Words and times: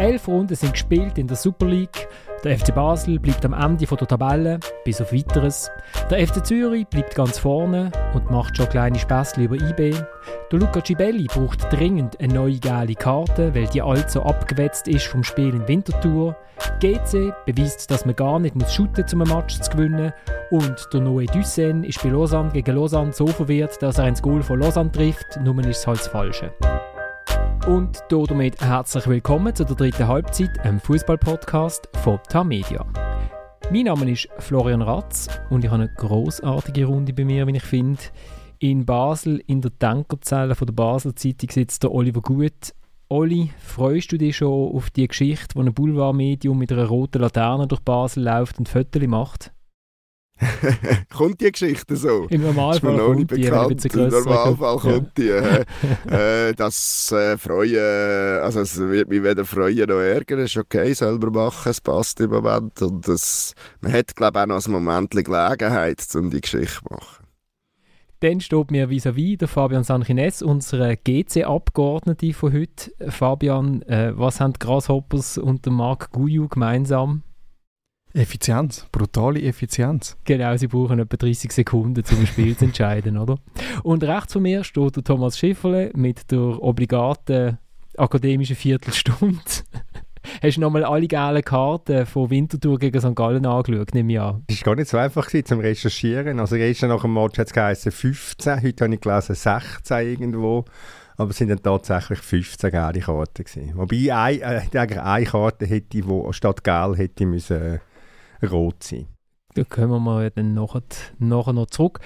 Elf 0.00 0.28
Runden 0.28 0.56
sind 0.56 0.72
gespielt 0.72 1.18
in 1.18 1.26
der 1.26 1.36
Super 1.36 1.66
League. 1.66 2.08
Der 2.42 2.58
FC 2.58 2.74
Basel 2.74 3.18
bleibt 3.18 3.44
am 3.44 3.52
Ende 3.52 3.84
der 3.84 4.08
Tabelle, 4.08 4.58
bis 4.82 4.98
auf 4.98 5.12
Weiteres. 5.12 5.70
Der 6.10 6.26
FC 6.26 6.44
Zürich 6.44 6.86
bleibt 6.86 7.14
ganz 7.14 7.38
vorne 7.38 7.92
und 8.14 8.30
macht 8.30 8.56
schon 8.56 8.70
kleine 8.70 8.98
Späßchen 8.98 9.44
über 9.44 9.56
IB. 9.56 9.94
Der 10.50 10.58
Luca 10.58 10.80
Cibelli 10.82 11.26
braucht 11.26 11.70
dringend 11.70 12.18
eine 12.18 12.32
neue 12.32 12.58
geile 12.58 12.94
Karte, 12.94 13.54
weil 13.54 13.66
die 13.66 13.82
allzu 13.82 14.22
abgewetzt 14.22 14.88
ist 14.88 15.06
vom 15.06 15.22
Spiel 15.22 15.54
in 15.54 15.68
Winterthur. 15.68 16.34
GC 16.80 17.34
beweist, 17.44 17.90
dass 17.90 18.06
man 18.06 18.16
gar 18.16 18.38
nicht 18.38 18.54
muss 18.54 18.72
shooten 18.72 19.04
um 19.12 19.20
einen 19.20 19.36
Match 19.36 19.60
zu 19.60 19.70
gewinnen. 19.70 20.14
Und 20.50 20.88
der 20.94 21.00
Noé 21.02 21.30
Dussen 21.30 21.84
ist 21.84 22.02
bei 22.02 22.08
Lausanne 22.08 22.52
gegen 22.52 22.74
Lausanne 22.74 23.12
so 23.12 23.26
verwirrt, 23.26 23.82
dass 23.82 23.98
er 23.98 24.08
ins 24.08 24.22
Goal 24.22 24.42
von 24.42 24.60
Lausanne 24.60 24.90
trifft, 24.90 25.38
nur 25.44 25.58
ist 25.58 25.80
es 25.80 25.86
halt 25.86 25.98
das 25.98 26.08
Falsche. 26.08 26.54
Und 27.70 28.02
damit 28.08 28.60
herzlich 28.60 29.06
willkommen 29.06 29.54
zu 29.54 29.64
der 29.64 29.76
dritten 29.76 30.08
Halbzeit, 30.08 30.58
einem 30.64 30.80
Fußball-Podcast 30.80 31.88
von 32.02 32.18
Tamedia. 32.28 32.84
Mein 33.70 33.84
Name 33.84 34.10
ist 34.10 34.28
Florian 34.40 34.82
Ratz 34.82 35.28
und 35.50 35.64
ich 35.64 35.70
habe 35.70 35.84
eine 35.84 35.94
großartige 35.94 36.86
Runde 36.86 37.12
bei 37.12 37.24
mir, 37.24 37.46
wie 37.46 37.56
ich 37.56 37.62
finde. 37.62 38.02
In 38.58 38.84
Basel, 38.84 39.40
in 39.46 39.60
der 39.60 39.70
Tankerzelle 39.78 40.56
von 40.56 40.66
der 40.66 40.72
Basel 40.72 41.14
Zeitung, 41.14 41.48
sitzt 41.48 41.84
der 41.84 41.92
Oliver 41.92 42.22
Gut. 42.22 42.74
Oli, 43.08 43.52
freust 43.60 44.10
du 44.10 44.18
dich 44.18 44.38
schon 44.38 44.74
auf 44.74 44.90
die 44.90 45.06
Geschichte, 45.06 45.54
wo 45.54 45.60
ein 45.60 45.72
Boulevardmedium 45.72 46.58
mit 46.58 46.72
einer 46.72 46.88
roten 46.88 47.20
Laterne 47.20 47.68
durch 47.68 47.82
Basel 47.82 48.24
läuft 48.24 48.58
und 48.58 48.68
Fotos 48.68 49.06
macht? 49.06 49.52
kommt 51.14 51.40
die 51.40 51.52
Geschichte 51.52 51.96
so? 51.96 52.26
Im 52.30 52.42
Normalfall 52.42 52.94
ist 52.94 53.00
kommt 53.00 53.30
die, 53.30 53.42
bekannt. 53.42 53.94
Im 53.94 54.08
Normalfall 54.08 54.78
kommt 54.78 55.18
die. 55.18 55.28
äh, 55.28 56.54
das 56.54 57.12
äh, 57.12 57.36
freuen, 57.36 58.40
also 58.42 58.60
es 58.60 58.78
wird 58.78 59.08
mich 59.08 59.22
weder 59.22 59.44
freuen 59.44 59.88
noch 59.88 60.00
ärgern. 60.00 60.40
Es 60.40 60.50
ist 60.50 60.56
okay, 60.56 60.92
selber 60.92 61.30
machen, 61.30 61.70
es 61.70 61.80
passt 61.80 62.20
im 62.20 62.30
Moment. 62.30 62.80
Und 62.80 63.06
das, 63.06 63.54
man 63.80 63.92
hat, 63.92 64.16
glaube 64.16 64.38
ich, 64.38 64.42
auch 64.42 64.46
noch 64.46 64.66
ein 64.66 64.72
Moment 64.72 65.10
Gelegenheit, 65.10 66.06
um 66.14 66.30
die 66.30 66.40
Geschichte 66.40 66.78
zu 66.78 66.94
machen. 66.94 67.20
Dann 68.20 68.40
steht 68.40 68.70
mir 68.70 68.90
vis-à-vis 68.90 69.38
der 69.38 69.48
Fabian 69.48 69.82
Sanchines, 69.82 70.42
unser 70.42 70.94
GC-Abgeordnete 70.94 72.34
von 72.34 72.52
heute. 72.52 72.92
Fabian, 73.08 73.80
äh, 73.82 74.12
was 74.14 74.40
haben 74.40 74.52
die 74.52 74.58
Grasshoppers 74.58 75.38
und 75.38 75.64
der 75.64 75.72
Marc 75.72 76.10
Guyu 76.12 76.46
gemeinsam? 76.48 77.22
Effizienz, 78.12 78.86
brutale 78.90 79.40
Effizienz. 79.42 80.16
Genau, 80.24 80.56
sie 80.56 80.66
brauchen 80.66 80.98
etwa 80.98 81.16
30 81.16 81.52
Sekunden, 81.52 82.02
um 82.10 82.18
ein 82.18 82.26
Spiel 82.26 82.56
zu 82.56 82.64
entscheiden, 82.64 83.16
oder? 83.16 83.38
Und 83.82 84.02
rechts 84.02 84.32
von 84.32 84.42
mir 84.42 84.64
steht 84.64 84.96
der 84.96 85.04
Thomas 85.04 85.38
Schifferle 85.38 85.90
mit 85.94 86.30
der 86.30 86.62
obligaten 86.62 87.58
akademischen 87.96 88.56
Viertelstunde. 88.56 89.38
Hast 90.42 90.56
du 90.56 90.60
nochmal 90.60 90.84
alle 90.84 91.08
geilen 91.08 91.42
Karten 91.42 92.04
von 92.04 92.28
Winterthur 92.28 92.78
gegen 92.78 93.00
St. 93.00 93.16
Gallen 93.16 93.46
angeschaut, 93.46 93.94
nehme 93.94 94.12
ich 94.12 94.20
an? 94.20 94.44
Es 94.48 94.58
war 94.58 94.74
gar 94.74 94.80
nicht 94.80 94.90
so 94.90 94.98
einfach 94.98 95.26
gewesen, 95.26 95.46
zum 95.46 95.60
Recherchieren. 95.60 96.40
Also 96.40 96.56
gestern 96.56 96.90
nach 96.90 97.02
dem 97.02 97.14
Match 97.14 97.38
hat 97.38 97.56
es 97.56 97.94
15, 97.94 98.62
heute 98.62 98.84
habe 98.84 98.94
ich 98.94 99.00
gelesen 99.00 99.34
16 99.34 100.06
irgendwo. 100.06 100.64
Aber 101.16 101.30
es 101.30 101.36
sind 101.36 101.48
dann 101.48 101.62
tatsächlich 101.62 102.18
15 102.20 102.70
geile 102.70 103.00
Karten 103.00 103.44
gewesen. 103.44 103.72
Wobei 103.74 104.14
ein, 104.14 104.40
äh, 104.40 104.62
eine 104.72 105.26
Karte 105.26 105.66
hätte, 105.66 106.00
die 106.00 106.32
statt 106.32 106.64
gel 106.64 106.96
hätte 106.96 107.26
müssen 107.26 107.80
rot 108.48 108.82
sein. 108.82 109.06
Da 109.54 109.64
kommen 109.64 110.04
wir 110.04 110.30
dann 110.30 110.54
nachher, 110.54 110.82
nachher 111.18 111.52
noch 111.52 111.66
zurück. 111.66 112.00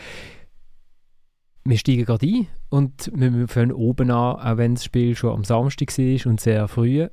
Wir 1.65 1.79
steigen 1.79 2.05
gerade 2.05 2.27
ein 2.27 2.47
und 2.71 3.11
wir 3.15 3.49
fangen 3.49 3.73
oben 3.73 4.11
an, 4.11 4.37
auch 4.37 4.57
wenn 4.57 4.75
das 4.75 4.85
Spiel 4.85 5.15
schon 5.15 5.33
am 5.33 5.45
Samstag 5.45 5.97
war 5.97 6.31
und 6.31 6.41
sehr 6.41 6.69
früh. 6.69 7.09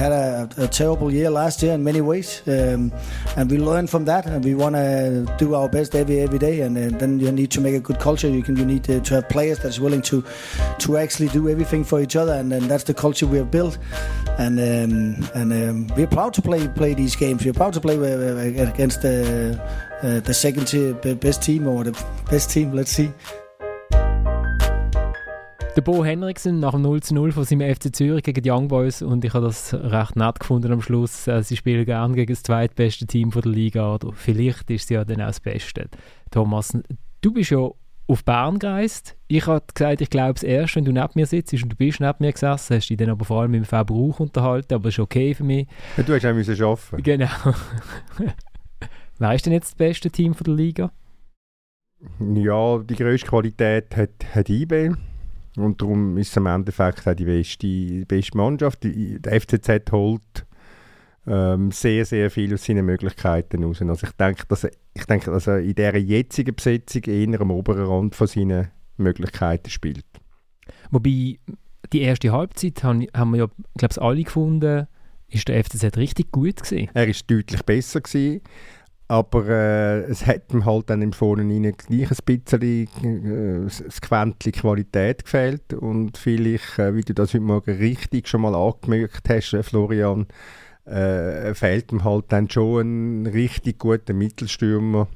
had 0.00 0.29
a, 0.56 0.68
terrible 0.68 1.12
year 1.12 1.30
last 1.30 1.62
year 1.62 1.72
in 1.72 1.82
many 1.82 2.00
ways, 2.00 2.42
um, 2.46 2.92
and 3.36 3.50
we 3.50 3.58
learned 3.58 3.90
from 3.90 4.04
that, 4.04 4.26
and 4.26 4.44
we 4.44 4.54
want 4.54 4.76
to 4.76 5.26
do 5.38 5.54
our 5.54 5.68
best 5.68 5.94
every 5.94 6.20
every 6.20 6.38
day. 6.38 6.60
And, 6.60 6.76
and, 6.76 7.00
then 7.00 7.20
you 7.20 7.32
need 7.32 7.50
to 7.52 7.60
make 7.60 7.74
a 7.74 7.80
good 7.80 7.98
culture. 7.98 8.28
You 8.28 8.42
can 8.42 8.56
you 8.56 8.64
need 8.64 8.84
to, 8.84 9.00
to 9.00 9.14
have 9.14 9.28
players 9.28 9.58
that's 9.58 9.78
willing 9.78 10.02
to 10.02 10.24
to 10.78 10.96
actually 10.96 11.28
do 11.28 11.48
everything 11.48 11.84
for 11.84 12.00
each 12.00 12.16
other, 12.16 12.34
and, 12.34 12.52
and 12.52 12.70
that's 12.70 12.84
the 12.84 12.94
culture 12.94 13.26
we 13.26 13.38
have 13.38 13.50
built. 13.50 13.78
And 14.38 14.58
um, 14.58 15.28
and 15.34 15.52
um, 15.52 15.86
we're 15.96 16.06
proud 16.06 16.34
to 16.34 16.42
play 16.42 16.68
play 16.68 16.94
these 16.94 17.16
games. 17.16 17.44
We're 17.44 17.52
proud 17.52 17.72
to 17.74 17.80
play 17.80 17.96
uh, 17.96 18.68
against 18.68 19.02
the 19.02 19.60
uh, 20.02 20.20
the 20.20 20.34
second 20.34 20.66
best 21.20 21.42
team 21.42 21.66
or 21.66 21.84
the 21.84 22.04
best 22.30 22.50
team. 22.50 22.72
Let's 22.72 22.90
see. 22.90 23.12
Der 25.76 25.82
Bo 25.82 26.04
Henriksen 26.04 26.58
nach 26.58 26.72
dem 26.72 26.82
0 26.82 27.00
zu 27.00 27.14
0 27.14 27.30
von 27.30 27.44
seinem 27.44 27.74
FC 27.74 27.94
Zürich 27.94 28.24
gegen 28.24 28.42
die 28.42 28.50
Young 28.50 28.66
Boys 28.66 29.02
und 29.02 29.24
ich 29.24 29.32
habe 29.34 29.46
das 29.46 29.72
recht 29.72 30.16
nett 30.16 30.40
gefunden 30.40 30.72
am 30.72 30.82
Schluss. 30.82 31.28
Äh, 31.28 31.44
sie 31.44 31.56
spielen 31.56 31.84
gerne 31.84 32.14
gegen 32.14 32.32
das 32.32 32.42
zweitbeste 32.42 33.06
Team 33.06 33.30
von 33.30 33.42
der 33.42 33.52
Liga 33.52 33.94
oder 33.94 34.12
vielleicht 34.12 34.68
ist 34.70 34.88
sie 34.88 34.94
ja 34.94 35.04
dann 35.04 35.20
auch 35.20 35.26
das 35.26 35.38
Beste. 35.38 35.88
Thomas, 36.32 36.76
du 37.20 37.32
bist 37.32 37.50
ja 37.50 37.70
auf 38.08 38.24
Bern 38.24 38.58
gereist. 38.58 39.16
Ich 39.28 39.46
habe 39.46 39.64
gesagt, 39.72 40.00
ich 40.00 40.10
glaube 40.10 40.34
es 40.34 40.42
erst, 40.42 40.74
wenn 40.74 40.84
du 40.84 40.92
neben 40.92 41.12
mir 41.14 41.26
sitzt 41.26 41.52
und 41.52 41.68
du 41.68 41.76
bist 41.76 42.00
neben 42.00 42.16
mir 42.18 42.32
gesessen, 42.32 42.76
hast 42.76 42.88
dich 42.88 42.96
dann 42.96 43.10
aber 43.10 43.24
vor 43.24 43.42
allem 43.42 43.52
mit 43.52 43.62
dem 43.62 43.64
Verbrauch 43.64 44.18
unterhalten, 44.18 44.74
aber 44.74 44.84
das 44.84 44.94
ist 44.94 44.98
okay 44.98 45.34
für 45.34 45.44
mich. 45.44 45.68
Ja, 45.96 46.02
du 46.02 46.14
hast 46.14 46.26
auch 46.26 46.34
müssen 46.34 46.60
arbeiten. 46.60 47.02
Genau. 47.04 47.28
Wer 49.18 49.34
ist 49.34 49.46
denn 49.46 49.52
jetzt 49.52 49.70
das 49.70 49.76
beste 49.76 50.10
Team 50.10 50.34
von 50.34 50.44
der 50.46 50.54
Liga? 50.54 50.92
Ja, 52.34 52.78
die 52.78 52.96
grösste 52.96 53.28
Qualität 53.28 53.96
hat, 53.96 54.10
hat 54.34 54.48
IB. 54.48 54.90
Und 55.62 55.80
darum 55.80 56.16
ist 56.16 56.30
es 56.30 56.36
im 56.36 56.46
Endeffekt 56.46 57.06
auch 57.06 57.14
die 57.14 57.24
beste, 57.24 57.66
die 57.66 58.04
beste 58.04 58.36
Mannschaft. 58.36 58.84
Die, 58.84 59.20
der 59.20 59.40
FCZ 59.40 59.92
holt 59.92 60.46
ähm, 61.26 61.70
sehr, 61.70 62.04
sehr 62.04 62.30
viel 62.30 62.54
aus 62.54 62.64
seinen 62.64 62.86
Möglichkeiten 62.86 63.64
raus. 63.64 63.82
Also 63.82 64.06
ich 64.06 64.12
denke, 64.12 64.44
dass 64.48 64.64
er, 64.64 64.70
ich 64.94 65.04
denke, 65.04 65.30
dass 65.30 65.46
er 65.46 65.60
in 65.60 65.74
dieser 65.74 65.96
jetzigen 65.96 66.54
Besetzung 66.54 67.02
eher 67.04 67.40
am 67.40 67.50
oberen 67.50 67.86
Rand 67.86 68.14
von 68.14 68.26
seinen 68.26 68.68
Möglichkeiten 68.96 69.70
spielt. 69.70 70.04
Wobei, 70.90 71.38
die 71.92 72.00
erste 72.00 72.32
Halbzeit 72.32 72.82
haben, 72.82 73.06
haben 73.14 73.32
wir 73.32 73.38
ja, 73.38 73.46
glaube 73.76 73.92
ich, 73.92 74.02
alle 74.02 74.22
gefunden, 74.22 74.86
ist 75.28 75.48
der 75.48 75.62
FCZ 75.62 75.96
richtig 75.96 76.32
gut 76.32 76.62
gewesen. 76.62 76.90
Er 76.94 77.06
ist 77.06 77.30
deutlich 77.30 77.62
besser 77.62 78.00
gewesen. 78.00 78.40
Aber 79.10 79.44
äh, 79.48 80.02
es 80.02 80.24
hat 80.24 80.52
ihm 80.52 80.64
halt 80.64 80.88
dann 80.88 81.02
im 81.02 81.12
Vorhinein 81.12 81.74
gleich 81.76 82.12
ein 82.12 82.16
bisschen 82.24 82.62
äh, 82.62 83.64
das 83.64 84.00
Quäntchen 84.00 84.52
Qualität 84.52 85.24
gefehlt. 85.24 85.72
Und 85.74 86.16
vielleicht, 86.16 86.78
äh, 86.78 86.94
wie 86.94 87.00
du 87.00 87.12
das 87.12 87.34
heute 87.34 87.42
Morgen 87.42 87.76
richtig 87.76 88.28
schon 88.28 88.42
mal 88.42 88.54
angemerkt 88.54 89.28
hast, 89.28 89.52
äh, 89.52 89.64
Florian, 89.64 90.28
äh, 90.84 91.54
fehlt 91.54 91.90
ihm 91.90 92.04
halt 92.04 92.26
dann 92.28 92.48
schon 92.48 93.22
ein 93.22 93.26
richtig 93.26 93.80
guter 93.80 94.14
Mittelstürmer, 94.14 95.08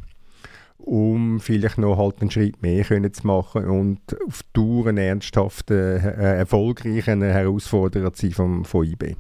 um 0.78 1.38
vielleicht 1.38 1.78
noch 1.78 1.97
halt 1.97 2.21
einen 2.21 2.32
Schritt 2.32 2.62
mehr 2.62 2.82
können 2.82 3.15
zu 3.15 3.25
machen 3.25 3.65
und 3.66 4.00
auf 4.26 4.41
Tour 4.53 4.88
ein 4.88 4.99
ernsthafter, 4.99 6.19
äh, 6.19 6.38
erfolgreicher 6.38 7.16
Herausforderer 7.16 8.12
zu 8.12 8.26
sein 8.26 8.32
vom, 8.32 8.65
von 8.65 8.87
IB. 8.87 9.15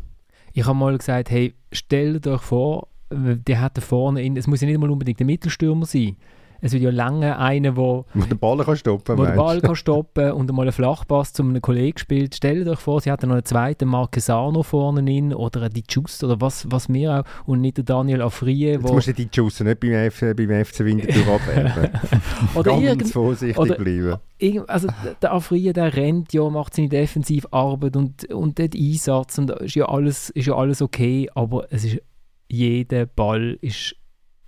Ich 0.52 0.66
habe 0.66 0.76
mal 0.76 0.98
gesagt, 0.98 1.30
hey, 1.30 1.54
stell 1.70 2.18
dir 2.18 2.40
vor, 2.40 2.88
der 3.14 3.60
hat 3.60 3.76
da 3.76 3.80
vorne, 3.80 4.22
in, 4.22 4.36
es 4.36 4.46
muss 4.46 4.60
ja 4.60 4.66
nicht 4.66 4.78
mal 4.78 4.90
unbedingt 4.90 5.18
der 5.18 5.26
Mittelstürmer 5.26 5.86
sein. 5.86 6.16
Es 6.64 6.72
wird 6.72 6.82
ja 6.82 6.90
lange 6.90 7.38
einer, 7.38 7.72
der 7.72 8.04
den 8.14 8.38
Ball 8.38 8.64
kann 8.64 8.74
stoppen 8.74 9.16
kann. 9.16 9.26
den 9.26 9.36
Ball 9.36 9.60
kann 9.60 9.76
stoppen 9.76 10.32
und 10.32 10.48
einmal 10.48 10.64
einen 10.64 10.72
Flachpass 10.72 11.34
zu 11.34 11.42
einem 11.42 11.60
Kollegen 11.60 11.98
spielt. 11.98 12.34
Stellt 12.34 12.66
euch 12.66 12.78
vor, 12.78 13.02
sie 13.02 13.10
hat 13.10 13.22
noch 13.22 13.32
einen 13.32 13.44
zweiten 13.44 13.86
Marquesano 13.86 14.62
vorne 14.62 15.00
in 15.14 15.34
oder 15.34 15.60
einen 15.60 15.74
Di 15.74 15.82
Giusto 15.86 16.26
oder 16.26 16.40
was, 16.40 16.66
was 16.70 16.88
wir 16.88 17.20
auch 17.20 17.46
und 17.46 17.60
nicht 17.60 17.76
der 17.76 17.84
Daniel 17.84 18.22
Afrie. 18.22 18.70
Jetzt 18.72 18.82
musst 18.82 19.08
du 19.08 19.12
Di 19.12 19.26
Giusto 19.26 19.62
nicht 19.62 19.78
beim, 19.78 19.92
F, 19.92 20.20
beim 20.20 20.64
FC 20.64 20.80
Winterthur 20.80 21.34
abwerben. 21.34 21.90
oder 22.54 22.80
Ganz 22.80 23.12
vorsichtig 23.12 23.58
oder, 23.58 23.74
bleiben. 23.74 24.18
Also 24.66 24.88
der 25.20 25.34
Afrie, 25.34 25.70
der 25.74 25.94
rennt 25.94 26.32
ja, 26.32 26.48
macht 26.48 26.74
seine 26.74 26.88
Defensivarbeit 26.88 27.94
und, 27.94 28.32
und 28.32 28.56
der 28.56 28.70
Einsatz 28.74 29.36
und 29.36 29.50
ist 29.50 29.74
ja 29.74 29.84
alles, 29.84 30.30
ist 30.30 30.46
ja 30.46 30.54
alles 30.54 30.80
okay, 30.80 31.28
aber 31.34 31.66
es 31.70 31.84
ist 31.84 32.00
jeder 32.48 33.06
Ball 33.06 33.58
ist 33.60 33.96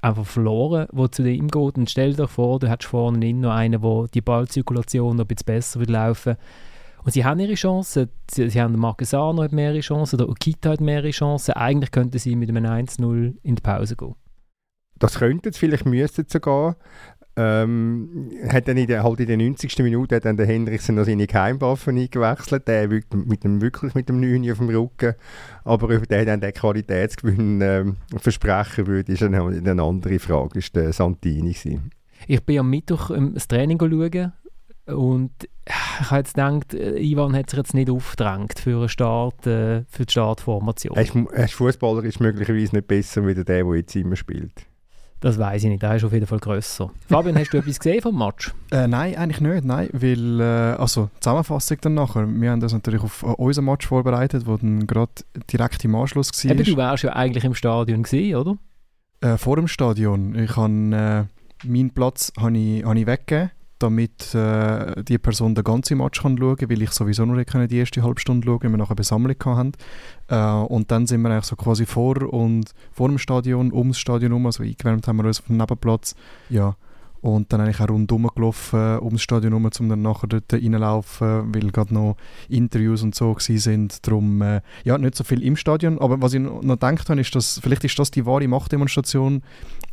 einfach 0.02 0.26
verloren, 0.26 0.86
der 0.92 1.12
zu 1.12 1.28
ihm 1.28 1.48
geht. 1.48 1.76
Und 1.76 1.90
stell 1.90 2.14
dir 2.14 2.28
vor, 2.28 2.58
du 2.58 2.68
hättest 2.68 2.90
vorne 2.90 3.32
noch 3.32 3.52
einen, 3.52 3.82
wo 3.82 4.06
die 4.06 4.20
Ballzirkulation 4.20 5.16
noch 5.16 5.24
ein 5.24 5.28
bisschen 5.28 5.46
besser 5.46 5.80
wird 5.80 5.90
laufen 5.90 6.36
und 7.06 7.12
sie 7.12 7.24
haben 7.24 7.38
ihre 7.38 7.54
Chancen. 7.54 8.08
Sie, 8.28 8.50
sie 8.50 8.60
haben 8.60 8.76
Marquesano 8.76 9.40
hat 9.44 9.52
mehrere 9.52 9.78
Chancen, 9.78 10.18
der 10.18 10.28
Okita 10.28 10.70
hat 10.70 10.80
mehrere 10.80 11.10
Chancen. 11.10 11.52
Eigentlich 11.52 11.92
könnten 11.92 12.18
sie 12.18 12.34
mit 12.34 12.48
einem 12.48 12.64
1-0 12.64 13.36
in 13.44 13.54
die 13.54 13.62
Pause 13.62 13.94
gehen. 13.94 14.16
Das 14.98 15.20
könnte 15.20 15.50
es, 15.50 15.56
vielleicht 15.56 15.86
müsste 15.86 16.22
es 16.22 16.32
sogar. 16.32 16.76
Ähm, 17.38 18.30
hat 18.48 18.66
dann 18.66 18.78
in 18.78 18.86
der, 18.86 19.04
halt 19.04 19.20
in 19.20 19.26
der 19.26 19.36
90. 19.36 19.78
Minute 19.80 20.16
hat 20.16 20.24
dann 20.24 20.38
der 20.38 20.46
Hendrickson 20.46 20.94
noch 20.94 21.04
seine 21.04 21.26
Geheimwaffe 21.26 21.90
eingewechselt, 21.90 22.66
der 22.66 22.88
mit 22.88 23.44
dem, 23.44 23.60
wirklich 23.60 23.94
mit 23.94 24.08
dem 24.08 24.20
9 24.20 24.50
auf 24.50 24.58
dem 24.58 24.70
Rücken. 24.70 25.14
Aber 25.62 25.94
ob 25.94 26.08
der 26.08 26.24
dann 26.24 26.40
den 26.40 26.52
Qualitätsgewinn 26.54 27.60
ähm, 27.60 27.96
versprechen 28.16 28.86
würde, 28.86 29.12
ist 29.12 29.22
eine, 29.22 29.44
eine 29.44 29.82
andere 29.82 30.18
Frage, 30.18 30.58
ist 30.60 30.74
der 30.74 30.94
Santini 30.94 31.52
gewesen. 31.52 31.90
Ich 32.26 32.42
bin 32.42 32.58
am 32.58 32.70
Mittwoch 32.70 33.10
ähm, 33.10 33.34
das 33.34 33.48
Training 33.48 33.78
schauen 33.78 34.32
Und 34.86 35.32
ich 35.66 36.10
habe 36.10 36.18
jetzt 36.18 36.34
gedacht, 36.34 36.72
äh, 36.72 36.98
Ivan 36.98 37.36
hat 37.36 37.50
sich 37.50 37.58
jetzt 37.58 37.74
nicht 37.74 37.90
aufgedrängt 37.90 38.58
für, 38.58 38.78
einen 38.78 38.88
Start, 38.88 39.46
äh, 39.46 39.84
für 39.90 40.06
die 40.06 40.12
Startformation. 40.12 40.96
Er 40.96 41.44
ist 41.44 41.52
Fußballer 41.52 42.04
ist 42.04 42.20
möglicherweise 42.20 42.76
nicht 42.76 42.88
besser 42.88 43.26
wie 43.26 43.34
der, 43.34 43.44
der 43.44 43.74
jetzt 43.74 43.94
immer 43.94 44.16
spielt. 44.16 44.66
Das 45.20 45.38
weiß 45.38 45.64
ich 45.64 45.70
nicht, 45.70 45.82
der 45.82 45.96
ist 45.96 46.04
auf 46.04 46.12
jeden 46.12 46.26
Fall 46.26 46.38
grösser. 46.38 46.90
Fabian, 47.08 47.38
hast 47.38 47.50
du 47.50 47.56
etwas 47.56 47.78
gesehen 47.78 48.02
vom 48.02 48.18
Match? 48.18 48.54
Äh, 48.70 48.86
nein, 48.86 49.16
eigentlich 49.16 49.40
nicht, 49.40 49.64
nein, 49.64 49.88
weil, 49.92 50.40
äh, 50.40 50.44
also 50.78 51.08
Zusammenfassung 51.20 51.78
dann 51.80 51.94
nachher, 51.94 52.26
wir 52.28 52.50
haben 52.50 52.60
das 52.60 52.72
natürlich 52.72 53.02
auf 53.02 53.22
äh, 53.22 53.26
unseren 53.26 53.64
Match 53.64 53.86
vorbereitet, 53.86 54.46
wo 54.46 54.56
dann 54.56 54.86
gerade 54.86 55.12
direkt 55.50 55.84
im 55.84 55.94
Anschluss 55.94 56.32
war. 56.44 56.50
Eben, 56.50 56.64
du 56.64 56.76
wärst 56.76 57.04
ja 57.04 57.12
eigentlich 57.14 57.44
im 57.44 57.54
Stadion 57.54 58.02
gewesen, 58.02 58.36
oder? 58.36 58.58
Äh, 59.22 59.38
vor 59.38 59.56
dem 59.56 59.68
Stadion. 59.68 60.34
Ich 60.34 60.56
habe 60.56 61.28
äh, 61.64 61.66
meinen 61.66 61.90
Platz 61.90 62.32
habe 62.38 62.56
ich, 62.58 62.84
hab 62.84 62.94
ich 62.96 63.06
weggegeben 63.06 63.50
damit 63.78 64.34
äh, 64.34 65.02
die 65.02 65.18
Person 65.18 65.54
den 65.54 65.64
ganzen 65.64 65.98
Match 65.98 66.22
kann 66.22 66.38
schauen 66.38 66.56
kann, 66.56 66.70
weil 66.70 66.82
ich 66.82 66.90
sowieso 66.90 67.24
nur 67.24 67.42
die 67.44 67.76
erste 67.76 68.02
halbe 68.02 68.20
Stunde 68.20 68.46
schauen, 68.46 68.62
weil 68.62 68.70
wir 68.70 68.76
nachher 68.76 68.90
eine 68.90 68.96
Besammlung 68.96 69.36
hatten. 69.44 69.72
Äh, 70.28 70.72
und 70.72 70.90
dann 70.90 71.06
sind 71.06 71.22
wir 71.22 71.30
eigentlich 71.30 71.44
so 71.44 71.56
quasi 71.56 71.86
vor 71.86 72.22
und 72.32 72.72
vor 72.92 73.08
dem 73.08 73.18
Stadion, 73.18 73.72
ums 73.72 73.98
Stadion 73.98 74.32
herum, 74.32 74.46
also 74.46 74.62
eingewärmt 74.62 75.06
haben 75.06 75.16
wir 75.16 75.24
uns 75.24 75.40
auf 75.40 75.46
dem 75.46 75.56
Nebenplatz. 75.56 76.14
Ja, 76.48 76.76
und 77.26 77.52
dann 77.52 77.60
eigentlich 77.60 77.80
auch 77.80 77.88
rundherum 77.88 78.30
gelaufen, 78.34 78.98
ums 79.00 79.22
Stadion 79.22 79.52
herum, 79.52 79.68
um 79.80 79.88
dann 79.88 80.02
nachher 80.02 80.28
dort 80.28 80.52
reinlaufen, 80.52 81.54
weil 81.54 81.70
gerade 81.72 81.92
noch 81.92 82.16
Interviews 82.48 83.02
und 83.02 83.14
so 83.14 83.36
sind. 83.38 84.06
Darum, 84.06 84.42
äh, 84.42 84.60
ja, 84.84 84.96
nicht 84.96 85.16
so 85.16 85.24
viel 85.24 85.42
im 85.42 85.56
Stadion. 85.56 85.98
Aber 85.98 86.20
was 86.22 86.34
ich 86.34 86.40
noch 86.40 86.60
gedacht 86.60 87.10
habe, 87.10 87.20
ist, 87.20 87.34
dass 87.34 87.58
vielleicht 87.58 87.84
ist 87.84 87.98
das 87.98 88.10
die 88.10 88.26
wahre 88.26 88.46
Machtdemonstration 88.46 89.42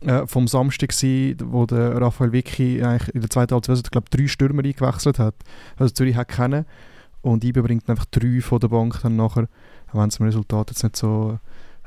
äh, 0.06 0.28
vom 0.28 0.48
Samstag 0.48 0.90
gewesen, 0.90 1.38
wo 1.46 1.66
der 1.66 2.00
Raphael 2.00 2.32
Vicky 2.32 2.82
eigentlich 2.84 3.14
in 3.14 3.22
der 3.22 3.30
zweiten 3.30 3.54
Halbzeit, 3.54 3.92
glaube, 3.92 4.10
drei 4.10 4.28
Stürmer 4.28 4.64
eingewechselt 4.64 5.20
hat. 5.20 5.36
Also 5.78 5.94
Zürich 5.94 6.16
hat 6.16 6.28
kennen. 6.28 6.66
Und 7.22 7.44
IBE 7.44 7.64
bringt 7.64 7.90
einfach 7.90 8.06
drei 8.06 8.42
von 8.42 8.60
der 8.60 8.68
Bank 8.68 9.00
dann 9.02 9.16
nachher, 9.16 9.48
wenn 9.94 10.10
es 10.10 10.18
im 10.18 10.26
Resultat 10.26 10.72
jetzt 10.72 10.84
nicht 10.84 10.98
so 10.98 11.40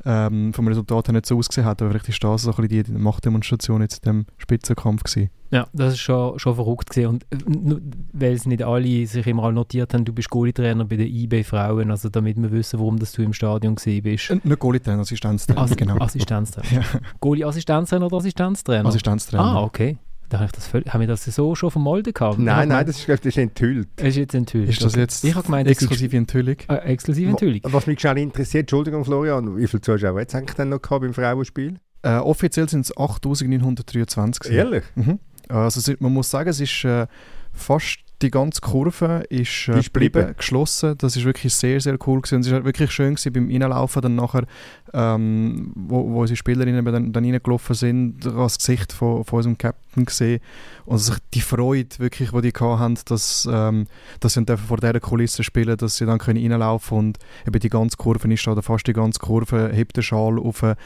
ähm, 0.07 0.53
vom 0.55 0.69
Resultat 0.69 1.09
her 1.09 1.13
nicht 1.13 1.27
so 1.27 1.37
ausgesehen 1.37 1.67
hat. 1.67 1.83
Aber 1.83 1.91
vielleicht 1.91 2.09
ist 2.09 2.23
das 2.23 2.43
so 2.43 2.53
ein 2.53 2.69
bisschen 2.69 2.85
die 2.85 2.93
Machtdemonstration 2.93 3.83
jetzt 3.83 4.07
in 4.07 4.13
dem 4.13 4.27
Spitzenkampf 4.39 5.03
gewesen. 5.03 5.31
Ja, 5.51 5.67
das 5.73 5.95
ist 5.95 6.01
schon, 6.01 6.39
schon 6.39 6.55
verrückt 6.55 6.91
gewesen. 6.91 7.09
Und 7.09 7.25
äh, 7.33 7.81
weil 8.13 8.33
es 8.33 8.47
nicht 8.47 8.63
alle 8.63 9.07
sich 9.07 9.27
immer 9.27 9.51
notiert 9.53 9.95
haben, 9.95 10.05
du 10.05 10.13
bist 10.13 10.31
Goalie-Trainer 10.31 10.85
bei 10.85 10.97
den 10.97 11.09
IB 11.09 11.45
Frauen, 11.45 11.91
also 11.91 12.09
damit 12.09 12.41
wir 12.41 12.51
wissen, 12.53 12.79
warum 12.79 12.99
das 12.99 13.13
du 13.13 13.23
im 13.23 13.33
Stadion 13.33 13.75
gewesen 13.75 14.03
bist. 14.03 14.31
Äh, 14.31 14.41
nicht 14.43 14.59
Goalie-Trainer, 14.59 15.01
Assistenztrainer. 15.01 15.61
Assi 15.61 15.75
genau. 15.75 15.99
Assistenztrainer. 15.99 16.71
ja. 16.93 17.01
Goalie-Assistenztrainer 17.21 18.07
oder 18.07 18.17
Assistenztrainer? 18.17 18.89
Assistenztrainer. 18.89 19.45
Ah, 19.45 19.63
okay. 19.63 19.99
Da 20.29 20.39
habe 20.39 20.47
ich 20.47 20.53
das 20.53 20.67
völlig, 20.67 20.93
haben 20.93 21.01
wir 21.01 21.07
das 21.07 21.25
so 21.25 21.55
schon 21.55 21.71
vom 21.71 21.83
Molde 21.83 22.13
gehabt? 22.13 22.39
Nein, 22.39 22.69
nein, 22.69 22.85
das 22.85 22.99
ist, 22.99 23.09
das 23.09 23.21
ist 23.21 23.39
enthüllt. 23.39 23.89
Es 23.97 24.09
ist 24.09 24.17
jetzt 24.17 24.35
enthüllt. 24.35 24.69
Ist 24.69 24.83
das 24.83 24.95
jetzt 24.97 25.25
ich 25.25 25.43
gemeint, 25.43 25.69
exklusive 25.69 26.17
Enthüllung? 26.17 26.57
Äh, 26.69 26.75
exklusive 26.79 27.31
Enthüllung. 27.31 27.61
Was 27.65 27.87
mich 27.87 28.01
schon 28.01 28.17
interessiert, 28.17 28.63
Entschuldigung 28.63 29.05
Florian, 29.05 29.57
wie 29.57 29.67
viele 29.67 29.81
Zuschauer 29.81 30.21
hat 30.21 30.29
es 30.29 30.35
eigentlich 30.35 30.57
denn 30.57 30.71
noch 30.71 30.83
gehabt 30.83 31.03
beim 31.03 31.15
Frauenspiel? 31.15 31.79
Äh, 32.03 32.17
offiziell 32.17 32.69
sind 32.69 32.81
es 32.81 32.97
8923. 32.97 34.53
Ehrlich? 34.53 34.85
Mhm. 34.95 35.21
Also 35.49 35.93
man 36.01 36.13
muss 36.13 36.31
sagen, 36.31 36.49
es 36.49 36.61
ist 36.61 36.85
äh, 36.85 37.07
fast 37.53 37.99
die 38.23 38.31
ganze 38.31 38.61
Kurve 38.61 39.25
ist, 39.29 39.69
äh, 39.69 39.79
ist 39.79 39.93
geblieben. 39.93 40.35
geschlossen. 40.37 40.95
Das 40.99 41.17
ist 41.17 41.25
wirklich 41.25 41.55
sehr, 41.55 41.81
sehr 41.81 41.99
cool 42.07 42.21
gewesen. 42.21 42.37
Und 42.37 42.47
es 42.47 42.53
war 42.53 42.65
wirklich 42.65 42.91
schön 42.91 43.15
gewesen, 43.15 43.33
beim 43.33 43.51
Reinlaufen 43.51 44.03
dann 44.03 44.15
nachher, 44.15 44.47
ähm, 44.95 45.73
wo, 45.75 46.11
wo 46.11 46.21
unsere 46.21 46.37
Spielerinnen 46.37 46.85
dann, 46.85 47.13
dann 47.13 47.25
reingelaufen 47.25 47.75
sind, 47.75 48.25
das 48.25 48.59
Gesicht 48.59 48.93
von, 48.93 49.25
von 49.25 49.39
unserem 49.39 49.59
Captain 49.59 50.05
gesehen 50.05 50.41
und 50.87 50.99
sich 50.99 51.17
die 51.35 51.41
Freude 51.41 51.99
wirklich, 51.99 52.31
die 52.31 52.53
die 52.53 52.53
hatten, 52.59 52.99
dass, 53.07 53.49
ähm, 53.51 53.87
dass 54.21 54.35
sie 54.35 54.45
vor 54.57 54.79
dieser 54.79 55.01
Kulisse 55.01 55.43
spielen, 55.43 55.77
dass 55.77 55.97
sie 55.97 56.07
dann 56.07 56.19
können 56.19 56.41
reinlaufen 56.41 56.99
und 56.99 57.19
eben 57.47 57.59
die 57.59 57.69
ganze 57.69 57.97
Kurve 57.97 58.33
ist 58.33 58.47
da, 58.47 58.53
oder 58.53 58.63
fast 58.63 58.87
die 58.87 58.93
ganze 58.93 59.19
Kurve, 59.21 59.71
hebt 59.73 59.97
den 59.97 60.03
Schal 60.03 60.39
auf 60.39 60.63
äh, 60.63 60.77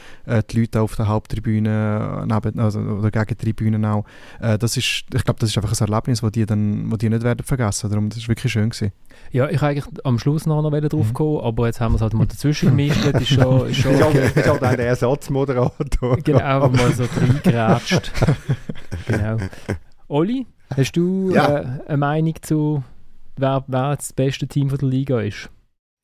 die 0.50 0.60
Leute 0.60 0.80
auf 0.80 0.96
der 0.96 1.06
Haupttribüne, 1.06 2.26
neben, 2.26 2.58
also, 2.58 2.80
oder 2.80 3.10
gegen 3.10 3.26
die 3.26 3.34
Tribünen 3.36 3.84
auch. 3.84 4.04
Äh, 4.40 4.58
das 4.58 4.76
ist, 4.76 5.04
ich 5.12 5.24
glaube, 5.24 5.38
das 5.38 5.50
ist 5.50 5.56
einfach 5.56 5.72
ein 5.72 5.88
Erlebnis, 5.88 6.20
das 6.20 6.32
die, 6.32 6.46
dann, 6.46 6.90
wo 6.90 6.96
die 6.96 7.08
nicht 7.08 7.19
werden 7.22 7.44
vergessen. 7.44 7.90
Darum, 7.90 8.08
das 8.08 8.20
war 8.22 8.28
wirklich 8.28 8.52
schön. 8.52 8.70
Gewesen. 8.70 8.92
Ja, 9.32 9.48
ich 9.48 9.62
wollte 9.62 9.66
eigentlich 9.66 10.04
am 10.04 10.18
Schluss 10.18 10.46
noch, 10.46 10.62
noch 10.62 10.70
drauf 10.70 11.08
mhm. 11.08 11.14
kommen, 11.14 11.40
aber 11.40 11.66
jetzt 11.66 11.80
haben 11.80 11.92
wir 11.92 11.96
es 11.96 12.02
halt 12.02 12.14
mal 12.14 12.26
dazwischen 12.26 12.70
gemischt. 12.70 13.04
Das 13.04 13.22
ist 13.22 13.28
schon, 13.28 13.68
ist 13.68 13.76
schon 13.76 13.94
okay. 14.02 14.30
ist 14.34 14.48
halt 14.48 14.62
ein 14.62 14.78
Ersatzmoderator. 14.78 16.16
Genau, 16.24 16.38
einfach 16.38 16.72
mal 16.72 16.92
so 16.92 17.04
reingeratscht. 17.04 18.12
genau. 19.06 19.36
Olli, 20.08 20.46
hast 20.74 20.92
du 20.92 21.30
ja. 21.32 21.58
äh, 21.58 21.66
eine 21.86 21.96
Meinung 21.96 22.34
zu, 22.42 22.82
wer, 23.36 23.64
wer 23.68 23.96
das 23.96 24.12
beste 24.12 24.48
Team 24.48 24.68
der 24.68 24.88
Liga 24.88 25.20
ist? 25.20 25.50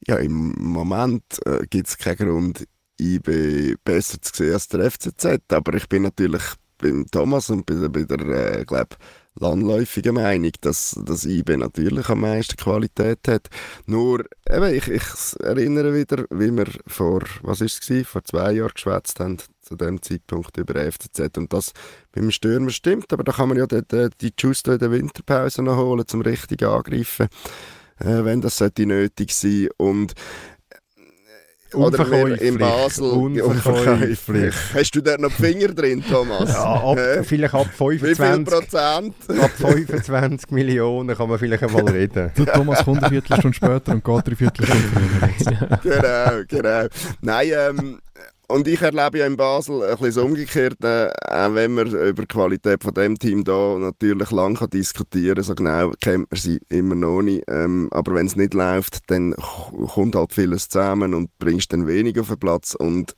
Ja, 0.07 0.17
im 0.17 0.55
Moment 0.59 1.25
äh, 1.45 1.67
gibt 1.69 1.89
es 1.89 1.99
keinen 1.99 2.17
Grund, 2.17 2.67
IB 3.01 3.77
besser 3.85 4.21
zu 4.23 4.33
sehen 4.35 4.55
als 4.55 4.69
der 4.69 4.91
FCZ, 4.91 5.41
aber 5.53 5.75
ich 5.75 5.89
bin 5.89 6.03
natürlich 6.03 6.43
beim 6.79 7.07
Thomas 7.11 7.51
und 7.51 7.67
bei, 7.67 7.89
bei 7.89 8.05
der, 8.05 8.61
äh, 8.61 8.65
glaube 8.65 8.97
landläufige 9.38 10.12
Meinung, 10.12 10.53
dass 10.61 10.99
das 11.05 11.25
IB 11.25 11.56
natürlich 11.56 12.09
am 12.09 12.21
meisten 12.21 12.56
Qualität 12.56 13.21
hat. 13.29 13.49
Nur, 13.87 14.25
eben, 14.49 14.75
ich, 14.75 14.88
ich 14.88 15.05
erinnere 15.41 15.94
wieder, 15.94 16.25
wie 16.31 16.50
wir 16.50 16.67
vor, 16.87 17.23
was 17.43 17.61
ist 17.61 17.88
es, 17.91 18.06
vor 18.06 18.25
zwei 18.25 18.53
Jahren 18.53 18.73
geschwätzt 18.75 19.21
haben, 19.21 19.38
zu 19.61 19.77
dem 19.77 20.00
Zeitpunkt 20.00 20.56
über 20.56 20.75
FCZ. 20.75 21.37
Und 21.38 21.53
das 21.53 21.73
beim 22.12 22.31
Stürmer 22.31 22.71
stimmt, 22.71 23.12
aber 23.12 23.25
da 23.25 23.33
kann 23.33 23.49
man 23.49 23.59
ja 23.59 23.67
die, 23.67 23.83
die, 23.83 24.09
die 24.21 24.33
Justo 24.38 24.73
in 24.73 24.79
der 24.79 24.91
Winterpause 24.91 25.62
noch 25.62 25.77
holen, 25.77 26.06
zum 26.06 26.23
richtigen 26.23 26.69
Angreifen, 26.69 27.29
äh, 27.99 28.25
wenn 28.25 28.41
das 28.41 28.59
sollte 28.59 28.87
nötig 28.87 29.32
sein. 29.35 29.69
Und 29.77 30.15
oder 31.75 32.41
in 32.41 32.59
Basel. 32.59 33.11
Unverkäuflich. 33.11 34.55
Hast 34.75 34.95
du 34.95 35.01
da 35.01 35.17
noch 35.19 35.33
Finger 35.33 35.69
drin, 35.69 36.05
Thomas? 36.09 36.53
Ja, 36.53 36.65
ab, 36.65 36.99
vielleicht 37.23 37.55
ab 37.55 37.67
25. 37.77 38.03
Wie 38.03 38.15
viel 38.15 38.45
Prozent? 38.45 39.15
Ab 39.41 39.51
25 39.57 40.51
Millionen 40.51 41.17
kann 41.17 41.29
man 41.29 41.39
vielleicht 41.39 41.63
einmal 41.63 41.89
reden. 41.89 42.31
Der 42.37 42.47
Thomas 42.47 42.85
kommt 42.85 43.03
eine 43.03 43.11
Viertelstunde 43.11 43.55
später 43.55 43.93
und 43.93 44.05
geht 44.05 44.27
eine 44.27 44.37
Viertelstunde 44.37 44.87
Genau, 45.83 46.43
genau. 46.49 46.87
Nein, 47.21 47.49
ähm, 47.53 47.99
und 48.48 48.69
ich 48.69 48.81
erlebe 48.81 49.19
ja 49.19 49.26
in 49.26 49.37
Basel 49.37 49.82
ein 49.82 49.90
bisschen 49.90 50.06
das 50.06 50.16
Umgekehrte, 50.19 51.12
auch 51.28 51.54
wenn 51.54 51.75
man 51.75 51.88
über 51.88 52.22
die 52.22 52.26
Qualität 52.26 52.82
von 52.82 52.94
dem 52.94 53.19
Team 53.19 53.44
da 53.44 53.76
natürlich 53.78 54.31
lang 54.31 54.55
kann 54.55 54.70
diskutieren 54.70 55.43
so 55.43 55.55
genau 55.55 55.93
kennt 56.00 56.31
man 56.31 56.41
sie 56.41 56.60
immer 56.69 56.94
noch 56.94 57.22
nicht. 57.22 57.44
Ähm, 57.48 57.88
aber 57.93 58.15
wenn 58.15 58.26
es 58.26 58.36
nicht 58.36 58.55
läuft, 58.55 59.10
dann 59.10 59.34
kommt 59.34 60.17
halt 60.17 60.32
vieles 60.32 60.69
zusammen 60.69 61.15
und 61.15 61.31
bringst 61.38 61.72
dann 61.72 61.86
wenig 61.86 62.19
auf 62.19 62.29
den 62.29 62.38
Platz. 62.38 62.74
Und 62.74 63.15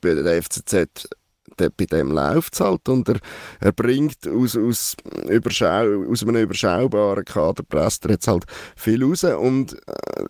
bei 0.00 0.14
der 0.14 0.42
FCZ 0.42 1.08
bei 1.56 1.86
dem 1.86 2.10
läuft 2.10 2.54
es 2.54 2.60
halt 2.60 2.88
und 2.88 3.08
er, 3.08 3.18
er 3.60 3.72
bringt 3.72 4.26
aus, 4.28 4.56
aus, 4.56 4.96
Überschau, 5.28 6.04
aus 6.10 6.22
einem 6.22 6.36
überschaubaren 6.36 7.24
Kader, 7.24 7.62
presst 7.62 8.04
er 8.04 8.12
jetzt 8.12 8.28
halt 8.28 8.44
viel 8.76 9.04
raus 9.04 9.24
und 9.24 9.76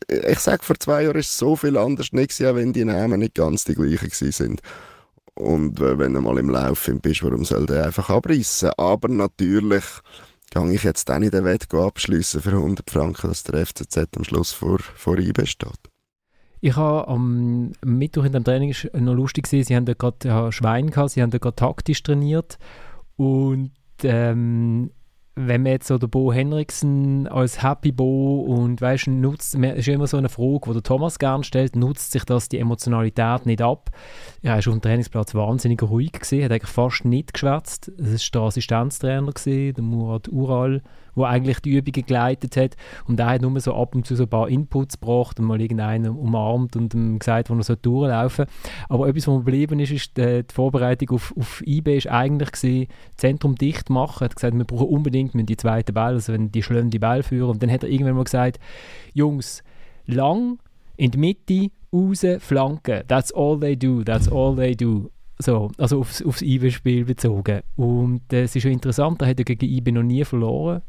äh, 0.08 0.32
ich 0.32 0.38
sage, 0.38 0.62
vor 0.62 0.78
zwei 0.78 1.04
Jahren 1.04 1.18
ist 1.18 1.36
so 1.36 1.56
viel 1.56 1.76
anders 1.76 2.12
nicht 2.12 2.36
gewesen, 2.36 2.56
wenn 2.56 2.72
die 2.72 2.84
Namen 2.84 3.20
nicht 3.20 3.34
ganz 3.34 3.64
die 3.64 3.74
gleichen 3.74 4.32
sind. 4.32 4.60
Und 5.34 5.80
äh, 5.80 5.98
wenn 5.98 6.14
du 6.14 6.20
mal 6.20 6.38
im 6.38 6.50
Lauf 6.50 6.88
bist, 7.02 7.22
warum 7.24 7.44
soll 7.44 7.66
der 7.66 7.86
einfach 7.86 8.08
abreißen? 8.08 8.70
Aber 8.76 9.08
natürlich 9.08 9.84
kann 10.50 10.70
ich 10.70 10.84
jetzt 10.84 11.10
auch 11.10 11.18
nicht 11.18 11.34
den 11.34 11.44
Wett 11.44 11.72
abschließen 11.72 12.40
für 12.40 12.52
100 12.52 12.88
Franken, 12.88 13.28
dass 13.28 13.42
der 13.42 13.66
FCZ 13.66 14.16
am 14.16 14.24
Schluss 14.24 14.52
vor, 14.52 14.78
vor 14.78 15.18
IB 15.18 15.46
steht. 15.46 15.93
Ich 16.64 16.76
habe 16.76 17.06
am 17.08 17.72
Mittwoch 17.84 18.24
in 18.24 18.32
dem 18.32 18.42
Training 18.42 18.74
noch 18.94 19.12
lustig 19.12 19.44
gesehen, 19.44 19.64
sie 19.64 19.76
haben 19.76 19.84
da 19.84 19.92
gerade 19.92 20.16
ja, 20.26 20.50
Schwein 20.50 20.88
gehabt, 20.88 21.10
sie 21.10 21.20
haben 21.20 21.28
gerade 21.28 21.54
taktisch 21.54 22.02
trainiert 22.02 22.56
und 23.16 23.70
ähm, 24.02 24.90
wenn 25.34 25.62
man 25.62 25.72
jetzt 25.72 25.88
so 25.88 25.98
den 25.98 26.08
Bo 26.08 26.32
Henriksen 26.32 27.28
als 27.28 27.62
Happy 27.62 27.92
Bo 27.92 28.40
und 28.40 28.80
weißt, 28.80 29.08
nutzt, 29.08 29.54
ist 29.56 29.88
immer 29.88 30.06
so 30.06 30.16
eine 30.16 30.30
Frage, 30.30 30.60
die 30.68 30.72
der 30.72 30.82
Thomas 30.82 31.18
gern 31.18 31.44
stellt, 31.44 31.76
nutzt 31.76 32.12
sich 32.12 32.24
das 32.24 32.48
die 32.48 32.60
Emotionalität 32.60 33.44
nicht 33.44 33.60
ab? 33.60 33.90
Er 34.40 34.52
war 34.52 34.58
auf 34.58 34.64
dem 34.64 34.80
Trainingsplatz 34.80 35.34
wahnsinnig 35.34 35.82
ruhig 35.82 36.12
gesehen, 36.12 36.44
hat 36.44 36.52
eigentlich 36.52 36.70
fast 36.70 37.04
nicht 37.04 37.34
geschwätzt. 37.34 37.92
Es 37.98 38.32
war 38.32 38.40
der 38.40 38.46
Assistenztrainer 38.48 39.32
gewesen, 39.32 39.74
der 39.74 39.84
Murat 39.84 40.30
Ural 40.30 40.80
wo 41.14 41.24
eigentlich 41.24 41.60
die 41.60 41.70
Übungen 41.70 42.06
geleitet 42.06 42.56
hat. 42.56 42.76
Und 43.06 43.20
er 43.20 43.26
hat 43.26 43.42
nur 43.42 43.58
so 43.60 43.74
ab 43.74 43.94
und 43.94 44.06
zu 44.06 44.16
so 44.16 44.24
ein 44.24 44.28
paar 44.28 44.48
Inputs 44.48 44.98
gebracht 45.00 45.38
und 45.40 45.46
mal 45.46 45.60
irgendeinen 45.60 46.10
umarmt 46.10 46.76
und 46.76 46.94
ihm 46.94 47.18
gesagt, 47.18 47.50
wo 47.50 47.54
er 47.54 47.62
so 47.62 47.74
durchlaufen 47.74 48.46
Aber 48.88 49.08
etwas, 49.08 49.28
was 49.28 49.38
geblieben 49.38 49.80
ist, 49.80 49.92
ist 49.92 50.16
die, 50.16 50.22
äh, 50.22 50.42
die 50.42 50.54
Vorbereitung 50.54 51.10
auf, 51.10 51.34
auf 51.38 51.62
IB 51.66 51.96
ist 51.96 52.08
eigentlich 52.08 52.52
gewesen, 52.52 52.88
Zentrum 53.16 53.54
dicht 53.54 53.90
machen. 53.90 54.22
Er 54.22 54.24
hat 54.26 54.36
gesagt, 54.36 54.56
wir 54.56 54.64
brauchen 54.64 54.88
unbedingt 54.88 55.32
die 55.34 55.56
zweiten 55.56 55.94
Ball, 55.94 56.14
also 56.14 56.32
wenn 56.32 56.50
die 56.52 56.62
schlönen 56.62 56.90
die 56.90 56.98
Ball 56.98 57.22
führen. 57.22 57.50
Und 57.50 57.62
dann 57.62 57.70
hat 57.70 57.82
er 57.82 57.88
irgendwann 57.90 58.16
mal 58.16 58.24
gesagt, 58.24 58.58
Jungs, 59.12 59.62
lang 60.06 60.58
in 60.96 61.10
die 61.10 61.18
Mitte, 61.18 61.70
raus, 61.92 62.24
Flanken. 62.40 63.02
That's 63.06 63.32
all 63.32 63.58
they 63.58 63.76
do, 63.76 64.02
that's 64.02 64.28
all 64.28 64.54
they 64.56 64.74
do. 64.74 65.10
So, 65.38 65.70
also 65.78 66.00
aufs, 66.00 66.22
aufs 66.22 66.42
IB-Spiel 66.42 67.04
bezogen. 67.04 67.62
Und 67.76 68.32
äh, 68.32 68.42
es 68.42 68.54
ist 68.54 68.62
schon 68.62 68.72
interessant, 68.72 69.20
er 69.20 69.28
hat 69.28 69.38
ja 69.38 69.44
gegen 69.44 69.66
IB 69.66 69.92
noch 69.92 70.02
nie 70.02 70.24
verloren. 70.24 70.82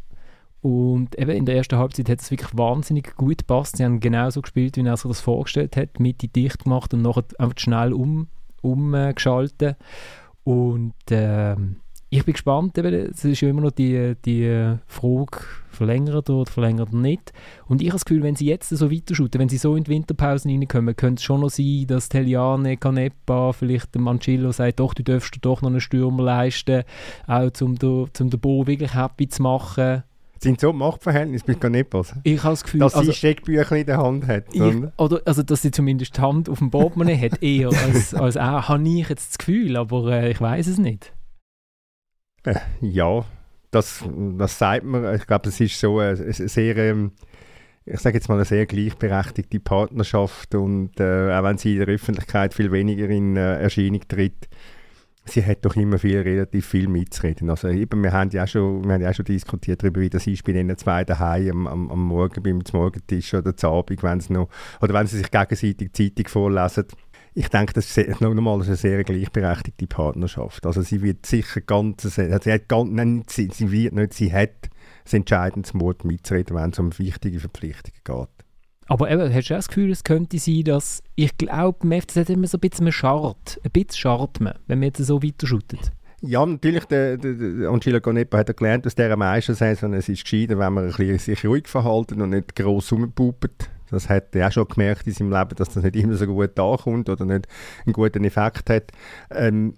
Und 0.65 1.15
eben 1.19 1.29
in 1.29 1.45
der 1.45 1.57
ersten 1.57 1.77
Halbzeit 1.77 2.09
hat 2.09 2.21
es 2.21 2.31
wirklich 2.31 2.57
wahnsinnig 2.57 3.15
gut 3.15 3.37
gepasst. 3.37 3.77
Sie 3.77 3.85
haben 3.85 3.99
genauso 3.99 4.41
gespielt, 4.41 4.77
wie 4.77 4.81
er 4.81 4.97
sich 4.97 5.07
das 5.07 5.21
vorgestellt 5.21 5.77
hat, 5.77 5.99
Mitte 5.99 6.27
dicht 6.27 6.63
gemacht 6.63 6.91
und 6.91 7.03
nachher 7.03 7.25
einfach 7.37 7.59
schnell 7.59 7.93
um, 7.93 8.29
umgeschaltet. 8.63 9.77
Und 10.43 10.95
ähm, 11.11 11.81
ich 12.09 12.25
bin 12.25 12.33
gespannt, 12.33 12.75
es 12.79 13.23
ist 13.23 13.41
ja 13.41 13.49
immer 13.49 13.61
noch 13.61 13.73
die, 13.73 14.15
die 14.25 14.75
Frage, 14.87 15.37
verlängert 15.69 16.31
oder 16.31 16.49
verlängert 16.49 16.93
nicht. 16.93 17.31
Und 17.67 17.83
ich 17.83 17.89
habe 17.89 17.97
das 17.97 18.05
Gefühl, 18.05 18.23
wenn 18.23 18.35
sie 18.35 18.47
jetzt 18.47 18.69
so 18.69 18.91
weiterschuten, 18.91 19.39
wenn 19.39 19.49
sie 19.49 19.57
so 19.57 19.75
in 19.75 19.83
die 19.83 19.91
Winterpause 19.91 20.49
reinkommen, 20.49 20.95
könnte 20.95 21.19
es 21.19 21.23
schon 21.23 21.41
noch 21.41 21.51
sein, 21.51 21.85
dass 21.85 22.09
Teliane, 22.09 22.77
Canepa, 22.77 23.51
vielleicht 23.53 23.93
der 23.93 24.01
Mancillo 24.01 24.51
sagt, 24.51 24.79
doch, 24.79 24.95
du 24.95 25.03
darfst 25.03 25.35
dir 25.35 25.41
doch 25.41 25.61
noch 25.61 25.69
einen 25.69 25.79
Stürmer 25.79 26.23
leisten, 26.23 26.85
auch 27.27 27.51
um 27.61 27.75
den, 27.75 28.09
um 28.19 28.29
den 28.31 28.39
Bo 28.39 28.65
wirklich 28.65 28.95
happy 28.95 29.27
zu 29.27 29.43
machen. 29.43 30.03
Sind 30.39 30.59
so 30.59 30.73
Machtverhältnisse 30.73 31.45
mit 31.47 31.61
Canepas? 31.61 32.13
Ich 32.23 32.43
habe 32.43 32.53
das 32.53 32.63
Gefühl, 32.63 32.81
dass 32.81 32.93
also, 32.93 33.11
sie 33.11 33.17
Steckbücher 33.17 33.75
in 33.75 33.85
der 33.85 33.97
Hand 33.97 34.27
hat. 34.27 34.45
Ich, 34.53 34.61
oder 34.97 35.21
also, 35.25 35.43
dass 35.43 35.61
sie 35.61 35.71
zumindest 35.71 36.17
die 36.17 36.21
Hand 36.21 36.49
auf 36.49 36.59
dem 36.59 36.71
Portemonnaie 36.71 37.17
hat, 37.17 37.41
eher 37.41 37.69
als, 37.69 38.13
als 38.13 38.37
auch, 38.37 38.69
habe 38.69 38.87
ich 38.87 39.09
jetzt 39.09 39.31
das 39.31 39.37
Gefühl, 39.37 39.77
aber 39.77 40.11
äh, 40.11 40.31
ich 40.31 40.41
weiß 40.41 40.67
es 40.67 40.77
nicht. 40.77 41.13
Äh, 42.43 42.55
ja, 42.81 43.25
das, 43.71 44.03
das 44.37 44.59
sagt 44.59 44.85
man. 44.85 45.15
Ich 45.15 45.25
glaube, 45.25 45.49
es 45.49 45.59
ist 45.59 45.79
so 45.79 45.99
eine, 45.99 46.19
eine 46.19 46.33
sehr, 46.33 46.77
ähm, 46.77 47.11
ich 47.85 47.99
sage 47.99 48.17
jetzt 48.17 48.29
mal, 48.29 48.35
eine 48.35 48.45
sehr 48.45 48.65
gleichberechtigte 48.65 49.59
Partnerschaft 49.59 50.55
und 50.55 50.99
äh, 50.99 51.33
auch 51.33 51.43
wenn 51.43 51.57
sie 51.57 51.73
in 51.73 51.79
der 51.79 51.87
Öffentlichkeit 51.87 52.53
viel 52.53 52.71
weniger 52.71 53.09
in 53.09 53.35
äh, 53.35 53.61
Erscheinung 53.61 54.01
tritt, 54.07 54.47
sie 55.25 55.45
hat 55.45 55.65
doch 55.65 55.75
immer 55.75 55.97
viel, 55.97 56.19
relativ 56.19 56.67
viel 56.67 56.87
mitzureden. 56.87 57.49
Also 57.49 57.69
eben, 57.69 58.03
wir 58.03 58.11
haben 58.11 58.29
ja 58.29 58.43
auch 58.43 58.47
schon, 58.47 58.83
wir 58.85 58.93
haben 58.93 59.01
ja 59.01 59.09
auch 59.09 59.15
schon 59.15 59.25
diskutiert 59.25 59.81
darüber, 59.81 60.01
wie 60.01 60.09
das 60.09 60.27
ist 60.27 60.43
bei 60.43 60.53
den 60.53 60.75
zwei 60.77 61.03
daheim 61.03 61.49
am, 61.49 61.67
am, 61.67 61.91
am 61.91 62.03
Morgen 62.03 62.43
beim 62.43 62.61
Morgentisch 62.73 63.33
oder 63.33 63.55
zu 63.55 63.67
Abend, 63.67 64.03
wenn 64.03 64.19
sie 64.19 64.33
noch, 64.33 64.49
oder 64.81 64.93
wenn 64.93 65.07
sie 65.07 65.17
sich 65.17 65.31
gegenseitig 65.31 65.91
die 65.91 66.11
Zeitung 66.11 66.27
vorlesen 66.27 66.85
ich 67.37 67.49
denke, 67.49 67.73
das 67.73 67.97
ist 67.97 68.21
nochmal 68.21 68.61
eine 68.61 68.75
sehr 68.77 69.03
gleichberechtigte 69.03 69.87
Partnerschaft. 69.87 70.65
Also 70.65 70.81
sie 70.81 71.01
wird 71.01 71.25
sicher 71.25 71.59
ganz, 71.59 72.05
also 72.05 72.21
sie, 72.21 72.53
hat 72.53 72.69
ganz 72.69 72.91
nein, 72.91 73.23
sie, 73.27 73.49
sie 73.51 73.71
wird 73.71 73.93
nicht, 73.93 74.13
sie 74.13 74.31
hat 74.31 74.69
das 75.03 75.13
entscheidende 75.13 75.69
Mut 75.73 76.05
mitzureden, 76.05 76.55
wenn 76.55 76.69
es 76.69 76.79
um 76.79 76.97
wichtige 76.97 77.41
Verpflichtungen 77.41 77.99
geht. 78.05 78.34
Aber 78.87 79.09
eben, 79.09 79.33
hast 79.33 79.49
du 79.49 79.53
das 79.53 79.67
Gefühl, 79.67 79.91
es 79.91 80.03
könnte 80.03 80.37
sein, 80.37 80.63
dass, 80.63 81.01
ich 81.15 81.37
glaube, 81.37 81.79
im 81.83 82.01
FCZ 82.01 82.15
hat 82.17 82.29
immer 82.29 82.47
so 82.47 82.57
ein 82.57 82.69
bisschen 82.69 82.91
Schart, 82.91 83.59
ein 83.63 83.71
bisschen 83.71 83.97
schart 83.97 84.39
wenn 84.39 84.79
man 84.79 84.83
jetzt 84.83 85.03
so 85.03 85.23
weiter 85.23 85.47
shootet. 85.47 85.91
Ja, 86.21 86.45
natürlich, 86.45 86.85
der, 86.85 87.17
der, 87.17 87.33
der 87.33 87.69
Angelo 87.69 87.99
Ganepa 87.99 88.37
hat 88.37 88.55
gelernt 88.57 88.85
aus 88.87 88.95
dieser 88.95 89.17
Meistersaison, 89.17 89.93
es 89.93 90.09
ist 90.09 90.23
gescheiter, 90.23 90.57
wenn 90.57 90.73
man 90.73 90.93
ein 90.93 91.19
sich 91.19 91.45
ruhig 91.45 91.67
verhalten 91.67 92.21
und 92.21 92.31
nicht 92.31 92.55
gross 92.55 92.91
rumpupert. 92.91 93.69
Das 93.91 94.09
hat 94.09 94.35
er 94.35 94.47
auch 94.47 94.51
schon 94.51 94.67
gemerkt 94.67 95.05
in 95.07 95.13
seinem 95.13 95.31
Leben, 95.31 95.55
dass 95.55 95.69
das 95.69 95.83
nicht 95.83 95.95
immer 95.95 96.15
so 96.15 96.25
gut 96.25 96.59
ankommt 96.59 97.09
oder 97.09 97.25
nicht 97.25 97.47
einen 97.85 97.93
guten 97.93 98.23
Effekt 98.23 98.69
hat. 98.69 98.91
Ähm, 99.29 99.75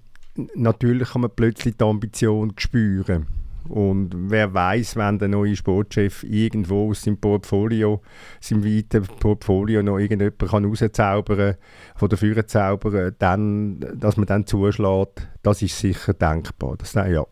natürlich 0.55 1.09
kann 1.09 1.21
man 1.21 1.31
plötzlich 1.35 1.75
die 1.75 1.83
Ambition 1.83 2.53
spüren. 2.57 3.27
Und 3.69 4.11
wer 4.13 4.53
weiß, 4.53 4.95
wenn 4.95 5.19
der 5.19 5.27
neue 5.27 5.55
Sportchef 5.55 6.23
irgendwo 6.23 6.89
aus 6.89 7.01
seinem 7.01 7.17
Portfolio, 7.17 8.01
seinem 8.39 8.63
weiten 8.63 9.05
Portfolio 9.19 9.83
noch 9.83 9.97
irgendjemand 9.97 10.39
kann 10.39 10.65
rauszaubern 10.65 11.37
kann, 11.37 11.55
von 11.95 12.09
der 12.09 12.17
Führer 12.17 12.47
zaubern, 12.47 13.15
dann, 13.19 13.79
dass 13.95 14.17
man 14.17 14.25
dann 14.25 14.45
zuschlägt, 14.45 15.27
das 15.43 15.61
ist 15.61 15.77
sicher 15.77 16.13
denkbar. 16.13 16.75
Das, 16.77 16.93
ja. 16.93 17.25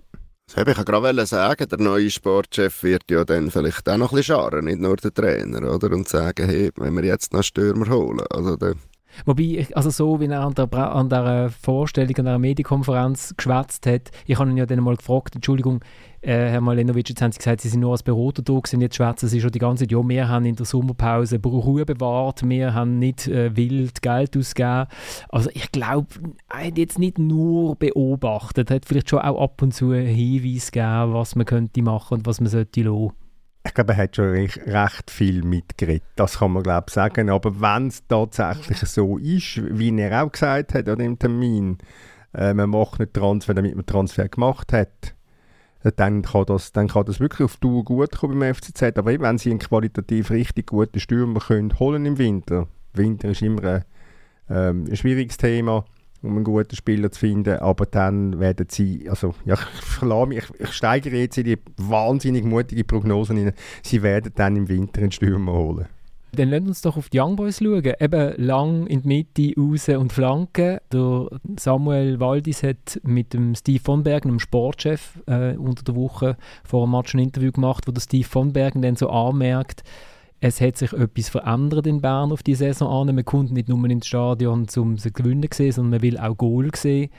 Das 0.48 0.68
ich 0.68 0.86
gerade 0.86 1.25
sagen, 1.25 1.68
der 1.68 1.80
neue 1.80 2.12
Sportchef 2.12 2.84
wird 2.84 3.10
ja 3.10 3.25
dann 3.25 3.50
vielleicht 3.50 3.89
auch 3.89 3.98
noch 3.98 4.12
ein 4.12 4.18
bisschen 4.18 4.36
scharen, 4.36 4.65
nicht 4.65 4.80
nur 4.80 4.96
der 4.96 5.12
Trainer, 5.12 5.74
oder? 5.74 5.92
Und 5.92 6.08
sagen, 6.08 6.48
hey, 6.48 6.72
wenn 6.75 6.96
wir 6.96 7.04
jetzt 7.04 7.34
noch 7.34 7.42
Stürmer 7.42 7.89
holen, 7.89 8.22
also 8.30 8.56
der 8.56 8.75
Wobei, 9.25 9.67
also 9.74 9.89
so 9.89 10.19
wie 10.19 10.25
er 10.25 10.41
an 10.41 10.53
der, 10.53 10.74
an 10.74 11.10
der 11.10 11.50
Vorstellung, 11.50 12.15
an 12.17 12.25
der 12.25 12.39
Medienkonferenz 12.39 13.34
geschwätzt 13.38 13.88
hat, 13.88 14.12
ich 14.25 14.38
habe 14.38 14.50
ihn 14.50 14.57
ja 14.57 14.65
dann 14.65 14.84
mal 14.84 14.95
gefragt, 14.95 15.36
Entschuldigung, 15.36 15.81
äh, 16.22 16.50
Herr 16.50 16.62
Malenovic, 16.62 17.10
jetzt 17.10 17.22
haben 17.22 17.31
Sie 17.31 17.38
gesagt, 17.38 17.62
Sie 17.62 17.69
sind 17.69 17.81
nur 17.81 17.91
als 17.91 18.03
Berater 18.03 18.41
da 18.41 18.53
gewesen, 18.53 18.81
jetzt 18.81 18.95
schwätzen 18.95 19.29
Sie 19.29 19.39
schon 19.39 19.51
die 19.51 19.60
ganze 19.60 19.84
Zeit, 19.84 19.91
ja, 19.91 20.00
wir 20.07 20.27
haben 20.27 20.45
in 20.45 20.55
der 20.55 20.65
Sommerpause 20.65 21.39
Ruhe 21.43 21.86
bewahrt, 21.86 22.48
wir 22.48 22.74
haben 22.74 23.00
nicht 23.00 23.27
äh, 23.27 23.55
wild 23.55 24.01
Geld 24.01 24.36
ausgegeben. 24.36 24.88
Also 25.29 25.50
ich 25.53 25.72
glaube, 25.72 26.07
er 26.50 26.67
hat 26.67 26.77
jetzt 26.77 27.00
nicht 27.00 27.19
nur 27.19 27.75
beobachtet, 27.75 28.72
er 28.72 28.77
hat 28.77 28.86
vielleicht 28.86 29.10
schon 29.10 29.19
auch 29.19 29.41
ab 29.41 29.62
und 29.62 29.74
zu 29.74 29.91
einen 29.91 30.07
Hinweis 30.07 30.72
gegeben, 30.72 31.13
was 31.13 31.36
man 31.36 31.45
könnte 31.45 31.81
machen 31.81 32.15
und 32.15 32.25
was 32.25 32.41
man 32.41 32.50
sollte 32.50 32.81
lassen. 32.81 33.25
Ich 33.65 33.74
glaube, 33.74 33.93
er 33.93 33.98
hat 33.98 34.15
schon 34.15 34.29
recht, 34.29 34.60
recht 34.67 35.10
viel 35.10 35.43
mitgeredet, 35.43 36.03
das 36.15 36.38
kann 36.39 36.51
man 36.51 36.63
glaube 36.63 36.86
ich 36.88 36.93
sagen. 36.93 37.29
Aber 37.29 37.60
wenn 37.60 37.88
es 37.88 38.05
tatsächlich 38.07 38.77
so 38.79 39.17
ist, 39.17 39.60
wie 39.77 40.00
er 40.00 40.24
auch 40.24 40.31
gesagt 40.31 40.75
hat 40.75 40.88
an 40.88 41.00
dem 41.00 41.17
Termin, 41.17 41.79
äh, 42.34 42.53
man 42.53 42.69
macht 42.69 43.00
nicht 43.00 43.13
Transfer, 43.13 43.53
damit 43.53 43.75
man 43.75 43.86
Transfer 43.86 44.29
gemacht 44.29 44.72
hat, 44.72 45.15
dann 45.95 46.24
kann 46.24 46.45
das, 46.45 46.72
dann 46.72 46.88
kann 46.88 47.05
das 47.05 47.19
wirklich 47.19 47.45
auf 47.45 47.57
Dauer 47.57 47.84
gut 47.84 48.12
kommen 48.12 48.39
beim 48.39 48.53
FCZ. 48.53 48.98
Aber 48.98 49.12
eben, 49.12 49.24
wenn 49.24 49.38
sie 49.38 49.51
einen 49.51 49.60
qualitativ 49.60 50.31
richtig 50.31 50.67
guten 50.67 51.00
Stürmer 51.00 51.39
können 51.39 51.77
holen 51.79 52.05
im 52.05 52.17
Winter, 52.17 52.67
Winter 52.93 53.29
ist 53.29 53.41
immer 53.41 53.63
ein, 53.63 53.86
ähm, 54.50 54.86
ein 54.89 54.95
schwieriges 54.95 55.38
Thema, 55.38 55.86
um 56.25 56.36
einen 56.36 56.44
guten 56.44 56.75
Spieler 56.75 57.12
zu 57.12 57.20
finden, 57.20 57.60
aber 57.60 57.86
dann 57.86 58.39
werden 58.39 58.67
sie, 58.70 59.10
also 59.10 59.34
ja, 59.46 59.55
ich, 60.01 60.38
ich, 60.38 60.60
ich 60.60 60.72
steigere 60.74 61.15
jetzt 61.15 61.38
in 61.38 61.46
die 61.46 61.58
wahnsinnig 61.77 62.44
mutige 62.44 62.84
Prognosen 62.84 63.38
rein, 63.38 63.53
sie 63.84 64.03
werden 64.03 64.32
dann 64.36 64.55
im 64.55 64.67
Winter 64.67 65.01
einen 65.01 65.12
Stürmer 65.12 65.53
holen. 65.53 65.88
Dann 66.36 66.50
lasst 66.50 66.67
uns 66.67 66.82
doch 66.82 66.98
auf 66.98 67.10
die 67.10 67.20
Young 67.20 67.36
Boys 67.36 67.60
schauen. 67.60 67.94
Eben 68.00 68.34
lang 68.44 68.88
in 68.88 69.03
die 69.03 69.08
Mitte, 69.08 69.53
raus 69.58 69.88
und 69.89 70.12
Flanken. 70.12 70.79
Der 70.91 71.27
Samuel 71.58 72.20
Waldis 72.20 72.63
hat 72.63 73.00
mit 73.03 73.34
dem 73.34 73.55
Steve 73.55 73.79
von 73.79 74.03
Bergen, 74.03 74.29
dem 74.29 74.39
Sportchef, 74.39 75.20
äh, 75.27 75.55
unter 75.55 75.84
der 75.84 75.96
Woche 75.96 76.38
vor 76.63 76.86
dem 76.86 76.91
Match 76.91 77.13
ein 77.13 77.20
Interview 77.20 77.51
gemacht, 77.51 77.88
wo 77.88 77.91
der 77.91 78.01
Steve 78.01 78.27
von 78.27 78.51
Bergen 78.51 78.82
dann 78.82 78.96
so 78.96 79.10
anmerkt, 79.10 79.84
es 80.42 80.62
hat 80.62 80.77
sich 80.77 80.94
etwas 80.94 81.30
verändert 81.30 81.88
in 81.88 82.01
Bern 82.01 82.32
auf 82.32 82.44
die 82.44 82.56
Saison 82.56 83.08
an. 83.10 83.15
Man 83.15 83.25
kommt 83.25 83.51
nicht 83.51 83.70
nur 83.70 83.84
ins 83.89 84.08
Stadion, 84.08 84.68
um 84.75 84.98
zu 84.98 85.12
gewinnen, 85.12 85.48
sehen, 85.51 85.72
sondern 85.72 85.92
man 85.92 86.01
will 86.01 86.18
auch 86.18 86.38
Goal 86.38 86.70
sehen. 86.75 87.10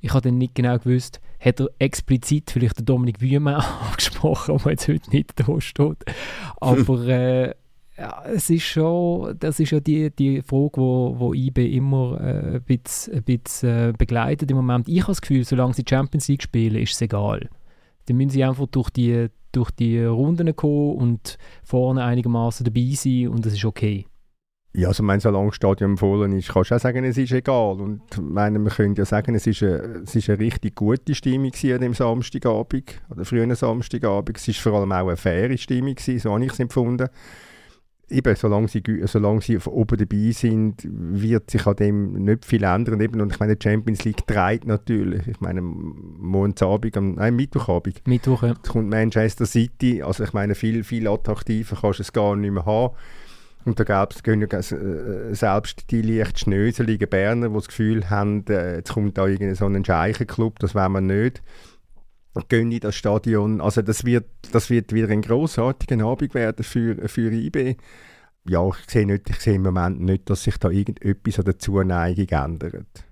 Ich 0.00 0.10
habe 0.14 0.22
dann 0.22 0.38
nicht 0.38 0.54
genau 0.54 0.78
gewusst, 0.78 1.20
hat 1.38 1.60
er 1.60 1.68
explizit 1.78 2.50
vielleicht 2.50 2.78
den 2.78 2.86
Dominik 2.86 3.20
Wühmann 3.20 3.62
angesprochen, 3.90 4.58
der 4.64 4.72
jetzt 4.72 4.88
heute 4.88 5.10
nicht 5.10 5.32
da 5.36 5.60
steht. 5.60 6.04
Aber 6.60 7.06
äh, 7.06 7.54
ja, 7.98 8.22
es 8.24 8.48
ist 8.48 8.64
schon, 8.64 9.38
das 9.38 9.60
ist 9.60 9.70
ja 9.70 9.78
die, 9.78 10.10
die 10.10 10.42
Frage, 10.42 10.80
wo, 10.80 11.14
wo 11.18 11.34
IB 11.34 11.76
immer 11.76 12.18
äh, 12.20 12.56
ein 12.56 12.62
bisschen, 12.62 13.14
ein 13.14 13.22
bisschen 13.22 13.90
äh, 13.90 13.92
begleitet 13.96 14.50
im 14.50 14.56
Moment. 14.56 14.88
Ich 14.88 15.02
habe 15.02 15.12
das 15.12 15.20
Gefühl, 15.20 15.44
solange 15.44 15.74
sie 15.74 15.84
Champions 15.88 16.26
League 16.28 16.42
spielen, 16.42 16.82
ist 16.82 16.94
es 16.94 17.02
egal. 17.02 17.48
Dann 18.06 18.16
müssen 18.16 18.30
sie 18.30 18.44
einfach 18.44 18.66
durch 18.66 18.90
die, 18.90 19.28
durch 19.52 19.70
die 19.70 20.02
Runden 20.02 20.54
kommen 20.56 20.96
und 20.96 21.38
vorne 21.62 22.04
einigermaßen 22.04 22.64
dabei 22.64 22.92
sein 22.94 23.28
und 23.28 23.46
das 23.46 23.54
ist 23.54 23.64
okay. 23.64 24.06
Ja, 24.74 24.88
also 24.88 25.02
mein, 25.02 25.20
solange 25.20 25.48
das 25.48 25.56
Stadion 25.56 25.98
voll 25.98 26.32
ist, 26.32 26.48
kannst 26.48 26.70
du 26.70 26.74
auch 26.76 26.80
sagen, 26.80 27.04
es 27.04 27.18
ist 27.18 27.32
egal. 27.32 27.78
Und 27.78 28.02
meine, 28.18 28.58
wir 28.58 28.70
können 28.70 28.94
ja 28.94 29.04
sagen, 29.04 29.34
es 29.34 29.46
ist 29.46 29.62
eine, 29.62 30.02
es 30.04 30.14
ist 30.14 30.30
eine 30.30 30.38
richtig 30.38 30.76
gute 30.76 31.14
Stimmung 31.14 31.52
an 31.52 31.80
dem 31.80 31.92
Samstagabend, 31.92 33.02
oder 33.10 33.26
frühen 33.26 33.54
Samstagabend. 33.54 34.38
Es 34.38 34.48
war 34.48 34.72
vor 34.72 34.80
allem 34.80 34.92
auch 34.92 35.08
eine 35.08 35.18
faire 35.18 35.58
Stimmung, 35.58 35.96
so 35.98 36.32
habe 36.32 36.44
ich 36.46 36.52
es 36.52 36.58
empfunden 36.58 37.08
eben, 38.12 38.36
solange 38.36 38.68
sie, 38.68 38.82
solange 39.04 39.40
sie 39.40 39.58
oben 39.58 39.98
dabei 39.98 40.30
sind, 40.32 40.76
wird 40.84 41.50
sich 41.50 41.66
an 41.66 41.76
dem 41.76 42.12
nicht 42.24 42.44
viel 42.44 42.64
ändern. 42.64 43.00
Eben, 43.00 43.20
und 43.20 43.32
ich 43.32 43.40
meine, 43.40 43.56
die 43.56 43.68
Champions 43.68 44.04
League 44.04 44.26
treibt 44.26 44.66
natürlich. 44.66 45.26
Ich 45.26 45.40
meine, 45.40 45.62
Montagabend, 45.62 46.96
am, 46.96 47.14
nein, 47.14 47.36
Mittwochabend. 47.36 48.06
Mittwoch, 48.06 48.42
ja. 48.42 48.54
kommt 48.66 48.90
Manchester 48.90 49.46
City. 49.46 50.02
Also 50.02 50.24
ich 50.24 50.32
meine, 50.32 50.54
viel, 50.54 50.84
viel 50.84 51.08
attraktiver 51.08 51.76
kannst 51.80 51.98
du 51.98 52.02
es 52.02 52.12
gar 52.12 52.36
nicht 52.36 52.52
mehr 52.52 52.66
haben. 52.66 52.94
Und 53.64 53.78
da 53.78 53.84
gab 53.84 54.12
es 54.12 54.72
äh, 54.72 55.34
selbst 55.34 55.90
die 55.90 56.02
leicht 56.02 56.40
schnöseligen 56.40 57.08
Berner, 57.08 57.48
die 57.48 57.54
das 57.54 57.68
Gefühl 57.68 58.10
haben, 58.10 58.44
äh, 58.48 58.76
jetzt 58.76 58.92
kommt 58.92 59.16
da 59.16 59.26
irgendein 59.26 59.54
so 59.54 59.66
ein 59.66 59.84
Scheichenclub, 59.84 60.58
das 60.58 60.74
wollen 60.74 60.92
wir 60.92 61.00
nicht 61.00 61.42
gehen 62.48 62.72
in 62.72 62.80
das 62.80 62.94
Stadion. 62.94 63.60
Also 63.60 63.82
das 63.82 64.04
wird, 64.04 64.26
das 64.52 64.70
wird 64.70 64.92
wieder 64.92 65.08
ein 65.08 65.22
großartiger 65.22 66.04
Abend 66.04 66.34
werden 66.34 66.64
für, 66.64 67.08
für 67.08 67.32
IB. 67.32 67.76
Ja, 68.48 68.66
ich 68.68 68.90
sehe, 68.90 69.06
nicht, 69.06 69.30
ich 69.30 69.40
sehe 69.40 69.54
im 69.54 69.62
Moment 69.62 70.00
nicht, 70.00 70.28
dass 70.28 70.44
sich 70.44 70.56
da 70.58 70.68
irgendetwas 70.68 71.38
an 71.38 71.44
der 71.44 71.58
Zuneigung 71.58 72.28
ändert. 72.28 73.04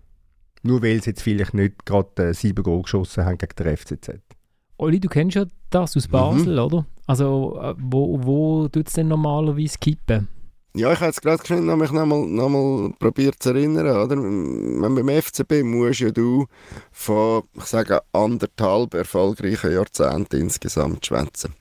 Nur 0.62 0.83
weil 0.83 1.03
sie 1.03 1.11
jetzt 1.11 1.23
vielleicht 1.23 1.55
nicht 1.55 1.87
gerade 1.87 2.29
äh, 2.29 2.35
sieben 2.35 2.62
Goal 2.62 2.83
geschossen 2.83 3.25
haben 3.25 3.39
gegen 3.39 3.55
den 3.57 3.77
FCZ. 3.77 4.21
Oli, 4.77 4.99
du 4.99 5.09
kennst 5.09 5.37
ja 5.37 5.47
das 5.71 5.97
aus 5.97 6.09
Basel, 6.09 6.55
mhm. 6.55 6.59
oder? 6.59 6.87
Also 7.07 7.59
äh, 7.62 7.75
wo, 7.79 8.19
wo 8.25 8.69
tut 8.69 8.89
es 8.89 8.95
denn 8.95 9.09
normalerweise 9.09 9.79
kippen? 9.79 10.29
Ja, 10.75 10.93
ich 10.93 11.00
habe 11.00 11.07
jetzt 11.07 11.23
gerade 11.23 11.61
noch 11.61 11.77
mich 11.77 11.91
nochmal 11.91 12.27
noch 12.27 12.49
mal 12.49 12.93
probiert 13.00 13.43
zu 13.43 13.50
erinnern, 13.50 13.87
oder? 13.87 14.17
Wenn 14.17 14.95
beim 14.95 15.09
FCB 15.09 15.65
musst 15.65 16.00
ja 16.00 16.11
du 16.11 16.47
von, 16.93 17.43
ich 17.55 17.65
sage, 17.65 18.00
anderthalb 18.12 18.95
erfolgreichen 18.95 19.73
Jahrzehnten 19.73 20.41
insgesamt 20.41 21.05
schwätzen. 21.05 21.55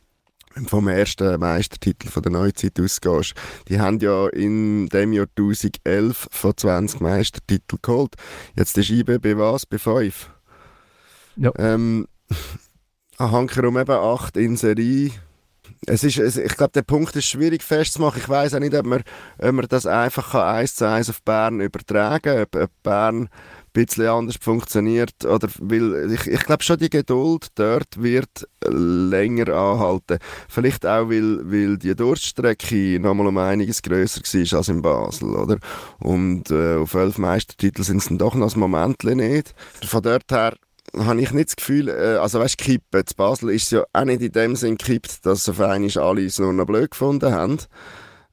vom 0.68 0.88
ersten 0.88 1.39
Meistertitel 1.39 2.10
von 2.10 2.22
der 2.22 2.32
Neuzeit 2.32 2.80
ausgehst. 2.80 3.34
Die 3.68 3.80
haben 3.80 4.00
ja 4.00 4.28
in 4.28 4.88
dem 4.89 5.13
Jahr 5.13 5.28
1011 5.36 6.28
von 6.30 6.56
20 6.56 7.01
Meistertiteln 7.01 7.80
geholt. 7.82 8.13
Jetzt 8.56 8.78
ist 8.78 8.92
IB 8.92 9.18
bei 9.18 9.38
was? 9.38 9.66
Bei 9.66 9.80
5? 9.80 10.30
Ja. 11.36 11.51
Ähm, 11.58 12.08
Hankerum 13.18 13.78
eben 13.78 13.92
8 13.92 14.38
in 14.38 14.56
Serie. 14.56 15.12
Es 15.86 16.03
ist, 16.03 16.17
es, 16.17 16.38
ich 16.38 16.55
glaube, 16.55 16.74
der 16.74 16.81
Punkt 16.81 17.15
ist 17.15 17.25
schwierig 17.25 17.63
festzumachen. 17.63 18.21
Ich 18.21 18.29
weiß 18.29 18.53
auch 18.53 18.59
nicht, 18.59 18.75
ob 18.75 18.86
man, 18.86 19.03
ob 19.38 19.51
man 19.51 19.65
das 19.67 19.86
einfach 19.86 20.36
eins 20.36 20.75
zu 20.75 20.88
eins 20.88 21.09
auf 21.09 21.21
Bern 21.24 21.62
übertragen 21.62 22.21
kann. 22.21 22.41
Ob, 22.41 22.55
ob 22.55 22.71
Bern 22.83 23.24
ein 23.24 23.29
bisschen 23.71 24.07
anders 24.07 24.38
funktioniert. 24.41 25.25
Oder 25.25 25.48
weil 25.59 26.12
ich, 26.12 26.27
ich 26.27 26.43
glaube 26.43 26.63
schon, 26.63 26.77
die 26.77 26.89
Geduld 26.89 27.48
dort 27.55 28.01
wird 28.01 28.48
länger 28.67 29.48
anhalten. 29.50 30.19
Vielleicht 30.50 30.86
auch, 30.86 31.09
weil, 31.09 31.50
weil 31.50 31.77
die 31.77 31.95
Durststrecke 31.95 33.00
nochmal 33.00 33.27
um 33.27 33.38
einiges 33.38 33.81
grösser 33.81 34.21
war 34.21 34.57
als 34.57 34.67
in 34.67 34.81
Basel. 34.81 35.36
Oder? 35.36 35.57
Und 36.00 36.51
äh, 36.51 36.75
auf 36.75 36.93
elf 36.93 37.17
Meistertitel 37.17 37.83
sind 37.83 37.98
es 37.98 38.09
dann 38.09 38.17
doch 38.17 38.36
noch 38.36 38.53
ein 38.53 38.59
Moment 38.59 39.03
nicht. 39.03 39.55
Von 39.86 40.01
dort 40.01 40.29
her 40.31 40.55
habe 40.98 41.22
ich 41.22 41.31
nicht 41.31 41.50
das 41.50 41.55
Gefühl, 41.55 41.89
äh, 41.89 42.17
also 42.17 42.39
weißt 42.39 42.60
du, 42.60 42.63
kippen. 42.63 43.00
In 43.00 43.15
Basel 43.15 43.50
ist 43.51 43.63
es 43.63 43.72
ja 43.72 43.84
auch 43.93 44.05
nicht 44.05 44.22
in 44.22 44.31
dem 44.31 44.55
Sinn 44.55 44.77
gekippt, 44.77 45.25
dass 45.25 45.50
auf 45.50 45.60
einmal 45.60 45.98
alle 45.98 46.25
es 46.25 46.39
nur 46.39 46.53
noch 46.53 46.65
blöd 46.65 46.91
gefunden 46.91 47.34
haben 47.34 47.60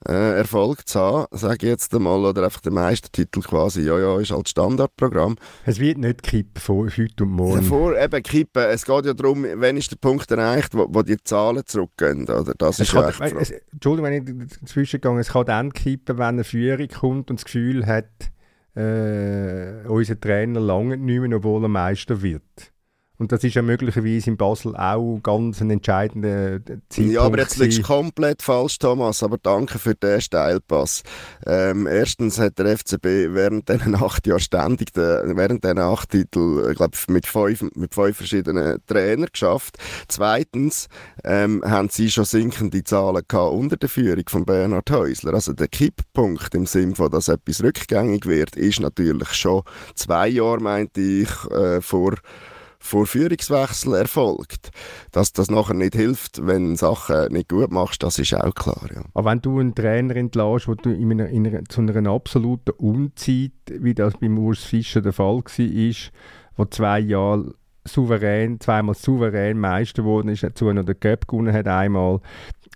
äh, 0.09 0.39
Erfolg 0.39 0.87
zu 0.87 1.01
haben, 1.01 1.27
sage 1.37 1.67
ich 1.67 1.71
jetzt 1.71 1.95
einmal, 1.95 2.25
oder 2.25 2.45
einfach 2.45 2.61
der 2.61 2.73
Meistertitel 2.73 3.41
quasi, 3.41 3.83
ja, 3.83 3.99
ja, 3.99 4.21
ist 4.21 4.31
halt 4.31 4.49
Standardprogramm. 4.49 5.37
Es 5.65 5.81
wird 5.81 5.99
nicht 5.99 6.23
kippen 6.23 6.61
vor 6.61 6.87
heute 6.87 7.25
und 7.25 7.31
morgen. 7.31 7.63
Vor 7.63 7.99
eben 7.99 8.23
kippen, 8.23 8.63
es 8.65 8.85
geht 8.85 9.07
ja 9.07 9.15
darum, 9.15 9.47
wann 9.55 9.77
ist 9.77 9.91
der 9.91 9.97
Punkt 9.97 10.31
erreicht, 10.31 10.75
wo, 10.75 10.87
wo 10.89 11.03
die 11.03 11.17
Zahlen 11.23 11.63
zurückgehen, 11.67 12.25
oder? 12.25 12.53
Das 12.57 12.79
es 12.79 12.89
ist 12.89 12.95
kann, 12.95 13.13
ja 13.19 13.39
es, 13.39 13.51
Entschuldigung, 13.73 14.11
wenn 14.11 14.49
ich 14.49 14.59
dazwischen 14.61 15.01
gehe, 15.01 15.19
es 15.19 15.29
kann 15.29 15.47
dann 15.47 15.73
kippen, 15.73 16.19
wenn 16.19 16.27
eine 16.27 16.45
Führung 16.45 16.89
kommt 16.89 17.31
und 17.31 17.41
das 17.41 17.45
Gefühl 17.45 17.87
hat, 17.87 18.07
äh, 18.77 19.87
unser 19.89 20.21
Trainer 20.21 20.61
lange 20.61 20.97
nicht 20.97 21.21
mehr, 21.21 21.37
obwohl 21.37 21.65
er 21.65 21.69
Meister 21.69 22.21
wird. 22.23 22.73
Und 23.19 23.33
das 23.33 23.43
ist 23.45 23.55
ja 23.55 23.63
möglicherweise 23.63 24.31
in 24.31 24.37
Basel 24.37 24.77
auch 24.77 25.21
ganz 25.23 25.61
ein 25.61 25.71
entscheidender 25.71 26.61
Zeitpunkt. 26.89 27.13
Ja, 27.13 27.23
aber 27.23 27.39
jetzt 27.39 27.57
liegst 27.57 27.79
du 27.79 27.83
komplett 27.83 28.43
falsch, 28.43 28.79
Thomas. 28.79 29.23
Aber 29.23 29.39
danke 29.39 29.79
für 29.79 29.95
den 29.95 30.21
Steilpass. 30.21 31.03
Ähm, 31.47 31.87
erstens 31.87 32.39
hat 32.39 32.59
der 32.59 32.77
FCB 32.77 33.05
während 33.35 33.69
diesen 33.69 33.95
acht 33.95 34.27
Jahren 34.27 34.41
ständig, 34.41 34.93
den, 34.93 35.37
während 35.37 35.65
diesen 35.65 35.79
acht 35.79 36.11
Titel, 36.11 36.69
ich 36.71 36.77
glaube, 36.77 36.97
mit 37.09 37.27
fünf, 37.27 37.65
mit 37.75 37.95
fünf 37.95 38.17
verschiedenen 38.17 38.79
Trainern 38.87 39.29
geschafft. 39.33 39.79
Zweitens 40.09 40.89
ähm, 41.25 41.63
haben 41.65 41.89
sie 41.89 42.11
schon 42.11 42.25
sinkende 42.25 42.85
Zahlen 42.85 43.23
gehabt 43.27 43.53
unter 43.53 43.77
der 43.77 43.89
Führung 43.89 44.25
von 44.29 44.45
Bernhard 44.45 44.91
Häusler. 44.91 45.35
Also 45.35 45.53
der 45.55 45.69
Kipppunkt 45.69 46.55
im 46.55 46.67
Sinne 46.67 46.95
von, 46.95 47.11
dass 47.11 47.29
etwas 47.29 47.63
rückgängig 47.63 48.27
wird, 48.27 48.57
ist 48.57 48.81
natürlich 48.81 49.33
schon 49.33 49.63
zwei 49.95 50.29
Jahre, 50.29 50.61
meinte 50.61 51.01
ich, 51.01 51.31
äh, 51.51 51.81
vor 51.81 52.15
vor 52.79 53.07
Führungswechsel 53.07 53.95
erfolgt. 53.95 54.71
Dass 55.13 55.33
das 55.33 55.51
nachher 55.51 55.75
nicht 55.75 55.95
hilft, 55.95 56.47
wenn 56.47 56.77
Sachen 56.77 57.33
nicht 57.33 57.49
gut 57.49 57.71
machst, 57.71 58.03
das 58.03 58.19
ist 58.19 58.35
auch 58.35 58.55
klar. 58.55 58.89
Ja. 58.95 59.03
Aber 59.15 59.31
wenn 59.31 59.41
du 59.41 59.59
einen 59.61 59.75
Trainer 59.75 60.17
entlässt, 60.17 60.69
wo 60.69 60.75
du 60.75 60.91
in 60.91 61.13
einer, 61.13 61.29
in 61.29 61.47
einer, 61.47 61.65
zu 61.65 61.81
einer 61.81 62.11
absoluten 62.11 62.73
Unzeit, 62.73 63.53
wie 63.71 63.95
das 63.95 64.15
beim 64.19 64.39
Urs 64.39 64.63
Fischer 64.63 65.01
der 65.01 65.13
Fall 65.13 65.37
war, 65.37 66.13
wo 66.57 66.65
zwei 66.65 67.01
Jahre 67.01 67.55
souverän, 67.87 68.61
zweimal 68.61 68.95
souverän 68.95 69.59
Meister 69.59 70.03
geworden 70.03 70.29
ist, 70.29 70.43
dazu 70.43 70.73
noch 70.73 70.85
den 70.85 70.99
Cup 70.99 71.29
gewonnen 71.29 71.53
hat 71.53 71.69
einmal, 71.69 72.21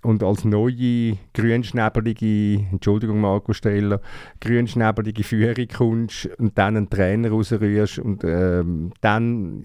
und 0.03 0.23
als 0.23 0.45
neue 0.45 1.17
grünschnäbelige, 1.33 2.65
Entschuldigung 2.71 3.21
Marco 3.21 3.53
Streller, 3.53 4.01
grünschnäbelige 4.39 5.23
Führung 5.23 5.67
kommst 5.67 6.27
und 6.37 6.57
dann 6.57 6.77
einen 6.77 6.89
Trainer 6.89 7.29
rausrührst 7.29 7.99
und 7.99 8.23
ähm, 8.23 8.91
dann, 9.01 9.63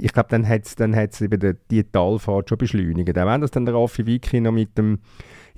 ich 0.00 0.12
glaube, 0.12 0.28
dann 0.30 0.46
hat 0.46 0.66
es 0.66 0.76
dann 0.76 0.94
hat's 0.94 1.20
eben 1.20 1.56
die, 1.70 1.84
Talfahrt 1.84 2.48
schon 2.48 2.58
beschleunigt. 2.58 3.18
Auch 3.18 3.26
wenn 3.26 3.40
das 3.40 3.50
dann 3.50 3.64
der 3.64 3.74
Raffi 3.74 4.06
Vicky 4.06 4.40
noch 4.40 4.52
mit 4.52 4.76
dem 4.76 4.98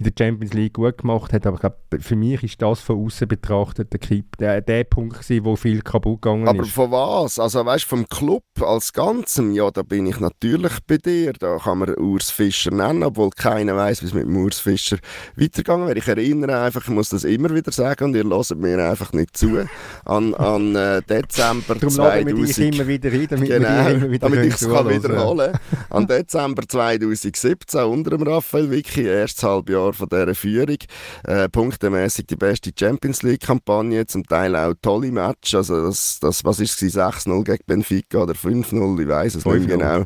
in 0.03 0.12
der 0.12 0.25
Champions 0.25 0.55
League 0.55 0.75
gut 0.75 0.99
gemacht 0.99 1.33
hat. 1.33 1.47
Aber 1.47 1.57
ich 1.57 1.61
glaube, 1.61 1.77
für 2.01 2.17
mich 2.17 2.43
ist 2.43 2.61
das 2.61 2.81
von 2.81 3.05
außen 3.05 3.29
betrachtet 3.29 3.93
der, 3.93 4.01
Kipp, 4.01 4.37
der, 4.38 4.61
der 4.61 4.85
Punkt 4.85 5.21
gewesen, 5.21 5.45
wo 5.45 5.57
viel 5.57 5.83
kaputt 5.83 6.23
gegangen 6.23 6.49
aber 6.49 6.62
ist. 6.62 6.77
Aber 6.77 6.88
von 6.88 6.91
was? 6.91 7.38
Also 7.38 7.65
weißt 7.65 7.85
du, 7.85 7.88
vom 7.88 8.09
Club 8.09 8.45
als 8.61 8.93
Ganzem, 8.93 9.53
ja, 9.53 9.71
da 9.71 9.83
bin 9.83 10.07
ich 10.07 10.21
natürlich 10.21 10.73
bei 10.87 10.99
dir. 10.99 11.33
Da 11.35 11.59
kann 11.59 11.79
man 11.79 11.97
Urs 11.97 12.31
Fischer 12.31 12.71
nennen, 12.71 13.03
obwohl 13.03 13.31
keiner 13.31 13.77
weiß, 13.77 14.03
wie 14.03 14.07
es 14.07 14.15
mit 14.15 14.25
dem 14.25 14.37
Urs 14.37 14.59
Fischer 14.59 14.99
weitergegangen 15.37 15.87
wäre. 15.87 15.99
Ich 15.99 16.09
erinnere 16.09 16.61
einfach, 16.61 16.83
ich 16.83 16.91
muss 16.91 17.11
das 17.11 17.25
immer 17.25 17.55
wieder 17.55 17.73
sagen 17.73 18.05
und 18.05 18.17
ihr 18.17 18.25
hört 18.25 18.57
mir 18.57 18.91
einfach 18.91 19.12
nicht 19.12 19.37
zu, 19.37 19.67
an, 20.05 20.35
an 20.35 20.75
äh, 20.75 21.03
Dezember 21.03 21.75
Darum 21.75 21.91
2000. 21.91 22.51
ich 22.51 22.59
immer 22.59 22.87
wieder 22.87 23.12
rein, 23.12 23.27
damit 23.29 23.49
genau, 23.49 23.88
immer 23.88 24.11
wieder 24.11 24.29
damit 24.29 24.47
ich 24.47 24.55
es 24.55 24.69
wiederholen 24.69 25.53
An 25.91 26.07
Dezember 26.07 26.62
2017 26.67 27.85
unter 27.85 28.11
dem 28.11 28.23
Raphael 28.23 28.71
Vicky, 28.71 29.05
erstes 29.05 29.45
Halbjahr 29.45 29.92
Jahr 29.93 29.95
von 29.95 30.09
dieser 30.09 30.35
Führung. 30.35 30.79
Äh, 31.25 31.49
punktemäßig 31.49 32.27
die 32.27 32.37
beste 32.37 32.71
Champions 32.79 33.23
League-Kampagne, 33.23 34.07
zum 34.07 34.25
Teil 34.25 34.57
auch 34.57 34.75
tolle 34.81 35.13
Matches. 35.13 35.55
Also 35.55 35.87
das, 35.87 36.19
das 36.21 36.45
was 36.45 36.61
ist 36.61 36.83
es, 36.83 36.97
6-0 36.97 37.45
gegen 37.45 37.65
Benfica 37.67 38.23
oder 38.23 38.35
5-0, 38.35 39.01
ich 39.03 39.09
weiß 39.09 39.35
es 39.37 39.45
nicht 39.45 39.69
genau. 39.69 40.05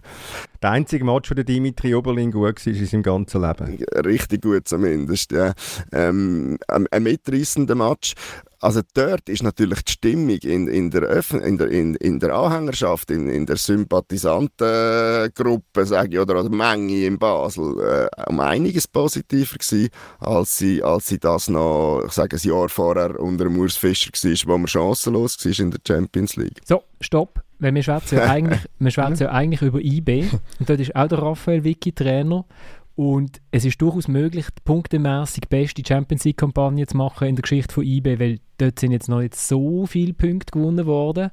Der 0.63 0.71
einzige 0.71 1.05
Match, 1.05 1.31
wo 1.31 1.35
der 1.35 1.45
Dimitri 1.45 1.95
Oberlin 1.95 2.33
gut 2.33 2.43
war, 2.43 2.51
ist 2.51 2.67
in 2.67 2.87
seinem 2.87 3.03
ganzen 3.03 3.43
Leben. 3.43 3.85
Richtig 4.05 4.43
gut 4.43 4.67
zumindest, 4.67 5.33
ja. 5.33 5.53
Ähm, 5.93 6.59
ein, 6.69 6.87
ein 6.91 7.03
mitreissender 7.03 7.75
Match. 7.75 8.15
Also 8.61 8.81
dort 8.95 9.29
ist 9.29 9.43
natürlich 9.43 9.83
die 9.83 9.93
Stimmung 9.93 10.39
in, 10.39 10.69
in, 10.69 10.91
der, 10.91 11.03
Öffn 11.03 11.41
in, 11.41 11.59
der, 11.59 11.69
in, 11.69 11.95
in 11.97 12.19
der 12.19 12.35
Anhängerschaft, 12.35 13.11
in, 13.11 13.29
in 13.29 13.45
der 13.47 13.57
Sympathisantengruppe, 13.57 15.85
sage 15.85 16.15
ich, 16.15 16.19
oder, 16.19 16.41
oder 16.41 16.49
Menge 16.49 17.05
in 17.05 17.19
Basel, 17.19 17.79
äh, 17.81 18.09
um 18.29 18.41
einiges 18.41 18.89
positiver 18.89 19.59
gewesen, 19.59 19.91
als 20.21 20.57
sie, 20.57 20.83
als 20.83 21.07
sie 21.07 21.19
das 21.19 21.49
noch, 21.49 22.05
ich 22.07 22.13
sage, 22.13 22.37
ein 22.37 22.49
Jahr 22.49 22.69
vorher 22.69 23.19
unter 23.21 23.45
dem 23.45 23.59
Urs 23.59 23.77
Fischer 23.77 24.11
war, 24.13 24.37
wo 24.47 24.59
man 24.59 24.69
chancenlos 24.69 25.37
war 25.45 25.59
in 25.59 25.71
der 25.71 25.81
Champions 25.87 26.37
League. 26.37 26.61
So, 26.65 26.83
stopp. 27.01 27.43
Weil 27.59 27.75
wir 27.75 27.83
schwätzen 27.83 28.19
ja 28.19 28.25
eigentlich, 28.31 28.61
wir 28.79 28.91
schwätzen 28.91 29.25
ja 29.25 29.31
eigentlich 29.31 29.63
über 29.63 29.81
IB 29.81 30.29
und 30.59 30.69
dort 30.69 30.81
ist 30.81 30.95
auch 30.95 31.09
der 31.09 31.19
Raphael 31.19 31.65
Vicky 31.65 31.93
Trainer 31.93 32.45
und 32.97 33.43
es 33.51 33.67
ist 33.67 33.81
durchaus 33.83 34.09
möglich, 34.09 34.47
die 34.47 34.63
punktemässig 34.65 35.49
beste 35.51 35.83
Champions 35.87 36.25
League-Kampagne 36.25 36.87
zu 36.87 36.97
machen 36.97 37.29
in 37.29 37.37
der 37.37 37.43
Geschichte 37.43 37.73
von 37.73 37.85
IB, 37.85 38.19
weil 38.19 38.41
dort 38.57 38.81
sind 38.81 38.93
jetzt 38.93 39.11
noch 39.11 39.21
nicht 39.21 39.37
so 39.37 39.85
viele 39.85 40.15
Punkte 40.15 40.53
gewonnen 40.53 40.87
worden. 40.87 41.31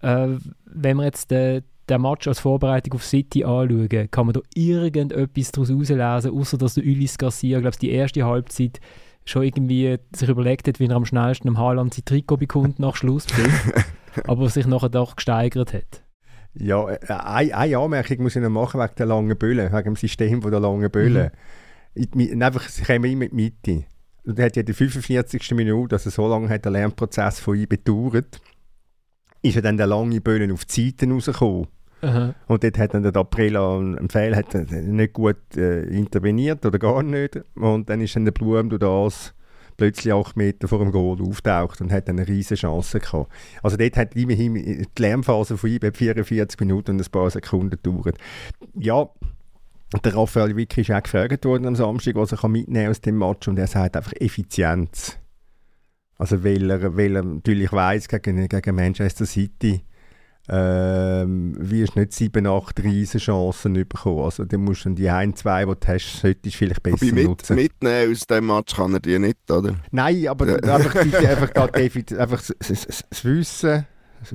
Äh, 0.00 0.30
wenn 0.64 0.96
wir 0.96 1.04
jetzt 1.04 1.30
den, 1.30 1.62
den 1.88 2.02
Match 2.02 2.26
als 2.26 2.40
Vorbereitung 2.40 2.94
auf 2.94 3.04
City 3.04 3.44
anschauen, 3.44 4.10
kann 4.10 4.26
man 4.26 4.32
da 4.32 4.40
irgendetwas 4.52 5.52
daraus 5.52 5.70
herauslesen, 5.70 6.36
außer 6.36 6.58
dass 6.58 6.74
der 6.74 6.84
Ulis 6.84 7.18
Garcia, 7.18 7.60
glaube 7.60 7.74
ich, 7.74 7.78
die 7.78 7.92
erste 7.92 8.24
Halbzeit 8.24 8.80
schon 9.24 9.44
irgendwie 9.44 9.96
sich 10.12 10.28
überlegt 10.28 10.66
hat, 10.66 10.80
wie 10.80 10.86
er 10.86 10.96
am 10.96 11.04
schnellsten 11.04 11.46
am 11.46 11.58
Haaland 11.58 11.94
sein 11.94 12.04
Trikot 12.04 12.38
bekommt 12.38 12.80
nach 12.80 12.96
Schlusspfiff, 12.96 13.72
aber 14.26 14.48
sich 14.48 14.66
nachher 14.66 14.88
doch 14.88 15.14
gesteigert 15.14 15.72
hat. 15.72 16.02
Ja, 16.54 16.88
äh, 16.88 16.98
eine, 17.08 17.56
eine 17.56 17.78
Anmerkung 17.78 18.22
muss 18.22 18.36
ich 18.36 18.42
noch 18.42 18.50
machen 18.50 18.80
wegen 18.80 18.94
der 18.96 19.06
langen 19.06 19.38
Bölle, 19.38 19.72
wegen 19.72 19.84
dem 19.84 19.96
System 19.96 20.42
von 20.42 20.50
der 20.50 20.60
langen 20.60 20.90
Bölle. 20.90 21.32
Mhm. 21.94 22.42
Einfach, 22.42 22.68
sie 22.68 22.82
kommen 22.82 23.04
immer 23.04 23.24
in 23.24 23.30
die 23.30 23.34
Mitte. 23.36 23.84
Und 24.24 24.38
er 24.38 24.46
hat 24.46 24.56
ja 24.56 24.62
die 24.62 24.72
45. 24.72 25.52
Minute, 25.52 25.96
also 25.96 26.10
so 26.10 26.28
lange 26.28 26.48
hat 26.48 26.64
der 26.64 26.72
Lernprozess 26.72 27.40
von 27.40 27.56
ihm 27.56 27.68
gedauert, 27.68 28.40
ist 29.42 29.54
ja 29.54 29.60
dann 29.60 29.76
der 29.76 29.86
lange 29.86 30.20
Böllen 30.20 30.52
auf 30.52 30.64
die 30.64 30.86
Seiten 30.86 31.12
rausgekommen. 31.12 31.66
Aha. 32.02 32.34
Und 32.46 32.64
dort 32.64 32.78
hat 32.78 32.94
dann 32.94 33.02
der 33.02 33.16
April 33.16 33.56
am 33.56 34.08
Fehl 34.08 34.34
hat 34.34 34.54
nicht 34.54 35.12
gut 35.12 35.36
äh, 35.56 35.82
interveniert 35.84 36.64
oder 36.64 36.78
gar 36.78 37.02
nicht. 37.02 37.40
Und 37.54 37.90
dann 37.90 38.00
ist 38.00 38.16
dann 38.16 38.24
der 38.24 38.32
Blum 38.32 38.70
durch 38.70 38.80
das 38.80 39.34
plötzlich 39.80 40.12
acht 40.12 40.36
Meter 40.36 40.68
vor 40.68 40.80
dem 40.80 40.92
Goal 40.92 41.22
auftaucht 41.22 41.80
und 41.80 41.90
hat 41.90 42.06
eine 42.10 42.28
riesige 42.28 42.60
Chance 42.60 43.00
gehabt. 43.00 43.32
Also 43.62 43.78
dort 43.78 43.96
hat 43.96 44.14
immerhin 44.14 44.54
die 44.54 44.86
Lärmphase 44.98 45.56
von 45.56 45.70
ihm 45.70 45.80
44 45.80 46.60
Minuten 46.60 46.90
und 46.92 47.00
ein 47.00 47.10
paar 47.10 47.30
Sekunden 47.30 47.70
gedauert. 47.70 48.18
Ja, 48.74 49.08
der 50.04 50.14
Raphael 50.14 50.54
Vicky 50.54 50.82
ist 50.82 50.90
auch 50.90 51.02
gefragt 51.02 51.46
worden 51.46 51.64
am 51.64 51.76
Samstag, 51.76 52.14
was 52.16 52.32
er 52.32 52.48
mitnehmen 52.48 52.90
aus 52.90 53.00
dem 53.00 53.16
Match 53.16 53.48
und 53.48 53.58
er 53.58 53.68
sagt 53.68 53.96
einfach 53.96 54.12
Effizienz. 54.20 55.18
Also 56.18 56.44
weil 56.44 56.70
er, 56.70 56.94
weil 56.94 57.16
er 57.16 57.22
natürlich 57.22 57.72
weiss, 57.72 58.06
gegen, 58.06 58.48
gegen 58.48 58.76
Manchester 58.76 59.24
City 59.24 59.82
ähm, 60.48 61.54
wirst 61.58 61.96
nicht 61.96 62.12
sieben, 62.12 62.46
acht 62.46 62.82
Riesenchancen 62.82 63.74
bekommen. 63.74 64.24
Also 64.24 64.44
du 64.44 64.58
musst 64.58 64.86
dann 64.86 64.96
die 64.96 65.08
ein, 65.08 65.34
zwei, 65.36 65.64
die 65.64 65.74
du 65.78 65.86
hast, 65.86 66.20
solltest 66.20 66.56
vielleicht 66.56 66.82
besser 66.82 67.14
mit, 67.14 67.24
nutzen. 67.24 67.56
Mitnehmen 67.56 68.12
aus 68.12 68.26
dem 68.26 68.46
Match 68.46 68.74
kann 68.74 68.94
er 68.94 69.00
die 69.00 69.18
nicht, 69.18 69.50
oder? 69.50 69.74
Nein, 69.90 70.26
aber 70.28 70.46
einfach, 70.46 70.94
einfach, 70.96 71.50
da, 71.50 71.66
einfach 71.66 72.42
das, 72.58 72.86
das 73.10 73.24
Wissen, 73.24 73.86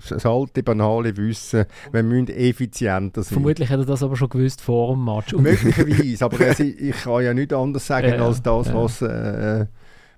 Das 0.10 0.26
alte, 0.26 0.63
banale 0.63 1.15
Wissen, 1.18 1.65
wir 1.91 2.04
müssen 2.04 2.30
effizienter 2.30 3.24
sein. 3.24 3.34
Vermutlich 3.34 3.70
hat 3.70 3.80
er 3.80 3.86
das 3.86 4.02
aber 4.02 4.15
schon 4.15 4.30
gewusst 4.30 4.62
vor 4.62 4.94
dem 4.94 5.04
Match. 5.06 5.34
Möglicherweise, 5.34 6.26
aber 6.26 6.39
es, 6.41 6.60
ich 6.60 6.96
kann 7.04 7.24
ja 7.24 7.34
nichts 7.34 7.54
anderes 7.54 7.86
sagen 7.86 8.10
ja, 8.10 8.26
als 8.26 8.41
das, 8.41 8.68
ja. 8.68 8.74
was... 8.74 9.02
Äh, 9.02 9.65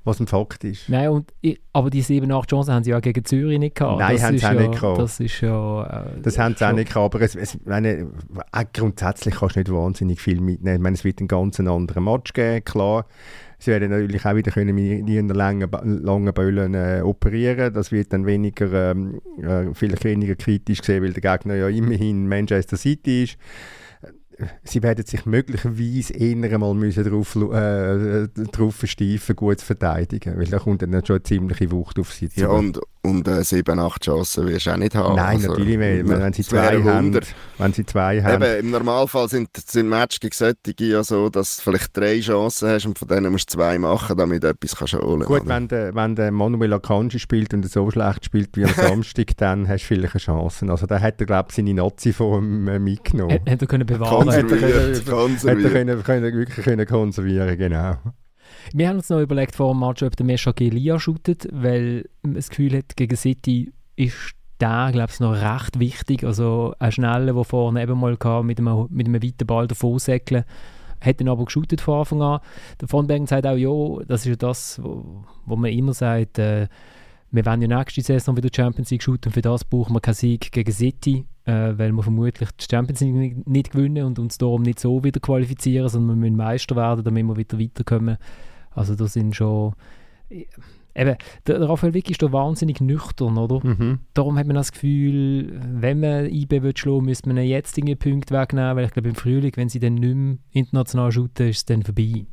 was 0.07 0.19
ein 0.19 0.27
Fakt 0.27 0.63
ist. 0.63 0.89
Nein, 0.89 1.09
und 1.09 1.31
aber 1.73 1.89
die 1.89 2.01
7, 2.01 2.31
8 2.31 2.49
Chancen 2.49 2.73
haben 2.73 2.83
sie 2.83 2.91
ja 2.91 2.99
gegen 2.99 3.23
Zürich 3.23 3.59
nicht 3.59 3.75
gehabt. 3.75 3.99
Nein, 3.99 4.15
das 4.15 4.23
haben 4.23 4.37
sie 4.37 4.45
auch 4.45 4.53
ja, 4.53 4.67
nicht 4.67 4.79
gehabt. 4.79 4.99
Das 4.99 5.19
ist 5.19 5.41
ja... 5.41 6.05
Äh, 6.05 6.21
das 6.21 6.39
haben 6.39 6.55
sie 6.57 6.67
auch 6.67 6.73
nicht 6.73 6.91
gehabt, 6.91 7.13
aber 7.13 7.23
es, 7.23 7.35
es, 7.35 7.57
meine, 7.65 8.09
grundsätzlich 8.73 9.35
kannst 9.35 9.55
du 9.55 9.59
nicht 9.59 9.71
wahnsinnig 9.71 10.19
viel 10.19 10.41
mitnehmen. 10.41 10.77
Ich 10.77 10.81
meine, 10.81 10.95
es 10.95 11.03
wird 11.03 11.19
einen 11.19 11.27
ganz 11.27 11.59
anderen 11.59 12.03
Match 12.03 12.33
geben, 12.33 12.65
klar. 12.65 13.05
Sie 13.59 13.71
werden 13.71 13.89
natürlich 13.89 14.25
auch 14.25 14.35
wieder 14.35 14.51
können 14.51 14.75
mit 14.75 15.09
ihren 15.09 15.29
langen, 15.29 15.69
langen 16.03 16.33
Böllen 16.33 16.73
äh, 16.75 17.01
operieren. 17.03 17.73
Das 17.73 17.91
wird 17.91 18.13
dann 18.13 18.25
weniger, 18.25 18.91
ähm, 18.91 19.19
äh, 19.41 19.73
vielleicht 19.73 20.03
weniger 20.03 20.35
kritisch 20.35 20.79
gesehen, 20.79 21.03
weil 21.03 21.13
der 21.13 21.21
Gegner 21.21 21.55
ja 21.55 21.67
immerhin 21.67 22.27
Manchester 22.27 22.77
City 22.77 23.23
ist 23.23 23.37
sie 24.63 24.83
werden 24.83 25.05
sich 25.05 25.25
möglicherweise 25.25 26.13
eher 26.13 26.51
einmal 26.51 26.73
müssen 26.73 27.03
drauf, 27.03 27.35
äh, 27.35 28.27
drauf 28.51 28.75
versteifen, 28.75 29.35
gut 29.35 29.59
zu 29.59 29.65
verteidigen, 29.65 30.37
weil 30.37 30.45
da 30.45 30.59
kommt 30.59 30.81
dann 30.81 31.05
schon 31.05 31.15
eine 31.15 31.23
ziemliche 31.23 31.71
Wucht 31.71 31.99
auf 31.99 32.13
sie 32.13 32.29
zu. 32.29 32.41
Ja, 32.41 32.49
und, 32.49 32.79
und 33.07 33.27
äh, 33.27 33.43
7, 33.43 33.79
8 33.79 34.03
Chancen 34.03 34.47
wirst 34.47 34.65
du 34.65 34.71
auch 34.71 34.77
nicht 34.77 34.95
haben. 34.95 35.15
Nein, 35.15 35.37
also, 35.37 35.49
natürlich 35.49 35.77
nicht. 35.77 36.07
Wenn, 36.09 36.21
wenn, 36.21 36.33
sie 36.33 36.43
zwei 36.43 36.83
haben, 36.83 37.19
wenn 37.57 37.73
sie 37.73 37.85
zwei 37.85 38.21
haben. 38.21 38.43
Eben, 38.43 38.65
Im 38.65 38.71
Normalfall 38.71 39.29
sind, 39.29 39.49
sind 39.55 39.87
Matches 39.87 40.19
gegen 40.19 40.35
solche 40.35 40.85
ja 40.85 41.03
so, 41.03 41.29
dass 41.29 41.57
du 41.57 41.63
vielleicht 41.63 41.95
drei 41.95 42.19
Chancen 42.19 42.69
hast 42.69 42.85
und 42.85 42.99
von 42.99 43.07
denen 43.07 43.31
musst 43.31 43.53
du 43.53 43.57
zwei 43.57 43.77
machen, 43.79 44.17
damit 44.17 44.43
du 44.43 44.49
etwas 44.49 44.75
kannst 44.75 44.93
holen 44.95 45.21
kannst. 45.21 45.27
Gut, 45.27 45.47
wenn 45.47 45.67
der, 45.67 45.95
wenn 45.95 46.15
der 46.15 46.31
Manuel 46.31 46.73
Akanji 46.73 47.19
spielt 47.19 47.53
und 47.53 47.63
er 47.63 47.69
so 47.69 47.89
schlecht 47.89 48.25
spielt 48.25 48.55
wie 48.57 48.65
am 48.65 48.73
Samstag, 48.75 49.37
dann 49.37 49.67
hast 49.67 49.83
du 49.83 49.95
vielleicht 49.95 50.13
eine 50.13 50.21
Chance. 50.21 50.65
Also 50.69 50.85
da 50.85 50.99
hat 50.99 51.19
er, 51.19 51.25
glaube 51.25 51.47
ich, 51.49 51.55
seine 51.55 51.73
Nazi-Form 51.73 52.67
äh, 52.67 52.79
mitgenommen. 52.79 53.39
Hätte 53.45 53.65
er 53.65 53.67
können 53.67 53.85
bewahren. 53.85 54.29
Hätte 54.29 54.55
er 54.55 54.61
können, 54.61 55.05
konservieren. 55.05 55.71
Hätte 55.71 55.91
er 55.91 56.03
können, 56.03 56.33
wirklich 56.33 56.65
können 56.65 56.85
konservieren 56.85 57.57
genau. 57.57 57.97
Wir 58.73 58.89
haben 58.89 58.97
uns 58.97 59.09
noch 59.09 59.19
überlegt 59.19 59.55
vor 59.55 59.73
dem 59.73 59.79
Match, 59.79 60.03
ob 60.03 60.15
der 60.15 60.25
Mesha 60.25 60.51
Gelia 60.51 60.99
shootet, 60.99 61.47
weil 61.51 62.09
man 62.21 62.35
das 62.35 62.49
Gefühl 62.49 62.77
hat, 62.77 62.95
gegen 62.95 63.15
City 63.15 63.71
ist 63.95 64.33
der, 64.59 64.89
glaube 64.91 65.11
ich, 65.11 65.19
noch 65.19 65.33
recht 65.33 65.79
wichtig. 65.79 66.23
Also 66.23 66.73
ein 66.79 66.91
Schneller, 66.91 67.33
der 67.33 67.43
vorne 67.43 67.81
eben 67.81 67.99
mal 67.99 68.17
kann, 68.17 68.45
mit 68.45 68.59
einem, 68.59 68.87
mit 68.89 69.07
einem 69.07 69.23
weiten 69.23 69.45
Ball 69.45 69.67
davon 69.67 69.99
säckeln 69.99 70.43
hat 70.99 71.21
ihn 71.21 71.29
aber 71.29 71.45
geshootet 71.45 71.81
von 71.81 71.99
Anfang 71.99 72.21
an. 72.21 72.39
Der 72.81 72.87
Von 72.87 73.07
Bergen 73.07 73.27
sagt 73.27 73.45
auch, 73.45 73.55
ja, 73.55 74.03
das 74.07 74.21
ist 74.21 74.29
ja 74.29 74.35
das, 74.35 74.81
wo 74.81 75.55
man 75.55 75.71
immer 75.71 75.93
sagt, 75.93 76.39
äh, 76.39 76.67
wir 77.31 77.45
wollen 77.45 77.61
ja 77.61 77.67
nächste 77.67 78.01
Saison 78.01 78.37
wieder 78.37 78.49
Champions 78.53 78.89
League 78.89 79.03
shooten, 79.03 79.31
für 79.31 79.41
das 79.41 79.65
brauchen 79.65 79.93
wir 79.93 80.01
keinen 80.01 80.15
Sieg 80.15 80.51
gegen 80.51 80.71
City, 80.71 81.25
äh, 81.47 81.77
weil 81.77 81.93
wir 81.93 82.03
vermutlich 82.03 82.49
die 82.51 82.65
Champions 82.69 82.99
League 82.99 83.15
nicht, 83.15 83.47
nicht 83.47 83.71
gewinnen 83.71 84.05
und 84.05 84.19
uns 84.19 84.37
darum 84.37 84.63
nicht 84.63 84.79
so 84.79 85.03
wieder 85.03 85.21
qualifizieren, 85.21 85.87
sondern 85.87 86.17
wir 86.17 86.29
müssen 86.29 86.35
Meister 86.35 86.75
werden, 86.75 87.03
damit 87.03 87.25
wir 87.25 87.37
wieder 87.37 87.59
weiterkommen. 87.59 88.17
Also 88.71 88.95
das 88.95 89.13
sind 89.13 89.35
schon... 89.35 89.73
Eben, 90.29 91.15
der, 91.45 91.59
der 91.59 91.69
Raphael 91.69 91.93
Wick 91.93 92.09
ist 92.09 92.21
da 92.21 92.33
wahnsinnig 92.33 92.81
nüchtern, 92.81 93.37
oder? 93.37 93.65
Mhm. 93.65 93.99
Darum 94.13 94.37
hat 94.37 94.47
man 94.47 94.55
das 94.55 94.71
Gefühl, 94.71 95.61
wenn 95.73 95.99
man 95.99 96.25
IB 96.25 96.63
will 96.63 96.75
schlagen, 96.75 97.05
müsste 97.05 97.29
man 97.29 97.37
jetzt 97.37 97.77
irgendwie 97.77 97.95
Punkte 97.95 98.33
wegnehmen, 98.33 98.75
weil 98.75 98.85
ich 98.85 98.91
glaube 98.91 99.09
im 99.09 99.15
Frühling, 99.15 99.53
wenn 99.55 99.69
sie 99.69 99.79
dann 99.79 99.93
nicht 99.93 100.15
mehr 100.15 100.37
international 100.51 101.11
shooten, 101.11 101.49
ist 101.49 101.57
es 101.57 101.65
dann 101.65 101.83
vorbei. 101.83 102.25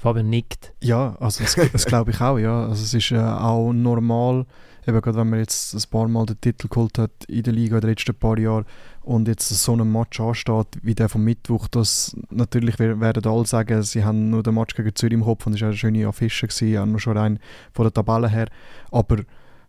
Fabian 0.00 0.28
nickt. 0.28 0.72
Ja, 0.82 1.16
also 1.20 1.44
das, 1.44 1.56
das 1.72 1.86
glaube 1.86 2.10
ich 2.10 2.20
auch, 2.20 2.38
ja. 2.38 2.66
Also 2.66 2.82
es 2.82 2.94
ist 2.94 3.12
äh, 3.12 3.18
auch 3.18 3.72
normal, 3.72 4.46
eben 4.86 5.00
gerade 5.00 5.18
wenn 5.18 5.30
man 5.30 5.38
jetzt 5.38 5.74
ein 5.74 5.82
paar 5.90 6.08
Mal 6.08 6.26
den 6.26 6.40
Titel 6.40 6.68
geholt 6.68 6.98
hat 6.98 7.24
in 7.28 7.42
der 7.42 7.52
Liga 7.52 7.76
in 7.76 7.80
den 7.80 7.90
letzten 7.90 8.14
paar 8.14 8.38
Jahren 8.38 8.66
und 9.02 9.28
jetzt 9.28 9.48
so 9.48 9.72
ein 9.72 9.90
Match 9.90 10.20
ansteht 10.20 10.66
wie 10.82 10.94
der 10.94 11.08
vom 11.08 11.24
Mittwoch, 11.24 11.68
das 11.68 12.16
natürlich 12.30 12.78
werden 12.78 13.24
alle 13.24 13.46
sagen, 13.46 13.82
sie 13.82 14.04
haben 14.04 14.30
nur 14.30 14.42
den 14.42 14.54
Match 14.54 14.74
gegen 14.74 14.94
Zürich 14.94 15.14
im 15.14 15.24
Kopf 15.24 15.46
und 15.46 15.54
es 15.54 15.60
war 15.60 15.68
eine 15.68 15.76
schöne 15.76 16.06
Affische, 16.06 16.48
auch 16.80 16.86
noch 16.86 16.98
schon 16.98 17.16
rein 17.16 17.38
von 17.72 17.84
der 17.84 17.92
Tabelle 17.92 18.28
her, 18.28 18.48
aber 18.90 19.18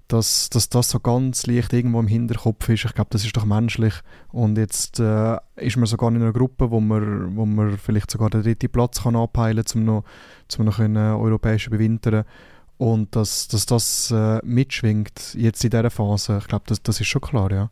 dass, 0.07 0.49
dass 0.49 0.69
das 0.69 0.89
so 0.89 0.99
ganz 0.99 1.47
leicht 1.47 1.73
irgendwo 1.73 1.99
im 1.99 2.07
Hinterkopf 2.07 2.69
ist, 2.69 2.85
ich 2.85 2.93
glaube, 2.93 3.09
das 3.11 3.25
ist 3.25 3.35
doch 3.35 3.45
menschlich. 3.45 3.93
Und 4.29 4.57
jetzt 4.57 4.99
äh, 4.99 5.37
ist 5.55 5.77
man 5.77 5.85
sogar 5.85 6.09
in 6.09 6.17
einer 6.17 6.33
Gruppe, 6.33 6.69
wo 6.69 6.79
man, 6.79 7.35
wo 7.35 7.45
man 7.45 7.77
vielleicht 7.77 8.11
sogar 8.11 8.29
den 8.29 8.43
dritten 8.43 8.69
Platz 8.69 9.01
kann 9.01 9.15
anpeilen 9.15 9.63
kann, 9.63 9.81
um 9.81 9.85
noch, 9.85 10.03
um 10.57 10.65
noch 10.65 10.79
europäisch 10.79 11.67
überwintern. 11.67 12.25
Und 12.77 13.15
dass, 13.15 13.47
dass 13.47 13.65
das 13.65 14.11
äh, 14.11 14.39
mitschwingt 14.43 15.33
jetzt 15.35 15.63
in 15.63 15.69
dieser 15.69 15.89
Phase, 15.89 16.39
ich 16.39 16.47
glaube, 16.47 16.65
das, 16.67 16.83
das 16.83 16.99
ist 16.99 17.07
schon 17.07 17.21
klar, 17.21 17.51
ja. 17.51 17.69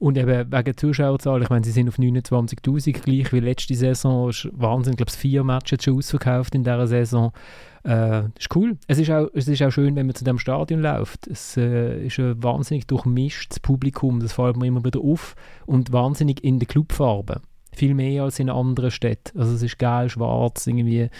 Und 0.00 0.16
eben 0.16 0.50
wegen 0.50 0.76
Zuschauerzahl, 0.78 1.42
ich 1.42 1.50
meine, 1.50 1.62
sie 1.62 1.72
sind 1.72 1.86
auf 1.86 1.98
29'000 1.98 3.02
gleich 3.02 3.32
wie 3.34 3.40
letzte 3.40 3.74
Saison, 3.74 4.30
ist 4.30 4.48
Wahnsinn, 4.52 4.94
ich 4.94 4.96
glaube, 4.96 5.12
vier 5.12 5.44
Matches 5.44 5.84
schon 5.84 5.98
ausverkauft 5.98 6.54
in 6.54 6.64
dieser 6.64 6.86
Saison. 6.86 7.32
Äh, 7.84 8.22
ist 8.38 8.56
cool. 8.56 8.78
Es 8.86 8.98
ist, 8.98 9.10
auch, 9.10 9.28
es 9.34 9.46
ist 9.46 9.62
auch 9.62 9.70
schön, 9.70 9.96
wenn 9.96 10.06
man 10.06 10.14
zu 10.14 10.24
dem 10.24 10.38
Stadion 10.38 10.80
läuft. 10.80 11.26
Es 11.26 11.54
äh, 11.58 12.06
ist 12.06 12.18
ein 12.18 12.42
wahnsinnig 12.42 12.86
durchmischtes 12.86 13.60
Publikum, 13.60 14.20
das 14.20 14.32
fällt 14.32 14.56
mir 14.56 14.68
immer 14.68 14.86
wieder 14.86 15.00
auf. 15.00 15.34
Und 15.66 15.92
wahnsinnig 15.92 16.42
in 16.42 16.58
den 16.58 16.66
Clubfarben. 16.66 17.42
Viel 17.74 17.92
mehr 17.92 18.22
als 18.22 18.38
in 18.38 18.48
anderen 18.48 18.90
Städten. 18.90 19.38
Also 19.38 19.52
es 19.54 19.62
ist 19.62 19.78
geil, 19.78 20.08
schwarz, 20.08 20.66
irgendwie 20.66 21.10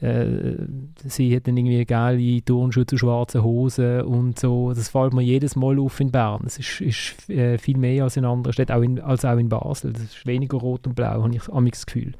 äh, 0.00 0.56
sie 1.04 1.34
hat 1.34 1.46
dann 1.46 1.56
irgendwie 1.56 1.84
geile 1.84 2.44
Turnschuhe 2.44 2.86
zu 2.86 2.98
schwarzen 2.98 3.42
Hosen 3.42 4.02
und 4.02 4.38
so. 4.38 4.72
Das 4.72 4.88
fällt 4.88 5.14
mir 5.14 5.22
jedes 5.22 5.56
Mal 5.56 5.78
auf 5.78 6.00
in 6.00 6.10
Bern. 6.10 6.42
Es 6.46 6.58
ist, 6.58 6.80
ist 6.80 7.30
äh, 7.30 7.58
viel 7.58 7.78
mehr 7.78 8.04
als 8.04 8.16
in 8.16 8.24
anderen 8.24 8.52
Städten, 8.52 8.72
auch 8.72 8.82
in, 8.82 9.00
als 9.00 9.24
auch 9.24 9.38
in 9.38 9.48
Basel. 9.48 9.92
Das 9.92 10.02
ist 10.02 10.26
weniger 10.26 10.58
rot 10.58 10.86
und 10.86 10.94
blau, 10.94 11.22
habe 11.22 11.34
ich 11.66 11.72
das 11.72 11.86
Gefühl. 11.86 12.12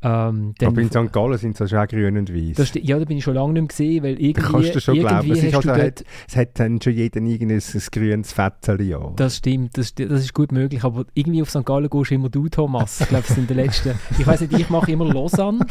Ähm, 0.00 0.54
Aber 0.62 0.80
in 0.80 0.90
St. 0.90 1.12
Gallen 1.12 1.38
sind 1.38 1.60
es 1.60 1.74
auch 1.74 1.86
grün 1.88 2.18
und 2.18 2.32
weiß. 2.32 2.72
Ja, 2.82 2.98
da 3.00 3.04
bin 3.04 3.18
ich 3.18 3.24
schon 3.24 3.34
lange 3.34 3.54
nicht 3.54 3.62
mehr 3.62 3.68
gesehen, 3.68 4.04
weil 4.04 4.20
irgendwie, 4.20 4.52
Kannst 4.52 4.74
du 4.76 4.80
schon 4.80 5.00
glauben. 5.00 5.32
Es, 5.32 5.54
also, 5.54 5.70
hat, 5.70 6.04
es 6.28 6.36
hat 6.36 6.60
dann 6.60 6.80
schon 6.80 6.92
jeder 6.92 7.20
irgendein 7.20 7.60
grünes 7.90 8.32
Fetzel, 8.32 8.80
ja. 8.82 9.12
Das 9.16 9.38
stimmt, 9.38 9.76
das, 9.76 9.94
das, 9.94 10.22
ist 10.22 10.34
gut 10.34 10.52
möglich, 10.52 10.84
aber 10.84 11.04
irgendwie 11.14 11.42
auf 11.42 11.50
St. 11.50 11.64
Gallen 11.64 11.90
gehst 11.90 12.10
du 12.10 12.14
immer 12.14 12.28
du, 12.28 12.48
Thomas. 12.48 13.00
Ich 13.00 13.08
glaube, 13.08 13.24
es 13.28 13.34
sind 13.34 13.50
die 13.50 13.54
letzten... 13.54 13.98
Ich 14.18 14.26
weiß 14.26 14.42
nicht, 14.42 14.52
ich 14.52 14.70
mache 14.70 14.92
immer 14.92 15.12
Lausanne, 15.12 15.66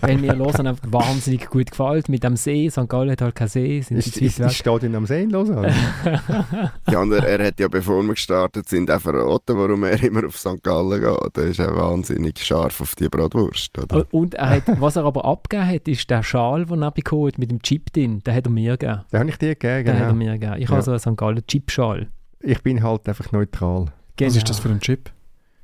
weil 0.00 0.18
mir 0.18 0.34
Lausanne 0.34 0.70
einfach 0.70 0.92
wahnsinnig 0.92 1.48
gut 1.50 1.70
gefällt, 1.70 2.08
mit 2.08 2.22
dem 2.22 2.36
See. 2.36 2.70
St. 2.70 2.88
Gallen 2.88 3.10
hat 3.10 3.22
halt 3.22 3.34
keinen 3.34 3.48
See, 3.48 3.80
sind 3.80 3.96
ist, 3.96 4.16
ist, 4.16 4.38
ist 4.38 4.54
steht 4.54 4.84
in 4.84 4.94
am 4.94 5.06
See 5.06 5.24
in 5.24 5.30
Lausanne? 5.30 5.74
ja, 6.90 7.00
und 7.00 7.10
er, 7.12 7.24
er 7.24 7.46
hat 7.48 7.58
ja, 7.58 7.66
bevor 7.66 8.02
wir 8.04 8.14
gestartet 8.14 8.68
sind, 8.68 8.88
auch 8.90 9.00
verraten, 9.00 9.56
warum 9.56 9.82
er 9.82 10.00
immer 10.02 10.24
auf 10.26 10.38
St. 10.38 10.62
Gallen 10.62 11.00
geht. 11.00 11.36
Er 11.36 11.44
ist 11.44 11.58
ja 11.58 11.74
wahnsinnig 11.74 12.38
scharf 12.38 12.80
auf 12.80 12.94
die 12.94 13.08
Bratwurst. 13.08 13.63
Wurst, 13.64 13.78
oder? 13.78 14.06
Und 14.12 14.34
er 14.34 14.50
hat, 14.50 14.80
was 14.80 14.96
er 14.96 15.04
aber 15.04 15.24
abgegeben 15.24 15.68
hat, 15.68 15.88
ist 15.88 16.08
der 16.10 16.22
Schal, 16.22 16.66
den 16.66 16.82
er 16.82 16.90
bekommen 16.90 17.28
hat, 17.28 17.38
mit 17.38 17.50
dem 17.50 17.62
Chip 17.62 17.92
drin. 17.92 18.20
Den 18.20 18.34
hat 18.34 18.46
er 18.46 18.50
mir 18.50 18.76
gegeben. 18.76 19.02
Den 19.12 19.20
habe 19.20 19.30
ich 19.30 19.38
dir 19.38 19.54
gegeben, 19.54 19.84
Den 19.84 19.84
genau. 19.84 19.98
hat 19.98 20.06
er 20.08 20.14
mir 20.14 20.32
gegeben. 20.32 20.54
Ich 20.58 20.68
ja. 20.68 20.70
habe 20.70 20.82
so 20.82 20.90
einen 20.90 21.00
St. 21.00 21.16
Gallen 21.16 21.46
Chip-Schal. 21.46 22.08
Ich 22.40 22.62
bin 22.62 22.82
halt 22.82 23.08
einfach 23.08 23.32
neutral. 23.32 23.86
Genau. 24.16 24.28
Was 24.28 24.36
ist 24.36 24.48
das 24.48 24.58
für 24.58 24.68
ein 24.68 24.80
Chip? 24.80 25.10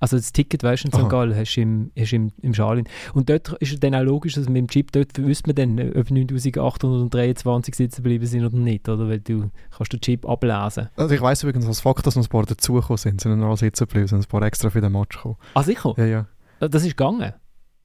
Also 0.02 0.16
das 0.16 0.32
Ticket, 0.32 0.62
weißt 0.62 0.84
du, 0.84 0.88
in 0.88 0.92
St. 0.94 1.10
Gallen 1.10 1.36
hast 1.36 1.54
du 1.54 1.60
im, 1.60 1.92
hast 1.96 2.14
im, 2.14 2.32
im 2.40 2.54
Schal. 2.54 2.82
Und 3.12 3.28
dort 3.28 3.52
ist 3.60 3.74
es 3.74 3.80
dann 3.80 3.94
auch 3.94 4.02
logisch, 4.02 4.32
dass 4.32 4.48
mit 4.48 4.56
dem 4.56 4.68
Chip, 4.68 4.92
dort 4.92 5.18
wüsste 5.18 5.48
man 5.48 5.56
dann, 5.56 5.78
ob 5.90 6.10
9823 6.10 7.74
sitzen 7.74 8.02
geblieben 8.02 8.24
sind 8.24 8.46
oder 8.46 8.56
nicht, 8.56 8.88
oder? 8.88 9.08
Weil 9.10 9.20
du 9.20 9.50
kannst 9.76 9.92
den 9.92 10.00
Chip 10.00 10.26
ablesen. 10.26 10.88
Also 10.96 11.14
ich 11.14 11.20
weiss 11.20 11.42
übrigens 11.42 11.66
als 11.66 11.80
Fakt, 11.80 12.06
dass 12.06 12.16
noch 12.16 12.24
ein 12.24 12.28
paar 12.30 12.46
dazugekommen 12.46 12.96
sind, 12.96 13.20
sind 13.20 13.38
noch 13.38 13.56
sitzen 13.58 13.86
geblieben, 13.86 14.06
sind 14.06 14.24
ein 14.24 14.28
paar 14.28 14.42
extra 14.42 14.70
für 14.70 14.80
den 14.80 14.92
Match 14.92 15.16
gekommen. 15.16 15.36
Ah, 15.52 15.62
sicher? 15.62 15.92
Ja, 15.98 16.06
ja. 16.06 16.26
Das 16.60 16.82
ist 16.82 16.96
gegangen? 16.96 17.34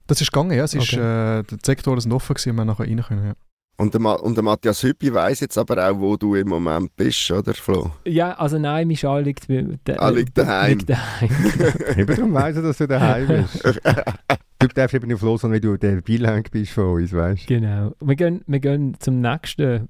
Das 0.07 0.21
ist 0.21 0.31
gegangen, 0.31 0.55
ja. 0.55 0.63
Es 0.63 0.73
ist, 0.73 0.93
äh, 0.93 1.43
die 1.43 1.57
Sektoren 1.63 1.99
sind 1.99 2.11
offen 2.11 2.33
gewesen 2.33 2.51
und 2.51 2.57
wir 2.57 2.65
nachher 2.65 2.87
rein 2.87 3.01
können, 3.01 3.25
ja. 3.25 3.33
Und 3.77 3.93
der, 3.93 3.99
Ma 3.99 4.13
und 4.13 4.35
der 4.35 4.43
Matthias 4.43 4.81
Hüppi 4.83 5.13
weiss 5.13 5.41
jetzt 5.41 5.57
aber 5.57 5.89
auch, 5.89 5.99
wo 5.99 6.15
du 6.15 6.35
im 6.35 6.47
Moment 6.47 6.95
bist, 6.95 7.29
oder 7.29 7.53
Flo? 7.53 7.91
Ja, 8.05 8.31
also 8.33 8.57
nein, 8.57 8.87
mein 8.87 8.95
Schal 8.95 9.23
liegt, 9.23 9.49
de 9.49 9.77
ah, 9.97 10.09
liegt 10.09 10.37
daheim. 10.37 10.77
Liegt 10.77 10.89
daheim. 10.89 11.29
eben 11.97 12.15
darum 12.15 12.33
weiss 12.33 12.55
er, 12.55 12.61
dass 12.61 12.77
du 12.77 12.87
daheim 12.87 13.27
bist. 13.27 13.65
du 14.59 14.67
darfst 14.67 14.95
eben 14.95 15.07
nicht 15.07 15.21
los, 15.21 15.43
wenn 15.43 15.59
du 15.59 15.75
der 15.75 15.99
Beilhang 16.01 16.43
bist 16.49 16.71
von 16.71 17.01
uns, 17.01 17.11
weißt 17.11 17.49
du? 17.49 17.53
Genau. 17.53 17.91
Wir 17.99 18.15
gehen, 18.15 18.43
wir 18.47 18.59
gehen 18.61 18.95
zum 18.99 19.19
nächsten, 19.19 19.89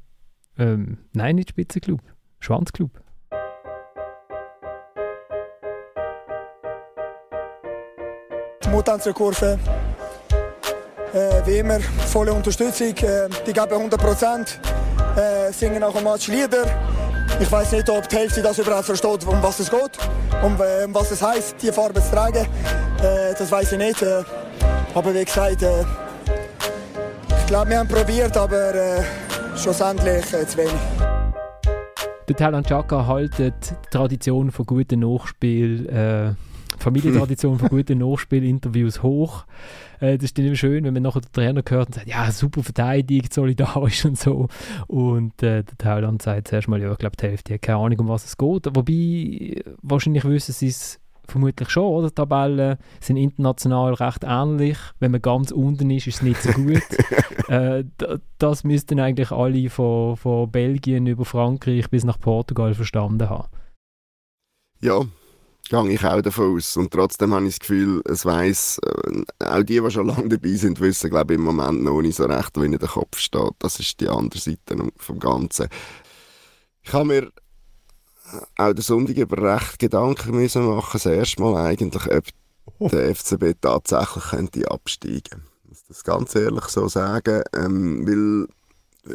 ähm, 0.58 0.98
nein, 1.14 1.36
nicht 1.36 1.52
Spitzenclub, 1.52 2.02
Schwanzclub. 2.40 2.90
Die 8.64 8.70
Mutanzerkurve 8.70 9.60
äh, 11.16 11.42
wie 11.46 11.58
immer, 11.60 11.80
volle 11.80 12.34
Unterstützung. 12.34 12.90
Äh, 12.90 13.30
die 13.48 13.54
geben 13.54 13.72
100 13.72 14.00
Prozent, 14.00 14.60
äh, 15.16 15.52
singen 15.52 15.82
auch 15.84 15.96
am 15.96 16.04
Match 16.04 16.28
Lieder. 16.28 16.66
Ich 17.40 17.52
weiß 17.52 17.72
nicht, 17.72 17.90
ob 17.90 18.08
die 18.08 18.18
Hälfte 18.18 18.42
das 18.42 18.60
überhaupt 18.60 18.86
versteht, 18.86 19.26
um 19.26 19.42
was 19.42 19.60
es 19.60 19.70
geht, 19.70 19.98
um, 20.44 20.58
äh, 20.62 20.86
um 20.86 20.94
was 20.94 21.12
es 21.12 21.22
heißt, 21.22 21.56
die 21.62 21.72
Farbe 21.72 22.02
zu 22.02 22.12
tragen. 22.12 22.46
Äh, 23.02 23.34
das 23.38 23.52
weiß 23.52 23.72
ich 23.72 23.78
nicht. 23.78 24.02
Äh, 24.02 24.24
aber 24.94 25.14
wie 25.14 25.24
gesagt, 25.24 25.64
ich 25.64 27.46
glaube, 27.48 27.70
wir 27.70 27.80
haben 27.80 27.88
probiert, 27.88 28.36
aber 28.38 29.04
schlussendlich 29.56 30.26
zu 30.26 30.58
wenig. 30.58 30.74
Der 32.28 32.36
Talan 32.36 32.64
Chaka 32.64 33.06
haltet 33.06 33.54
die 33.72 33.90
Tradition 33.92 34.52
von 34.52 34.66
guten 34.66 35.02
Nachspiel, 35.02 36.36
Familientradition 36.86 37.58
von 37.58 37.70
guten 37.70 37.98
Nachspielinterviews 37.98 39.02
hoch. 39.02 39.46
Äh, 40.00 40.18
das 40.18 40.26
ist 40.26 40.38
dann 40.38 40.46
immer 40.46 40.56
schön, 40.56 40.84
wenn 40.84 40.94
man 40.94 41.02
nachher 41.02 41.22
den 41.22 41.32
Trainer 41.32 41.64
hört 41.68 41.88
und 41.88 41.96
sagt, 41.96 42.08
ja, 42.08 42.32
super 42.32 42.62
verteidigt, 42.62 43.34
solidarisch 43.34 44.06
und 44.06 44.20
so. 44.20 44.48
Und 44.88 45.42
äh, 45.42 45.64
der 45.64 45.78
Thailand 45.80 46.22
sagt 46.22 46.50
zuerst 46.50 46.68
mal, 46.68 46.80
ja, 46.80 46.92
ich 46.92 46.98
glaube, 47.00 47.18
die 47.18 47.26
Hälfte 47.26 47.56
hat 47.56 47.64
keine 47.64 47.80
Ahnung, 47.80 48.00
um 48.02 48.08
was 48.08 48.26
es 48.26 48.38
geht. 48.38 48.68
Wobei, 48.76 49.64
wahrscheinlich 49.82 50.26
wissen 50.26 50.54
sie 50.54 50.68
es 50.68 51.00
vermutlich 51.28 51.70
schon, 51.72 51.86
oder? 51.86 52.10
Die 52.10 52.14
Tabellen 52.14 52.78
sind 53.00 53.18
international 53.18 53.96
recht 53.96 54.24
ähnlich. 54.24 54.78
Wenn 55.00 55.12
man 55.12 55.24
ganz 55.24 55.52
unten 55.52 55.90
ist, 55.90 56.06
ist 56.06 56.18
es 56.18 56.22
nicht 56.22 56.42
so 56.42 56.52
gut. 56.52 56.84
äh, 57.48 57.84
das 58.38 58.64
müssten 58.64 59.00
eigentlich 59.00 59.32
alle 59.32 59.72
von, 59.72 60.18
von 60.18 60.52
Belgien 60.52 61.08
über 61.08 61.26
Frankreich 61.26 61.90
bis 61.90 62.04
nach 62.04 62.20
Portugal 62.20 62.76
verstanden 62.76 63.28
haben. 63.28 63.48
Ja, 64.82 65.02
gehe 65.70 65.92
ich 65.92 66.04
auch 66.04 66.22
davon 66.22 66.56
aus. 66.56 66.78
Und 66.78 66.92
trotzdem 66.92 67.34
habe 67.34 67.46
ich 67.46 67.54
das 67.54 67.60
Gefühl, 67.60 68.02
es 68.06 68.26
weiss, 68.26 68.80
äh, 68.80 69.24
auch 69.44 69.64
die, 69.64 69.82
die 69.82 69.92
schon 69.92 70.08
lange 70.08 70.30
dabei 70.30 70.54
sind, 70.54 70.80
wissen, 70.80 71.10
glaube 71.10 71.34
ich, 71.34 71.40
im 71.40 71.46
Moment 71.46 71.84
noch 71.84 72.02
nicht 72.02 72.16
so 72.16 72.26
recht, 72.26 72.60
wie 72.60 72.66
in 72.66 72.72
der 72.72 72.88
Kopf 72.88 73.18
steht. 73.18 73.54
Das 73.60 73.80
ist 73.80 74.00
die 74.00 74.10
andere 74.10 74.40
Seite 74.40 74.78
vom 74.98 75.20
Ganzen. 75.20 75.68
Ich 76.84 76.94
habe 76.94 77.06
mir 77.06 77.32
auch 78.58 78.74
der 78.74 78.84
Sonntag 78.84 79.18
über 79.18 79.56
recht 79.56 79.80
Gedanken 79.80 80.32
müssen 80.32 80.66
machen, 80.66 80.90
das 80.94 81.06
erste 81.06 81.42
Mal 81.42 81.56
eigentlich, 81.58 82.12
ob 82.12 82.24
oh. 82.80 82.90
der 82.90 83.16
FCB 83.16 83.56
tatsächlich 83.62 84.24
könnte 84.26 84.70
absteigen. 84.70 85.44
Ich 85.64 85.70
muss 85.70 85.84
das 85.88 86.04
ganz 86.04 86.36
ehrlich 86.36 86.66
so 86.66 86.88
sagen, 86.88 87.44
ähm, 87.56 88.08
weil 88.08 88.48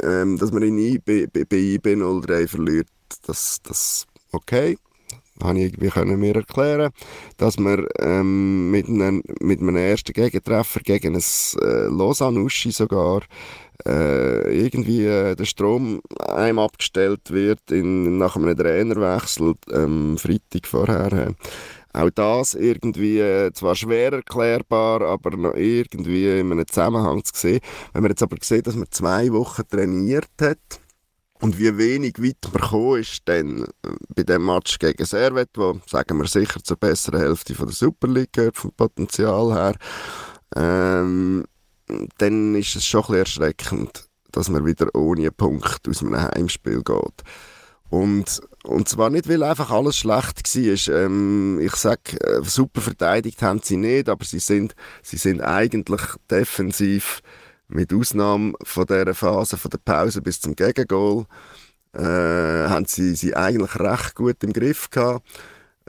ähm, 0.03 0.39
dass 0.39 0.53
man 0.53 0.63
in 0.63 0.79
IB, 0.79 1.27
bei, 1.27 1.45
bei 1.45 1.57
IB 1.57 1.97
03 1.97 2.47
verliert, 2.47 2.89
das, 3.27 3.59
das 3.63 4.07
okay 4.31 4.79
habe 5.45 5.59
ich 5.59 5.75
irgendwie 5.75 6.17
mir 6.17 6.37
erklären, 6.37 6.91
dass 7.37 7.59
wir 7.59 7.87
ähm, 7.99 8.71
mit, 8.71 8.89
einem, 8.89 9.23
mit 9.41 9.61
einem 9.61 9.77
ersten 9.77 10.13
Gegentreffer 10.13 10.81
gegen 10.81 11.15
ein 11.15 11.23
äh, 11.63 11.87
Lausanne-Uschi 11.87 12.73
sogar 12.73 13.23
äh, 13.87 14.65
irgendwie 14.65 15.07
äh, 15.07 15.35
der 15.35 15.45
Strom 15.45 16.01
einem 16.19 16.59
abgestellt 16.59 17.31
wird 17.31 17.71
in, 17.71 18.19
nach 18.19 18.37
einem 18.37 18.57
Trainerwechsel 18.57 19.55
ähm, 19.73 20.19
Freitag 20.19 20.67
vorher. 20.67 21.35
Auch 21.93 22.11
das 22.11 22.55
irgendwie 22.55 23.19
äh, 23.19 23.53
zwar 23.53 23.75
schwer 23.75 24.13
erklärbar, 24.13 25.03
aber 25.03 25.37
noch 25.37 25.55
irgendwie 25.55 26.39
in 26.39 26.53
einem 26.53 26.67
Zusammenhang 26.67 27.25
zu 27.25 27.33
sehen. 27.35 27.61
Wenn 27.93 28.03
man 28.03 28.13
jetzt 28.13 28.23
aber 28.23 28.37
sieht, 28.41 28.67
dass 28.67 28.77
man 28.77 28.87
zwei 28.91 29.33
Wochen 29.33 29.63
trainiert 29.69 30.29
hat, 30.41 30.81
und 31.41 31.59
wie 31.59 31.77
wenig 31.77 32.23
weit 32.23 32.37
man 32.53 32.61
gekommen 32.61 33.01
ist 33.01 33.23
dann 33.25 33.65
äh, 33.65 33.91
bei 34.15 34.23
dem 34.23 34.45
Match 34.45 34.79
gegen 34.79 35.05
Servet, 35.05 35.51
wo, 35.55 35.81
sagen 35.87 36.19
wir 36.19 36.27
sicher, 36.27 36.63
zur 36.63 36.77
besseren 36.77 37.21
Hälfte 37.21 37.55
von 37.55 37.67
der 37.67 37.75
Super 37.75 38.09
League 38.09 38.33
gehört, 38.33 38.57
vom 38.57 38.73
Potenzial 38.73 39.55
her, 39.55 39.75
ähm, 40.55 41.45
dann 42.19 42.55
ist 42.55 42.77
es 42.77 42.85
schon 42.85 43.05
ein 43.09 43.15
erschreckend, 43.15 44.07
dass 44.31 44.49
man 44.49 44.67
wieder 44.67 44.95
ohne 44.95 45.23
einen 45.23 45.35
Punkt 45.35 45.89
aus 45.89 46.03
einem 46.03 46.21
Heimspiel 46.21 46.83
geht. 46.83 47.23
Und, 47.89 48.41
und 48.63 48.89
zwar 48.89 49.11
nicht, 49.11 49.29
weil 49.29 49.43
einfach 49.43 49.71
alles 49.71 49.97
schlecht 49.97 50.55
war. 50.55 50.95
Ähm, 50.95 51.59
ich 51.61 51.75
sage, 51.75 52.21
äh, 52.21 52.43
super 52.45 52.81
verteidigt 52.81 53.43
haben 53.43 53.61
sie 53.65 53.77
nicht, 53.77 54.09
aber 54.09 54.25
sie 54.25 54.39
sind, 54.39 54.75
sie 55.03 55.17
sind 55.17 55.41
eigentlich 55.41 56.03
defensiv 56.31 57.21
mit 57.71 57.93
Ausnahme 57.93 58.55
von 58.63 58.87
dieser 58.87 59.15
Phase 59.15 59.57
von 59.57 59.71
der 59.71 59.79
Pause 59.79 60.23
bis 60.23 60.41
zum 60.41 60.55
Gegengol 60.55 61.27
äh, 61.93 62.01
haben 62.01 62.85
sie 62.87 63.15
sie 63.15 63.35
eigentlich 63.35 63.79
recht 63.79 64.15
gut 64.15 64.43
im 64.45 64.53
Griff 64.53 64.91
gehabt. 64.91 65.27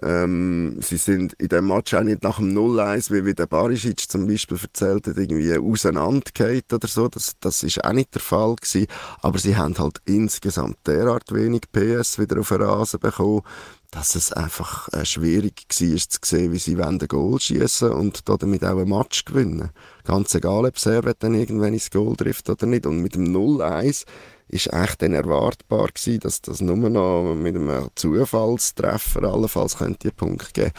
Ähm, 0.03 0.79
sie 0.81 0.97
sind 0.97 1.33
in 1.33 1.49
dem 1.49 1.67
Match 1.67 1.93
auch 1.93 2.01
nicht 2.01 2.23
nach 2.23 2.37
dem 2.37 2.57
0-1, 2.57 3.11
wie, 3.11 3.25
wie 3.25 3.35
der 3.35 3.45
Barisic 3.45 3.99
zum 4.09 4.25
Beispiel 4.25 4.57
erzählt 4.59 5.05
hat, 5.05 5.17
irgendwie 5.17 5.55
auseinandergeht 5.55 6.73
oder 6.73 6.87
so. 6.87 7.07
Das, 7.07 7.33
das 7.39 7.61
ist 7.61 7.83
auch 7.83 7.93
nicht 7.93 8.15
der 8.15 8.21
Fall 8.21 8.55
gewesen. 8.55 8.87
Aber 9.21 9.37
sie 9.37 9.55
haben 9.55 9.77
halt 9.77 10.01
insgesamt 10.05 10.77
derart 10.87 11.31
wenig 11.31 11.71
PS 11.71 12.17
wieder 12.17 12.39
auf 12.39 12.49
den 12.49 12.63
Rasen 12.63 12.99
bekommen, 12.99 13.43
dass 13.91 14.15
es 14.15 14.31
einfach 14.31 14.87
äh, 14.93 15.05
schwierig 15.05 15.65
war 15.67 15.97
zu 15.97 16.19
sehen, 16.23 16.53
wie 16.53 16.57
sie 16.57 16.81
ein 16.81 16.97
Goal 16.97 17.39
schießen 17.39 17.91
und 17.91 18.27
damit 18.27 18.63
auch 18.63 18.79
ein 18.79 18.87
Match 18.87 19.25
gewinnen. 19.25 19.69
Ganz 20.05 20.33
egal, 20.33 20.65
ob 20.65 20.79
Servet 20.79 21.17
dann 21.19 21.33
irgendwann 21.33 21.73
ins 21.73 21.91
Goal 21.91 22.15
trifft 22.15 22.49
oder 22.49 22.65
nicht. 22.65 22.85
Und 22.85 23.01
mit 23.01 23.15
dem 23.15 23.25
0-1 23.25 24.05
ist 24.47 24.73
echt 24.73 25.01
dann 25.01 25.13
erwartbar 25.13 25.89
gewesen, 25.89 26.21
dass 26.21 26.41
das 26.41 26.61
nur 26.61 26.77
noch 26.77 27.35
mit 27.35 27.55
einem 27.55 27.89
Zufallstreffer 27.95 29.23
allenfalls 29.23 29.77
könnte 29.77 30.07
einen 30.07 30.15
Punkt 30.15 30.53
geben. 30.53 30.71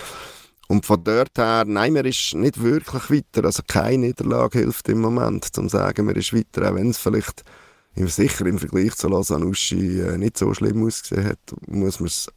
Und 0.68 0.86
von 0.86 1.04
dort 1.04 1.36
her, 1.36 1.64
nein, 1.66 1.92
man 1.92 2.06
ist 2.06 2.34
nicht 2.34 2.62
wirklich 2.62 3.10
weiter. 3.10 3.44
Also 3.44 3.62
keine 3.66 4.06
Niederlage 4.06 4.60
hilft 4.60 4.88
im 4.88 5.02
Moment, 5.02 5.46
um 5.58 5.68
zu 5.68 5.76
sagen, 5.76 6.06
man 6.06 6.16
ist 6.16 6.32
weiter, 6.32 6.70
auch 6.70 6.76
wenn 6.76 6.90
es 6.90 6.98
vielleicht 6.98 7.44
sicher 7.94 8.46
im 8.46 8.58
Vergleich 8.58 8.94
zu 8.94 9.08
Lausanne 9.08 9.52
äh, 9.72 10.16
nicht 10.16 10.38
so 10.38 10.54
schlimm 10.54 10.86
ausgesehen 10.86 11.26
hat, 11.26 11.38
muss 11.66 12.00
man 12.00 12.06
es 12.06 12.30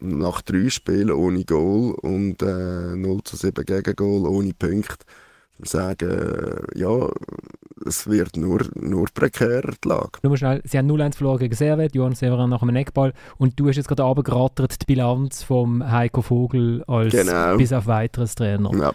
nach 0.00 0.42
drei 0.42 0.68
Spielen 0.68 1.10
ohne 1.10 1.44
Goal 1.44 1.94
und 1.94 2.42
äh, 2.42 2.96
0 2.96 3.22
zu 3.24 3.36
7 3.36 3.64
gegen 3.64 3.96
Goal 3.96 4.26
ohne 4.26 4.54
Punkte 4.54 5.04
sagen, 5.62 6.56
ja, 6.74 7.08
es 7.86 8.06
wird 8.06 8.36
nur, 8.36 8.60
nur 8.74 9.06
prekärer, 9.12 9.72
die 9.82 9.88
Lage. 9.88 10.18
Nur 10.22 10.36
schnell, 10.36 10.62
sie 10.64 10.78
haben 10.78 10.90
0-1 10.90 11.16
verloren 11.16 11.38
gegen 11.38 11.54
Servet, 11.54 11.94
Johann 11.94 12.14
Severin 12.14 12.50
nach 12.50 12.62
einem 12.62 12.76
Eckball 12.76 13.12
und 13.38 13.58
du 13.58 13.68
hast 13.68 13.76
jetzt 13.76 13.88
gerade 13.88 14.02
runtergerattert 14.02 14.82
die 14.82 14.86
Bilanz 14.86 15.42
vom 15.42 15.88
Heiko 15.90 16.22
Vogel 16.22 16.84
als 16.86 17.12
genau. 17.12 17.56
bis 17.56 17.72
auf 17.72 17.86
weiteres 17.86 18.34
Trainer. 18.34 18.70
Ja. 18.74 18.92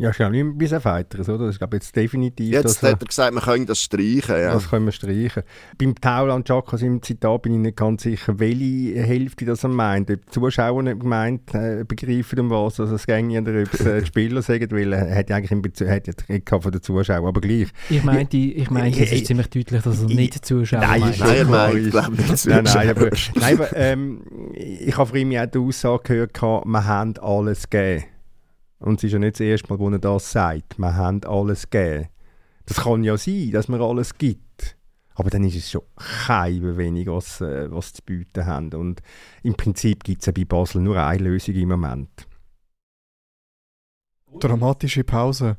Ja, 0.00 0.08
ist 0.08 0.18
ja 0.18 0.30
nicht 0.30 0.40
ein 0.40 0.56
bisschen 0.56 0.82
weiteres, 0.82 1.28
oder? 1.28 1.44
Das 1.44 1.56
ist 1.56 1.58
glaube 1.58 1.76
jetzt 1.76 1.94
definitiv... 1.94 2.54
Jetzt 2.54 2.82
hat 2.82 3.02
er 3.02 3.06
gesagt, 3.06 3.34
wir 3.34 3.42
können 3.42 3.66
das 3.66 3.82
streichen, 3.82 4.34
ja. 4.34 4.54
Das 4.54 4.70
können 4.70 4.86
wir 4.86 4.92
streichen. 4.92 5.42
Beim 5.76 5.94
Tauland 5.94 6.48
Jacques 6.48 6.80
im 6.80 7.02
Zitat 7.02 7.42
bin 7.42 7.52
ich 7.52 7.58
nicht 7.58 7.76
ganz 7.76 8.04
sicher, 8.04 8.38
welche 8.38 9.02
Hälfte 9.02 9.44
das 9.44 9.62
er 9.62 9.68
meint. 9.68 10.10
Ob 10.10 10.24
die 10.24 10.30
Zuschauer 10.30 10.82
nicht 10.82 11.00
gemeint 11.00 11.54
äh, 11.54 11.84
begreifen, 11.86 12.40
um 12.40 12.48
was 12.48 12.80
also 12.80 12.94
es 12.94 13.06
ginge, 13.06 13.42
oder 13.42 13.60
ob 13.60 13.74
es 13.74 13.80
äh, 13.84 14.00
die 14.00 14.06
Spieler 14.06 14.40
sagen, 14.40 14.70
weil 14.70 14.90
er 14.90 15.14
hat 15.14 15.28
ja 15.28 15.36
eigentlich 15.36 15.50
im 15.50 15.60
Bezug, 15.60 15.88
hat 15.88 16.06
ja 16.06 16.14
von 16.60 16.72
den 16.72 16.80
Zuschauern, 16.80 17.26
aber 17.26 17.42
gleich. 17.42 17.68
Ich 17.90 18.02
meinte, 18.02 18.38
ich 18.38 18.70
meinte 18.70 19.02
es 19.02 19.12
ist 19.12 19.26
ziemlich 19.26 19.50
deutlich, 19.50 19.82
dass 19.82 20.00
er 20.00 20.06
nicht 20.06 20.46
Zuschauer 20.46 20.80
nein, 20.80 21.00
meint. 21.00 21.18
Nein, 21.18 21.46
nein, 21.50 21.76
ich 21.76 21.90
glaube. 21.90 22.16
Nein, 22.46 22.64
nein, 22.64 22.88
aber, 22.88 23.10
nein, 23.34 23.54
aber 23.54 23.76
ähm, 23.76 24.22
ich 24.54 24.96
habe 24.96 25.18
ihm 25.18 25.30
ja 25.30 25.44
auch 25.44 25.50
die 25.50 25.58
Aussage 25.58 26.26
gehört, 26.30 26.40
wir 26.64 26.84
haben 26.86 27.18
alles 27.18 27.68
gegeben. 27.68 28.04
Und 28.80 28.98
es 28.98 29.04
ist 29.04 29.12
ja 29.12 29.18
nicht 29.18 29.34
das 29.34 29.40
erste 29.40 29.68
Mal, 29.68 29.78
wo 29.78 29.90
er 29.90 29.98
das 29.98 30.32
sagt. 30.32 30.78
Wir 30.78 30.94
haben 30.94 31.22
alles 31.24 31.68
gegeben. 31.68 32.08
Das 32.66 32.78
kann 32.78 33.04
ja 33.04 33.16
sein, 33.16 33.50
dass 33.52 33.68
man 33.68 33.80
alles 33.80 34.16
gibt. 34.16 34.76
Aber 35.14 35.28
dann 35.28 35.44
ist 35.44 35.56
es 35.56 35.70
schon 35.70 35.82
kein 35.96 36.76
wenig, 36.78 37.06
was, 37.06 37.42
äh, 37.42 37.70
was 37.70 37.92
zu 37.92 38.02
bieten 38.02 38.46
haben. 38.46 38.72
Und 38.72 39.02
im 39.42 39.54
Prinzip 39.54 40.02
gibt 40.02 40.22
es 40.22 40.26
ja 40.26 40.32
bei 40.32 40.44
Basel 40.44 40.80
nur 40.80 40.96
eine 40.96 41.22
Lösung 41.22 41.54
im 41.54 41.68
Moment. 41.68 42.26
Dramatische 44.38 45.04
Pause. 45.04 45.58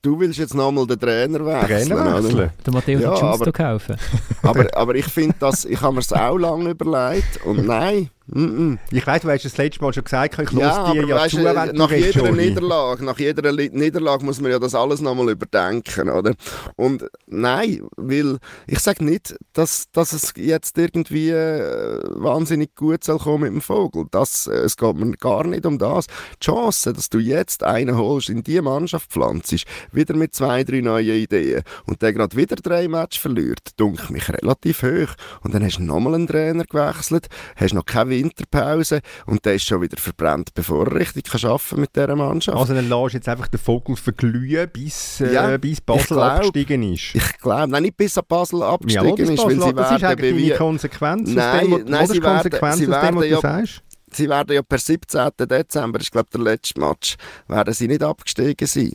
Du 0.00 0.20
willst 0.20 0.38
jetzt 0.38 0.54
nochmal 0.54 0.86
den 0.86 1.00
Trainer 1.00 1.44
wechseln. 1.44 1.88
Trainer 1.88 2.22
wechseln. 2.22 2.50
Den 2.64 2.74
Matteo 2.74 3.00
ja, 3.00 3.12
aber, 3.14 3.50
kaufen. 3.50 3.96
aber, 4.42 4.76
aber 4.76 4.94
ich 4.94 5.06
finde, 5.06 5.34
ich 5.68 5.80
habe 5.80 5.94
mir 5.94 6.00
es 6.00 6.12
auch 6.12 6.36
lange 6.36 6.70
überlegt 6.70 7.44
und 7.44 7.66
nein. 7.66 8.10
Ich 8.30 9.06
weiß, 9.06 9.22
du 9.22 9.30
hast 9.30 9.44
das 9.44 9.56
letzte 9.56 9.82
Mal 9.82 9.94
schon 9.94 10.04
gesagt, 10.04 10.38
ich 10.38 10.50
ja, 10.50 10.92
dir 10.92 11.06
ja 11.06 11.16
weißt, 11.16 11.34
zu, 11.34 11.44
wenn 11.44 11.76
nach 11.76 11.90
jeder 11.90 12.30
Niederlage, 12.30 13.04
nach 13.04 13.18
jeder 13.18 13.52
Niederlage 13.52 14.24
muss 14.24 14.40
man 14.40 14.50
ja 14.50 14.58
das 14.58 14.74
alles 14.74 15.00
nochmal 15.00 15.30
überdenken, 15.30 16.10
oder? 16.10 16.34
Und 16.76 17.08
nein, 17.26 17.80
weil 17.96 18.36
ich 18.66 18.80
sage 18.80 19.02
nicht, 19.02 19.34
dass, 19.54 19.90
dass 19.92 20.12
es 20.12 20.34
jetzt 20.36 20.76
irgendwie 20.76 21.30
äh, 21.30 22.02
wahnsinnig 22.16 22.74
gut 22.74 23.02
soll 23.02 23.18
kommen 23.18 23.44
mit 23.44 23.52
dem 23.52 23.60
Vogel. 23.62 24.04
Das, 24.10 24.46
äh, 24.46 24.56
es 24.56 24.76
geht 24.76 24.96
mir 24.96 25.10
gar 25.12 25.46
nicht 25.46 25.64
um 25.64 25.78
das. 25.78 26.06
Die 26.06 26.44
Chance, 26.44 26.92
dass 26.92 27.08
du 27.08 27.18
jetzt 27.18 27.62
einen 27.62 27.96
holst, 27.96 28.28
in 28.28 28.42
die 28.42 28.60
Mannschaft 28.60 29.10
pflanzt, 29.10 29.54
wieder 29.92 30.14
mit 30.14 30.34
zwei, 30.34 30.64
drei 30.64 30.82
neuen 30.82 31.16
Ideen 31.16 31.62
und 31.86 32.02
der 32.02 32.12
gerade 32.12 32.36
wieder 32.36 32.56
drei 32.56 32.88
Matches 32.88 33.22
verliert, 33.22 33.78
dunkelt 33.78 34.10
mich 34.10 34.28
relativ 34.28 34.82
hoch. 34.82 35.14
Und 35.42 35.54
dann 35.54 35.64
hast 35.64 35.78
du 35.78 35.82
nochmal 35.82 36.14
einen 36.14 36.26
Trainer 36.26 36.64
gewechselt, 36.64 37.28
hast 37.56 37.72
noch 37.72 37.86
keine 37.86 38.17
Winterpause 38.18 39.00
und 39.26 39.44
der 39.44 39.54
ist 39.54 39.66
schon 39.66 39.80
wieder 39.82 39.96
verbrannt, 39.96 40.54
bevor 40.54 40.86
er 40.86 40.94
richtig 40.94 41.24
kann 41.24 41.50
arbeiten 41.50 41.80
mit 41.80 41.94
dieser 41.94 42.16
Mannschaft. 42.16 42.58
Also 42.58 42.74
dann 42.74 42.88
lässt 42.88 43.14
jetzt 43.14 43.28
einfach 43.28 43.48
den 43.48 43.60
Fokus 43.60 44.00
verglühen, 44.00 44.68
bis, 44.72 45.20
äh, 45.20 45.32
ja, 45.32 45.56
bis 45.56 45.80
Basel 45.80 46.16
glaub, 46.16 46.22
abgestiegen 46.24 46.92
ist? 46.92 47.14
Ich 47.14 47.38
glaube, 47.38 47.68
nein, 47.68 47.82
nicht 47.82 47.96
bis 47.96 48.18
Basel 48.26 48.62
abgestiegen 48.62 49.16
ja, 49.16 49.32
ist, 49.32 49.44
weil 49.44 49.50
sie 49.50 49.58
das 49.58 49.76
werden... 49.76 49.96
Ist 49.96 50.04
eigentlich 50.04 50.56
Konsequenz 50.56 51.30
nein, 51.30 51.70
dem, 51.70 51.84
nein, 51.86 52.06
sie 52.06 52.20
Konsequenz 52.20 52.76
sie 52.76 52.88
werden 52.88 53.20
dem, 53.20 53.30
ja, 53.30 53.40
sagst? 53.40 53.82
Sie 54.10 54.28
werden 54.28 54.54
ja 54.54 54.62
per 54.62 54.78
17. 54.78 55.30
Dezember, 55.38 56.00
ist 56.00 56.12
glaube 56.12 56.28
der 56.32 56.40
letzte 56.40 56.80
Match, 56.80 57.16
werden 57.46 57.74
sie 57.74 57.88
nicht 57.88 58.02
abgestiegen 58.02 58.66
sein. 58.66 58.92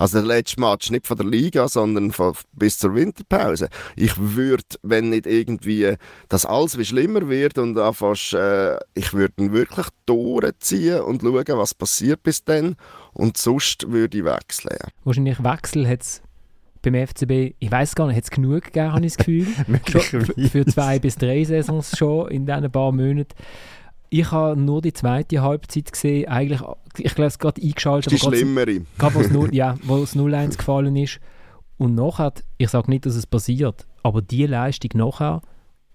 Also 0.00 0.16
der 0.16 0.26
letzte 0.26 0.58
Match 0.58 0.90
nicht 0.90 1.06
von 1.06 1.18
der 1.18 1.26
Liga, 1.26 1.68
sondern 1.68 2.10
von, 2.10 2.32
bis 2.52 2.78
zur 2.78 2.94
Winterpause. 2.94 3.68
Ich 3.96 4.16
würde, 4.16 4.64
wenn 4.82 5.10
nicht 5.10 5.26
irgendwie 5.26 5.94
das 6.30 6.46
alles 6.46 6.78
wie 6.78 6.86
schlimmer 6.86 7.28
wird 7.28 7.58
und 7.58 7.78
fast, 7.94 8.32
äh, 8.32 8.78
ich 8.94 9.12
würde 9.12 9.34
ihn 9.36 9.52
wirklich 9.52 9.88
durchziehen 10.06 11.02
und 11.02 11.20
schauen, 11.20 11.58
was 11.58 11.74
passiert 11.74 12.22
bis 12.22 12.42
dann. 12.42 12.76
Und 13.12 13.36
sonst 13.36 13.92
würde 13.92 14.16
ich 14.16 14.24
wechseln. 14.24 14.78
Wahrscheinlich 15.04 15.44
Wechsel 15.44 15.86
hat 15.86 16.00
es 16.00 16.22
beim 16.80 16.94
FCB, 16.94 17.56
ich 17.58 17.70
weiß 17.70 17.94
gar 17.94 18.06
nicht, 18.06 18.16
hat 18.16 18.24
es 18.24 18.30
genug 18.30 18.64
gegeben, 18.64 18.92
habe 18.94 19.04
ich 19.04 19.16
das 19.16 19.18
Gefühl. 19.18 20.48
für 20.50 20.64
zwei 20.64 20.98
bis 20.98 21.16
drei 21.16 21.44
Saisons 21.44 21.94
schon 21.98 22.30
in 22.30 22.46
diesen 22.46 22.72
paar 22.72 22.90
Monaten. 22.90 23.34
Ich 24.10 24.30
habe 24.32 24.60
nur 24.60 24.82
die 24.82 24.92
zweite 24.92 25.40
Halbzeit 25.40 25.92
gesehen, 25.92 26.28
eigentlich, 26.28 26.60
ich 26.98 27.14
glaube, 27.14 27.28
es 27.28 27.38
gerade 27.38 27.62
eingeschaltet. 27.62 28.12
Die 28.12 28.18
schlimmere. 28.18 28.80
Gerade 28.98 29.14
wo 29.14 29.20
es 29.20 29.30
0, 29.30 29.54
ja, 29.54 29.76
0-1 29.86 30.58
gefallen 30.58 30.96
ist. 30.96 31.20
Und 31.78 31.94
nachher, 31.94 32.34
ich 32.58 32.68
sage 32.68 32.90
nicht, 32.90 33.06
dass 33.06 33.14
es 33.14 33.26
passiert, 33.26 33.86
aber 34.02 34.20
die 34.20 34.46
Leistung 34.46 34.90
nachher, 34.94 35.40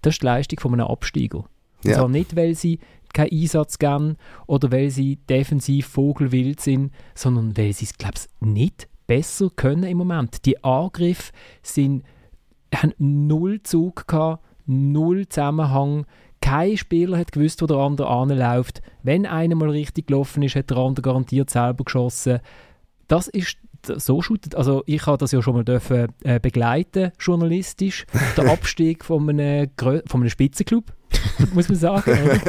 das 0.02 0.14
ist 0.14 0.22
die 0.22 0.26
Leistung 0.26 0.60
von 0.60 0.72
einem 0.72 0.86
Absteiger. 0.86 1.44
Und 1.84 1.90
ja. 1.90 1.98
zwar 1.98 2.08
nicht, 2.08 2.34
weil 2.34 2.54
sie 2.54 2.80
keinen 3.12 3.32
Einsatz 3.32 3.78
geben 3.78 4.16
oder 4.46 4.72
weil 4.72 4.90
sie 4.90 5.16
defensiv 5.28 5.86
vogelwild 5.86 6.60
sind, 6.60 6.92
sondern 7.14 7.56
weil 7.56 7.72
sie 7.72 7.84
es, 7.84 7.96
glaube 7.96 8.14
ich, 8.16 8.46
nicht 8.46 8.88
besser 9.06 9.50
können 9.54 9.84
im 9.84 9.98
Moment. 9.98 10.44
Die 10.44 10.62
Angriffe 10.64 11.32
sind, 11.62 12.02
haben 12.74 12.92
null 12.98 13.62
Zug 13.62 14.06
gehabt, 14.06 14.44
null 14.66 15.28
Zusammenhang. 15.28 16.06
Kein 16.46 16.76
Spieler 16.76 17.18
hat 17.18 17.32
gewusst, 17.32 17.60
wo 17.60 17.66
der 17.66 17.78
andere 17.78 18.06
anläuft. 18.06 18.80
Wenn 19.02 19.26
einer 19.26 19.56
mal 19.56 19.70
richtig 19.70 20.06
gelaufen 20.06 20.44
ist, 20.44 20.54
hat 20.54 20.70
der 20.70 20.76
andere 20.76 21.02
garantiert 21.02 21.50
selber 21.50 21.82
geschossen. 21.82 22.38
Das 23.08 23.26
ist 23.26 23.58
so 23.84 24.22
shootet. 24.22 24.54
Also 24.54 24.84
ich 24.86 25.04
habe 25.06 25.18
das 25.18 25.32
ja 25.32 25.42
schon 25.42 25.54
mal 25.56 25.64
dürfen, 25.64 26.06
äh, 26.22 26.38
begleiten, 26.38 27.10
journalistisch. 27.18 28.06
Der 28.36 28.46
Abstieg 28.52 29.04
von 29.04 29.28
einem, 29.28 29.70
von 29.76 30.20
einem 30.20 30.30
Spitzenclub, 30.30 30.92
muss 31.52 31.68
man 31.68 31.78
sagen. 31.78 32.16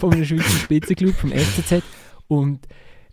von 0.00 0.12
einem 0.12 0.24
Schweizer 0.24 0.42
Spitzenclub, 0.42 1.14
vom 1.14 1.30
FCZ. 1.30 1.84
Und 2.26 2.66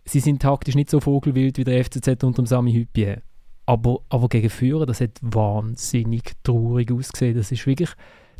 sie 0.04 0.18
sind 0.18 0.42
taktisch 0.42 0.74
nicht 0.74 0.90
so 0.90 0.98
vogelwild 0.98 1.58
wie 1.58 1.64
der 1.64 1.84
FCZ 1.84 2.24
unter 2.24 2.42
dem 2.42 2.46
Sami 2.46 2.72
Hüppie. 2.72 3.18
Aber, 3.66 4.00
aber 4.08 4.28
gegen 4.28 4.50
Führer, 4.50 4.84
das 4.84 5.00
hat 5.00 5.12
wahnsinnig 5.22 6.32
traurig 6.42 6.90
ausgesehen. 6.90 7.36
Das 7.36 7.52
ist 7.52 7.68
wirklich, 7.68 7.90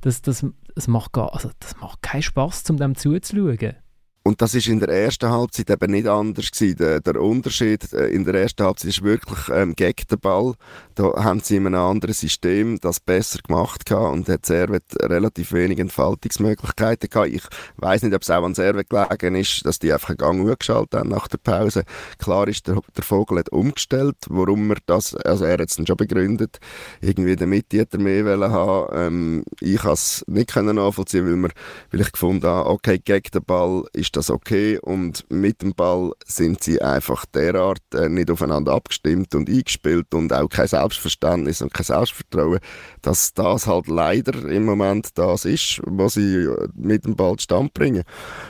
das, 0.01 0.23
das, 0.23 0.47
das, 0.75 0.89
macht, 0.89 1.13
gar, 1.13 1.33
also 1.35 1.51
das 1.61 1.77
macht 1.79 2.03
keinen 2.03 2.23
Spaß, 2.23 2.69
um 2.71 2.77
dem 2.77 2.97
zuzuschauen. 2.97 3.77
Und 4.22 4.42
das 4.42 4.54
ist 4.54 4.68
in 4.68 4.80
der 4.80 4.90
ersten 4.90 5.30
Halbzeit 5.30 5.70
eben 5.70 5.92
nicht 5.92 6.06
anders 6.06 6.50
gewesen. 6.50 6.76
Der, 6.76 7.00
der 7.00 7.20
Unterschied 7.20 7.90
äh, 7.94 8.09
in 8.09 8.24
der 8.24 8.35
ersten 8.35 8.64
Halbzeit 8.64 8.90
ist 8.90 9.02
wirklich 9.02 9.38
ähm, 9.50 9.74
gegen 9.74 10.06
den 10.11 10.20
Ball. 10.20 10.54
Da 10.94 11.24
haben 11.24 11.40
sie 11.40 11.56
in 11.56 11.66
einem 11.66 11.80
anderen 11.80 12.14
System 12.14 12.78
das 12.80 13.00
besser 13.00 13.38
gemacht 13.46 13.87
gehabt 13.87 14.12
und 14.12 14.28
hat 14.28 14.44
Servet 14.44 14.85
relativ 15.00 15.52
wenig 15.52 15.78
Entfaltungsmöglichkeiten 15.78 17.09
gehabt. 17.09 17.30
Ich 17.30 17.42
weiß 17.78 18.02
nicht, 18.02 18.14
ob 18.14 18.20
es 18.20 18.30
auch 18.30 18.44
an 18.44 18.54
Servet 18.54 18.90
gelegen 18.90 19.37
ist, 19.37 19.64
dass 19.64 19.78
die 19.78 19.90
einfach 19.90 20.11
einen 20.11 20.18
Gang 20.18 20.59
geschaltet 20.59 21.00
haben 21.00 21.09
nach 21.09 21.26
der 21.26 21.38
Pause. 21.38 21.85
Klar 22.18 22.46
ist, 22.46 22.66
der, 22.66 22.78
der 22.94 23.04
Vogel 23.04 23.38
hat 23.38 23.48
umgestellt, 23.48 24.16
warum 24.28 24.70
er 24.70 24.78
das, 24.85 25.14
also 25.14 25.46
er 25.46 25.54
hat 25.54 25.70
es 25.70 25.76
schon 25.76 25.96
begründet, 25.96 26.59
irgendwie 27.00 27.37
Mitte 27.46 27.78
hätte 27.78 27.96
er 27.96 28.02
mehr 28.02 28.26
wollen 28.26 28.52
haben. 28.52 28.88
Ähm, 28.92 29.44
ich 29.61 29.78
kann 29.78 29.92
es 29.92 30.24
nicht 30.26 30.54
nachvollziehen, 30.54 31.24
weil, 31.24 31.37
wir, 31.37 31.50
weil 31.90 32.00
ich 32.02 32.12
gefunden 32.12 32.46
habe, 32.46 32.68
okay, 32.68 32.98
gegen 32.98 33.30
den 33.33 33.44
Ball 33.44 33.85
ist 33.94 34.10
ist 34.11 34.16
das 34.16 34.31
okay 34.31 34.77
und 34.83 35.25
mit 35.31 35.62
dem 35.62 35.73
Ball 35.73 36.11
sind 36.27 36.64
sie 36.64 36.83
einfach 36.83 37.27
derart 37.27 37.83
äh, 37.94 38.09
nicht 38.09 38.31
aufeinander 38.31 38.73
abgestimmt 38.73 39.37
und 39.37 39.49
eingespielt 39.49 40.12
und 40.14 40.33
auch 40.33 40.49
kein 40.49 40.66
Selbstverständnis 40.66 41.62
und 41.62 41.73
kein 41.73 41.85
Selbstvertrauen, 41.85 42.59
dass 43.03 43.33
das 43.35 43.68
halt 43.68 43.87
leider 43.87 44.35
im 44.49 44.64
Moment 44.64 45.16
das 45.16 45.44
ist, 45.44 45.81
was 45.85 46.14
sie 46.14 46.38
äh, 46.38 46.68
mit 46.75 47.05
dem 47.05 47.14
Ball 47.14 47.38
stand 47.38 47.73
bringen. 47.73 48.03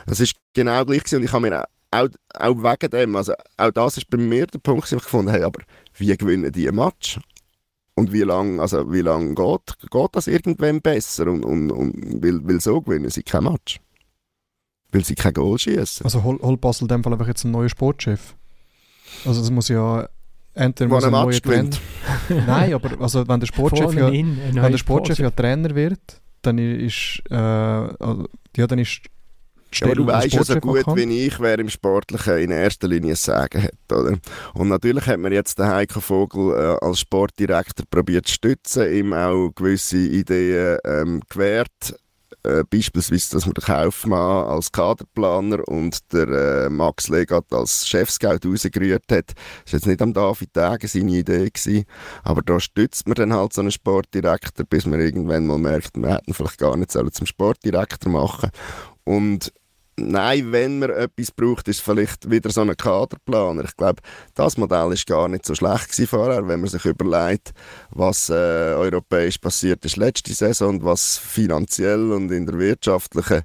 Es 0.07 0.21
ist 0.21 0.37
genau 0.55 0.83
gleich 0.87 1.05
gewesen 1.05 1.17
und 1.17 1.25
ich 1.25 1.33
habe 1.33 1.51
mir 1.51 1.65
auch, 1.91 2.09
auch 2.35 2.57
wegen 2.57 2.91
dem, 2.91 3.17
also 3.17 3.35
auch 3.59 3.71
das 3.71 3.99
ist 3.99 4.09
bei 4.09 4.17
mir 4.17 4.47
der 4.47 4.61
Punkt, 4.61 4.91
den 4.91 4.97
ich 4.99 5.05
gefunden 5.05 5.33
habe, 5.33 5.45
aber 5.45 5.61
wie 5.99 6.17
gewinnen 6.17 6.53
die 6.53 6.69
ein 6.69 6.75
Match? 6.75 7.21
Und 7.97 8.15
wie 8.15 8.23
lange 8.23 8.63
also 8.63 8.81
lang 8.81 9.35
geht, 9.35 9.91
geht 9.91 10.11
das 10.13 10.27
irgendwann 10.27 10.81
besser? 10.81 11.27
Und, 11.27 11.45
und, 11.45 11.71
und 11.71 12.23
weil, 12.23 12.41
weil 12.49 12.61
so 12.61 12.81
gewinnen 12.81 13.11
sie 13.11 13.23
kein 13.23 13.45
Match 13.45 13.79
weil 14.93 15.05
sie 15.05 15.15
kein 15.15 15.33
Goal 15.33 15.59
schießen. 15.59 16.05
Also 16.05 16.23
hol, 16.23 16.39
hol 16.41 16.57
Basel 16.57 16.85
in 16.85 16.89
dem 16.89 17.05
Fall 17.05 17.13
einfach 17.13 17.27
jetzt 17.27 17.45
einen 17.45 17.53
neuen 17.53 17.69
Sportchef. 17.69 18.35
Also 19.25 19.41
es 19.41 19.51
muss 19.51 19.69
ja 19.69 20.09
entweder 20.55 20.89
muss 20.89 21.05
ein 21.05 21.13
neuer 21.13 21.41
Trainer. 21.41 21.71
Nein, 22.29 22.75
aber 22.75 23.01
also 23.01 23.27
wenn 23.27 23.41
der 23.41 23.47
Sportchef 23.47 23.95
ja, 23.95 24.11
wenn 24.11 24.55
der 24.55 24.79
Sportchef 24.79 25.19
ja 25.19 25.31
Trainer 25.31 25.75
wird, 25.75 26.21
dann 26.43 26.59
ist 26.59 27.23
äh, 27.31 27.35
also, 27.35 28.27
ja 28.57 28.67
dann 28.67 28.79
ist 28.79 29.03
ja, 29.73 29.87
aber 29.87 29.95
du 29.95 30.07
weißt 30.07 30.33
ja 30.33 30.43
so 30.43 30.57
gut 30.57 30.85
wie 30.97 31.27
ich, 31.27 31.39
wer 31.39 31.59
im 31.59 31.69
Sportlichen 31.69 32.39
in 32.39 32.51
erster 32.51 32.89
Linie 32.89 33.15
Sagen 33.15 33.63
hat, 33.63 33.93
oder? 33.93 34.19
Und 34.55 34.69
natürlich 34.69 35.07
hat 35.07 35.21
man 35.21 35.33
jetzt 35.33 35.61
den 35.61 35.69
Heiko 35.69 36.01
Vogel 36.01 36.53
äh, 36.55 36.85
als 36.85 37.01
Sportdirektor 37.01 37.87
probiert 37.89 38.27
zu 38.27 38.35
stützen, 38.35 38.93
ihm 38.93 39.13
auch 39.13 39.51
gewisse 39.55 39.99
Ideen 39.99 40.79
ähm, 40.85 41.21
gewährt 41.29 41.95
äh, 42.43 42.65
beispielsweise, 42.69 43.33
dass 43.33 43.47
man 43.47 43.55
den 43.55 43.65
Kaufmann 43.65 44.47
als 44.47 44.73
Kaderplaner 44.73 45.67
und 45.69 46.13
der 46.13 46.29
äh, 46.67 46.71
Max 46.71 47.09
Legat 47.09 47.53
als 47.53 47.87
Chefscout 47.87 48.39
rausgerührt 48.47 49.05
hat. 49.11 49.35
Das 49.65 49.73
war 49.73 49.79
jetzt 49.79 49.87
nicht 49.87 50.03
am 50.03 50.13
David 50.13 50.53
Tage 50.53 50.89
seine 50.89 51.11
Idee 51.13 51.51
gewesen, 51.51 51.85
aber 52.23 52.43
da 52.43 52.61
stützt 52.61 53.07
man 53.07 53.15
dann 53.15 53.33
halt 53.33 53.53
so 53.53 53.61
einen 53.61 53.71
Sportdirektor, 53.71 54.65
bis 54.67 54.87
man 54.87 55.01
irgendwann 55.01 55.47
mal 55.47 55.59
merkt, 55.59 55.97
man 55.97 56.13
hätte 56.13 56.25
ihn 56.27 56.35
vielleicht 56.35 56.59
gar 56.59 56.77
nicht 56.77 56.93
zum 56.93 57.27
Sportdirektor 57.27 58.11
machen 58.11 58.51
und 59.05 59.53
nein, 60.01 60.53
wenn 60.53 60.79
man 60.79 60.91
etwas 60.91 61.31
braucht, 61.31 61.69
ist 61.69 61.81
vielleicht 61.81 62.31
wieder 62.31 62.51
so 62.51 62.63
ein 62.63 62.77
Kaderplaner. 62.77 63.65
Ich 63.65 63.77
glaube, 63.77 64.03
das 64.35 64.57
Modell 64.57 64.93
ist 64.93 65.07
gar 65.07 65.29
nicht 65.29 65.47
so 65.47 65.55
schlecht 65.55 65.95
vorher, 66.09 66.47
wenn 66.49 66.61
man 66.61 66.69
sich 66.69 66.85
überlegt, 66.85 67.53
was 67.91 68.31
äh, 68.31 68.33
europäisch 68.33 69.39
passiert 69.39 69.85
ist 69.85 69.97
letzte 69.97 70.33
Saison 70.33 70.77
und 70.77 70.85
was 70.85 71.19
finanziell 71.19 72.13
und 72.13 72.31
in 72.31 72.47
der 72.47 72.59
wirtschaftlichen 72.59 73.43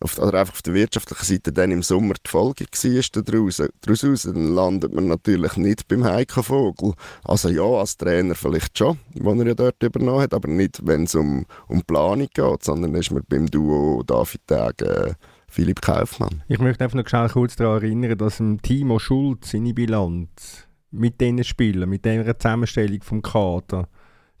auf, 0.00 0.18
oder 0.18 0.40
einfach 0.40 0.54
auf 0.54 0.62
der 0.62 0.74
wirtschaftlichen 0.74 1.24
Seite 1.24 1.52
dann 1.52 1.70
im 1.70 1.82
Sommer 1.82 2.14
die 2.14 2.30
Folge 2.30 2.64
war 2.64 3.22
daraus. 3.22 3.62
daraus 3.82 4.22
dann 4.22 4.54
landet 4.54 4.94
man 4.94 5.08
natürlich 5.08 5.56
nicht 5.56 5.88
beim 5.88 6.04
Heiko 6.04 6.42
Vogel. 6.42 6.94
Also 7.22 7.48
ja, 7.50 7.62
als 7.62 7.96
Trainer 7.96 8.34
vielleicht 8.34 8.78
schon, 8.78 8.98
wo 9.14 9.32
er 9.32 9.46
ja 9.46 9.54
dort 9.54 9.82
übernommen 9.82 10.22
hat, 10.22 10.34
aber 10.34 10.48
nicht, 10.48 10.80
wenn 10.86 11.04
es 11.04 11.14
um, 11.14 11.44
um 11.68 11.82
Planung 11.82 12.28
geht, 12.32 12.64
sondern 12.64 12.94
ist 12.94 13.10
man 13.10 13.24
beim 13.28 13.46
Duo 13.46 14.02
David 14.02 14.46
Tag 14.46 14.80
äh, 14.82 15.14
Philipp 15.50 15.82
Kaufmann. 15.82 16.42
Ich 16.48 16.60
möchte 16.60 16.84
einfach 16.84 16.96
noch 16.96 17.32
kurz 17.32 17.56
daran 17.56 17.82
erinnern, 17.82 18.16
dass 18.16 18.40
im 18.40 18.62
Timo 18.62 18.98
Schulz 18.98 19.50
seine 19.50 19.74
Bilanz 19.74 20.68
mit 20.92 21.20
diesen 21.20 21.42
Spielern, 21.44 21.88
mit 21.88 22.04
dieser 22.04 22.38
Zusammenstellung 22.38 23.02
vom 23.02 23.20
Kader, 23.20 23.88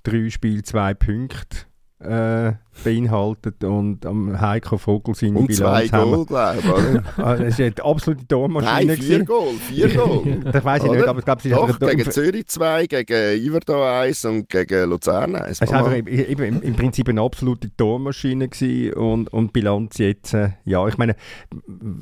drei 0.04 0.30
Spiele, 0.30 0.62
zwei 0.62 0.94
Punkte, 0.94 1.66
äh, 2.00 2.52
beinhaltet 2.82 3.62
und 3.62 4.06
am 4.06 4.40
Heiko 4.40 4.78
Vogel 4.78 5.14
seine 5.14 5.38
und 5.38 5.48
Bilanz 5.48 5.88
zwei 5.90 5.98
Goal, 5.98 6.24
glaube 6.24 6.58
ich? 6.58 7.00
Ah, 7.22 7.36
das 7.36 7.58
ist 7.58 7.60
eine 7.60 7.84
absolute 7.84 8.26
Tormaschine. 8.26 8.92
Nein, 8.92 8.96
vier 8.96 9.24
Goal, 9.24 9.52
vier 9.54 9.88
Goal. 9.94 10.40
das 10.52 10.64
weiß 10.64 10.84
ich 10.84 10.90
nicht, 10.90 11.06
aber 11.06 11.18
ich 11.18 11.24
glaube, 11.24 11.42
es 11.44 11.50
Doch, 11.50 11.78
gegen 11.78 12.10
Zürich 12.10 12.46
zwei, 12.46 12.86
gegen 12.86 13.42
Iverdau 13.42 13.84
eins 13.84 14.24
und 14.24 14.48
gegen 14.48 14.88
Luzern 14.88 15.36
eins. 15.36 15.60
Es 15.60 15.70
war 15.70 15.78
einfach 15.80 15.94
eben 15.94 16.42
im, 16.42 16.62
im, 16.62 16.74
Prinzip 16.74 17.08
eine 17.08 17.20
absolute 17.20 17.74
Tormaschine 17.76 18.48
und, 18.96 19.30
und 19.32 19.52
Bilanz 19.52 19.98
jetzt, 19.98 20.32
äh, 20.32 20.50
ja, 20.64 20.86
ich 20.88 20.96
meine, 20.96 21.16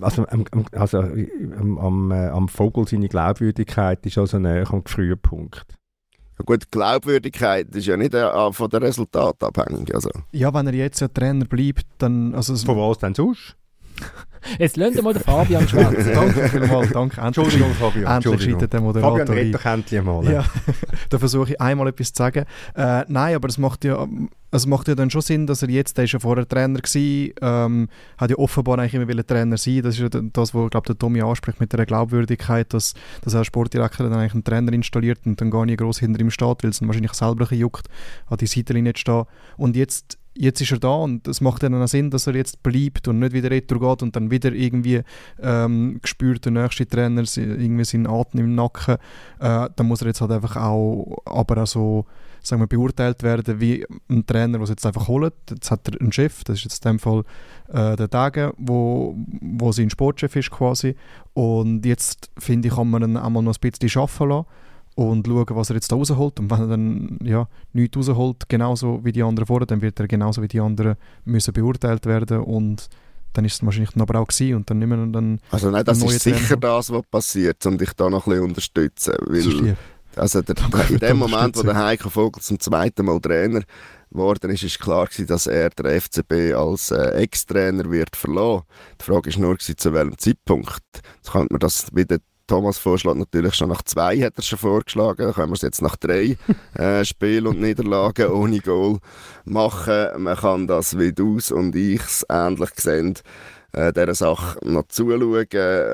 also, 0.00 0.24
also 0.72 0.98
am, 0.98 1.78
am, 1.78 2.12
äh, 2.12 2.28
am 2.28 2.48
Vogel 2.48 2.86
seine 2.86 3.08
Glaubwürdigkeit 3.08 4.06
ist 4.06 4.18
also 4.18 4.38
näher 4.38 4.72
am 4.72 4.84
frühen 4.84 5.18
Gut, 6.46 6.70
Glaubwürdigkeit 6.70 7.74
ist 7.74 7.86
ja 7.86 7.96
nicht 7.96 8.14
äh, 8.14 8.52
von 8.52 8.70
den 8.70 8.82
Resultaten 8.82 9.44
abhängig. 9.44 9.94
Also. 9.94 10.10
Ja, 10.32 10.52
wenn 10.54 10.66
er 10.66 10.74
jetzt 10.74 11.00
ja 11.00 11.08
Trainer 11.08 11.44
bleibt, 11.44 11.86
dann... 11.98 12.34
Also 12.34 12.56
von 12.56 12.76
was 12.76 12.98
denn 12.98 13.14
sonst? 13.14 13.56
Jetzt 14.58 14.76
ihr 14.76 15.02
mal 15.02 15.12
den 15.12 15.22
Fabian 15.22 15.68
schwätzen. 15.68 16.10
danke 16.14 16.48
vielmals, 16.48 16.92
danke. 16.92 17.20
Entschuldigung, 17.20 17.72
Fabian. 17.74 18.16
Endlich 18.16 18.42
schreitet 18.42 18.72
der 18.72 18.80
Moderator 18.80 19.18
Fabian, 19.18 19.38
red 19.38 19.54
doch 19.54 19.64
endlich 19.64 20.02
mal. 20.02 20.24
Ja, 20.32 20.44
da 21.10 21.18
versuche 21.18 21.52
ich 21.52 21.60
einmal 21.60 21.88
etwas 21.88 22.12
zu 22.12 22.22
sagen. 22.22 22.44
Äh, 22.74 23.04
nein, 23.08 23.34
aber 23.34 23.48
es 23.48 23.58
macht 23.58 23.84
ja 23.84 24.06
macht 24.66 24.88
ja 24.88 24.94
dann 24.94 25.10
schon 25.10 25.20
Sinn, 25.20 25.46
dass 25.46 25.62
er 25.62 25.68
jetzt, 25.68 25.96
der 25.96 26.04
ist 26.04 26.12
ja 26.12 26.18
vorher 26.18 26.48
Trainer 26.48 26.80
gewesen, 26.80 27.34
ähm, 27.42 27.88
hat 28.16 28.30
ja 28.30 28.36
offenbar 28.36 28.78
eigentlich 28.78 28.94
immer 28.94 29.26
Trainer 29.26 29.58
sein. 29.58 29.82
Das 29.82 29.98
ist 29.98 30.00
ja 30.00 30.08
das, 30.08 30.54
was 30.54 30.70
glaube 30.70 30.86
der 30.86 30.98
Tommy 30.98 31.20
anspricht 31.20 31.60
mit 31.60 31.72
der 31.72 31.84
Glaubwürdigkeit, 31.84 32.72
dass, 32.72 32.94
dass 33.22 33.34
er 33.34 33.40
als 33.40 33.48
Sportdirektor 33.48 34.08
dann 34.08 34.18
eigentlich 34.18 34.34
einen 34.34 34.44
Trainer 34.44 34.72
installiert 34.72 35.20
und 35.26 35.40
dann 35.40 35.50
gar 35.50 35.66
nicht 35.66 35.78
groß 35.78 35.98
hinter 35.98 36.20
ihm 36.20 36.30
steht, 36.30 36.62
weil 36.62 36.70
es 36.70 36.78
dann 36.78 36.88
wahrscheinlich 36.88 37.12
selber 37.12 37.52
juckt, 37.54 37.88
an 38.26 38.38
die 38.38 38.46
Seitenlinie 38.46 38.94
zu 38.94 39.00
stehen. 39.00 39.24
Und 39.56 39.76
jetzt 39.76 40.18
jetzt 40.34 40.60
ist 40.60 40.72
er 40.72 40.78
da 40.78 40.94
und 40.94 41.26
es 41.26 41.40
macht 41.40 41.62
dann 41.62 41.74
auch 41.74 41.88
Sinn, 41.88 42.10
dass 42.10 42.26
er 42.26 42.34
jetzt 42.34 42.62
bleibt 42.62 43.08
und 43.08 43.18
nicht 43.18 43.32
wieder 43.32 43.50
retour 43.50 43.80
geht 43.80 44.02
und 44.02 44.14
dann 44.16 44.30
wieder 44.30 44.52
irgendwie 44.52 45.02
ähm, 45.40 45.98
gespürt 46.02 46.44
der 46.44 46.52
nächste 46.52 46.86
Trainer 46.86 47.24
irgendwie 47.36 47.84
seinen 47.84 48.06
Atem 48.06 48.40
im 48.40 48.54
Nacken. 48.54 48.96
Äh, 49.40 49.68
dann 49.74 49.86
muss 49.86 50.00
er 50.00 50.08
jetzt 50.08 50.20
halt 50.20 50.30
einfach 50.30 50.56
auch, 50.56 51.18
aber 51.24 51.62
auch 51.62 51.66
so 51.66 52.06
sagen 52.42 52.62
wir, 52.62 52.66
beurteilt 52.66 53.22
werden 53.22 53.60
wie 53.60 53.84
ein 54.08 54.24
Trainer, 54.26 54.60
es 54.60 54.70
jetzt 54.70 54.86
einfach 54.86 55.08
holt. 55.08 55.34
Jetzt 55.50 55.70
hat 55.70 55.88
er 55.88 56.00
einen 56.00 56.12
Chef, 56.12 56.44
das 56.44 56.58
ist 56.58 56.64
jetzt 56.64 56.84
in 56.84 56.92
dem 56.92 56.98
Fall 56.98 57.24
äh, 57.68 57.96
der 57.96 58.08
Tage, 58.08 58.52
wo, 58.56 59.16
wo 59.40 59.72
sein 59.72 59.90
Sportchef 59.90 60.34
ist 60.36 60.50
quasi. 60.50 60.94
Und 61.34 61.84
jetzt, 61.84 62.30
finde 62.38 62.68
ich, 62.68 62.74
kann 62.74 62.90
man 62.90 63.02
ihn 63.02 63.16
einmal 63.16 63.42
noch 63.42 63.56
ein 63.60 63.70
bisschen 63.70 64.00
arbeiten 64.00 64.28
lassen 64.28 64.46
und 64.98 65.28
schauen, 65.28 65.46
was 65.50 65.70
er 65.70 65.76
jetzt 65.76 65.92
da 65.92 65.96
rausholt. 65.96 66.40
Und 66.40 66.50
wenn 66.50 66.60
er 66.60 66.66
dann 66.66 67.18
ja, 67.22 67.48
nichts 67.72 67.96
rausholt, 67.96 68.48
genauso 68.48 69.04
wie 69.04 69.12
die 69.12 69.22
anderen 69.22 69.46
vorher, 69.46 69.66
dann 69.66 69.80
wird 69.80 70.00
er 70.00 70.08
genauso 70.08 70.42
wie 70.42 70.48
die 70.48 70.60
anderen 70.60 70.96
müssen 71.24 71.54
beurteilt 71.54 72.04
werden 72.06 72.40
und 72.40 72.88
dann 73.32 73.44
ist 73.44 73.54
es 73.54 73.64
wahrscheinlich 73.64 73.96
aber 73.96 74.18
auch 74.18 74.26
gewesen 74.26 74.56
und 74.56 74.68
dann 74.68 74.80
nehmen 74.80 75.06
wir 75.06 75.12
dann 75.12 75.40
Also 75.52 75.70
nein, 75.70 75.84
das 75.84 76.02
ist 76.02 76.20
sicher 76.20 76.58
Trainer. 76.58 76.60
das, 76.78 76.90
was 76.90 77.02
passiert, 77.08 77.64
um 77.66 77.78
dich 77.78 77.92
da 77.92 78.10
noch 78.10 78.26
ein 78.26 78.30
bisschen 78.30 78.40
zu 78.40 78.44
unterstützen, 78.48 79.14
weil 79.26 79.76
also 80.16 80.42
der, 80.42 80.56
in 80.88 80.98
dem 80.98 81.18
Moment, 81.18 81.56
wo 81.56 81.62
der 81.62 81.76
Heiko 81.76 82.10
Vogel 82.10 82.42
zum 82.42 82.58
zweiten 82.58 83.04
Mal 83.04 83.20
Trainer 83.20 83.62
geworden 84.10 84.50
ist, 84.50 84.64
ist 84.64 84.80
klar 84.80 85.06
gewesen, 85.06 85.28
dass 85.28 85.46
er 85.46 85.70
der 85.70 86.00
FCB 86.00 86.56
als 86.56 86.90
äh, 86.90 87.10
Ex-Trainer 87.10 87.88
wird 87.88 88.16
verlassen. 88.16 88.64
Die 89.00 89.04
Frage 89.04 89.28
ist 89.28 89.38
nur 89.38 89.54
gewesen, 89.54 89.78
zu 89.78 89.92
welchem 89.92 90.18
Zeitpunkt. 90.18 90.82
Jetzt 90.92 91.30
könnte 91.30 91.52
man 91.52 91.60
das 91.60 91.94
wieder 91.94 92.18
Thomas 92.48 92.78
vorschlägt 92.78 93.18
natürlich 93.18 93.54
schon 93.54 93.68
nach 93.68 93.82
zwei, 93.82 94.20
hat 94.20 94.36
er 94.36 94.42
schon 94.42 94.58
vorgeschlagen. 94.58 95.22
Dann 95.22 95.34
können 95.34 95.50
wir 95.50 95.54
es 95.54 95.62
jetzt 95.62 95.82
nach 95.82 95.96
drei 95.96 96.36
äh, 96.74 97.04
Spielen 97.04 97.46
und 97.46 97.60
Niederlagen 97.60 98.30
ohne 98.30 98.58
Goal 98.58 98.98
machen. 99.44 100.22
Man 100.22 100.36
kann 100.36 100.66
das, 100.66 100.98
wie 100.98 101.12
du 101.12 101.38
und 101.50 101.76
ich 101.76 102.00
es 102.00 102.26
ähnlich 102.28 102.70
sehen, 102.76 103.14
äh, 103.72 103.92
dieser 103.92 104.14
Sache 104.14 104.58
noch 104.64 104.88
zuschauen. 104.88 105.46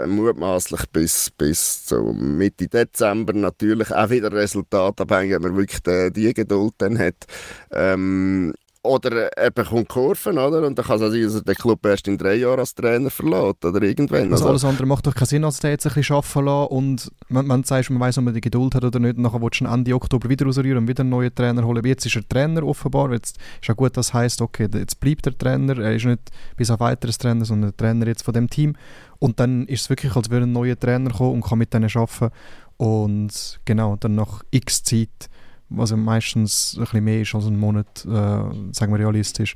Mutmaßlich 0.07 0.89
bis, 0.93 1.31
bis 1.37 1.89
so 1.89 2.13
Mitte 2.13 2.69
Dezember 2.69 3.33
natürlich 3.33 3.91
auch 3.93 4.11
wieder 4.11 4.33
Resultat 4.33 5.01
abhängig, 5.01 5.37
ob 5.37 5.43
man 5.43 5.57
wirklich 5.57 5.83
die, 5.83 6.13
die 6.13 6.35
Geduld 6.35 6.75
dann 6.79 6.99
hat. 6.99 7.27
Ähm, 7.73 8.55
oder 8.85 9.29
er 9.33 9.51
bekommt 9.51 9.89
Kurven, 9.89 10.37
oder? 10.39 10.67
Und 10.67 10.79
dann 10.79 10.85
kann 10.85 11.01
es 11.01 11.11
sein, 11.11 11.23
dass 11.23 11.35
er 11.35 11.41
den 11.41 11.55
Club 11.55 11.85
erst 11.87 12.07
in 12.07 12.19
drei 12.19 12.35
Jahren 12.35 12.61
als 12.61 12.75
Trainer 12.75 13.11
verlässt, 13.11 13.65
oder 13.65 13.83
irgendwann. 13.83 14.31
Also 14.31 14.47
alles 14.47 14.65
andere 14.65 14.87
macht 14.87 15.07
doch 15.07 15.15
keinen 15.15 15.27
Sinn, 15.27 15.45
als 15.45 15.59
der 15.61 15.71
jetzt 15.71 15.87
ein 15.87 15.95
bisschen 15.95 16.17
arbeiten 16.17 16.45
lassen 16.45 16.69
und 16.69 17.13
man, 17.29 17.47
man 17.47 17.65
sagt, 17.65 17.89
man 17.89 18.01
weiß, 18.01 18.19
ob 18.19 18.25
man 18.25 18.35
die 18.35 18.43
Geduld 18.43 18.75
hat 18.75 18.85
oder 18.85 18.99
nicht, 18.99 19.17
und 19.17 19.23
nachher 19.23 19.41
willst 19.41 19.61
du 19.61 19.65
Ende 19.65 19.95
Oktober 19.95 20.29
wieder 20.29 20.45
rausrühren 20.45 20.79
und 20.79 20.89
wieder 20.89 21.01
einen 21.01 21.11
neuen 21.11 21.35
Trainer 21.35 21.65
holen. 21.65 21.83
Jetzt 21.85 22.05
ist 22.05 22.17
er 22.17 22.29
Trainer 22.29 22.63
offenbar, 22.63 23.11
jetzt 23.13 23.39
ist 23.63 23.71
auch 23.71 23.77
gut, 23.77 23.97
das 23.97 24.13
heisst, 24.13 24.43
okay, 24.43 24.69
jetzt 24.73 25.01
bleibt 25.01 25.25
der 25.25 25.37
Trainer, 25.37 25.79
er 25.79 25.95
ist 25.95 26.05
nicht 26.05 26.31
bis 26.57 26.71
auf 26.71 26.81
weiteres 26.81 27.17
Trainer, 27.17 27.47
sondern 27.47 27.71
der 27.71 27.77
Trainer 27.79 28.07
jetzt 28.07 28.23
von 28.23 28.35
dem 28.35 28.51
Team 28.51 28.77
und 29.19 29.41
dann 29.41 29.67
ist 29.67 29.83
es 29.83 29.89
wirklich, 29.89 30.15
als 30.15 30.29
würde 30.29 30.45
ein 30.45 30.53
neuer 30.53 30.79
Trainer 30.79 31.11
kommen 31.11 31.33
und 31.33 31.45
kann 31.45 31.59
mit 31.59 31.73
denen 31.73 31.91
arbeiten 31.95 32.35
und 32.77 33.61
genau, 33.65 33.97
dann 33.97 34.15
nach 34.15 34.43
x 34.51 34.83
Zeit 34.83 35.31
was 35.77 35.91
ja 35.91 35.97
meistens 35.97 36.75
ein 36.77 36.85
bisschen 36.85 37.05
mehr 37.05 37.21
ist 37.21 37.35
als 37.35 37.47
ein 37.47 37.59
Monat, 37.59 38.05
äh, 38.05 38.73
sagen 38.73 38.93
wir 38.93 38.99
realistisch, 38.99 39.55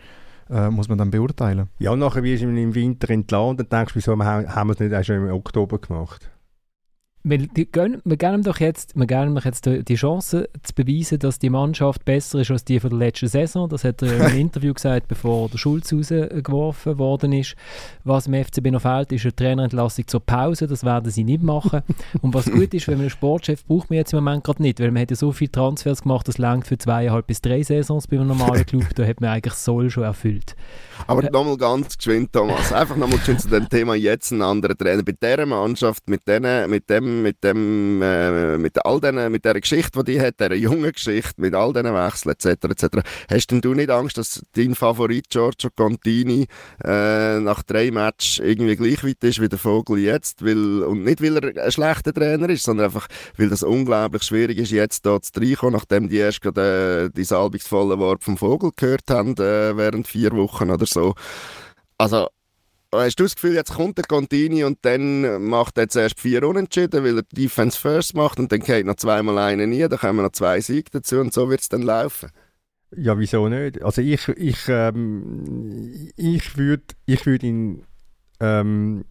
äh, 0.51 0.71
muss 0.71 0.89
man 0.89 0.99
dann 0.99 1.11
beurteilen. 1.11 1.69
Ja, 1.79 1.91
und 1.93 1.99
nachher 1.99 2.23
wirst 2.23 2.43
du 2.43 2.49
im 2.49 2.75
Winter 2.75 3.11
entlassen 3.11 3.51
und 3.51 3.61
dann 3.61 3.69
denkst 3.69 3.93
du, 3.93 3.99
wieso 3.99 4.19
haben 4.19 4.69
wir 4.69 4.75
es 4.75 4.81
nicht 4.81 4.95
auch 4.95 5.05
schon 5.05 5.17
im 5.27 5.33
Oktober 5.33 5.79
gemacht? 5.79 6.31
Wir, 7.25 7.39
geben, 7.39 8.01
wir 8.05 8.17
geben 8.17 8.43
doch 8.43 8.61
jetzt, 8.61 8.97
wir 8.97 9.07
geben 9.07 9.35
doch 9.35 9.45
jetzt 9.45 9.67
die 9.67 9.95
Chance 9.95 10.49
zu 10.63 10.75
beweisen, 10.75 11.19
dass 11.19 11.39
die 11.39 11.51
Mannschaft 11.51 12.05
besser 12.05 12.41
ist 12.41 12.51
als 12.51 12.65
die 12.65 12.81
von 12.81 12.91
der 12.91 12.99
letzten 13.01 13.29
Saison. 13.29 13.69
Das 13.69 13.85
hat 13.85 14.03
er 14.03 14.31
im 14.31 14.39
Interview 14.39 14.73
gesagt, 14.73 15.09
bevor 15.09 15.49
der 15.49 15.59
Schulz 15.59 15.93
rausgeworfen 15.93 16.99
worden 16.99 17.33
ist. 17.33 17.57
Was 18.05 18.27
im 18.27 18.35
FCB 18.35 18.71
noch 18.71 18.83
fehlt, 18.83 19.13
ist 19.13 19.25
eine 19.25 19.35
Trainerentlassung 19.37 20.07
zur 20.07 20.21
Pause. 20.21 20.67
Das 20.67 20.85
werden 20.85 21.11
sie 21.11 21.25
nicht 21.25 21.43
machen. 21.43 21.83
Und 22.23 22.35
was 22.35 22.51
gut 22.51 22.73
ist, 22.73 22.87
wenn 22.87 22.95
man 22.95 23.03
einen 23.03 23.11
Sportchef 23.11 23.65
braucht 23.65 23.91
man 23.91 23.99
jetzt 23.99 24.13
im 24.13 24.19
Moment 24.25 24.45
gerade 24.45 24.63
nicht, 24.63 24.81
weil 24.81 24.91
man 24.91 25.03
hat 25.03 25.11
ja 25.11 25.17
so 25.17 25.33
viele 25.33 25.53
Transfers 25.53 26.03
gemacht, 26.03 26.29
das 26.29 26.39
langt 26.39 26.67
für 26.67 26.79
zweieinhalb 26.79 27.27
bis 27.27 27.41
drei 27.41 27.63
Saisons 27.63 28.07
bei 28.07 28.17
einem 28.17 28.29
normalen 28.29 28.65
Club. 28.67 28.95
da 28.95 29.05
hat 29.05 29.21
man 29.21 29.31
eigentlich 29.31 29.55
Soll 29.55 29.91
schon 29.91 30.05
erfüllt. 30.05 30.55
Aber 31.07 31.25
äh, 31.25 31.31
nochmal 31.31 31.57
ganz 31.57 31.97
geschwind, 31.97 32.33
Thomas. 32.33 32.73
Einfach 32.73 32.97
nochmal 32.97 33.21
zu 33.23 33.35
dem 33.49 33.69
Thema 33.69 33.95
jetzt 33.95 34.31
ein 34.31 34.41
anderer 34.43 34.77
Trainer. 34.77 35.03
Bei 35.03 35.13
dieser 35.13 35.47
Mannschaft, 35.47 36.09
mit, 36.09 36.27
denen, 36.27 36.71
mit 36.71 36.89
dem 36.89 37.08
mit 37.09 37.43
dem, 37.45 38.01
äh, 38.03 38.59
mit 38.59 38.85
all 38.85 39.01
denen, 39.01 39.31
mit 39.33 39.45
der 39.45 39.61
Geschichte, 39.61 40.03
die 40.05 40.13
die 40.13 40.21
hat, 40.21 40.41
dieser 40.41 40.55
jungen 40.55 40.93
Geschichte, 40.93 41.41
mit 41.41 41.55
all 41.55 41.73
diesen 41.73 41.95
Wechseln 41.95 42.33
etc. 42.33 42.65
etc. 42.65 43.09
Hast 43.31 43.51
denn 43.51 43.61
du 43.61 43.75
nicht 43.75 43.91
Angst, 43.91 44.19
dass 44.19 44.43
dein 44.55 44.75
Favorit 44.75 45.29
Giorgio 45.29 45.71
Contini 45.75 46.47
äh, 46.85 47.41
nach 47.41 47.63
drei 47.63 47.91
Matches 47.91 48.39
irgendwie 48.39 48.77
gleich 48.77 49.05
weit 49.05 49.23
ist 49.25 49.41
wie 49.41 49.49
der 49.49 49.59
Vogel 49.59 49.99
jetzt? 49.99 50.45
Weil, 50.45 50.83
und 50.83 51.05
nicht, 51.05 51.23
weil 51.23 51.37
er 51.37 51.65
ein 51.65 51.73
schlechter 51.73 52.13
Trainer 52.13 52.49
ist, 52.49 52.65
sondern 52.65 52.87
einfach, 52.87 53.09
weil 53.37 53.49
das 53.49 53.63
unglaublich 53.63 54.23
schwierig 54.23 54.59
ist, 54.59 54.71
jetzt 54.71 55.07
da 55.07 55.21
zu 55.21 55.33
reinkommen, 55.41 55.75
nachdem 55.75 56.09
die 56.09 56.17
erst 56.17 56.41
gerade 56.41 57.09
äh, 57.09 57.11
die 57.17 57.25
salbungsvollen 57.25 57.99
Worte 57.99 58.25
vom 58.25 58.37
Vogel 58.37 58.71
gehört 58.75 59.11
haben, 59.11 59.33
äh, 59.35 59.77
während 59.77 60.09
vier 60.09 60.33
Wochen 60.33 60.71
oder 60.71 60.87
so. 60.87 61.15
Also, 61.99 62.29
Hast 62.91 63.21
du 63.21 63.25
das 63.25 63.35
Gefühl, 63.35 63.55
jetzt 63.55 63.75
kommt 63.75 63.99
der 63.99 64.05
Contini 64.07 64.65
und 64.65 64.79
dann 64.83 65.45
macht 65.45 65.77
er 65.77 65.89
zuerst 65.89 66.19
vier 66.19 66.43
Unentschieden, 66.43 67.05
weil 67.05 67.19
er 67.19 67.23
Defense 67.23 67.79
First 67.79 68.15
macht 68.15 68.39
und 68.39 68.51
dann 68.51 68.61
geht 68.61 68.87
noch 68.87 68.95
zweimal 68.95 69.37
einen 69.39 69.69
nie, 69.69 69.87
dann 69.87 69.99
kommen 69.99 70.23
noch 70.23 70.33
zwei 70.33 70.61
Siege 70.61 70.91
dazu 70.91 71.17
und 71.21 71.35
so 71.35 71.51
wird 71.51 71.61
es 71.61 71.69
dann 71.69 71.83
laufen? 71.83 72.31
Ja, 72.97 73.19
wieso 73.19 73.47
nicht? 73.49 73.83
Also 73.83 74.01
ich, 74.01 74.29
ich, 74.29 74.69
ähm, 74.69 76.11
ich 76.17 76.57
würde 76.57 76.85
ich 77.05 77.27
würd 77.27 77.43
ihn 77.43 77.85
ähm, 78.41 79.05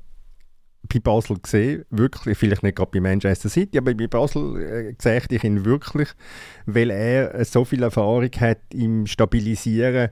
bei 0.91 0.99
Basel 0.99 1.37
sehen, 1.45 1.85
wirklich, 1.91 2.35
vielleicht 2.35 2.63
nicht 2.63 2.77
gerade 2.77 2.89
bei 2.91 2.99
Manchester 2.99 3.49
City, 3.49 3.77
aber 3.77 3.93
bei 3.93 4.07
Basel 4.07 4.59
äh, 4.59 4.95
sehe 4.99 5.21
ich 5.29 5.43
ihn 5.43 5.65
wirklich, 5.65 6.09
weil 6.65 6.89
er 6.89 7.45
so 7.45 7.63
viel 7.63 7.83
Erfahrung 7.83 8.31
hat 8.39 8.59
im 8.73 9.05
Stabilisieren 9.05 10.09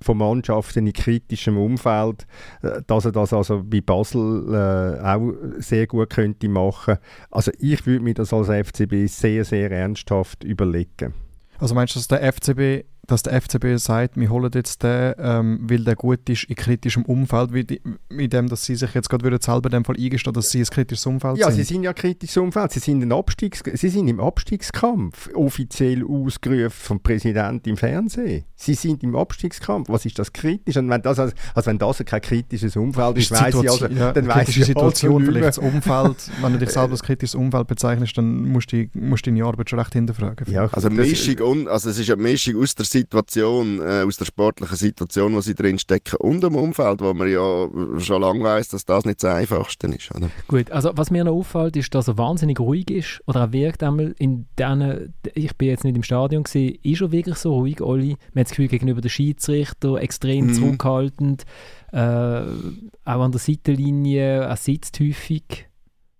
von 0.00 0.18
Mannschaften 0.18 0.86
in 0.86 0.92
kritischem 0.92 1.58
Umfeld, 1.58 2.26
äh, 2.62 2.82
dass 2.86 3.04
er 3.04 3.12
das 3.12 3.32
also 3.32 3.62
bei 3.64 3.80
Basel 3.80 4.54
äh, 4.54 5.00
auch 5.00 5.32
sehr 5.58 5.86
gut 5.86 6.10
könnte 6.10 6.48
machen. 6.48 6.98
Also 7.30 7.50
ich 7.58 7.86
würde 7.86 8.04
mir 8.04 8.14
das 8.14 8.32
als 8.32 8.48
FCB 8.48 9.06
sehr, 9.06 9.44
sehr 9.44 9.70
ernsthaft 9.70 10.44
überlegen. 10.44 11.14
Also 11.58 11.74
meinst 11.74 11.94
du, 11.94 11.98
dass 11.98 12.08
der 12.08 12.32
FCB 12.32 12.86
dass 13.08 13.22
der 13.22 13.40
FCB 13.40 13.78
sagt, 13.78 14.16
wir 14.16 14.28
holen 14.28 14.50
jetzt 14.54 14.82
den, 14.82 15.14
ähm, 15.18 15.60
weil 15.62 15.82
der 15.82 15.96
gut 15.96 16.28
ist 16.28 16.44
in 16.44 16.56
kritischem 16.56 17.04
Umfeld, 17.06 17.54
wie 17.54 17.80
mit 18.10 18.32
dem, 18.34 18.48
dass 18.48 18.64
sie 18.64 18.76
sich 18.76 18.94
jetzt 18.94 19.08
gerade 19.08 19.24
wieder 19.24 19.38
selber 19.40 19.68
in 19.68 19.72
dem 19.72 19.84
Fall 19.84 19.96
eingestehen, 19.98 20.34
dass 20.34 20.50
sie 20.50 20.60
ein 20.60 20.66
kritisches 20.66 21.06
Umfeld 21.06 21.38
ja, 21.38 21.46
sind? 21.46 21.58
Ja, 21.58 21.64
sie 21.64 21.74
sind 21.74 21.82
ja 21.84 21.92
kritisches 21.94 22.36
Umfeld. 22.36 22.70
Sie 22.72 22.80
sind, 22.80 23.02
ein 23.02 23.10
Abstiegs 23.10 23.62
sie 23.72 23.88
sind 23.88 24.08
im 24.08 24.20
Abstiegskampf, 24.20 25.30
offiziell 25.34 26.04
ausgerufen 26.04 26.70
vom 26.70 27.00
Präsidenten 27.00 27.70
im 27.70 27.76
Fernsehen. 27.78 28.44
Sie 28.56 28.74
sind 28.74 29.02
im 29.02 29.16
Abstiegskampf. 29.16 29.88
Was 29.88 30.04
ist 30.04 30.18
das 30.18 30.32
kritisch? 30.32 30.76
Und 30.76 30.90
wenn 30.90 31.00
das, 31.00 31.18
also, 31.18 31.34
also 31.54 31.66
wenn 31.66 31.78
das 31.78 32.04
kein 32.04 32.20
kritisches 32.20 32.76
Umfeld 32.76 33.16
ist, 33.16 33.30
ist 33.30 33.40
weiss 33.40 33.54
ich 33.54 33.70
also, 33.70 33.86
ja, 33.86 34.12
dann 34.12 34.28
weiss 34.28 34.48
ich 34.50 34.64
Situation, 34.66 35.22
also 35.22 35.32
vielleicht 35.32 35.48
das 35.48 35.58
Umfeld, 35.58 36.30
wenn 36.42 36.52
du 36.52 36.58
dich 36.58 36.70
selber 36.72 36.92
als 36.92 37.02
kritisches 37.02 37.34
Umfeld 37.34 37.68
bezeichnest, 37.68 38.18
dann 38.18 38.44
musst 38.44 38.70
du, 38.70 38.86
musst 38.92 39.24
du 39.24 39.30
deine 39.30 39.46
Arbeit 39.46 39.70
schon 39.70 39.78
recht 39.78 39.94
hinterfragen. 39.94 40.52
Ja, 40.52 40.68
also, 40.70 40.90
Mischung, 40.90 41.68
also 41.68 41.88
es 41.88 41.98
ist 41.98 42.10
eine 42.10 42.22
Mischung 42.22 42.60
aus 42.60 42.74
der 42.74 42.84
Situation, 42.98 43.80
äh, 43.80 44.04
aus 44.06 44.16
der 44.16 44.24
sportlichen 44.24 44.76
Situation, 44.76 45.34
wo 45.34 45.40
sie 45.40 45.54
drin 45.54 45.78
stecken 45.78 46.16
und 46.16 46.42
dem 46.42 46.56
Umfeld, 46.56 47.00
wo 47.00 47.14
man 47.14 47.28
ja 47.30 47.68
schon 47.98 48.22
lange 48.22 48.42
weiß, 48.42 48.68
dass 48.68 48.84
das 48.84 49.04
nicht 49.04 49.22
das 49.22 49.34
Einfachste 49.34 49.86
ist. 49.88 50.14
Oder? 50.14 50.30
Gut, 50.48 50.70
also 50.70 50.90
was 50.94 51.10
mir 51.10 51.24
noch 51.24 51.34
auffällt, 51.34 51.76
ist, 51.76 51.94
dass 51.94 52.08
er 52.08 52.18
wahnsinnig 52.18 52.58
ruhig 52.60 52.90
ist 52.90 53.20
oder 53.26 53.40
er 53.40 53.52
wirkt 53.52 53.82
einmal 53.82 54.14
in 54.18 54.46
diesen, 54.58 55.14
ich 55.34 55.56
bin 55.56 55.68
jetzt 55.68 55.84
nicht 55.84 55.96
im 55.96 56.02
Stadion 56.02 56.42
gewesen, 56.42 56.78
ist 56.82 57.00
er 57.00 57.12
wirklich 57.12 57.36
so 57.36 57.54
ruhig, 57.54 57.80
Olli? 57.80 58.16
Man 58.32 58.40
hat 58.40 58.46
das 58.46 58.50
Gefühl, 58.50 58.68
gegenüber 58.68 59.00
den 59.00 59.10
Schiedsrichter 59.10 59.96
extrem 59.96 60.46
mhm. 60.46 60.54
zurückhaltend, 60.54 61.44
äh, 61.92 61.98
auch 61.98 63.22
an 63.22 63.32
der 63.32 63.40
Seitenlinie, 63.40 64.42
er 64.42 64.56
sitzt 64.56 64.98
häufig. 65.00 65.68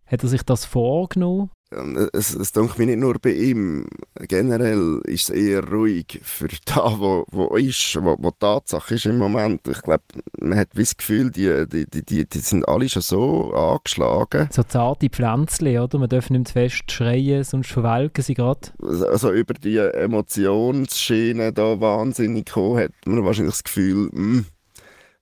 Hat 0.06 0.22
er 0.22 0.28
sich 0.28 0.42
das 0.42 0.64
vorgenommen? 0.64 1.50
Es, 1.70 2.34
es 2.34 2.52
denke 2.52 2.78
mich 2.78 2.86
nicht 2.86 2.98
nur 2.98 3.18
bei 3.18 3.32
ihm. 3.32 3.86
Generell 4.26 5.00
ist 5.04 5.28
es 5.28 5.30
eher 5.30 5.68
ruhig 5.68 6.20
für 6.22 6.48
da, 6.64 6.98
wo, 6.98 7.24
wo 7.30 7.56
ist, 7.56 7.96
wo, 8.00 8.16
wo 8.18 8.30
Tatsache 8.30 8.94
ist 8.94 9.06
im 9.06 9.18
Moment. 9.18 9.66
Ich 9.68 9.82
glaube, 9.82 10.04
man 10.40 10.58
hat 10.58 10.68
das 10.74 10.96
Gefühl, 10.96 11.30
die, 11.30 11.66
die, 11.68 11.88
die, 11.88 12.04
die, 12.04 12.28
die 12.28 12.38
sind 12.38 12.66
alle 12.66 12.88
schon 12.88 13.02
so 13.02 13.52
angeschlagen. 13.52 14.48
So 14.50 14.62
zarte 14.62 15.10
Pflänzchen, 15.10 15.78
oder? 15.78 15.98
Man 15.98 16.08
darf 16.08 16.30
nicht 16.30 16.48
zu 16.48 16.52
fest 16.54 16.90
schreien, 16.90 17.44
sonst 17.44 17.70
verwelken 17.70 18.24
sie 18.24 18.34
gerade. 18.34 18.70
Also 18.80 19.32
über 19.32 19.54
die 19.54 19.76
Emotionsschiene 19.76 21.52
da 21.52 21.80
wahnsinnig 21.80 22.50
kommen, 22.50 22.78
hat 22.78 22.92
man 23.04 23.24
wahrscheinlich 23.24 23.54
das 23.54 23.64
Gefühl, 23.64 24.08
mh, 24.12 24.12
hm, 24.12 24.46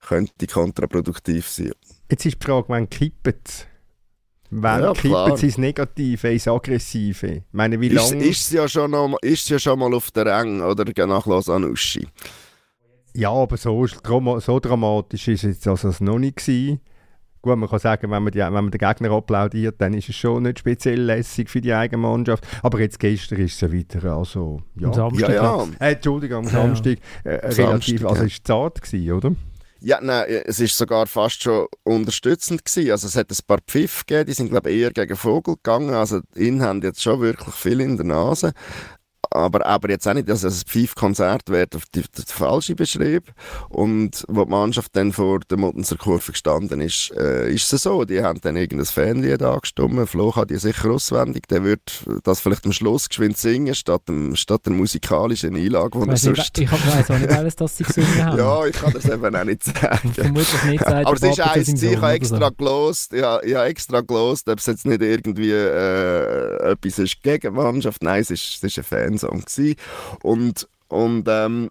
könnte 0.00 0.46
kontraproduktiv 0.46 1.48
sein. 1.48 1.72
Jetzt 2.08 2.24
ist 2.24 2.40
die 2.40 2.46
Frage, 2.46 2.68
wann 2.68 2.88
kippt 2.88 3.26
es? 3.26 3.66
Wann 4.50 4.82
ja, 4.82 4.92
kippen 4.92 5.36
sie 5.36 5.46
ins 5.46 5.58
Negative, 5.58 6.32
ins 6.32 6.48
Aggressive? 6.48 7.26
Ich 7.26 7.42
meine, 7.52 7.80
wie 7.80 7.88
lange... 7.88 8.16
Ist, 8.16 8.50
ist, 8.50 8.52
ja 8.52 8.68
schon 8.68 8.90
noch, 8.90 9.16
ist 9.22 9.48
ja 9.48 9.58
schon 9.58 9.78
mal 9.78 9.92
auf 9.94 10.10
der 10.10 10.26
Rang, 10.26 10.60
oder? 10.60 10.84
Nach 11.06 11.26
Lausanne-Uschi. 11.26 12.06
Ja, 13.14 13.30
aber 13.30 13.56
so, 13.56 13.86
so 13.86 14.60
dramatisch 14.60 15.28
ist 15.28 15.44
es 15.44 15.66
also 15.66 15.92
noch 16.00 16.18
nicht 16.18 16.36
gewesen. 16.36 16.80
Gut, 17.40 17.56
man 17.56 17.68
kann 17.68 17.78
sagen, 17.78 18.10
wenn 18.10 18.22
man, 18.22 18.32
die, 18.32 18.40
wenn 18.40 18.52
man 18.52 18.70
den 18.70 18.78
Gegner 18.78 19.12
applaudiert, 19.12 19.80
dann 19.80 19.94
ist 19.94 20.08
es 20.08 20.16
schon 20.16 20.42
nicht 20.42 20.58
speziell 20.58 21.00
lässig 21.00 21.48
für 21.48 21.60
die 21.60 21.72
eigene 21.72 22.02
Mannschaft. 22.02 22.46
Aber 22.62 22.80
jetzt 22.80 22.98
gestern 22.98 23.38
ist 23.38 23.54
es 23.54 23.60
ja 23.60 23.70
wieder, 23.70 24.02
also 24.16 24.62
ja. 24.78 24.88
Am 24.88 24.94
Samstag. 24.94 25.28
Ja, 25.28 25.34
ja. 25.34 25.66
Äh, 25.78 25.92
Entschuldigung, 25.92 26.38
am 26.38 26.50
Samstag 26.50 26.98
äh, 27.24 27.30
relativ, 27.30 28.00
Samstag, 28.00 28.08
also 28.08 28.20
ja. 28.22 28.26
ist 28.26 28.32
es 28.32 28.42
zart 28.42 28.82
gewesen, 28.82 29.12
oder? 29.12 29.32
Ja, 29.80 30.00
nein, 30.00 30.24
es 30.46 30.58
ist 30.58 30.76
sogar 30.76 31.06
fast 31.06 31.42
schon 31.42 31.66
unterstützend 31.84 32.64
gewesen. 32.64 32.90
Also 32.90 33.06
es 33.08 33.16
hat 33.16 33.30
ein 33.30 33.36
paar 33.46 33.58
Pfiff 33.66 34.06
gegeben, 34.06 34.26
die 34.26 34.32
sind 34.32 34.50
glaube 34.50 34.70
ich 34.70 34.80
eher 34.80 34.90
gegen 34.90 35.16
Vogel 35.16 35.56
gegangen. 35.56 35.94
Also 35.94 36.20
Innen 36.34 36.62
haben 36.62 36.82
jetzt 36.82 37.02
schon 37.02 37.20
wirklich 37.20 37.54
viel 37.54 37.80
in 37.80 37.96
der 37.96 38.06
Nase. 38.06 38.52
Aber, 39.30 39.64
aber 39.66 39.90
jetzt 39.90 40.06
auch 40.06 40.14
nicht, 40.14 40.28
dass 40.28 40.42
es 40.42 40.62
ein 40.62 40.66
Pfiff-Konzert 40.66 41.48
wird 41.48 41.76
auf 41.76 41.84
die, 41.94 42.02
die 42.02 42.22
falsche 42.26 42.74
beschrieben. 42.74 43.26
Und 43.68 44.24
wo 44.28 44.44
die 44.44 44.50
Mannschaft 44.50 44.94
dann 44.94 45.12
vor 45.12 45.40
der 45.40 45.58
Muttenser 45.58 45.96
Kurve 45.96 46.32
gestanden 46.32 46.80
ist, 46.80 47.12
äh, 47.16 47.50
ist 47.52 47.72
es 47.72 47.82
so. 47.82 48.04
Die 48.04 48.22
haben 48.22 48.40
dann 48.40 48.56
irgendein 48.56 48.86
Fanlied 48.86 49.42
angestimmt. 49.42 50.08
Flo 50.08 50.34
hat 50.34 50.50
die 50.50 50.56
sicher 50.56 50.90
auswendig. 50.90 51.48
Der 51.48 51.64
wird 51.64 52.04
das 52.24 52.40
vielleicht 52.40 52.64
am 52.64 52.72
Schluss 52.72 53.08
geschwind 53.08 53.36
singen, 53.36 53.74
statt, 53.74 54.02
dem, 54.08 54.36
statt 54.36 54.66
der 54.66 54.72
musikalischen 54.72 55.56
Einlage, 55.56 55.98
die 56.00 56.08
er 56.08 56.16
sonst... 56.16 56.58
ich 56.58 56.70
weiß 56.70 57.10
auch 57.10 57.18
nicht 57.18 57.32
alles, 57.32 57.56
dass 57.56 57.76
sie 57.76 57.84
gesungen 57.84 58.24
haben. 58.24 58.38
Ja, 58.38 58.66
ich 58.66 58.76
kann 58.76 58.92
das 58.92 59.04
eben 59.04 59.36
auch 59.36 59.44
nicht 59.44 59.64
sagen. 59.64 60.12
Vermutlich 60.14 60.64
nicht 60.64 60.84
sagt 60.84 61.06
Aber 61.06 61.14
es 61.14 61.20
der 61.20 61.30
ist 61.30 61.40
eins, 61.40 61.82
ich 61.82 61.96
habe 61.96 62.12
extra 62.12 62.48
so. 62.48 62.50
gelost, 62.52 63.12
ja, 63.12 63.42
ich 63.42 63.54
habe 63.54 63.66
extra 63.66 64.00
gelost, 64.00 64.48
ob 64.48 64.58
es 64.58 64.66
jetzt 64.66 64.86
nicht 64.86 65.02
irgendwie 65.02 65.52
äh, 65.52 66.72
etwas 66.72 66.98
ist 66.98 67.22
gegen 67.22 67.54
die 67.54 67.60
Mannschaft. 67.60 68.02
Nein, 68.02 68.20
es 68.20 68.30
ist, 68.30 68.62
es 68.62 68.76
ist 68.76 68.92
ein 68.92 69.15
Fansong 69.16 69.44
gewesen. 69.44 69.76
Und, 70.22 70.68
und 70.88 71.26
ähm, 71.28 71.70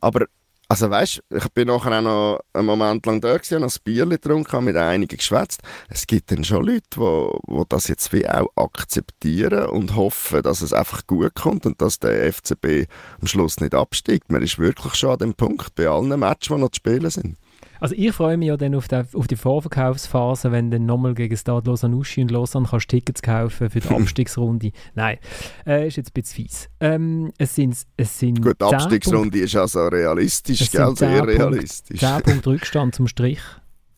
aber 0.00 0.26
also 0.70 0.90
weißt, 0.90 1.22
ich 1.30 1.48
bin 1.54 1.68
nachher 1.68 1.98
auch 1.98 2.02
noch 2.02 2.40
einen 2.52 2.66
Moment 2.66 3.06
lang 3.06 3.22
da 3.22 3.34
gewesen, 3.34 3.62
noch 3.62 3.74
ein 3.74 3.82
Bier 3.84 4.04
getrunken, 4.04 4.64
mit 4.64 4.76
einigen 4.76 5.16
geschwätzt. 5.16 5.62
Es 5.88 6.06
gibt 6.06 6.30
dann 6.30 6.44
schon 6.44 6.66
Leute, 6.66 6.82
die 6.92 6.98
wo, 6.98 7.40
wo 7.46 7.64
das 7.64 7.88
jetzt 7.88 8.12
wie 8.12 8.28
auch 8.28 8.50
akzeptieren 8.54 9.70
und 9.70 9.96
hoffen, 9.96 10.42
dass 10.42 10.60
es 10.60 10.74
einfach 10.74 11.06
gut 11.06 11.34
kommt 11.34 11.64
und 11.64 11.80
dass 11.80 12.00
der 12.00 12.30
FCB 12.30 12.86
am 13.18 13.26
Schluss 13.26 13.60
nicht 13.60 13.74
absteigt. 13.74 14.30
Man 14.30 14.42
ist 14.42 14.58
wirklich 14.58 14.94
schon 14.94 15.12
an 15.12 15.18
dem 15.18 15.34
Punkt 15.34 15.74
bei 15.74 15.88
allen 15.88 16.20
Matches, 16.20 16.54
die 16.54 16.60
noch 16.60 16.68
zu 16.68 16.76
spielen 16.76 17.10
sind. 17.10 17.38
Also 17.80 17.94
ich 17.96 18.12
freue 18.12 18.36
mich 18.36 18.48
ja 18.48 18.56
dann 18.56 18.74
auf 18.74 18.88
die, 18.88 19.02
auf 19.14 19.26
die 19.26 19.36
Vorverkaufsphase, 19.36 20.52
wenn 20.52 20.70
dann 20.70 20.86
nochmal 20.86 21.14
gegen 21.14 21.36
Stade 21.36 21.68
Lausanne 21.68 21.96
Uschi 21.96 22.22
und 22.22 22.30
Lausanne 22.30 22.66
kannst 22.68 22.88
Tickets 22.88 23.22
kaufen 23.22 23.70
für 23.70 23.80
die 23.80 23.88
Abstiegsrunde. 23.94 24.72
Nein, 24.94 25.18
äh, 25.66 25.86
ist 25.86 25.96
jetzt 25.96 26.10
ein 26.10 26.12
bisschen 26.14 26.46
fies. 26.46 26.68
Ähm, 26.80 27.32
es 27.38 27.54
sind, 27.54 27.76
es 27.96 28.18
sind 28.18 28.42
Gut, 28.42 28.60
die 28.60 28.64
10 28.66 28.74
Abstiegsrunde 28.74 29.38
ist 29.38 29.56
also 29.56 29.86
realistisch, 29.86 30.60
Es 30.60 30.70
gell? 30.70 30.96
Sehr 30.96 31.08
10 31.08 31.18
Punkte. 31.18 31.38
realistisch. 31.38 32.00
10 32.00 32.22
Punkte 32.22 32.50
Rückstand 32.50 32.94
zum 32.94 33.06
Strich. 33.06 33.40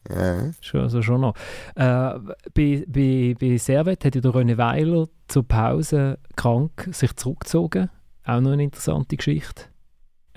Ja. 0.09 0.51
Schon, 0.61 0.81
also 0.81 1.03
schon 1.03 1.21
noch. 1.21 1.35
Äh, 1.75 2.19
bei, 2.55 2.85
bei, 2.87 3.35
bei 3.39 3.57
Servet 3.59 4.05
hat 4.05 4.15
ja 4.15 4.21
der 4.21 4.31
René 4.33 4.57
Weiler 4.57 5.09
zur 5.29 5.47
Pause 5.47 6.19
krank 6.37 6.89
sich 6.93 7.15
zurückgezogen. 7.17 7.91
Auch 8.25 8.41
noch 8.41 8.53
eine 8.53 8.65
interessante 8.65 9.17
Geschichte. 9.17 9.65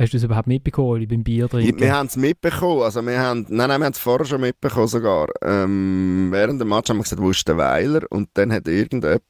Hast 0.04 0.12
du 0.12 0.18
das 0.18 0.26
überhaupt 0.26 0.48
mitbekommen, 0.48 0.90
Oli, 0.90 1.06
beim 1.06 1.24
Bier 1.24 1.48
trinken? 1.48 1.80
Wir 1.80 1.96
haben 1.96 2.08
es 2.08 2.18
mitbekommen, 2.18 2.82
also 2.82 3.02
wir 3.06 3.18
haben, 3.18 3.46
nein, 3.48 3.70
nein, 3.70 3.80
wir 3.80 3.86
haben 3.86 3.94
es 3.94 4.00
vorher 4.00 4.26
schon 4.26 4.42
mitbekommen 4.42 4.90
sogar. 4.90 5.28
Ähm, 5.42 6.28
während 6.30 6.60
dem 6.60 6.68
Match 6.68 6.90
haben 6.90 6.98
wir 6.98 7.04
gesagt, 7.04 7.22
wo 7.22 7.30
ist 7.30 7.48
der 7.48 7.56
Weiler? 7.56 8.02
Und 8.10 8.28
dann 8.34 8.52
hat 8.52 8.68
irgendjemand 8.68 9.22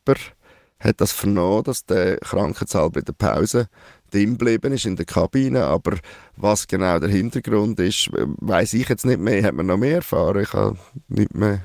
hat 0.79 0.99
das 0.99 1.11
vernommen, 1.11 1.63
dass 1.63 1.85
der 1.85 2.17
Krankheitszahl 2.17 2.89
bei 2.89 3.01
der 3.01 3.13
Pause 3.13 3.67
drin 4.09 4.31
geblieben 4.31 4.73
ist 4.73 4.87
in 4.87 4.95
der 4.95 5.05
Kabine, 5.05 5.63
aber 5.63 5.97
was 6.37 6.67
genau 6.67 6.97
der 6.97 7.09
Hintergrund 7.09 7.79
ist, 7.79 8.09
weiß 8.11 8.73
ich 8.73 8.89
jetzt 8.89 9.05
nicht 9.05 9.19
mehr. 9.19 9.43
Hat 9.43 9.53
man 9.53 9.67
noch 9.67 9.77
mehr 9.77 9.97
erfahren? 9.97 10.41
Ich 10.41 10.53
habe 10.53 10.77
nicht 11.07 11.35
mehr 11.35 11.61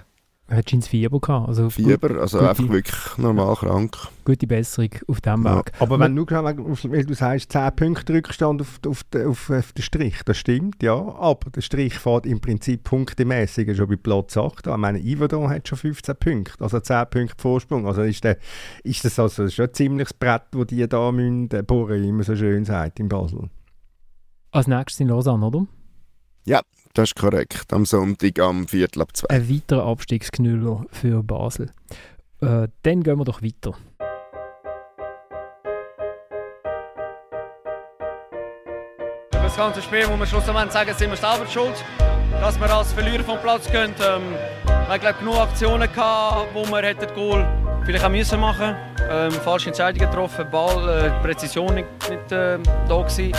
Hat 0.51 0.73
ins 0.73 0.89
Fieber 0.89 1.21
gehabt. 1.21 1.47
Also 1.47 1.69
Fieber, 1.69 2.19
also 2.23 2.39
gute- 2.39 2.49
einfach 2.51 2.69
wirklich 2.71 3.19
normal 3.19 3.55
krank. 3.57 3.99
Gute 4.25 4.47
Besserung 4.47 4.89
auf 5.07 5.21
dem 5.21 5.45
Ja. 5.45 5.59
Weg. 5.59 5.73
Aber 5.79 6.01
wenn 6.01 6.17
du, 6.17 6.25
weil 6.27 7.05
du 7.05 7.15
sagst, 7.15 7.53
10 7.53 7.77
Punkte 7.77 8.15
Rückstand 8.15 8.63
auf, 8.63 8.81
auf, 8.87 9.05
den- 9.05 9.27
auf, 9.27 9.51
auf 9.51 9.73
den 9.75 9.83
Strich, 9.83 10.23
das 10.25 10.39
stimmt, 10.39 10.83
ja. 10.83 10.95
Aber 10.95 11.51
der 11.51 11.61
Strich 11.61 11.99
fährt 11.99 12.25
im 12.25 12.41
Prinzip 12.41 12.85
punktemäßig 12.85 13.77
schon 13.77 13.89
bei 13.89 13.97
Platz 13.97 14.39
8 14.39 14.69
an. 14.69 14.75
Ich 14.75 14.81
meine, 14.81 14.99
Iverdon 15.01 15.51
hat 15.51 15.69
schon 15.69 15.77
15 15.77 16.17
Punkte, 16.17 16.65
also 16.65 16.81
10 16.81 17.05
Punkte 17.11 17.35
Vorsprung. 17.37 17.87
Also 17.87 18.01
ist, 18.01 18.25
der, 18.25 18.39
ist 18.85 19.05
das 19.05 19.19
also 19.19 19.47
schon 19.51 19.67
ein 19.67 19.75
ziemliches 19.75 20.15
Brett, 20.15 20.45
das 20.53 20.67
die 20.69 20.89
da 20.89 21.13
müssen, 21.13 21.51
bohren, 21.67 22.03
wie 22.03 22.13
man 22.13 22.23
so 22.23 22.35
schön 22.35 22.65
sagt 22.65 23.01
in 23.01 23.11
Basel. 23.11 23.51
Als 24.53 24.67
nächstes 24.67 25.01
in 25.01 25.09
Lausanne, 25.09 25.45
oder? 25.45 25.67
Das 26.99 27.11
ist 27.11 27.15
korrekt. 27.15 27.73
Am 27.73 27.87
Sonntag 27.87 28.41
am 28.41 28.67
Viertel 28.67 29.03
ab 29.03 29.17
zwei. 29.17 29.29
Ein 29.29 29.49
weiterer 29.49 29.87
Abstiegsknüller 29.87 30.85
für 30.91 31.23
Basel. 31.23 31.71
Äh, 32.41 32.67
dann 32.83 33.05
gehen 33.05 33.17
wir 33.17 33.25
doch 33.25 33.41
weiter. 33.41 33.75
Über 39.31 39.43
das 39.45 39.57
ganze 39.57 39.81
Spiel 39.81 40.09
muss 40.09 40.19
man 40.19 40.27
schlussendlich 40.27 40.73
sagen, 40.73 40.93
sind 40.99 41.11
wir 41.11 41.17
selber 41.17 41.47
schuld, 41.47 41.85
dass 42.33 42.59
wir 42.59 42.69
als 42.69 42.93
Verlierer 42.93 43.23
vom 43.23 43.39
Platz 43.43 43.71
gehen. 43.71 43.95
Ähm, 44.05 44.23
wir 44.65 44.89
haben 44.89 45.01
glaub, 45.01 45.19
genug 45.21 45.37
Aktionen 45.37 45.93
gehabt, 45.93 46.49
wo 46.53 46.65
wir 46.65 46.83
hätten 46.83 47.03
das 47.03 47.15
Goal 47.15 47.47
vielleicht 47.85 48.05
auch 48.05 48.11
müssen 48.11 48.41
machen. 48.41 48.75
Ähm, 49.09 49.31
falsche 49.31 49.69
Entscheidungen 49.69 50.11
getroffen, 50.11 50.51
Ball, 50.51 50.89
äh, 50.89 51.13
die 51.17 51.25
Präzision 51.25 51.77
nicht, 51.77 51.87
nicht 52.11 52.33
äh, 52.33 52.59
da 52.89 53.03
gewesen. 53.03 53.33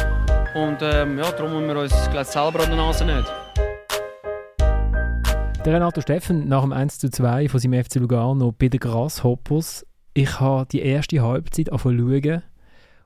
Und 0.55 0.77
ähm, 0.81 1.19
ja, 1.19 1.29
darum 1.33 1.51
müssen 1.51 1.67
wir 1.67 1.81
uns 1.81 2.09
glaub, 2.09 2.25
selber 2.25 2.63
an 2.63 2.69
der 2.69 2.77
Nase 2.77 3.03
nicht. 3.03 3.29
Der 5.69 5.75
Renato 5.75 6.01
Steffen 6.01 6.47
nach 6.47 6.63
dem 6.63 6.73
1 6.73 6.97
zu 6.97 7.11
2 7.11 7.47
von 7.47 7.59
seinem 7.59 7.83
FC 7.83 7.97
Lugano 7.97 8.51
bei 8.51 8.69
den 8.69 8.79
Grasshoppers. 8.79 9.85
Ich 10.15 10.39
habe 10.39 10.65
die 10.65 10.79
erste 10.79 11.21
Halbzeit 11.21 11.71
angefangen 11.71 12.41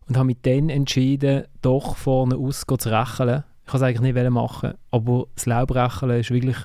und 0.08 0.16
habe 0.16 0.28
mich 0.28 0.38
dann 0.44 0.70
entschieden, 0.70 1.44
doch 1.62 1.98
vorne 1.98 2.38
aus 2.38 2.62
zu 2.62 2.90
rächeln. 2.90 3.44
Ich 3.66 3.74
wollte 3.74 3.76
es 3.76 3.82
eigentlich 3.82 4.14
nicht 4.14 4.30
machen, 4.30 4.76
aber 4.92 5.28
das 5.36 5.46
Laubrächeln 5.46 6.18
ist 6.18 6.32
wirklich 6.32 6.56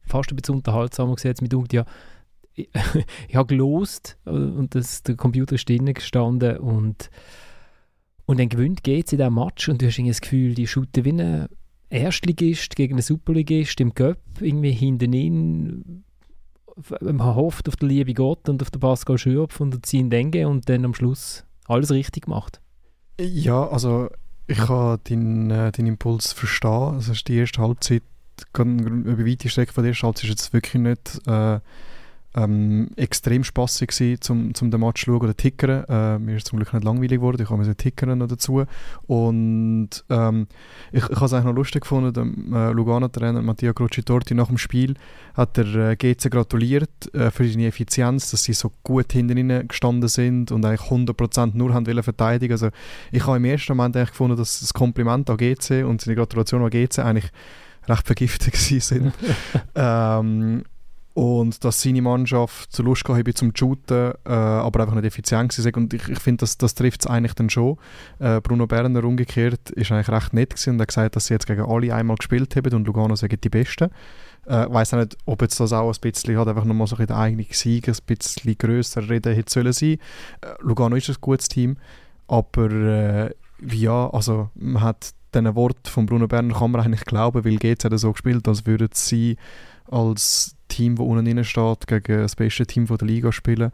fast 0.00 0.32
ein 0.32 0.36
bisschen 0.36 0.54
unterhaltsamer 0.54 1.14
gewesen. 1.14 1.36
Mit 1.42 1.72
ja, 1.74 1.84
ich, 2.54 3.36
habe 3.36 3.46
gelost 3.46 4.16
und 4.24 4.74
das, 4.74 5.02
der 5.02 5.14
Computer 5.14 5.56
ist 5.56 5.68
drinnen 5.68 5.92
gestanden 5.92 6.56
und, 6.56 7.10
und 8.24 8.40
dann 8.40 8.48
gewinnt 8.48 8.82
geht 8.82 9.08
es 9.08 9.12
in 9.12 9.18
diesem 9.18 9.34
Match 9.34 9.68
und 9.68 9.82
du 9.82 9.88
hast 9.88 9.98
irgendwie 9.98 10.12
das 10.12 10.22
Gefühl, 10.22 10.54
die 10.54 10.66
shooten 10.66 11.04
wie 11.04 11.48
Erstligist 11.90 12.76
gegen 12.76 12.94
einen 12.94 13.02
Superligist 13.02 13.80
im 13.80 13.94
Cup, 13.94 14.18
irgendwie 14.40 14.72
hinten 14.72 15.12
in. 15.12 16.04
Man 17.00 17.22
hofft 17.22 17.68
auf 17.68 17.76
den 17.76 17.88
lieben 17.88 18.14
Gott 18.14 18.48
und 18.48 18.60
auf 18.60 18.70
den 18.70 18.80
Pascal 18.80 19.16
Schürpf 19.16 19.60
und 19.60 19.74
den 19.74 19.82
Zin 19.82 20.10
Denge 20.10 20.48
und 20.48 20.68
dann 20.68 20.84
am 20.84 20.94
Schluss 20.94 21.44
alles 21.66 21.92
richtig 21.92 22.24
gemacht. 22.24 22.60
Ja, 23.20 23.68
also 23.68 24.08
ich 24.46 24.58
kann 24.58 24.98
deinen, 25.04 25.50
äh, 25.50 25.70
deinen 25.70 25.86
Impuls 25.86 26.32
verstehen. 26.32 26.94
Also 26.94 27.12
die 27.12 27.36
erste 27.36 27.62
Halbzeit, 27.62 28.02
über 28.56 29.26
weite 29.26 29.48
Strecke 29.48 29.72
von 29.72 29.84
der 29.84 29.92
ersten 29.92 30.06
Halbzeit 30.06 30.24
ist 30.24 30.30
jetzt 30.30 30.52
wirklich 30.52 30.82
nicht 30.82 31.20
äh, 31.28 31.60
ähm, 32.34 32.90
extrem 32.96 33.44
spaßig 33.44 33.88
gewesen, 33.90 34.20
zum, 34.20 34.54
zum 34.54 34.70
den 34.70 34.80
Match 34.80 35.04
zu 35.04 35.12
schauen 35.12 35.22
oder 35.22 35.36
tickern. 35.36 35.84
Äh, 35.88 36.18
mir 36.18 36.36
ist 36.36 36.48
zum 36.48 36.58
Glück 36.58 36.72
nicht 36.72 36.84
langweilig 36.84 37.18
geworden, 37.18 37.40
ich 37.42 37.50
habe 37.50 37.64
mir 37.64 37.74
tickern 37.76 38.18
noch 38.18 38.28
dazu. 38.28 38.64
Und 39.06 39.90
ähm, 40.10 40.46
ich, 40.92 41.04
ich 41.04 41.16
habe 41.16 41.26
es 41.26 41.32
eigentlich 41.32 41.44
noch 41.44 41.54
lustig 41.54 41.82
gefunden, 41.82 42.12
der 42.12 42.68
äh, 42.68 42.72
Lugano-Trainer 42.72 43.42
Mattia 43.42 43.72
Crocitorti 43.72 44.34
nach 44.34 44.48
dem 44.48 44.58
Spiel 44.58 44.94
hat 45.34 45.56
der 45.56 45.66
äh, 45.74 45.96
GC 45.96 46.30
gratuliert 46.30 47.14
äh, 47.14 47.30
für 47.30 47.48
seine 47.48 47.66
Effizienz, 47.66 48.30
dass 48.30 48.44
sie 48.44 48.52
so 48.52 48.72
gut 48.82 49.12
hinten 49.12 49.68
gestanden 49.68 50.08
sind 50.08 50.50
und 50.52 50.64
eigentlich 50.64 50.88
100% 50.90 51.52
nur 51.54 51.72
haben 51.72 51.86
wollen 51.86 52.02
verteidigen. 52.02 52.52
Also 52.52 52.70
ich 53.12 53.26
habe 53.26 53.36
im 53.36 53.44
ersten 53.44 53.76
Moment 53.76 53.96
eigentlich 53.96 54.10
gefunden, 54.10 54.36
dass 54.36 54.60
das 54.60 54.74
Kompliment 54.74 55.30
an 55.30 55.36
GC 55.36 55.84
und 55.84 56.00
seine 56.00 56.16
Gratulation 56.16 56.62
an 56.62 56.70
GC 56.70 56.98
eigentlich 57.00 57.30
recht 57.88 58.06
vergiftet 58.06 58.52
gewesen 58.52 58.80
sind. 58.80 59.12
ähm, 59.74 60.64
und 61.14 61.64
dass 61.64 61.80
seine 61.80 62.02
Mannschaft 62.02 62.72
zur 62.72 62.86
Lust 62.86 63.04
gehabt 63.04 63.38
zum 63.38 63.52
Shooten, 63.54 64.12
äh, 64.26 64.32
aber 64.32 64.80
einfach 64.80 64.96
nicht 64.96 65.04
effizient 65.04 65.52
sind. 65.52 65.76
Und 65.76 65.94
ich, 65.94 66.08
ich 66.08 66.18
finde, 66.18 66.40
das, 66.40 66.58
das 66.58 66.74
trifft 66.74 67.02
es 67.02 67.06
eigentlich 67.06 67.34
dann 67.34 67.48
schon. 67.48 67.78
Äh, 68.18 68.40
Bruno 68.40 68.66
Berner 68.66 69.04
umgekehrt 69.04 69.70
ist 69.70 69.92
eigentlich 69.92 70.08
recht 70.08 70.32
nett 70.32 70.50
gewesen 70.50 70.74
und 70.74 70.80
hat 70.80 70.88
gesagt, 70.88 71.14
dass 71.14 71.26
sie 71.26 71.34
jetzt 71.34 71.46
gegen 71.46 71.62
alle 71.62 71.94
einmal 71.94 72.16
gespielt 72.16 72.56
haben 72.56 72.74
und 72.74 72.86
Lugano 72.86 73.14
sagen 73.14 73.38
die 73.40 73.48
Besten. 73.48 73.90
Äh, 74.46 74.66
weiß 74.68 74.94
auch 74.94 74.98
nicht, 74.98 75.16
ob 75.24 75.40
jetzt 75.40 75.58
das 75.60 75.72
auch 75.72 75.88
ein 75.88 76.00
bisschen 76.00 76.36
hat, 76.36 76.48
einfach 76.48 76.64
nochmal 76.64 76.88
so 76.88 76.96
in 76.96 77.06
der 77.06 77.16
eigenen 77.16 77.46
Sieg 77.48 77.88
ein 77.88 77.96
bisschen 78.04 78.58
grösser 78.58 79.08
reden 79.08 79.34
hätte 79.34 79.52
sollen 79.52 79.72
sein. 79.72 79.98
Äh, 80.40 80.54
Lugano 80.62 80.96
ist 80.96 81.08
ein 81.08 81.16
gutes 81.20 81.48
Team, 81.48 81.76
aber 82.26 82.70
äh, 82.70 83.30
ja, 83.62 84.10
also 84.10 84.50
man 84.56 84.82
hat 84.82 85.12
diesen 85.32 85.54
Wort 85.54 85.88
von 85.88 86.06
Bruno 86.06 86.26
Berner 86.26 86.54
kann 86.54 86.72
man 86.72 86.80
eigentlich 86.80 87.04
glauben, 87.04 87.44
weil 87.44 87.56
GC 87.56 87.84
hat 87.84 87.98
so 87.98 88.12
gespielt, 88.12 88.46
als 88.48 88.66
würden 88.66 88.88
sie 88.92 89.36
als 89.90 90.56
Team, 90.68 90.96
das 90.96 91.06
unten 91.06 91.24
drin 91.24 91.44
steht, 91.44 91.86
gegen 91.86 92.22
das 92.22 92.36
beste 92.36 92.66
Team 92.66 92.86
der 92.86 93.06
Liga 93.06 93.32
spielen. 93.32 93.72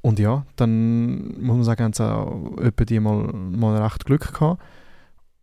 Und 0.00 0.18
ja, 0.18 0.44
dann 0.56 1.40
muss 1.40 1.56
man 1.56 1.64
sagen, 1.64 1.84
haben 1.84 1.92
sie 1.92 2.04
auch 2.04 2.58
etwa 2.58 3.00
mal, 3.00 3.32
mal 3.32 3.82
recht 3.82 4.04
Glück 4.04 4.32
gehabt. 4.32 4.60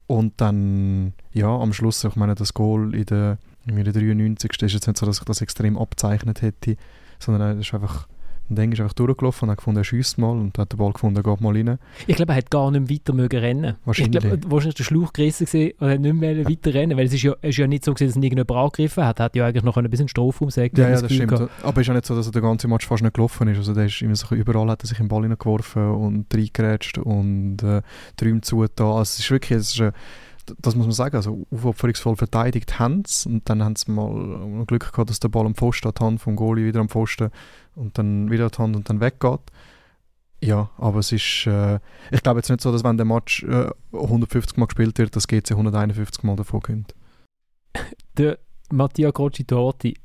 Und 0.08 0.34
dann, 0.42 1.14
ja, 1.32 1.48
am 1.48 1.72
Schluss, 1.72 2.04
ich 2.04 2.16
meine, 2.16 2.36
das 2.36 2.54
Goal 2.54 2.96
in 2.96 3.06
der, 3.06 3.38
in 3.68 3.76
der 3.76 3.94
93. 3.94 4.52
ist 4.64 4.74
jetzt 4.74 4.88
nicht 4.88 4.98
so, 4.98 5.06
dass 5.06 5.20
ich 5.20 5.24
das 5.24 5.42
extrem 5.42 5.78
abzeichnet 5.78 6.42
hätte, 6.42 6.76
sondern 7.20 7.60
es 7.60 7.68
ist 7.68 7.74
einfach 7.74 8.08
und 8.50 8.58
dann 8.58 8.72
ist 8.72 8.80
er 8.80 8.86
einfach 8.86 8.96
durchgelaufen 8.96 9.48
und 9.48 9.52
hat 9.52 9.58
gefunden, 9.58 9.80
er 9.80 9.84
schießt 9.84 10.18
mal 10.18 10.32
und 10.32 10.58
hat 10.58 10.72
den 10.72 10.78
Ball 10.78 10.92
gefunden, 10.92 11.18
er 11.18 11.24
geht 11.24 11.42
mal 11.42 11.56
rein. 11.56 11.78
Ich 12.08 12.16
glaube, 12.16 12.34
er 12.34 12.38
hat 12.38 12.50
gar 12.50 12.72
nicht 12.72 12.90
weiter 12.90 13.14
mögen 13.14 13.40
rennen. 13.40 13.76
Wahrscheinlich. 13.86 14.24
Ich 14.24 14.30
glaube, 14.30 14.52
wahrscheinlich 14.52 14.76
der 14.76 14.84
Schlauch 14.84 15.14
gerissen 15.14 15.46
gewesen 15.46 15.74
und 15.80 15.90
hat 15.90 16.00
nicht 16.00 16.16
mehr 16.16 16.50
weiter 16.50 16.74
rennen, 16.74 16.98
weil 16.98 17.06
es 17.06 17.14
ist 17.14 17.24
ja, 17.24 17.34
ist 17.42 17.58
ja 17.58 17.68
nicht 17.68 17.86
so 17.86 17.94
gewesen, 17.94 18.10
dass 18.10 18.16
ihn 18.16 18.24
irgendjemand 18.24 18.60
angegriffen 18.60 19.06
hat. 19.06 19.20
Er 19.20 19.26
hat 19.26 19.36
ja 19.36 19.46
eigentlich 19.46 19.64
noch 19.64 19.78
ein 19.78 19.90
bisschen 19.90 20.08
Strafraum 20.08 20.50
sagen. 20.50 20.76
Ja, 20.76 20.90
ja, 20.90 21.02
das 21.02 21.12
stimmt. 21.12 21.30
Gehabt. 21.30 21.52
Aber 21.64 21.78
es 21.78 21.82
ist 21.82 21.88
ja 21.88 21.94
nicht 21.94 22.06
so, 22.06 22.16
dass 22.16 22.26
er 22.26 22.32
den 22.32 22.42
ganzen 22.42 22.70
Match 22.70 22.88
fast 22.88 23.04
nicht 23.04 23.14
gelaufen 23.14 23.48
ist. 23.48 23.58
Also 23.58 23.74
der 23.74 23.86
ist 23.86 24.02
immer 24.02 24.16
so 24.16 24.34
überall 24.36 24.70
hat 24.70 24.84
er 24.84 24.88
sich 24.88 25.00
im 25.00 25.08
Ball 25.08 25.24
hineingeworfen 25.24 25.92
und 25.92 26.34
reingerätscht 26.34 26.98
und 26.98 27.62
äh, 27.64 27.82
die 28.20 28.26
Räume 28.26 28.42
zugetan. 28.42 28.88
Also 28.88 29.02
es 29.02 29.20
ist 29.20 29.32
wirklich, 29.32 29.60
es 29.60 29.74
ist, 29.74 29.80
äh, 29.80 29.92
das 30.58 30.76
muss 30.76 30.86
man 30.86 30.94
sagen, 30.94 31.16
also 31.16 31.46
aufopferungsvoll 31.52 32.16
verteidigt 32.16 32.80
haben 32.80 33.04
sie 33.06 33.30
und 33.30 33.50
dann 33.50 33.64
haben 33.64 33.76
sie 33.76 33.92
mal 33.92 34.66
Glück 34.66 34.92
gehabt, 34.92 35.10
dass 35.10 35.20
der 35.20 35.30
Ball 35.30 35.46
am 35.46 35.56
Pfosten 35.56 35.88
hat, 35.88 36.00
Hand 36.00 36.22
vom 36.22 36.36
Goalie 36.36 36.66
wieder 36.66 36.80
am 36.80 36.90
Pfosten 36.90 37.30
und 37.76 37.98
dann 37.98 38.30
wieder 38.32 38.50
die 38.50 38.58
Hand 38.58 38.76
und 38.76 38.90
dann 38.90 39.02
weggeht. 39.02 39.42
Ja, 40.42 40.70
aber 40.78 41.00
es 41.00 41.12
ist, 41.12 41.48
äh, 41.48 41.80
ich 42.12 42.24
glaube 42.24 42.40
jetzt 42.40 42.50
nicht 42.50 42.62
so, 42.62 42.72
dass 42.72 42.84
wenn 42.84 42.98
der 42.98 43.06
Match 43.06 43.44
äh, 43.44 43.70
150 43.92 44.58
Mal 44.58 44.68
gespielt 44.68 44.98
wird, 44.98 45.16
dass 45.16 45.28
GC 45.28 45.52
151 45.52 46.24
Mal 46.24 46.36
davon 46.36 46.62
gewinnt. 46.62 46.96
Der 48.18 48.40
Mattia 48.72 49.12
Crocitorti, 49.12 49.96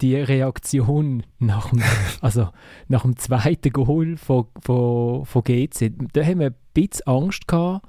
die 0.00 0.16
Reaktion 0.16 1.24
nach 1.38 1.70
dem, 1.70 1.82
also 2.20 2.48
nach 2.88 3.02
dem 3.02 3.16
zweiten 3.16 3.70
Goal 3.70 4.16
von, 4.16 4.46
von, 4.60 5.26
von 5.26 5.44
GC, 5.44 5.92
da 6.12 6.24
haben 6.24 6.40
wir 6.40 6.46
ein 6.48 6.56
bisschen 6.72 7.06
Angst 7.06 7.46
gehabt, 7.46 7.86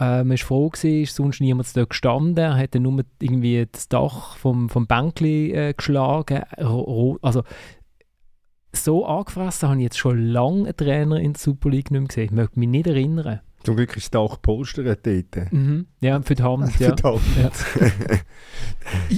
äh, 0.00 0.24
man 0.24 0.30
war 0.30 0.38
froh, 0.38 0.68
gewesen, 0.70 1.02
ist 1.02 1.14
sonst 1.14 1.40
niemand 1.40 1.76
dort 1.76 1.90
gestanden. 1.90 2.56
Hat 2.56 2.74
nur 2.74 3.04
irgendwie 3.20 3.66
das 3.70 3.88
Dach 3.88 4.36
vom, 4.36 4.68
vom 4.68 4.86
Bänkli 4.86 5.52
äh, 5.52 5.74
geschlagen. 5.74 6.42
Also, 7.22 7.44
so 8.72 9.04
angefressen 9.04 9.68
habe 9.68 9.78
ich 9.78 9.84
jetzt 9.84 9.98
schon 9.98 10.26
lange 10.26 10.64
einen 10.64 10.76
Trainer 10.76 11.20
in 11.20 11.34
der 11.34 11.40
Super 11.40 11.70
League 11.70 11.90
nicht 11.90 12.00
mehr 12.00 12.08
gesehen. 12.08 12.24
Ich 12.24 12.30
möchte 12.30 12.58
mich 12.58 12.68
nicht 12.68 12.86
erinnern. 12.86 13.40
Zum 13.62 13.76
Glück 13.76 13.94
ist 13.94 14.14
es 14.14 14.18
auch 14.18 14.40
Polster 14.40 14.82
dort. 14.82 15.52
Mhm. 15.52 15.86
Ja, 16.00 16.22
für 16.22 16.34
die 16.34 16.42
Hand. 16.42 16.72
ja. 16.78 16.88
für 16.88 16.96
die 16.96 17.02
Hand. 17.02 17.20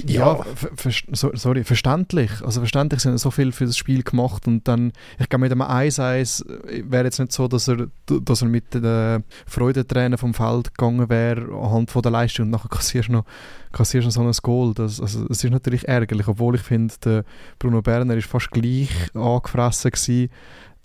Ja, 0.05 0.33
ja 0.35 0.43
ver 0.75 0.91
so, 1.13 1.31
sorry, 1.33 1.63
verständlich. 1.63 2.29
Also 2.43 2.59
verständlich 2.59 3.01
sind 3.01 3.17
so 3.19 3.31
viel 3.31 3.53
für 3.53 3.65
das 3.65 3.77
Spiel 3.77 4.03
gemacht 4.03 4.45
und 4.45 4.67
dann, 4.67 4.91
ich 5.17 5.29
glaube 5.29 5.43
mit 5.43 5.51
einem 5.53 5.61
1-1 5.61 6.67
äh, 6.67 6.83
wäre 6.85 7.05
jetzt 7.05 7.19
nicht 7.19 7.31
so, 7.31 7.47
dass 7.47 7.69
er, 7.69 7.87
dass 8.05 8.41
er 8.41 8.49
mit 8.49 8.73
den 8.73 9.23
Freudentränen 9.47 10.17
vom 10.17 10.33
Feld 10.33 10.73
gegangen 10.75 11.09
wäre 11.09 11.43
anhand 11.43 11.91
von 11.91 12.01
der 12.01 12.11
Leistung 12.11 12.47
und 12.47 12.51
nachher 12.51 12.69
kassierst 12.69 13.07
du 13.07 13.13
noch, 13.13 13.25
kassierst 13.71 14.05
noch 14.05 14.11
so 14.11 14.21
ein 14.21 14.31
Goal. 14.41 14.73
Das, 14.73 14.99
also, 14.99 15.25
es 15.29 15.41
ist 15.41 15.51
natürlich 15.51 15.87
ärgerlich, 15.87 16.27
obwohl 16.27 16.55
ich 16.55 16.61
finde, 16.61 17.23
Bruno 17.59 17.81
Berner 17.81 18.17
ist 18.17 18.27
fast 18.27 18.51
gleich 18.51 18.89
angefressen 19.13 19.91
gewesen 19.91 20.29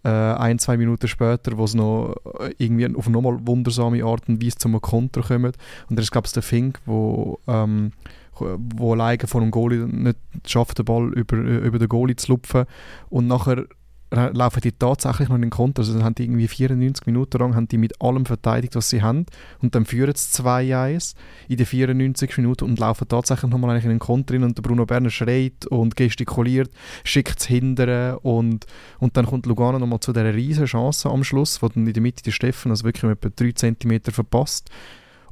äh, 0.05 0.09
ein, 0.09 0.59
zwei 0.59 0.77
Minuten 0.77 1.09
später, 1.09 1.57
wo 1.59 1.65
es 1.65 1.75
noch 1.75 2.15
äh, 2.41 2.55
irgendwie 2.59 2.95
auf 2.95 3.09
nochmal 3.09 3.39
wundersame 3.47 4.05
Art 4.05 4.29
und 4.29 4.43
Weise 4.43 4.57
zum 4.57 4.81
Konter 4.81 5.23
kommt. 5.23 5.57
Und 5.89 5.99
dann 5.99 6.07
glaube 6.07 6.27
ich, 6.27 6.33
der 6.33 6.43
Fink, 6.43 6.81
wo, 6.87 7.41
ähm, 7.47 7.93
wo 8.39 8.93
alleine 8.93 9.27
von 9.27 9.43
einem 9.43 9.51
Goalie 9.51 9.87
nicht 9.87 10.19
schafft, 10.47 10.79
den 10.79 10.85
Ball 10.85 11.13
über, 11.15 11.37
äh, 11.37 11.67
über 11.67 11.79
den 11.79 11.89
Goalie 11.89 12.17
zu 12.17 12.33
lupfen. 12.33 12.65
Und 13.11 13.27
nachher 13.27 13.65
laufen 14.11 14.61
die 14.63 14.73
tatsächlich 14.73 15.29
noch 15.29 15.37
in 15.37 15.43
den 15.43 15.51
Konter. 15.51 15.81
Also 15.81 15.93
dann 15.93 16.05
haben 16.05 16.15
die 16.15 16.25
irgendwie 16.25 16.49
94 16.49 17.07
Minuten 17.07 17.39
lang 17.39 17.55
haben 17.55 17.69
die 17.69 17.79
mit 17.79 18.01
allem 18.01 18.25
verteidigt, 18.25 18.75
was 18.75 18.89
sie 18.89 19.03
haben. 19.03 19.27
Und 19.61 19.75
dann 19.75 19.85
führen 19.85 20.15
sie 20.15 20.43
2-1 20.43 21.15
in 21.49 21.57
den 21.59 21.67
94 21.67 22.39
Minuten 22.39 22.65
und 22.65 22.79
laufen 22.79 23.07
tatsächlich 23.09 23.51
nochmal 23.51 23.77
in 23.77 23.89
den 23.89 23.99
Konter 23.99 24.35
rein. 24.35 24.45
Und 24.45 24.57
der 24.57 24.63
Bruno 24.63 24.87
Berner 24.87 25.11
schreit 25.11 25.67
und 25.67 25.97
gestikuliert, 25.97 26.71
schickt 27.05 27.41
es 27.41 27.47
hinterher. 27.47 28.25
Und, 28.25 28.67
und 28.99 29.17
dann 29.17 29.27
kommt 29.27 29.47
Lugano 29.47 29.79
nochmal 29.79 30.01
zu 30.01 30.13
dieser 30.13 30.35
riesen 30.35 30.67
Chance 30.67 31.11
am 31.11 31.25
Schluss, 31.25 31.61
wo 31.61 31.69
dann 31.69 31.87
in 31.87 31.93
der 31.93 32.03
Mitte 32.03 32.23
der 32.23 32.33
Steffen 32.33 32.71
also 32.71 32.85
wirklich 32.85 33.11
etwa 33.11 33.29
3 33.29 33.53
cm 33.53 34.01
verpasst. 34.11 34.71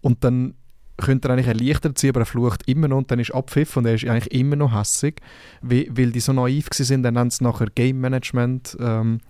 Und 0.02 0.22
dann 0.22 0.54
könnte 0.96 1.28
er 1.28 1.34
eigentlich 1.34 1.48
erleichtert 1.48 1.98
sein, 1.98 2.10
aber 2.10 2.20
er 2.20 2.26
flucht 2.26 2.62
immer 2.66 2.88
noch 2.88 2.98
und 2.98 3.10
dann 3.10 3.18
ist 3.18 3.34
Abpfiff 3.34 3.76
und 3.76 3.86
er 3.86 3.94
ist 3.94 4.06
eigentlich 4.06 4.32
immer 4.32 4.56
noch 4.56 4.74
hässig, 4.74 5.20
weil, 5.62 6.12
die 6.12 6.20
so 6.20 6.32
naiv 6.32 6.68
sind, 6.72 7.02
dann 7.02 7.18
haben 7.18 7.30
sie 7.30 7.44
nachher 7.44 7.66
Game 7.74 8.00
Management, 8.00 8.76
ähm, 8.80 9.20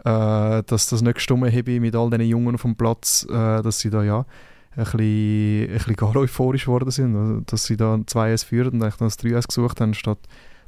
äh, 0.00 0.62
dass 0.62 0.88
das 0.88 1.02
nicht 1.02 1.14
gestummen 1.14 1.52
habe 1.52 1.80
mit 1.80 1.96
all 1.96 2.10
diesen 2.10 2.26
Jungen 2.26 2.56
dem 2.56 2.76
Platz, 2.76 3.26
äh, 3.30 3.62
dass 3.62 3.80
sie 3.80 3.90
da 3.90 4.02
ja 4.02 4.26
ein 4.76 4.84
bisschen, 4.84 5.70
ein 5.70 5.72
bisschen 5.72 5.96
gar 5.96 6.14
euphorisch 6.16 6.66
geworden 6.66 6.90
sind, 6.90 7.16
also, 7.16 7.40
dass 7.40 7.64
sie 7.64 7.76
da 7.76 7.94
2-1 7.94 8.44
führen 8.44 8.72
und 8.74 8.78
noch 8.78 8.96
das 8.96 9.18
3-1 9.18 9.48
gesucht 9.48 9.80
haben, 9.80 9.94
statt 9.94 10.18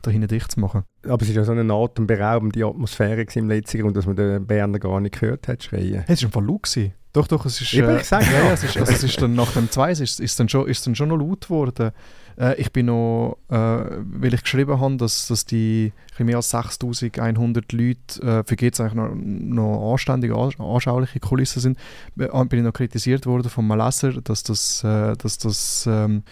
da 0.03 0.11
hinten 0.11 0.29
dicht 0.29 0.53
zu 0.53 0.61
machen. 0.61 0.85
Aber 1.05 1.23
es 1.23 1.29
ist 1.29 1.37
ja 1.37 1.45
so 1.45 1.53
eine 1.53 1.73
atemberaubende 1.73 2.65
Atmosphäre 2.65 3.27
im 3.35 3.49
letzten 3.49 3.81
Grund, 3.81 3.97
dass 3.97 4.07
man 4.07 4.17
den 4.17 4.47
Berner 4.47 4.79
gar 4.79 5.01
nicht 5.01 5.19
gehört 5.19 5.49
hat 5.49 5.63
schreien. 5.63 6.05
Es 6.07 6.23
war 6.23 6.29
ein 6.29 6.33
Fall 6.33 6.47
laut. 6.47 6.93
Doch, 7.13 7.27
doch, 7.27 7.45
es 7.45 7.61
ist... 7.61 7.75
Äh, 7.75 7.99
ich 7.99 8.05
sage, 8.05 8.27
ja, 8.27 8.45
ja, 8.45 8.53
es 8.53 8.63
ist, 8.63 8.77
also 8.77 8.93
es 8.93 9.03
ist 9.03 9.21
dann 9.21 9.35
nach 9.35 9.53
dem 9.53 9.69
2 9.69 9.91
ist, 9.93 10.21
ist, 10.21 10.39
dann 10.39 10.49
schon, 10.49 10.69
ist 10.69 10.87
dann 10.87 10.95
schon 10.95 11.09
noch 11.09 11.17
laut 11.17 11.43
geworden. 11.43 11.91
Äh, 12.39 12.55
ich 12.61 12.73
bin 12.73 12.87
noch, 12.87 13.39
äh, 13.49 13.55
weil 13.57 14.33
ich 14.33 14.43
geschrieben 14.43 14.79
habe, 14.79 14.97
dass, 14.97 15.27
dass 15.27 15.45
die 15.45 15.93
mehr 16.19 16.37
als 16.37 16.51
6100 16.51 17.73
Leute, 17.73 18.23
äh, 18.23 18.45
für 18.45 18.55
geht 18.55 18.75
es 18.75 18.81
eigentlich 18.81 18.95
noch, 18.95 19.11
noch 19.15 19.93
anständige, 19.93 20.37
anschauliche 20.37 21.19
Kulissen 21.19 21.61
sind, 21.61 21.79
äh, 22.17 22.29
bin 22.45 22.61
ich 22.61 22.65
noch 22.65 22.73
kritisiert 22.73 23.27
worden 23.27 23.51
von 23.51 23.67
Leser, 23.69 24.13
dass 24.23 24.45
das, 24.45 24.85
äh, 24.85 25.17
dass 25.17 25.39
das 25.39 25.87
ähm, 25.91 26.23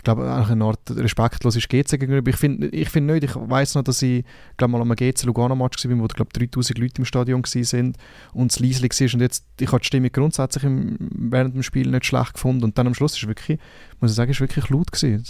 ich 0.00 0.04
glaube, 0.04 0.32
eigentlich 0.32 0.48
eine 0.48 0.64
Art 0.64 0.80
respektlos 0.96 1.56
ist 1.56 1.68
GC 1.68 2.00
gegenüber. 2.00 2.30
Ich 2.30 2.36
finde 2.36 2.68
ich 2.68 2.88
find 2.88 3.06
nicht, 3.06 3.22
ich 3.22 3.36
weiß 3.36 3.74
noch, 3.74 3.82
dass 3.82 4.00
ich 4.00 4.24
glaube 4.56 4.72
mal 4.72 4.80
am 4.80 4.96
GC 4.96 5.24
Lugano-Match 5.24 5.84
war, 5.84 5.98
wo 5.98 6.06
glaube 6.06 6.32
3000 6.32 6.78
Leute 6.78 6.94
im 7.00 7.04
Stadion 7.04 7.42
waren 7.42 7.92
und 8.32 8.50
es 8.50 8.60
leislich 8.60 8.98
war 8.98 9.14
und 9.14 9.20
jetzt, 9.20 9.44
ich 9.60 9.68
habe 9.68 9.80
die 9.80 9.86
Stimmung 9.86 10.10
grundsätzlich 10.10 10.64
im, 10.64 10.96
während 11.00 11.54
dem 11.54 11.62
Spiel 11.62 11.90
nicht 11.90 12.06
schlecht 12.06 12.32
gefunden 12.32 12.64
und 12.64 12.78
dann 12.78 12.86
am 12.86 12.94
Schluss 12.94 13.14
ist 13.14 13.28
wirklich, 13.28 13.58
muss 14.00 14.12
ich 14.12 14.16
sagen, 14.16 14.30
ist 14.30 14.40
wirklich 14.40 14.70
laut 14.70 14.90
gewesen. 14.90 15.22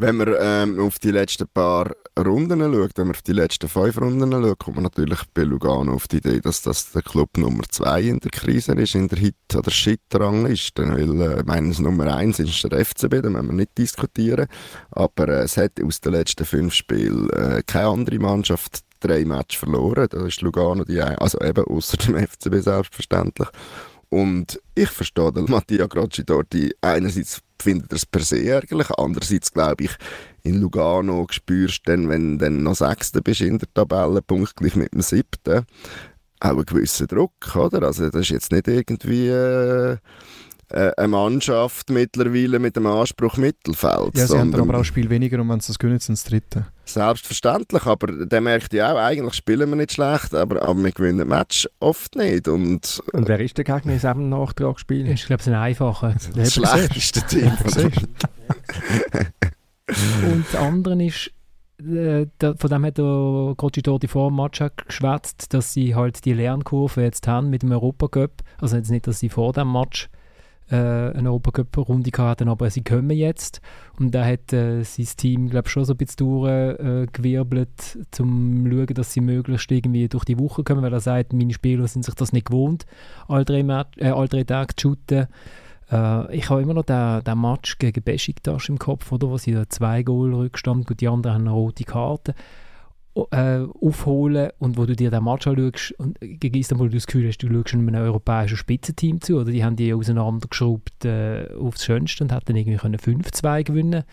Wenn 0.00 0.16
man 0.16 0.34
ähm, 0.40 0.80
auf 0.80 0.98
die 0.98 1.10
letzten 1.10 1.46
paar 1.46 1.92
Runden 2.18 2.58
schaut, 2.58 2.96
wenn 2.96 3.08
man 3.08 3.14
auf 3.14 3.20
die 3.20 3.34
letzten 3.34 3.68
fünf 3.68 4.00
Runden 4.00 4.32
schaut, 4.32 4.58
kommt 4.58 4.76
man 4.76 4.84
natürlich 4.84 5.18
bei 5.34 5.42
Lugano 5.42 5.92
auf 5.92 6.08
die 6.08 6.16
Idee, 6.16 6.40
dass 6.40 6.62
das 6.62 6.90
der 6.92 7.02
Club 7.02 7.36
Nummer 7.36 7.64
zwei 7.68 8.00
in 8.00 8.18
der 8.18 8.30
Krise 8.30 8.72
ist, 8.72 8.94
in 8.94 9.08
der 9.08 9.18
Hit- 9.18 9.34
oder 9.54 9.70
Shit-Rangliste. 9.70 10.88
Weil, 10.88 11.20
äh, 11.20 11.42
meines 11.44 11.80
Nummer 11.80 12.16
eins 12.16 12.38
ist 12.38 12.64
der 12.64 12.82
FCB, 12.82 13.20
da 13.20 13.28
müssen 13.28 13.48
wir 13.48 13.52
nicht 13.52 13.76
diskutieren. 13.76 14.46
Aber 14.90 15.28
äh, 15.28 15.42
es 15.42 15.58
hat 15.58 15.72
aus 15.84 16.00
den 16.00 16.12
letzten 16.12 16.46
fünf 16.46 16.72
Spielen 16.72 17.28
äh, 17.28 17.62
keine 17.66 17.88
andere 17.88 18.18
Mannschaft 18.20 18.80
drei 19.00 19.26
Matches 19.26 19.58
verloren. 19.58 20.06
Da 20.08 20.24
ist 20.24 20.40
Lugano 20.40 20.84
die, 20.84 21.02
also 21.02 21.38
eben 21.42 21.66
außer 21.66 21.98
dem 21.98 22.16
FCB 22.16 22.62
selbstverständlich. 22.62 23.48
Und 24.10 24.60
ich 24.74 24.90
verstehe 24.90 25.32
den 25.32 25.44
Mattia 25.44 25.86
Gracci 25.86 26.24
dort. 26.24 26.54
Einerseits 26.80 27.40
findet 27.62 27.92
er 27.92 27.96
es 27.96 28.06
per 28.06 28.22
se 28.22 28.44
ärgerlich, 28.44 28.90
andererseits 28.96 29.52
glaube 29.52 29.84
ich, 29.84 29.92
in 30.42 30.60
Lugano 30.60 31.26
spürst 31.30 31.86
du 31.86 31.92
dann, 31.92 32.08
wenn 32.08 32.38
du 32.38 32.44
dann 32.44 32.62
noch 32.62 32.74
Sechster 32.74 33.20
bist 33.20 33.40
in 33.42 33.58
der 33.58 33.72
Tabelle, 33.72 34.22
punktgleich 34.22 34.74
mit 34.76 34.92
dem 34.92 35.02
Siebten, 35.02 35.64
auch 36.40 36.50
einen 36.50 36.64
gewissen 36.64 37.06
Druck, 37.06 37.54
oder? 37.54 37.82
Also 37.82 38.08
das 38.10 38.22
ist 38.22 38.30
jetzt 38.30 38.52
nicht 38.52 38.66
irgendwie... 38.66 39.28
Äh, 39.28 39.98
eine 40.70 41.08
Mannschaft 41.08 41.90
mittlerweile 41.90 42.58
mit 42.58 42.76
dem 42.76 42.86
Anspruch 42.86 43.36
Mittelfeld. 43.36 44.16
Ja, 44.16 44.26
sie 44.26 44.38
haben 44.38 44.54
aber 44.54 44.74
auch 44.74 44.78
ein 44.78 44.84
Spiel 44.84 45.10
weniger 45.10 45.40
und 45.40 45.48
wenn 45.48 45.60
sie 45.60 45.68
das 45.68 45.78
gewinnen, 45.78 45.98
sind 45.98 46.16
das 46.18 46.24
dritte. 46.24 46.66
Selbstverständlich, 46.84 47.84
aber 47.86 48.26
der 48.26 48.40
merkt 48.40 48.72
ja 48.72 48.92
auch, 48.92 48.98
eigentlich 48.98 49.34
spielen 49.34 49.68
wir 49.70 49.76
nicht 49.76 49.92
schlecht, 49.92 50.34
aber, 50.34 50.62
aber 50.62 50.82
wir 50.82 50.92
gewinnen 50.92 51.26
Match 51.28 51.68
oft 51.80 52.14
nicht. 52.16 52.48
Und, 52.48 53.02
und 53.12 53.28
wer 53.28 53.40
ist 53.40 53.56
der 53.58 53.64
Gegner 53.64 53.92
in 53.92 53.98
diesem 53.98 54.28
Nachtragsspiel? 54.28 55.08
Ich 55.08 55.26
glaube, 55.26 55.40
es 55.40 55.46
ist 55.46 55.52
ein 55.52 55.58
einfacher. 55.58 56.14
Das 56.34 56.54
schlechteste 56.54 57.22
Team. 57.22 57.52
und 60.30 60.44
das 60.52 60.60
andere 60.60 61.04
ist, 61.04 61.30
äh, 61.80 62.26
von 62.38 62.70
dem 62.70 62.84
hat 62.84 62.98
der 62.98 64.08
vor 64.08 64.30
dem 64.30 64.36
Match 64.36 64.62
geschwätzt, 64.86 65.52
dass 65.54 65.72
sie 65.72 65.94
halt 65.94 66.24
die 66.24 66.32
Lernkurve 66.32 67.02
jetzt 67.02 67.26
haben 67.26 67.50
mit 67.50 67.62
dem 67.62 67.72
Europacup. 67.72 68.42
Also 68.60 68.76
jetzt 68.76 68.90
nicht, 68.90 69.06
dass 69.06 69.20
sie 69.20 69.28
vor 69.28 69.52
dem 69.52 69.72
Match 69.72 70.08
äh, 70.70 70.76
eine 70.76 71.30
Europacup-Runde 71.30 72.10
hatten, 72.16 72.48
aber 72.48 72.70
sie 72.70 72.82
kommen 72.82 73.10
jetzt. 73.10 73.60
Und 73.98 74.14
da 74.14 74.24
hat 74.24 74.52
äh, 74.52 74.82
sein 74.82 75.08
Team, 75.16 75.48
glaube 75.48 75.68
schon 75.68 75.84
so 75.84 75.94
ein 75.94 75.96
bisschen 75.96 76.16
durchgewirbelt, 76.18 77.96
äh, 77.96 78.22
um 78.22 78.64
zu 78.64 78.70
schauen, 78.70 78.94
dass 78.94 79.12
sie 79.12 79.20
möglichst 79.20 79.70
irgendwie 79.70 80.08
durch 80.08 80.24
die 80.24 80.38
Woche 80.38 80.62
kommen, 80.62 80.82
weil 80.82 80.92
er 80.92 81.00
sagt, 81.00 81.32
meine 81.32 81.52
Spieler 81.52 81.88
sind 81.88 82.04
sich 82.04 82.14
das 82.14 82.32
nicht 82.32 82.46
gewohnt, 82.46 82.86
alle 83.28 83.44
drei, 83.44 83.60
äh, 83.60 84.10
alle 84.10 84.28
drei 84.28 84.44
Tage 84.44 84.76
zu 84.76 84.90
shooten. 84.90 85.26
Äh, 85.90 86.36
ich 86.36 86.48
habe 86.50 86.62
immer 86.62 86.74
noch 86.74 86.84
den, 86.84 87.24
den 87.24 87.40
Match 87.40 87.78
gegen 87.78 88.02
Besiktas 88.02 88.68
im 88.68 88.78
Kopf, 88.78 89.10
oder, 89.12 89.28
wo 89.28 89.38
sie 89.38 89.52
da 89.52 89.68
zwei 89.68 90.02
Goal 90.02 90.34
Rückstand 90.34 90.90
und 90.90 91.00
die 91.00 91.08
anderen 91.08 91.34
haben 91.34 91.48
eine 91.48 91.52
rote 91.52 91.84
Karte. 91.84 92.34
Äh, 93.30 93.66
aufholen 93.80 94.50
und 94.58 94.76
wo 94.76 94.86
du 94.86 94.96
dir 94.96 95.10
den 95.10 95.24
Match 95.24 95.46
anschaust 95.46 95.92
und 95.98 96.18
gegen 96.20 96.58
Istanbul 96.58 96.88
du 96.88 96.96
das 96.96 97.06
Gefühl 97.06 97.28
hast, 97.28 97.38
du 97.38 97.48
schaust 97.48 97.74
einem 97.74 97.94
europäischen 97.94 98.56
Spitzenteam 98.56 99.20
zu 99.20 99.36
oder? 99.36 99.50
Die 99.50 99.64
haben 99.64 99.76
die 99.76 99.92
auseinandergeschraubt 99.94 101.04
äh, 101.04 101.48
aufs 101.58 101.84
Schönste 101.84 102.24
und 102.24 102.32
hätten 102.32 102.56
irgendwie 102.56 102.78
5-2 102.78 103.64
gewinnen. 103.64 104.04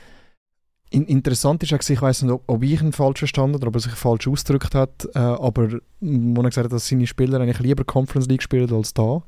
In, 0.90 1.06
interessant 1.06 1.64
ist 1.64 1.74
auch, 1.74 1.90
ich 1.90 2.02
weiß 2.02 2.22
nicht, 2.22 2.32
ob, 2.32 2.44
ob, 2.48 2.64
ich 2.64 2.82
ihn 2.82 2.94
falsch 2.94 3.20
verstanden 3.20 3.58
oder 3.58 3.68
ob 3.68 3.76
er 3.76 3.82
sich 3.82 3.92
falsch 3.94 4.28
ausgedrückt 4.28 4.74
hat, 4.74 5.08
äh, 5.14 5.20
aber 5.20 5.80
wo 6.00 6.42
er 6.42 6.50
gesagt 6.50 6.66
hat, 6.66 6.72
dass 6.72 6.88
seine 6.88 7.08
Spieler 7.08 7.42
eigentlich 7.42 7.60
lieber 7.60 7.84
Conference 7.84 8.28
League 8.28 8.42
spielen 8.42 8.72
als 8.74 8.94
da, 8.94 9.22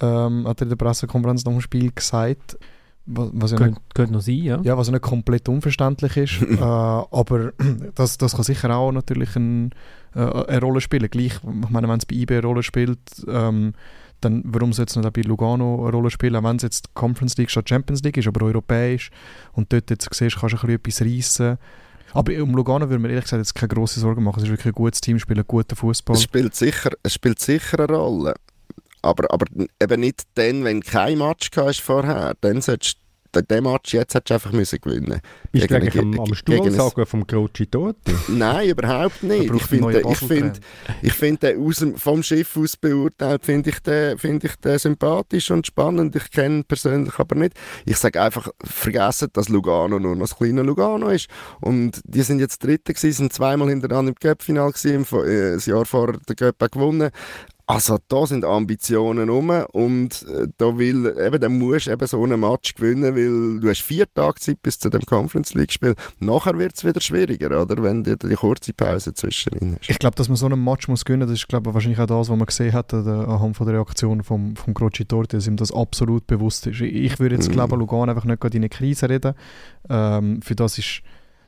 ähm, 0.00 0.48
hat 0.48 0.60
er 0.60 0.64
in 0.64 0.68
der 0.70 0.76
Pressekonferenz 0.76 1.44
nach 1.44 1.52
dem 1.52 1.60
Spiel 1.60 1.92
gesagt, 1.92 2.58
was, 3.06 3.52
ja 3.52 3.56
könnte, 3.56 3.80
könnte 3.94 4.12
noch 4.12 4.20
sein, 4.20 4.42
ja. 4.42 4.60
Ja, 4.62 4.76
was 4.76 4.88
ja 4.88 4.92
nicht 4.92 5.02
komplett 5.02 5.48
unverständlich 5.48 6.16
ist. 6.16 6.42
äh, 6.42 6.60
aber 6.60 7.52
das, 7.94 8.18
das 8.18 8.34
kann 8.34 8.44
sicher 8.44 8.74
auch 8.74 8.92
natürlich 8.92 9.36
ein, 9.36 9.70
äh, 10.14 10.20
eine 10.20 10.60
Rolle 10.60 10.80
spielen. 10.80 11.08
Gleich, 11.08 11.34
ich 11.34 11.70
meine, 11.70 11.88
wenn 11.88 11.98
es 11.98 12.06
bei 12.06 12.16
IB 12.16 12.34
eine 12.34 12.46
Rolle 12.46 12.62
spielt, 12.62 12.98
ähm, 13.28 13.74
dann 14.20 14.42
warum 14.46 14.72
soll 14.72 14.86
es 14.86 14.96
nicht 14.96 15.06
auch 15.06 15.12
bei 15.12 15.20
Lugano 15.22 15.82
eine 15.82 15.96
Rolle 15.96 16.10
spielen, 16.10 16.36
auch 16.36 16.42
wenn 16.42 16.56
es 16.56 16.62
jetzt 16.62 16.94
Conference 16.94 17.36
League 17.36 17.50
statt 17.50 17.68
Champions 17.68 18.02
League 18.02 18.16
ist, 18.16 18.26
aber 18.26 18.46
europäisch 18.46 19.10
und 19.52 19.72
dort 19.72 19.90
jetzt 19.90 20.08
siehst, 20.12 20.38
kannst 20.38 20.54
du 20.54 20.66
ein 20.66 20.78
bisschen 20.80 21.06
etwas 21.06 21.36
reissen. 21.36 21.58
Aber 22.12 22.32
um 22.42 22.54
Lugano 22.54 22.88
würde 22.88 23.00
man 23.00 23.10
ehrlich 23.10 23.24
gesagt 23.24 23.40
jetzt 23.40 23.54
keine 23.54 23.68
grosse 23.68 24.00
Sorgen 24.00 24.22
machen. 24.24 24.38
Es 24.38 24.44
ist 24.44 24.50
wirklich 24.50 24.72
ein 24.72 24.72
gutes 24.72 25.00
Team, 25.00 25.18
spielt 25.18 25.46
guten 25.46 25.76
Fußball. 25.76 26.16
Es 26.16 26.22
spielt 26.22 26.54
sicher, 26.54 26.90
es 27.02 27.14
spielt 27.14 27.38
sicher 27.40 27.80
eine 27.80 27.96
Rolle. 27.96 28.34
Aber, 29.06 29.32
aber 29.32 29.46
eben 29.82 30.00
nicht 30.00 30.22
dann, 30.34 30.64
wenn 30.64 30.82
kein 30.82 31.18
Match 31.18 31.50
hast 31.56 31.80
vorher. 31.80 32.34
Dann 32.40 32.60
solltest 32.60 32.98
den 33.42 33.64
Match 33.64 33.94
jetzt 33.94 34.14
hättest 34.14 34.30
du 34.30 34.34
einfach 34.34 34.52
müssen 34.52 34.80
gewinnen 34.80 35.20
Bist 35.52 35.68
gegen, 35.68 35.90
du 35.90 35.98
am, 35.98 36.20
am 36.20 36.34
Stuhl 36.34 36.70
sagen 36.70 37.06
vom 37.06 37.26
Croci 37.26 37.66
Totti? 37.66 38.14
Nein, 38.28 38.68
überhaupt 38.68 39.22
nicht. 39.22 39.52
Ich 39.52 39.62
finde, 39.62 40.02
ich 40.08 40.18
finde, 40.18 40.60
ich 41.02 41.12
finde 41.12 41.56
aus 41.58 41.76
dem, 41.76 41.96
vom 41.96 42.22
Schiff 42.22 42.56
aus 42.56 42.76
beurteilt, 42.76 43.44
finde 43.44 43.70
ich, 43.70 43.80
den, 43.80 44.18
finde 44.18 44.46
ich 44.46 44.56
den 44.56 44.78
sympathisch 44.78 45.50
und 45.50 45.66
spannend. 45.66 46.14
Ich 46.16 46.30
kenne 46.30 46.58
ihn 46.58 46.64
persönlich 46.64 47.18
aber 47.18 47.36
nicht. 47.36 47.54
Ich 47.84 47.96
sage 47.96 48.20
einfach, 48.20 48.48
vergessen, 48.64 49.28
dass 49.32 49.48
Lugano 49.48 49.98
nur 49.98 50.14
noch 50.14 50.26
das 50.26 50.36
kleine 50.36 50.62
Lugano 50.62 51.08
ist. 51.08 51.28
Und 51.60 52.00
die 52.04 52.22
sind 52.22 52.40
jetzt 52.40 52.62
Dritte 52.64 52.94
gewesen, 52.94 53.12
sind 53.12 53.32
zweimal 53.32 53.68
hintereinander 53.68 54.10
im 54.10 54.14
Cup-Final 54.14 54.72
gewesen, 54.72 55.06
äh, 55.24 55.52
das 55.54 55.66
Jahr 55.66 55.84
vorher 55.84 56.18
den 56.28 56.36
Cup 56.36 56.72
gewonnen. 56.72 57.10
Also 57.68 57.98
da 58.06 58.26
sind 58.26 58.44
Ambitionen 58.44 59.28
rum 59.28 59.50
und 59.72 60.24
äh, 60.28 60.46
da 60.56 60.78
will, 60.78 61.12
eben, 61.18 61.40
dann 61.40 61.58
musst 61.58 61.88
du 61.88 61.90
eben 61.90 62.06
so 62.06 62.22
einen 62.22 62.38
Match 62.38 62.74
gewinnen, 62.74 63.16
weil 63.16 63.60
du 63.60 63.68
hast 63.68 63.82
vier 63.82 64.06
Tage 64.14 64.38
Zeit 64.38 64.62
bis 64.62 64.78
zu 64.78 64.88
dem 64.88 65.02
Conference 65.02 65.52
League 65.54 65.72
Spiel. 65.72 65.96
Nachher 66.20 66.56
wird 66.58 66.76
es 66.76 66.84
wieder 66.84 67.00
schwieriger, 67.00 67.60
oder, 67.60 67.82
wenn 67.82 68.04
du 68.04 68.16
die 68.16 68.34
kurze 68.36 68.72
Pause 68.72 69.14
zwischendrin 69.14 69.78
hast. 69.80 69.90
Ich 69.90 69.98
glaube, 69.98 70.14
dass 70.14 70.28
man 70.28 70.36
so 70.36 70.46
einen 70.46 70.62
Match 70.62 70.86
muss 70.86 71.04
gewinnen, 71.04 71.26
das 71.26 71.38
ist 71.38 71.48
glaube 71.48 71.74
wahrscheinlich 71.74 71.98
auch 71.98 72.06
das, 72.06 72.28
was 72.28 72.36
man 72.36 72.46
gesehen 72.46 72.72
hat 72.72 72.94
anhand 72.94 73.56
von 73.56 73.66
der 73.66 73.74
Reaktion 73.74 74.22
vom, 74.22 74.54
vom 74.54 74.72
Croci 74.72 75.04
Torti, 75.04 75.36
dass 75.36 75.48
ihm 75.48 75.56
das 75.56 75.72
absolut 75.72 76.28
bewusst 76.28 76.68
ist. 76.68 76.80
Ich 76.80 77.18
würde 77.18 77.34
jetzt 77.34 77.48
mm. 77.48 77.52
glaube 77.52 77.74
Lugano 77.74 78.12
einfach 78.12 78.24
nicht 78.24 78.40
gerade 78.40 78.56
in 78.56 78.62
eine 78.62 78.68
Krise 78.68 79.08
reden. 79.08 79.34
Ähm, 79.90 80.40
für 80.40 80.54
das 80.54 80.78
ist 80.78 81.02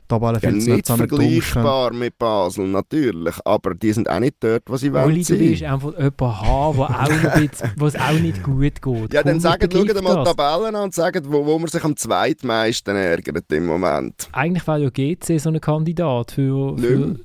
Tabelle 0.09 0.39
ja, 0.41 0.51
nicht 0.51 0.87
vergleichbar 0.87 1.93
mit 1.93 2.17
Basel, 2.17 2.67
natürlich, 2.67 3.35
aber 3.45 3.75
die 3.75 3.93
sind 3.93 4.09
auch 4.09 4.19
nicht 4.19 4.35
dort, 4.39 4.63
wo 4.67 4.75
sie 4.75 4.91
wollen 4.91 5.05
Oli, 5.05 5.23
du 5.23 5.39
willst 5.39 5.63
einfach 5.63 5.93
jemanden 5.97 6.89
haben, 6.89 7.49
wo, 7.77 7.85
es 7.85 7.95
auch 7.95 8.19
nicht 8.19 8.43
gut 8.43 8.81
geht. 8.81 9.13
Ja, 9.13 9.23
dann 9.23 9.39
sagen, 9.39 9.69
schaut 9.71 10.03
mal 10.03 10.23
die 10.23 10.23
Tabellen 10.23 10.75
an 10.75 10.83
und 10.83 10.93
sagen, 10.93 11.23
wo, 11.27 11.45
wo 11.45 11.57
man 11.59 11.69
sich 11.69 11.83
am 11.83 11.95
zweitmeisten 11.95 12.95
ärgert 12.95 13.51
im 13.51 13.67
Moment. 13.67 14.27
Eigentlich 14.31 14.67
wäre 14.67 14.83
ja 14.83 14.89
GC 14.89 15.39
so 15.39 15.49
ein 15.49 15.61
Kandidat, 15.61 16.31
für, 16.31 16.77
für, 16.77 17.15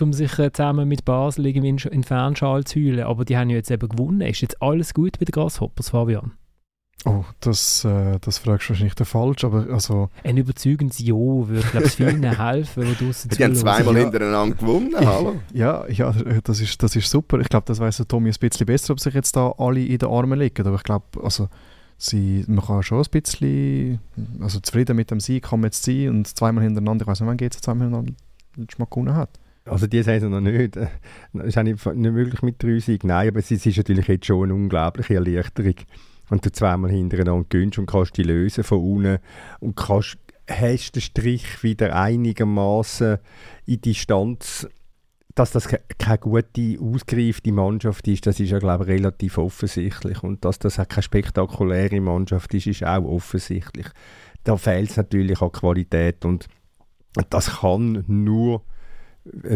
um 0.00 0.12
sich 0.12 0.32
zusammen 0.32 0.88
mit 0.88 1.04
Basel 1.04 1.46
irgendwie 1.46 1.68
in, 1.68 1.78
in 1.78 2.02
Fernschall 2.02 2.64
zu 2.64 2.80
heulen, 2.80 3.04
aber 3.04 3.24
die 3.24 3.36
haben 3.36 3.50
ja 3.50 3.56
jetzt 3.56 3.70
eben 3.70 3.88
gewonnen. 3.88 4.22
Ist 4.22 4.40
jetzt 4.40 4.60
alles 4.62 4.94
gut 4.94 5.18
bei 5.18 5.24
den 5.24 5.32
Grasshoppers, 5.32 5.90
Fabian? 5.90 6.32
Oh, 7.04 7.24
das, 7.40 7.84
äh, 7.84 8.18
das 8.20 8.38
fragst 8.38 8.68
du 8.68 8.70
wahrscheinlich 8.70 8.94
falsch, 9.08 9.44
aber 9.44 9.66
also... 9.70 10.08
Ein 10.22 10.36
überzeugendes 10.36 11.00
Ja 11.00 11.14
würde, 11.14 11.66
glaube 11.70 11.86
ich, 11.86 11.92
vielen 11.92 12.22
helfen, 12.38 12.84
die 12.84 13.04
draussen 13.04 13.28
Die 13.30 13.42
haben 13.42 13.56
zweimal 13.56 13.96
hintereinander 13.96 14.54
gewonnen, 14.54 14.94
hallo? 14.96 15.40
ja, 15.52 15.84
ja, 15.88 16.14
das 16.44 16.60
ist, 16.60 16.80
das 16.82 16.94
ist 16.94 17.10
super. 17.10 17.40
Ich 17.40 17.48
glaube, 17.48 17.64
das 17.66 17.80
weiss 17.80 17.96
der 17.96 18.06
Tommy 18.06 18.30
ein 18.30 18.36
bisschen 18.38 18.66
besser, 18.66 18.92
ob 18.92 19.00
sich 19.00 19.14
jetzt 19.14 19.34
da 19.34 19.52
alle 19.58 19.84
in 19.84 19.98
den 19.98 20.08
Armen 20.08 20.38
liegen, 20.38 20.66
aber 20.66 20.76
ich 20.76 20.84
glaube, 20.84 21.06
also... 21.22 21.48
Sie, 21.98 22.44
man 22.48 22.64
kann 22.64 22.82
schon 22.82 22.98
ein 22.98 23.10
bisschen, 23.12 24.00
also 24.40 24.58
zufrieden 24.58 24.96
mit 24.96 25.12
dem 25.12 25.20
Sieg 25.20 25.44
kann 25.44 25.60
man 25.60 25.68
jetzt 25.68 25.84
sein 25.84 26.08
und 26.08 26.26
zweimal 26.26 26.64
hintereinander, 26.64 27.04
ich 27.04 27.06
weiß 27.06 27.20
nicht, 27.20 27.28
wann 27.28 27.36
geht 27.36 27.54
es 27.54 27.60
zweimal 27.60 27.86
hintereinander 27.86 28.14
mal 28.76 28.86
gewonnen 28.90 29.14
hat. 29.14 29.38
Also 29.66 29.86
die 29.86 30.02
Saison 30.02 30.30
noch 30.30 30.40
nicht. 30.40 30.76
Das 30.76 30.90
ist 31.44 31.56
nicht 31.62 31.86
möglich 31.94 32.42
mit 32.42 32.60
drei 32.60 32.80
Siegen. 32.80 33.08
Nein, 33.08 33.28
aber 33.28 33.38
es 33.38 33.50
ist 33.50 33.64
natürlich 33.76 34.08
jetzt 34.08 34.26
schon 34.26 34.42
eine 34.42 34.54
unglaubliche 34.54 35.14
Erleichterung 35.14 35.74
wenn 36.32 36.40
du 36.40 36.50
zweimal 36.50 36.90
hintereinander 36.90 37.46
gönnst 37.50 37.78
und 37.78 37.84
kannst 37.84 38.16
die 38.16 38.22
lösen 38.22 38.64
von 38.64 38.78
unten 38.78 39.18
und 39.60 39.76
kannst, 39.76 40.16
hast 40.48 40.92
den 40.92 41.02
Strich 41.02 41.62
wieder 41.62 41.94
einigermaßen 41.94 43.18
in 43.66 43.80
Distanz 43.82 44.66
dass 45.34 45.50
das 45.50 45.66
keine 45.66 46.18
gute, 46.18 46.78
ausgereifte 46.78 47.52
Mannschaft 47.52 48.06
ist, 48.06 48.26
das 48.26 48.38
ist 48.38 48.50
ja, 48.50 48.58
glaube 48.58 48.84
ich, 48.84 48.90
relativ 48.90 49.38
offensichtlich. 49.38 50.22
Und 50.22 50.44
dass 50.44 50.58
das 50.58 50.78
auch 50.78 50.86
keine 50.86 51.02
spektakuläre 51.02 52.02
Mannschaft 52.02 52.52
ist, 52.52 52.66
ist 52.66 52.84
auch 52.84 53.02
offensichtlich. 53.04 53.86
Da 54.44 54.58
fehlt 54.58 54.90
es 54.90 54.98
natürlich 54.98 55.40
an 55.40 55.50
Qualität 55.50 56.26
und 56.26 56.48
das 57.30 57.60
kann 57.60 58.04
nur 58.08 58.62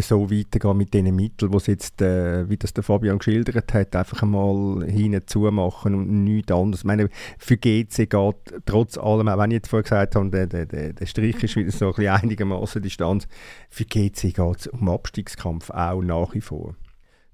so 0.01 0.31
weitergehen 0.31 0.77
mit 0.77 0.95
diesen 0.95 1.15
Mitteln, 1.17 1.51
die 1.51 1.71
jetzt, 1.71 2.01
äh, 2.01 2.49
wie 2.49 2.57
das 2.57 2.73
der 2.73 2.85
Fabian 2.85 3.19
geschildert 3.19 3.75
hat, 3.75 3.97
einfach 3.97 4.23
einmal 4.23 4.85
hinzu 4.87 5.41
machen 5.51 5.95
und 5.95 6.25
nichts 6.25 6.53
anderes. 6.53 6.81
Ich 6.81 6.87
meine, 6.87 7.09
für 7.39 7.57
GC 7.57 8.09
geht 8.09 8.63
trotz 8.65 8.97
allem, 8.97 9.29
auch 9.29 9.39
wenn 9.39 9.51
ich 9.51 9.57
jetzt 9.57 9.69
vorher 9.69 9.83
gesagt 9.83 10.15
habe, 10.15 10.31
der, 10.31 10.47
der, 10.47 10.93
der 10.93 11.07
Strich 11.07 11.43
ist 11.43 11.57
wieder 11.57 11.73
so 11.73 11.93
ein 11.95 12.07
einigermaßen 12.07 12.81
Distanz, 12.81 13.27
für 13.69 13.85
GC 13.85 14.35
geht 14.35 14.57
es 14.59 14.67
um 14.69 14.89
Abstiegskampf 14.89 15.71
auch 15.71 16.01
nach 16.01 16.35
wie 16.35 16.41
vor. 16.41 16.77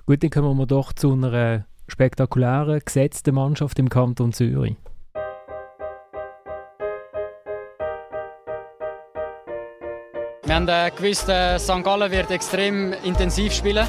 Gut, 0.06 0.22
dann 0.22 0.30
kommen 0.30 0.56
wir 0.56 0.66
doch 0.66 0.92
zu 0.92 1.12
einer 1.12 1.66
spektakulären, 1.86 2.80
gesetzten 2.84 3.34
Mannschaft 3.34 3.78
im 3.78 3.88
Kanton 3.88 4.32
Zürich. 4.32 4.76
Wir 10.52 10.56
haben 10.56 10.68
äh, 10.68 10.90
gewusst, 10.94 11.30
äh, 11.30 11.58
St. 11.58 11.82
Gallen 11.82 12.10
wird 12.10 12.30
extrem 12.30 12.92
intensiv 13.04 13.54
spielen. 13.54 13.88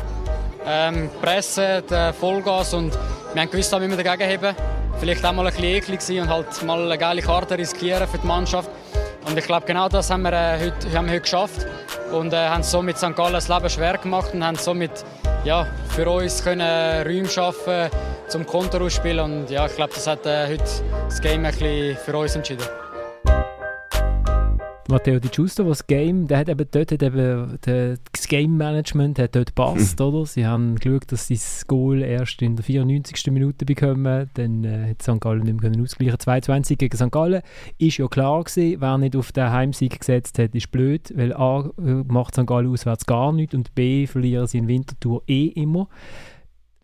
Ähm, 0.66 1.09
Presse, 1.22 1.84
äh, 1.91 2.14
Vollgas 2.14 2.74
und 2.74 2.97
wir 3.34 3.41
haben 3.41 3.51
gewusst, 3.51 3.74
da 3.74 3.80
müssen 3.80 3.97
wir 3.97 4.01
dagegen 4.01 4.30
heben. 4.30 4.55
Vielleicht 4.97 5.26
auch 5.26 5.34
mal 5.34 5.45
ein 5.45 5.53
bisschen 5.53 5.66
eklig 5.66 6.01
sein 6.01 6.22
und 6.22 6.30
halt 6.30 6.64
mal 6.64 6.82
eine 6.82 6.97
geile 6.97 7.22
Karte 7.22 7.57
riskieren 7.57 8.07
für 8.07 8.18
die 8.18 8.26
Mannschaft. 8.28 8.70
Und 9.26 9.38
ich 9.38 9.43
glaube, 9.43 9.66
genau 9.66 9.89
das 9.89 10.09
haben 10.09 10.22
wir, 10.22 10.32
äh, 10.32 10.57
heute, 10.57 10.97
haben 10.97 11.07
wir 11.07 11.16
heute 11.16 11.22
geschafft 11.24 11.68
und 12.14 12.32
äh, 12.32 12.47
haben 12.47 12.64
somit 12.64 12.97
St. 12.97 13.14
Gallen 13.14 13.34
das 13.34 13.49
Leben 13.49 13.70
schwer 13.70 13.97
gemacht 13.97 14.34
und 14.34 14.45
haben 14.45 14.55
somit 14.55 15.03
ja, 15.43 15.68
für 15.89 16.09
uns 16.09 16.45
können 16.45 17.05
Räume 17.05 17.28
schaffen 17.28 17.89
zum 18.30 18.45
Konto 18.45 18.78
ausspielen. 18.78 19.20
Und 19.20 19.49
ja, 19.49 19.66
ich 19.66 19.76
glaube, 19.76 19.91
das 19.93 20.07
hat 20.07 20.26
äh, 20.26 20.47
heute 20.47 20.64
das 21.09 21.20
Game 21.20 21.43
ein 21.43 21.51
bisschen 21.51 21.97
für 21.97 22.18
uns 22.18 22.38
entschieden. 22.38 22.64
Matteo 24.89 25.17
Di 25.17 25.29
Giusto, 25.29 25.65
was 25.65 25.88
Game, 25.88 26.27
der 26.27 26.39
hat 26.39 26.49
eben 26.49 26.67
dort 26.69 26.91
hat 26.91 27.01
eben 27.01 27.57
das 27.61 28.27
Game 28.27 28.57
Management 28.57 29.17
hat 29.17 29.34
dort 29.34 29.55
passt, 29.55 29.99
mhm. 29.99 30.05
oder? 30.07 30.25
Sie 30.25 30.45
haben 30.45 30.75
geschaut, 30.75 31.09
dass 31.09 31.27
sie 31.27 31.36
das 31.36 31.65
Goal 31.67 32.01
erst 32.01 32.41
in 32.41 32.57
der 32.57 32.65
94. 32.65 33.31
Minute 33.31 33.63
bekommen, 33.65 34.29
dann 34.34 34.63
äh, 34.65 34.89
hat 34.89 35.01
St. 35.01 35.21
Gallen 35.21 35.43
nicht 35.43 35.61
mehr 35.61 35.81
ausgleichen 35.81 36.17
2-20 36.17 36.75
gegen 36.75 36.97
St. 36.97 37.11
Gallen. 37.11 37.41
Ist 37.77 37.97
ja 37.97 38.07
klar 38.07 38.43
gewesen, 38.43 38.81
wer 38.81 38.97
nicht 38.97 39.15
auf 39.15 39.31
den 39.31 39.49
Heimsieg 39.49 39.97
gesetzt 39.97 40.38
hat, 40.38 40.53
ist 40.53 40.71
blöd, 40.71 41.13
weil 41.15 41.34
A 41.34 41.69
macht 41.77 42.36
St. 42.36 42.45
Gallen 42.45 42.69
auswärts 42.69 43.05
gar 43.05 43.31
nichts 43.31 43.55
und 43.55 43.73
B 43.75 44.05
verlieren 44.05 44.47
sie 44.47 44.57
in 44.57 44.67
Winterthur 44.67 45.23
eh 45.27 45.47
immer. 45.47 45.88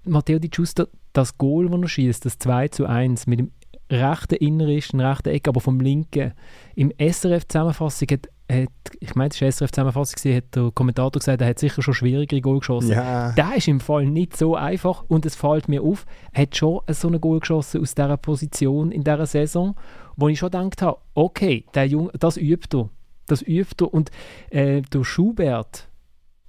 Matteo 0.06 0.40
Di 0.40 0.48
Giusto, 0.48 0.86
das 1.12 1.38
Goal, 1.38 1.70
das 1.70 1.82
er 1.82 1.88
schießt, 1.90 2.26
das 2.26 2.40
2 2.40 2.70
zu 2.70 2.86
1 2.86 3.28
mit 3.28 3.40
dem 3.40 3.52
rechten 3.90 4.36
innersten, 4.36 5.00
rechten 5.00 5.30
Eck, 5.30 5.48
aber 5.48 5.62
vom 5.62 5.80
linken. 5.80 6.34
Im 6.76 6.92
SRF-Zusammenfassung 6.98 8.08
hat, 8.12 8.30
hat, 8.52 8.70
ich 9.00 9.16
meine, 9.16 9.30
es 9.30 9.42
war 9.42 9.52
SRF-Zusammenfassung, 9.52 10.34
hat 10.34 10.56
der 10.56 10.72
Kommentator 10.72 11.20
gesagt, 11.20 11.42
er 11.42 11.48
hat 11.48 11.60
sicher 11.60 11.82
schon 11.82 11.94
schwierigere 11.94 12.42
Goal 12.42 12.60
geschossen. 12.60 12.92
Ja. 12.92 13.32
Der 13.32 13.56
ist 13.56 13.68
im 13.68 13.80
Fall 13.80 14.06
nicht 14.06 14.38
so 14.38 14.56
einfach 14.56 15.04
und 15.08 15.26
es 15.26 15.36
fällt 15.36 15.68
mir 15.68 15.82
auf, 15.82 16.06
er 16.32 16.44
hat 16.44 16.56
schon 16.56 16.82
so 16.90 17.08
einen 17.08 17.22
Goal 17.22 17.40
geschossen 17.40 17.82
aus 17.82 17.96
dieser 17.96 18.18
Position 18.18 18.92
in 18.92 19.04
dieser 19.04 19.26
Saison, 19.26 19.76
wo 20.16 20.28
ich 20.30 20.40
schon 20.40 20.52
gedacht 20.52 20.82
habe, 20.82 21.00
okay, 21.14 21.66
der 21.74 21.88
Junge, 21.88 22.12
das 22.20 22.38
übt 22.38 22.78
er. 22.78 22.90
Das 23.26 23.42
übt 23.42 23.84
er. 23.84 23.94
Und 23.94 24.12
äh, 24.50 24.82
der 24.82 25.04
Schubert 25.04 25.90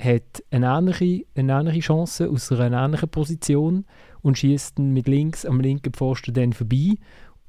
hat 0.01 0.43
eine 0.51 0.67
ähnliche, 0.67 1.27
eine 1.35 1.53
ähnliche 1.53 1.81
Chance 1.81 2.29
aus 2.29 2.51
einer 2.53 2.85
ähnlichen 2.85 3.09
Position 3.09 3.85
und 4.23 4.39
schießt 4.39 4.79
mit 4.79 5.09
links 5.09 5.45
am 5.45 5.61
linken 5.61 5.93
Pfosten 5.93 6.35
dann 6.35 6.53
vorbei. 6.53 6.95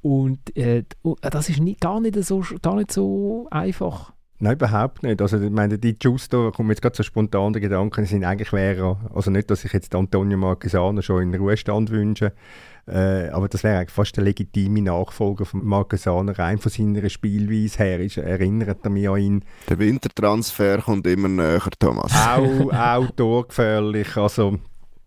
Und 0.02 0.56
äh, 0.56 0.84
das 1.20 1.48
ist 1.48 1.60
nicht, 1.60 1.80
gar, 1.80 2.00
nicht 2.00 2.22
so, 2.24 2.44
gar 2.60 2.74
nicht 2.76 2.92
so 2.92 3.46
einfach. 3.50 4.12
Nein, 4.42 4.54
überhaupt 4.54 5.04
nicht. 5.04 5.22
Also, 5.22 5.40
ich 5.40 5.50
meine, 5.50 5.78
die 5.78 5.96
Giusto, 5.96 6.50
kommen 6.50 6.70
jetzt 6.70 6.82
gerade 6.82 6.96
so 6.96 7.04
spontan 7.04 7.52
der 7.52 7.62
Gedanken, 7.62 8.04
sind 8.06 8.24
eigentlich 8.24 8.52
wäre, 8.52 8.96
also 9.14 9.30
nicht, 9.30 9.48
dass 9.48 9.64
ich 9.64 9.72
jetzt 9.72 9.94
Antonio 9.94 10.36
Marquesano 10.36 11.00
schon 11.00 11.22
in 11.22 11.30
den 11.30 11.40
Ruhestand 11.40 11.90
wünsche, 11.90 12.32
äh, 12.88 13.28
aber 13.28 13.48
das 13.48 13.62
wäre 13.62 13.78
eigentlich 13.78 13.92
fast 13.92 14.16
der 14.16 14.24
legitime 14.24 14.82
Nachfolger 14.82 15.44
von 15.44 15.64
Marquesano, 15.64 16.32
rein 16.32 16.58
von 16.58 16.72
seiner 16.72 17.08
Spielweise 17.08 17.78
her. 17.78 18.00
Ist, 18.00 18.16
erinnert 18.16 18.78
er 18.82 18.90
mich 18.90 19.08
an 19.08 19.18
ihn. 19.18 19.44
Der 19.68 19.78
Wintertransfer 19.78 20.78
kommt 20.78 21.06
immer 21.06 21.28
näher, 21.28 21.62
Thomas. 21.78 22.12
Auch, 22.12 22.72
auch 22.72 23.10
torgefährlich. 23.12 24.16
Also, 24.16 24.58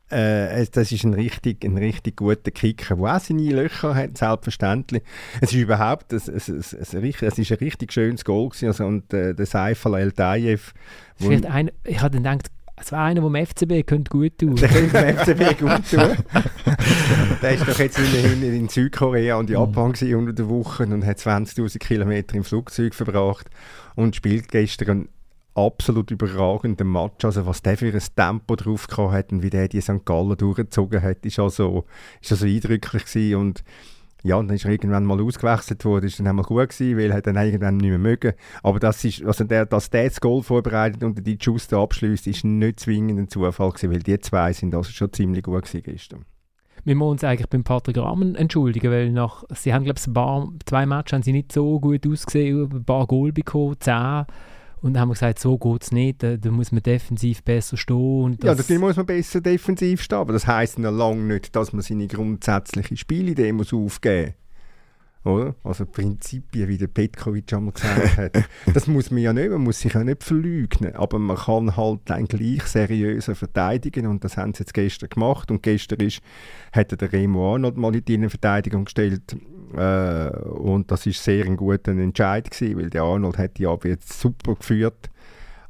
äh, 0.09 0.65
das 0.71 0.91
ist 0.91 1.03
ein 1.03 1.13
richtig, 1.13 1.63
ein 1.63 1.77
richtig 1.77 2.17
guter 2.17 2.51
Kicker, 2.51 2.95
der 2.95 3.15
auch 3.15 3.19
seine 3.19 3.49
Löcher 3.49 3.95
hat, 3.95 4.17
selbstverständlich. 4.17 5.03
Es 5.41 5.51
ist 5.51 5.59
überhaupt 5.59 6.13
ein, 6.13 6.19
ein, 6.19 6.33
ein, 6.35 7.03
ein, 7.03 7.13
es 7.21 7.39
ist 7.39 7.51
ein 7.51 7.57
richtig 7.57 7.93
schönes 7.93 8.23
Goal 8.23 8.49
gewesen. 8.49 8.67
Also, 8.67 8.85
und 8.85 9.13
äh, 9.13 9.33
der 9.33 9.45
Seifel 9.45 9.95
El 9.95 10.11
Tayev. 10.11 10.73
Vielleicht 11.15 11.45
ein, 11.45 11.71
ich 11.83 12.01
habe 12.01 12.17
gedacht, 12.17 12.51
es 12.77 12.91
war 12.91 13.05
einer, 13.05 13.21
der 13.21 13.29
dem 13.29 13.45
FCB 13.45 13.87
könnte 13.87 14.09
gut 14.09 14.37
tun. 14.37 14.55
Der 14.57 14.67
könnte 14.67 15.01
dem 15.01 15.17
FCB 15.17 15.59
gut 15.59 15.89
tun. 15.89 16.17
der 17.41 17.51
ist 17.53 17.67
doch 17.67 17.79
jetzt 17.79 17.97
in, 17.97 18.43
in, 18.43 18.53
in 18.53 18.69
Südkorea 18.69 19.37
und 19.37 19.49
Japan 19.49 19.93
mhm. 19.99 20.17
unter 20.17 20.33
der 20.33 20.49
Woche 20.49 20.83
und 20.83 21.05
hat 21.05 21.17
20'000 21.17 21.79
Kilometer 21.79 22.35
im 22.35 22.43
Flugzeug 22.43 22.93
verbracht 22.93 23.49
und 23.95 24.15
spielt 24.15 24.49
gestern 24.49 25.07
absolut 25.55 26.11
überragenden 26.11 26.91
Match. 26.91 27.25
Also 27.25 27.45
was 27.45 27.61
der 27.61 27.77
für 27.77 27.91
ein 27.93 28.03
Tempo 28.15 28.55
drauf 28.55 28.87
hat 29.11 29.31
und 29.31 29.41
wie 29.41 29.49
der 29.49 29.67
die 29.67 29.81
St. 29.81 30.05
Gallen 30.05 30.37
durchgezogen 30.37 31.01
hat, 31.01 31.25
ist 31.25 31.39
also, 31.39 31.85
ist 32.21 32.31
also 32.31 32.45
eindrücklich 32.45 33.05
gewesen. 33.05 33.35
Und 33.35 33.63
ja, 34.23 34.37
dann 34.37 34.49
ist 34.49 34.65
er 34.65 34.71
irgendwann 34.71 35.05
mal 35.05 35.21
ausgewechselt 35.21 35.85
worden, 35.85 36.05
ist 36.05 36.19
dann 36.19 36.27
einmal 36.27 36.45
gut 36.45 36.69
gewesen, 36.69 36.97
weil 36.97 37.11
er 37.11 37.21
dann 37.21 37.35
irgendwann 37.35 37.77
nicht 37.77 37.89
mehr 37.89 37.99
mögen. 37.99 38.33
Aber 38.63 38.79
das 38.79 39.03
ist, 39.05 39.23
also 39.23 39.43
der, 39.43 39.65
dass 39.65 39.89
der 39.89 40.09
das 40.09 40.19
Goal 40.19 40.41
vorbereitet 40.43 41.03
und 41.03 41.25
die 41.25 41.37
Juste 41.39 41.77
abschließt, 41.77 42.27
ist 42.27 42.43
nicht 42.43 42.79
zwingend 42.79 43.19
ein 43.19 43.29
Zufall 43.29 43.69
gewesen, 43.69 43.91
weil 43.91 43.99
die 43.99 44.19
zwei 44.19 44.51
sind 44.51 44.73
also 44.75 44.91
schon 44.91 45.13
ziemlich 45.13 45.43
gut 45.43 45.63
gewesen 45.63 45.83
gestern. 45.83 46.25
Wir 46.83 46.95
müssen 46.95 47.09
uns 47.09 47.23
eigentlich 47.23 47.49
beim 47.49 47.63
Patrick 47.63 47.97
Rahmen 47.97 48.35
entschuldigen, 48.35 48.91
weil 48.91 49.11
nach, 49.11 49.43
sie 49.51 49.73
haben 49.73 49.85
glaube 49.85 49.99
ich 49.99 50.07
ein 50.07 50.13
paar, 50.13 50.49
zwei 50.65 50.85
Matches 50.85 51.13
haben 51.13 51.23
sie 51.23 51.31
nicht 51.31 51.51
so 51.51 51.79
gut 51.79 52.05
ausgesehen, 52.05 52.69
ein 52.71 52.83
paar 52.83 53.07
Goal 53.07 53.31
bekommen, 53.31 53.75
zehn 53.79 54.25
und 54.85 54.93
dann 54.93 55.01
haben 55.01 55.09
wir 55.09 55.13
gesagt, 55.13 55.39
so 55.39 55.57
geht 55.57 55.81
es 55.81 55.91
nicht, 55.91 56.21
da, 56.21 56.37
da, 56.37 56.51
muss 56.51 56.71
man 56.71 56.83
defensiv 56.83 57.41
besser 57.41 57.75
stehen. 57.75 58.37
ja, 58.43 58.53
da 58.53 58.77
muss 58.77 58.95
man 58.95 59.05
besser 59.07 59.41
defensiv 59.41 59.99
stehen, 59.99 60.19
aber 60.19 60.33
das 60.33 60.45
heisst 60.45 60.77
noch 60.77 60.91
lange 60.91 61.23
nicht, 61.23 61.55
dass 61.55 61.73
man 61.73 61.81
seine 61.81 62.05
grundsätzliche 62.05 62.95
Spielidee 62.95 63.51
muss 63.51 63.73
aufgeben 63.73 64.27
muss. 64.27 64.44
Oder? 65.25 65.55
Also 65.63 65.87
Prinzipien, 65.87 66.67
wie 66.67 66.77
der 66.77 66.85
Petkovic 66.87 67.51
einmal 67.51 67.73
gesagt 67.73 68.17
hat. 68.17 68.43
das 68.73 68.85
muss 68.85 69.09
man 69.09 69.23
ja 69.23 69.33
nicht, 69.33 69.49
man 69.49 69.63
muss 69.63 69.79
sich 69.79 69.93
ja 69.93 70.03
nicht 70.03 70.23
verleugnen, 70.23 70.95
aber 70.95 71.17
man 71.17 71.35
kann 71.35 71.75
halt 71.75 72.01
dann 72.05 72.27
gleich 72.27 72.61
seriöser 72.63 73.33
verteidigen 73.33 74.05
und 74.05 74.23
das 74.23 74.37
haben 74.37 74.53
sie 74.53 74.59
jetzt 74.59 74.75
gestern 74.75 75.09
gemacht 75.09 75.49
und 75.49 75.63
gestern 75.63 75.99
ist, 75.99 76.21
hat 76.71 76.99
der 76.99 77.11
Remo 77.11 77.55
Arnold 77.55 77.75
mal 77.75 77.95
in 77.95 78.05
die 78.05 78.13
Innenverteidigung 78.13 78.85
gestellt 78.85 79.35
äh, 79.75 80.29
und 80.29 80.91
das 80.91 81.07
ist 81.07 81.23
sehr 81.23 81.45
ein 81.45 81.57
guter 81.57 81.91
Entscheid 81.91 82.51
gewesen, 82.51 82.77
weil 82.77 82.91
der 82.91 83.01
Arnold 83.01 83.39
hat 83.39 83.57
die 83.57 83.65
Abwehr 83.65 83.93
jetzt 83.93 84.19
super 84.19 84.53
geführt. 84.53 85.09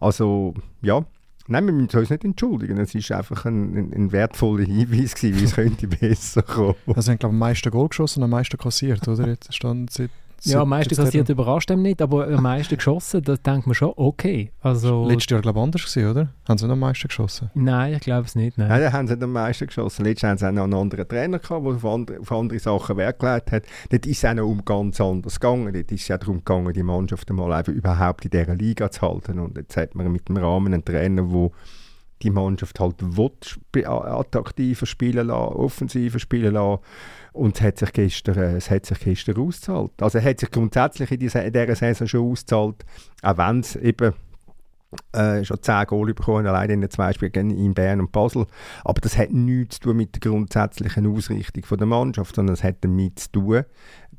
Also 0.01 0.53
ja, 0.81 1.05
Nein, 1.47 1.65
wir 1.67 1.73
müssen 1.73 1.97
uns 1.97 2.09
nicht 2.09 2.23
entschuldigen. 2.23 2.77
Es 2.79 2.95
war 2.95 3.17
einfach 3.17 3.45
ein, 3.45 3.93
ein, 3.93 4.11
wertvoller 4.11 4.65
Hinweis, 4.65 5.13
gewesen, 5.13 5.39
wie 5.39 5.43
es 5.43 5.55
könnte 5.55 5.87
besser 5.87 6.41
kommen. 6.41 6.75
Also, 6.87 7.11
haben, 7.11 7.19
glaube 7.19 7.33
am 7.33 7.39
meisten 7.39 7.69
Goal 7.69 7.89
geschossen 7.89 8.19
und 8.19 8.25
am 8.25 8.31
meisten 8.31 8.57
kassiert, 8.57 9.07
oder? 9.07 9.27
Jetzt 9.27 9.53
stand 9.53 9.91
seit 9.91 10.09
ja, 10.43 10.61
am 10.61 10.69
meisten 10.69 10.95
kassiert 10.95 11.29
überrascht 11.29 11.71
einem 11.71 11.81
nicht, 11.81 12.01
aber 12.01 12.27
am 12.27 12.43
meisten 12.43 12.75
geschossen, 12.75 13.21
da 13.23 13.35
denkt 13.35 13.67
man 13.67 13.73
schon, 13.73 13.93
okay. 13.95 14.51
Also, 14.61 15.07
Letztes 15.07 15.31
Jahr, 15.31 15.41
glaube 15.41 15.59
ich, 15.59 15.63
anders 15.63 15.81
gewesen, 15.81 16.11
oder? 16.11 16.29
Haben 16.47 16.57
sie 16.57 16.65
nicht 16.65 16.73
am 16.73 16.79
meisten 16.79 17.07
geschossen? 17.07 17.51
Nein, 17.53 17.93
ich 17.93 17.99
glaube 18.01 18.25
es 18.25 18.35
nicht. 18.35 18.57
Nein, 18.57 18.67
nein 18.67 18.81
da 18.81 18.91
haben 18.91 19.07
sie 19.07 19.13
nicht 19.13 19.23
am 19.23 19.31
meisten 19.31 19.67
geschossen. 19.67 20.05
Letztes 20.05 20.21
Jahr 20.23 20.31
haben 20.31 20.37
sie 20.37 20.47
auch 20.47 20.51
noch 20.51 20.63
einen 20.63 20.73
anderen 20.73 21.07
Trainer 21.07 21.39
gehabt, 21.39 21.65
der 21.65 21.73
auf 21.73 21.85
andere, 21.85 22.19
auf 22.19 22.31
andere 22.31 22.59
Sachen 22.59 22.97
Wert 22.97 23.19
gelegt 23.19 23.51
hat. 23.51 23.63
Dort 23.89 24.05
ist 24.05 24.23
es 24.23 24.29
auch 24.29 24.33
noch 24.33 24.47
um 24.47 24.63
ganz 24.63 25.01
anders 25.01 25.39
gegangen. 25.39 25.73
Dort 25.73 25.91
ist 25.91 26.01
es 26.01 26.07
ja 26.07 26.17
darum 26.17 26.37
gegangen, 26.37 26.73
die 26.73 26.83
Mannschaft 26.83 27.29
mal 27.31 27.53
einfach 27.53 27.73
überhaupt 27.73 28.25
in 28.25 28.31
dieser 28.31 28.55
Liga 28.55 28.91
zu 28.91 29.01
halten. 29.01 29.39
Und 29.39 29.57
jetzt 29.57 29.77
hat 29.77 29.95
man 29.95 30.11
mit 30.11 30.29
dem 30.29 30.37
Rahmen 30.37 30.73
einen 30.73 30.85
Trainer, 30.85 31.23
der 31.23 31.49
die 32.21 32.29
Mannschaft 32.29 32.79
halt 32.79 32.95
will, 32.99 33.31
attraktiver 33.85 34.85
spielen 34.85 35.27
lassen, 35.27 35.55
offensiver 35.55 36.19
spielen 36.19 36.53
lassen. 36.53 36.81
Und 37.35 37.57
es 37.57 37.61
hat 37.61 37.77
sich 37.77 37.91
gestern, 37.91 38.37
äh, 38.37 38.55
es 38.55 38.71
hat 38.71 38.85
sich 38.85 38.99
gestern 38.99 39.37
ausgezahlt. 39.37 39.91
Also 40.01 40.19
es 40.19 40.23
hat 40.23 40.39
sich 40.39 40.49
grundsätzlich 40.49 41.11
in 41.11 41.19
dieser, 41.19 41.75
Saison 41.75 42.07
schon 42.07 42.31
ausgezahlt, 42.31 42.85
auch 43.21 43.37
wenn 43.37 43.59
es 43.59 43.75
eben 43.75 44.13
äh, 45.11 45.43
schon 45.43 45.61
10 45.61 45.85
Goal 45.87 46.13
bekommen, 46.13 46.47
allein 46.47 46.69
in 46.69 46.81
den 46.81 46.89
zwei 46.89 47.11
Spielen 47.11 47.49
in 47.49 47.73
Bern 47.73 47.99
und 47.99 48.13
Basel. 48.13 48.45
Aber 48.85 49.01
das 49.01 49.17
hat 49.17 49.31
nichts 49.31 49.75
zu 49.75 49.89
tun 49.89 49.97
mit 49.97 50.15
der 50.15 50.31
grundsätzlichen 50.31 51.07
Ausrichtung 51.07 51.63
der 51.77 51.87
Mannschaft, 51.87 52.35
sondern 52.35 52.53
es 52.53 52.63
hat 52.63 52.77
damit 52.81 53.19
zu 53.19 53.31
tun, 53.33 53.63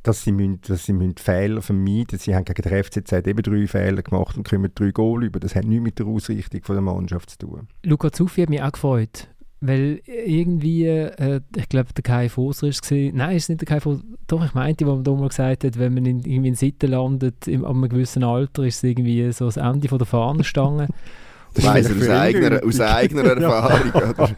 dass 0.02 0.22
sie, 0.22 0.32
müssen, 0.32 0.60
dass 0.60 0.84
sie 0.84 0.92
müssen 0.92 1.16
Fehler 1.16 1.62
vermeiden 1.62 2.18
Sie 2.18 2.34
haben 2.34 2.44
gegen 2.44 2.62
den 2.62 2.84
FCZ 2.84 3.12
eben 3.12 3.42
drei 3.42 3.66
Fehler 3.66 4.02
gemacht 4.02 4.36
und 4.36 4.48
kommen 4.48 4.70
drei 4.74 4.90
Goal 4.90 5.24
über. 5.24 5.40
Das 5.40 5.54
hat 5.54 5.64
nichts 5.64 5.82
mit 5.82 5.98
der 5.98 6.06
Ausrichtung 6.06 6.60
der 6.68 6.80
Mannschaft 6.82 7.30
zu 7.30 7.38
tun. 7.38 7.68
Luca 7.82 8.12
Zuffi 8.12 8.42
hat 8.42 8.50
mich 8.50 8.62
auch 8.62 8.72
gefreut. 8.72 9.28
Weil 9.60 10.00
irgendwie, 10.04 10.86
äh, 10.86 11.40
ich 11.56 11.68
glaube, 11.68 11.92
der 11.94 12.02
Kai 12.02 12.28
Foser 12.28 12.68
ist 12.68 12.90
es. 12.90 13.14
Nein, 13.14 13.36
ist 13.36 13.48
nicht 13.48 13.62
der 13.62 13.66
Kai 13.66 13.80
Foser. 13.80 14.02
Doch, 14.26 14.44
ich 14.44 14.52
meinte, 14.52 14.86
wo 14.86 14.94
man 14.94 15.04
da 15.04 15.12
mal 15.12 15.28
gesagt 15.28 15.64
hat, 15.64 15.78
wenn 15.78 15.94
man 15.94 16.04
in, 16.04 16.20
irgendwie 16.20 16.48
in 16.48 16.54
Sitten 16.54 16.90
landet, 16.90 17.48
im, 17.48 17.64
an 17.64 17.76
einem 17.76 17.88
gewissen 17.88 18.22
Alter, 18.22 18.64
ist 18.64 18.76
es 18.76 18.82
irgendwie 18.82 19.32
so 19.32 19.46
das 19.46 19.56
Ende 19.56 19.88
von 19.88 19.98
der 19.98 20.06
Fahnenstange. 20.06 20.88
das 21.54 21.64
weiss 21.64 21.88
er 21.88 21.96
aus 21.96 22.08
eigener, 22.08 22.64
aus 22.64 22.80
eigener 22.80 23.24
Erfahrung. 23.24 24.36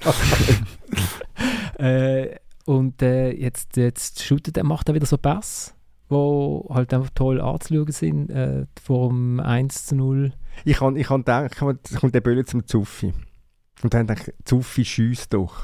äh, 1.78 2.36
und 2.64 3.02
äh, 3.02 3.32
jetzt, 3.32 3.76
jetzt 3.76 4.22
shootet 4.22 4.56
er, 4.56 4.64
macht 4.64 4.88
er 4.88 4.94
wieder 4.94 5.06
so 5.06 5.18
Pass, 5.18 5.74
wo 6.08 6.68
halt 6.72 6.94
einfach 6.94 7.10
toll 7.14 7.40
anzuschauen 7.40 7.90
sind, 7.90 8.30
äh, 8.30 8.66
vor 8.80 9.08
dem 9.08 9.40
1 9.40 9.86
zu 9.86 9.96
0. 9.96 10.32
Ich 10.64 10.76
kann, 10.76 10.96
ich 10.96 11.08
kann 11.08 11.24
denken, 11.24 11.78
es 11.82 11.96
kommt 11.96 12.14
der 12.14 12.20
Bölle 12.20 12.44
zum 12.44 12.66
Zuffi. 12.66 13.12
Und 13.82 13.94
dann 13.94 14.06
denke 14.06 14.32
ich, 14.36 14.44
Zuffi 14.44 14.84
schießt 14.84 15.34
doch. 15.34 15.54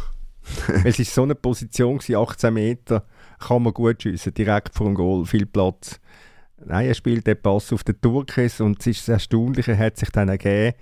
Es 0.85 0.99
ist 0.99 1.15
so 1.15 1.23
eine 1.23 1.35
Position, 1.35 2.01
18 2.01 2.53
Meter, 2.53 3.05
kann 3.39 3.63
man 3.63 3.73
gut 3.73 4.03
schiessen, 4.03 4.35
direkt 4.35 4.75
vor 4.75 4.87
dem 4.87 4.95
Goal, 4.95 5.25
viel 5.25 5.47
Platz. 5.47 6.01
Nein, 6.67 6.87
er 6.87 6.95
spielt 6.95 7.27
den 7.27 7.41
Pass 7.41 7.73
auf 7.73 7.83
den 7.85 8.01
Turkis 8.01 8.61
und 8.61 8.81
es 8.81 8.87
ist 8.87 9.01
das 9.01 9.15
Erstaunliche 9.15 9.77
hat 9.77 9.97
sich 9.97 10.11
dann 10.11 10.29
ergeben, 10.29 10.77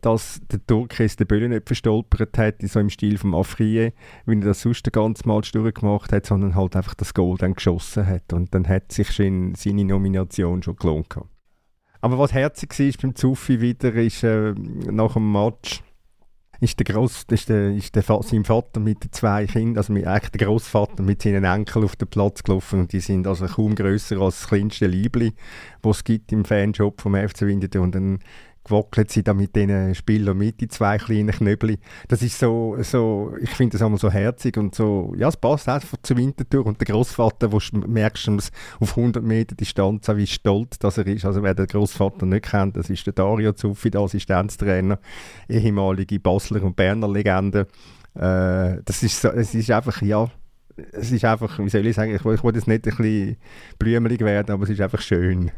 dass 0.00 0.40
der 0.50 0.66
Turkis 0.66 1.16
den 1.16 1.26
Böllen 1.26 1.50
nicht 1.50 1.66
verstolpert 1.66 2.36
hat, 2.38 2.56
so 2.62 2.80
im 2.80 2.90
Stil 2.90 3.18
vom 3.18 3.34
Afriye, 3.34 3.92
wie 4.26 4.34
er 4.34 4.40
das 4.40 4.62
sonst 4.62 4.86
den 4.86 4.92
ganzen 4.92 5.28
Match 5.28 5.52
durchgemacht 5.52 6.12
hat, 6.12 6.26
sondern 6.26 6.54
halt 6.54 6.74
einfach 6.74 6.94
das 6.94 7.14
Goal 7.14 7.36
dann 7.36 7.54
geschossen 7.54 8.06
hat 8.06 8.32
und 8.32 8.54
dann 8.54 8.66
hat 8.66 8.90
sich 8.90 9.12
schon 9.12 9.54
seine 9.54 9.84
Nomination 9.84 10.62
schon 10.62 10.76
gelohnt. 10.76 11.14
Aber 12.00 12.18
was 12.18 12.32
herzig 12.32 12.76
war 12.76 13.02
beim 13.02 13.14
Zuffi 13.14 13.60
wieder, 13.60 13.94
ist 13.94 14.24
äh, 14.24 14.54
nach 14.54 15.12
dem 15.12 15.30
Match, 15.30 15.82
ist 16.62 16.78
der 16.78 16.84
Gross, 16.84 17.24
ist 17.28 17.48
der, 17.48 17.72
ist 17.72 17.96
der, 17.96 18.04
sein 18.04 18.44
Vater 18.44 18.78
mit 18.78 19.02
den 19.02 19.10
zwei 19.10 19.46
Kindern, 19.46 19.78
also 19.78 19.92
mit, 19.92 20.06
eigentlich 20.06 20.30
der 20.30 20.46
Großvater 20.46 21.02
mit 21.02 21.20
seinen 21.20 21.42
Enkeln 21.42 21.84
auf 21.84 21.96
den 21.96 22.06
Platz 22.06 22.44
gelaufen 22.44 22.80
und 22.80 22.92
die 22.92 23.00
sind 23.00 23.26
also 23.26 23.46
kaum 23.46 23.74
größer 23.74 24.16
als 24.20 24.38
das 24.38 24.48
kleinste 24.48 24.86
Liebli, 24.86 25.32
was 25.82 25.98
es 25.98 26.04
gibt 26.04 26.30
im 26.30 26.44
Fanshop 26.44 27.00
vom 27.00 27.16
FC 27.16 27.42
Winterthur. 27.42 27.82
Und 27.82 27.96
dann 27.96 28.20
gewackelt 28.64 29.10
sie 29.10 29.22
da 29.22 29.34
mit 29.34 29.56
diesen 29.56 29.94
Spielern 29.94 30.38
mit, 30.38 30.60
die 30.60 30.68
zwei 30.68 30.98
kleinen 30.98 31.32
Knöbel. 31.32 31.78
Das 32.08 32.22
ist 32.22 32.38
so, 32.38 32.76
so 32.80 33.34
ich 33.40 33.50
finde 33.50 33.72
das 33.72 33.82
einmal 33.82 33.98
so 33.98 34.10
herzig 34.10 34.56
und 34.56 34.74
so, 34.74 35.14
ja, 35.16 35.28
es 35.28 35.36
passt 35.36 35.68
einfach 35.68 35.98
zur 36.02 36.16
Wintertour 36.16 36.66
und 36.66 36.80
der 36.80 36.86
Großvater, 36.86 37.52
wo 37.52 37.58
merkst 37.86 38.26
du 38.26 38.38
auf 38.80 38.96
100 38.96 39.22
Meter 39.22 39.54
Distanz, 39.54 40.08
wie 40.08 40.26
stolz 40.26 40.78
dass 40.78 40.98
er 40.98 41.06
ist. 41.06 41.24
Also 41.24 41.42
wer 41.42 41.54
den 41.54 41.66
Großvater 41.66 42.26
nicht 42.26 42.50
kennt, 42.50 42.76
das 42.76 42.90
ist 42.90 43.06
der 43.06 43.12
Dario 43.12 43.52
Zuffi, 43.52 43.90
der 43.90 44.02
Assistenztrainer, 44.02 44.98
ehemalige 45.48 46.20
Basler 46.20 46.62
und 46.62 46.76
Berner 46.76 47.08
Legende. 47.08 47.66
Äh, 48.14 48.82
das 48.84 49.02
ist 49.02 49.20
so, 49.20 49.28
es 49.30 49.54
ist 49.54 49.70
einfach, 49.70 50.02
ja, 50.02 50.30
es 50.92 51.10
ist 51.10 51.24
einfach, 51.24 51.58
wie 51.58 51.68
soll 51.68 51.86
ich 51.86 51.96
sagen, 51.96 52.14
ich, 52.14 52.24
ich 52.24 52.44
will 52.44 52.54
jetzt 52.54 52.68
nicht 52.68 52.86
ein 52.86 52.96
bisschen 52.96 53.36
blümelig 53.78 54.20
werden, 54.20 54.52
aber 54.52 54.64
es 54.64 54.70
ist 54.70 54.80
einfach 54.80 55.00
schön. 55.00 55.50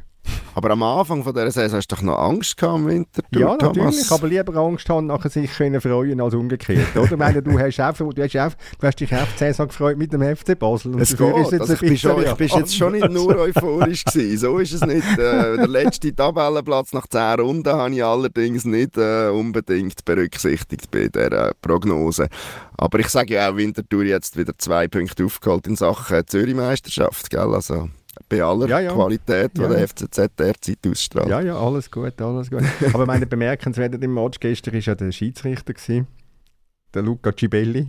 Aber 0.54 0.70
am 0.70 0.82
Anfang 0.82 1.24
von 1.24 1.34
dieser 1.34 1.50
Saison 1.50 1.78
hast 1.78 1.90
du 1.90 1.96
doch 1.96 2.02
noch 2.02 2.18
Angst 2.18 2.56
gehabt 2.56 2.78
im 2.78 2.86
Winter, 2.86 3.22
Ja, 3.32 3.56
Thomas. 3.56 3.76
natürlich, 3.76 4.12
aber 4.12 4.28
lieber 4.28 4.56
Angst 4.56 4.88
haben, 4.88 5.06
nachher 5.08 5.28
sich 5.30 5.50
können 5.52 5.80
freuen 5.80 6.20
als 6.20 6.34
umgekehrt. 6.34 6.96
Oder? 6.96 7.16
meine, 7.16 7.42
du, 7.42 7.58
hast 7.58 7.80
auch, 7.80 7.92
du, 7.92 8.22
hast 8.22 8.36
auch, 8.36 8.52
du 8.78 8.86
hast 8.86 9.00
dich 9.00 9.12
auf 9.12 9.32
die 9.34 9.38
Saison 9.38 9.68
gefreut 9.68 9.98
mit 9.98 10.12
dem 10.12 10.22
FC 10.22 10.58
Basel. 10.58 10.94
Und 10.94 11.00
es 11.00 11.16
geht. 11.16 11.36
Ist 11.36 11.60
also 11.60 11.72
ich, 11.74 11.80
bin 11.80 11.96
schon, 11.98 12.24
ich 12.24 12.34
bin 12.34 12.48
jetzt 12.48 12.76
schon 12.76 12.92
nicht 12.92 13.10
nur 13.10 13.36
euphorisch 13.38 14.04
gewesen. 14.04 14.38
So 14.38 14.58
ist 14.58 14.72
es 14.72 14.80
nicht. 14.82 15.18
Äh, 15.18 15.56
der 15.56 15.68
letzte 15.68 16.14
Tabellenplatz 16.14 16.92
nach 16.92 17.06
10 17.08 17.40
Runden 17.40 17.72
habe 17.72 17.92
ich 17.94 18.04
allerdings 18.04 18.64
nicht 18.64 18.96
äh, 18.96 19.28
unbedingt 19.28 20.04
berücksichtigt 20.04 20.90
bei 20.90 21.08
dieser 21.08 21.52
Prognose. 21.60 22.28
Aber 22.76 22.98
ich 23.00 23.08
sage 23.08 23.34
ja 23.34 23.50
auch, 23.50 23.56
Winterthur 23.56 24.04
jetzt 24.04 24.36
wieder 24.36 24.52
zwei 24.58 24.88
Punkte 24.88 25.24
aufgeholt 25.24 25.66
in 25.66 25.76
Sachen 25.76 26.26
Zürich-Meisterschaft. 26.26 27.34
Also 27.36 27.88
bei 28.28 28.42
aller 28.42 28.68
ja, 28.68 28.80
ja. 28.80 28.92
Qualität, 28.92 29.56
die 29.56 29.62
ja. 29.62 29.68
der 29.68 29.88
FCZ 29.88 30.30
derzeit 30.38 30.78
ausstrahlt. 30.86 31.28
Ja, 31.28 31.40
ja, 31.40 31.56
alles 31.56 31.90
gut, 31.90 32.20
alles 32.20 32.50
gut. 32.50 32.62
Aber 32.92 33.06
meine 33.06 33.26
bemerkenswert 33.26 34.02
im 34.02 34.14
Match 34.14 34.40
gestern 34.40 34.74
war 34.74 34.80
ja 34.80 34.94
der 34.94 35.12
Schiedsrichter, 35.12 35.72
gewesen, 35.72 36.06
der 36.92 37.02
Luca 37.02 37.32
Cibelli. 37.36 37.88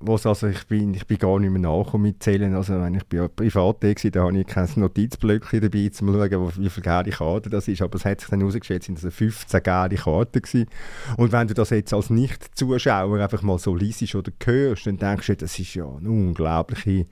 Was 0.00 0.26
also 0.26 0.46
ich 0.46 0.64
bin, 0.68 0.94
ich 0.94 1.08
bin 1.08 1.18
gar 1.18 1.40
nicht 1.40 1.50
mehr 1.50 1.60
nachgekommen 1.60 2.06
mit 2.06 2.22
Zählen. 2.22 2.54
Also 2.54 2.80
wenn 2.80 2.94
ich 2.94 3.04
bei 3.06 3.26
privat 3.26 3.82
war, 3.82 4.10
da 4.12 4.24
hatte 4.24 4.38
ich 4.38 4.46
kein 4.46 4.68
Notizblöckchen 4.76 5.60
dabei, 5.60 5.86
um 5.86 5.92
zu 5.92 6.06
schauen, 6.06 6.52
wie 6.56 6.70
viele 6.70 6.84
gelbe 6.84 7.10
Karten 7.10 7.50
das 7.50 7.66
ist. 7.66 7.82
Aber 7.82 7.96
es 7.96 8.04
hat 8.04 8.20
sich 8.20 8.30
dann 8.30 8.38
herausgestellt, 8.38 8.84
sind 8.84 9.02
das 9.02 9.12
15 9.12 9.60
gelbe 9.60 9.96
Karten 9.96 10.40
gewesen. 10.40 10.68
Und 11.16 11.32
wenn 11.32 11.48
du 11.48 11.54
das 11.54 11.70
jetzt 11.70 11.92
als 11.92 12.10
Nicht-Zuschauer 12.10 13.18
einfach 13.18 13.42
mal 13.42 13.58
so 13.58 13.74
liest 13.74 14.14
oder 14.14 14.30
hörst, 14.44 14.86
dann 14.86 14.98
denkst 14.98 15.26
du, 15.26 15.36
das 15.36 15.58
ist 15.58 15.74
ja 15.74 15.84
eine 15.84 16.08
unglaubliche 16.08 17.06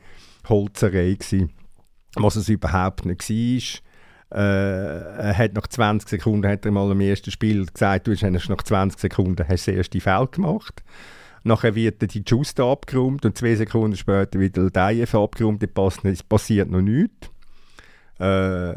Holzerei 0.49 1.14
gewesen 1.14 1.51
was 2.22 2.36
es 2.36 2.48
überhaupt 2.48 3.04
nicht 3.04 3.28
war. 3.28 4.38
Äh, 4.38 5.28
er 5.28 5.38
hat 5.38 5.54
nach 5.54 5.66
20 5.66 6.08
Sekunden 6.08 6.50
hat 6.50 6.64
er 6.64 6.72
mal 6.72 6.90
im 6.90 7.00
ersten 7.00 7.30
Spiel 7.30 7.66
gesagt, 7.66 8.06
du 8.06 8.12
hast 8.12 8.48
nach 8.48 8.62
20 8.62 9.00
Sekunden 9.00 9.48
hast 9.48 9.68
das 9.68 9.74
erste 9.74 10.00
Foul 10.00 10.26
gemacht. 10.28 10.82
Nachher 11.44 11.76
wird 11.76 12.02
die 12.12 12.24
Juste 12.26 12.64
abgeräumt 12.64 13.24
und 13.24 13.38
zwei 13.38 13.54
Sekunden 13.54 13.96
später 13.96 14.40
wieder 14.40 14.68
der 14.68 14.90
DF 14.92 15.14
abgeräumt. 15.14 15.62
Es 16.02 16.22
passiert 16.24 16.68
noch 16.68 16.80
nichts. 16.80 17.30
Äh, 18.18 18.74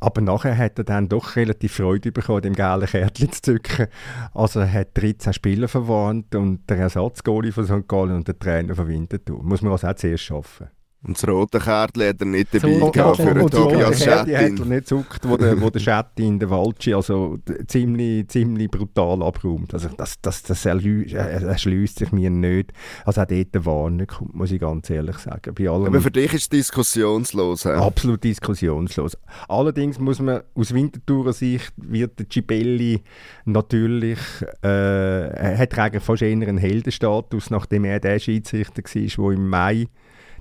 aber 0.00 0.20
nachher 0.20 0.56
hat 0.56 0.78
er 0.78 0.84
dann 0.84 1.08
doch 1.08 1.36
relativ 1.36 1.74
Freude 1.74 2.12
bekommen, 2.12 2.42
dem 2.42 2.54
gelben 2.54 2.86
Kärtchen 2.86 3.32
zu 3.32 3.40
zücken. 3.40 3.86
Also 4.34 4.60
er 4.60 4.72
hat 4.72 4.88
13 4.94 5.32
Spieler 5.32 5.68
verwarnt 5.68 6.34
und 6.34 6.68
der 6.68 6.78
Ersatzgoalie 6.78 7.52
von 7.52 7.64
St. 7.64 7.88
Gallen 7.88 8.16
und 8.16 8.28
der 8.28 8.38
Trainer 8.38 8.74
von 8.74 8.88
Winterthur. 8.88 9.42
Muss 9.42 9.62
man 9.62 9.72
also 9.72 9.86
auch 9.86 9.94
zuerst 9.94 10.24
schaffen. 10.24 10.68
Und 11.02 11.16
das 11.16 11.26
rote 11.26 11.58
Kärtchen 11.58 12.02
hat 12.02 12.20
er 12.20 12.26
nicht 12.26 12.54
dabei 12.54 12.78
so, 12.78 12.90
gehabt 12.90 13.16
für 13.16 13.34
den 13.34 13.48
Tobias 13.48 14.04
Schettin. 14.04 14.34
hat 14.36 14.58
er 14.58 14.64
nicht 14.66 14.86
zuckt, 14.86 15.26
wo 15.26 15.38
der, 15.38 15.58
wo 15.58 15.70
der 15.70 15.80
Schettin, 15.80 16.38
der 16.38 16.50
Walci, 16.50 16.92
also 16.92 17.38
ziemlich, 17.68 18.28
ziemlich 18.28 18.70
brutal 18.70 19.22
abräumt. 19.22 19.72
Also 19.72 19.88
das, 19.96 20.20
das, 20.20 20.42
das 20.42 20.66
erschließt 20.66 22.00
sich 22.00 22.12
mir 22.12 22.28
nicht. 22.28 22.74
Also 23.06 23.22
auch 23.22 23.26
dort 23.26 23.64
Warnung 23.64 24.06
kommt, 24.08 24.34
muss 24.34 24.52
ich 24.52 24.60
ganz 24.60 24.90
ehrlich 24.90 25.16
sagen. 25.16 25.54
Bei 25.54 25.70
allem, 25.70 25.86
Aber 25.86 26.02
für 26.02 26.10
dich 26.10 26.34
ist 26.34 26.42
es 26.42 26.48
diskussionslos. 26.50 27.62
He? 27.62 27.70
Absolut 27.70 28.22
diskussionslos. 28.22 29.16
Allerdings 29.48 29.98
muss 29.98 30.20
man 30.20 30.42
aus 30.54 30.74
Winterthurer 30.74 31.32
Sicht 31.32 31.72
wird 31.76 32.18
der 32.18 32.26
Cibelli 32.30 33.02
natürlich, 33.46 34.18
äh, 34.62 34.68
er 34.68 35.56
hat 35.56 35.78
eigentlich 35.78 36.02
fast 36.02 36.20
eher 36.20 36.32
einen 36.32 36.58
Heldenstatus, 36.58 37.48
nachdem 37.48 37.86
er 37.86 38.00
der 38.00 38.18
Schiedsrichter 38.18 38.82
war, 38.82 39.30
der 39.30 39.38
im 39.38 39.48
Mai 39.48 39.86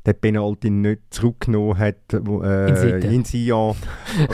den 0.06 0.20
Penalty 0.20 0.70
nicht 0.70 1.02
zurückgenommen 1.10 1.78
hat 1.78 1.96
wo, 2.22 2.42
äh, 2.42 3.00
in 3.00 3.26
Sion, 3.26 3.76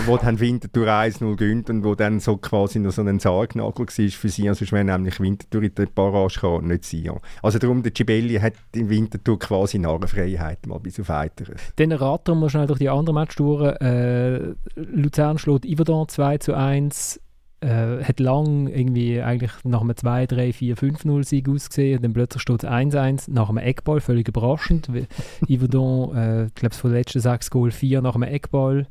wo 0.05 0.18
dann 0.18 0.39
Winterthur 0.39 0.88
1-0 0.88 1.36
gönnt 1.36 1.70
und 1.70 1.84
wo 1.84 1.95
dann 1.95 2.20
so 2.20 2.38
quasi 2.38 2.80
noch 2.80 2.91
so 2.91 3.01
ein 3.01 3.20
Sargnagel 3.20 3.88
war 3.88 4.09
für 4.09 4.30
Sion, 4.30 4.53
sonst 4.53 4.72
wäre 4.72 4.84
nämlich 4.84 5.20
Winterthur 5.20 5.63
in 5.63 5.76
der 5.76 5.88
Barrage 5.88 6.36
gekommen, 6.36 6.68
nicht 6.68 6.86
Sion. 6.86 7.20
Also 7.41 7.59
darum, 7.59 7.84
der 7.84 7.93
Cibelli 7.95 8.36
hat 8.36 8.53
in 8.74 8.89
Winterthur 8.89 9.39
quasi 9.39 9.80
Narrenfreiheit, 9.80 10.66
mal 10.68 10.80
bis 10.80 10.99
auf 10.99 11.09
weiteres. 11.09 11.61
Dann 11.76 11.91
raten 11.91 12.39
wir 12.39 12.49
schnell 12.49 12.68
durch 12.68 12.80
die 12.80 12.89
anderen 12.89 13.16
Match 13.16 13.36
durch. 13.36 13.76
Äh, 13.82 14.53
Luzern 14.76 15.38
schlägt 15.38 15.66
Iverdon 15.66 16.07
2 16.07 16.38
zu 16.39 16.53
1 16.53 17.20
äh, 17.66 18.03
hat 18.03 18.20
lang 18.20 18.68
irgendwie 18.68 19.22
eigentlich 19.22 19.51
nach 19.63 19.82
einem 19.82 19.95
2, 19.95 20.28
3, 20.28 20.53
4, 20.53 20.78
5-0 20.78 21.24
Sieg 21.24 21.49
ausgesehen 21.49 21.97
und 21.97 22.03
dann 22.03 22.13
plötzlich 22.13 22.41
steht 22.41 22.63
es 22.63 22.70
1-1 22.70 23.32
nach 23.32 23.49
einem 23.49 23.57
Eckball, 23.57 23.99
völlig 23.99 24.28
überraschend. 24.28 24.89
Yverdon, 25.49 26.16
äh, 26.16 26.45
ich 26.45 26.53
glaube, 26.53 26.76
von 26.76 26.91
den 26.91 26.99
letzten 26.99 27.20
sechs 27.20 27.49
Goal 27.49 27.72
4 27.72 28.01
nach 28.01 28.16
einem 28.16 28.24
Eckball 28.24 28.88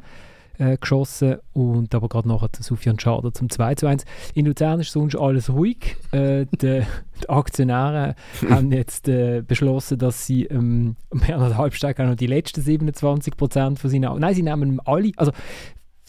äh, 0.59 0.77
geschossen 0.77 1.37
und 1.53 1.95
aber 1.95 2.09
gerade 2.09 2.29
nachher 2.29 2.49
Sufjan 2.59 2.99
Schader 2.99 3.33
zum 3.33 3.51
2 3.51 3.77
1. 3.87 4.05
In 4.35 4.47
Luzern 4.47 4.81
ist 4.81 4.93
sonst 4.93 5.17
alles 5.17 5.53
ruhig. 5.53 5.97
Äh, 6.13 6.47
die, 6.61 6.83
die, 7.23 7.29
Aktionäre 7.29 8.15
haben 8.49 8.73
jetzt 8.73 9.09
äh, 9.09 9.43
beschlossen, 9.47 9.99
dass 9.99 10.27
sie 10.27 10.45
ähm, 10.47 10.97
Bernhard 11.11 11.57
Halbsteg 11.57 12.01
auch 12.01 12.07
noch 12.07 12.17
die 12.17 12.27
letzten 12.27 12.61
27 12.61 13.37
Prozent 13.37 13.79
von 13.79 13.91
seinen... 13.91 14.19
Nein, 14.19 14.35
sie 14.35 14.43
nehmen 14.43 14.81
alle... 14.85 15.13
Also 15.17 15.33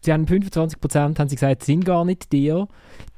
sie 0.06 0.14
haben 0.14 0.28
25 0.28 0.80
Prozent, 0.80 1.20
haben 1.20 1.28
sie 1.28 1.36
gesagt, 1.36 1.64
sind 1.64 1.84
gar 1.84 2.06
nicht 2.06 2.32
dir. 2.32 2.68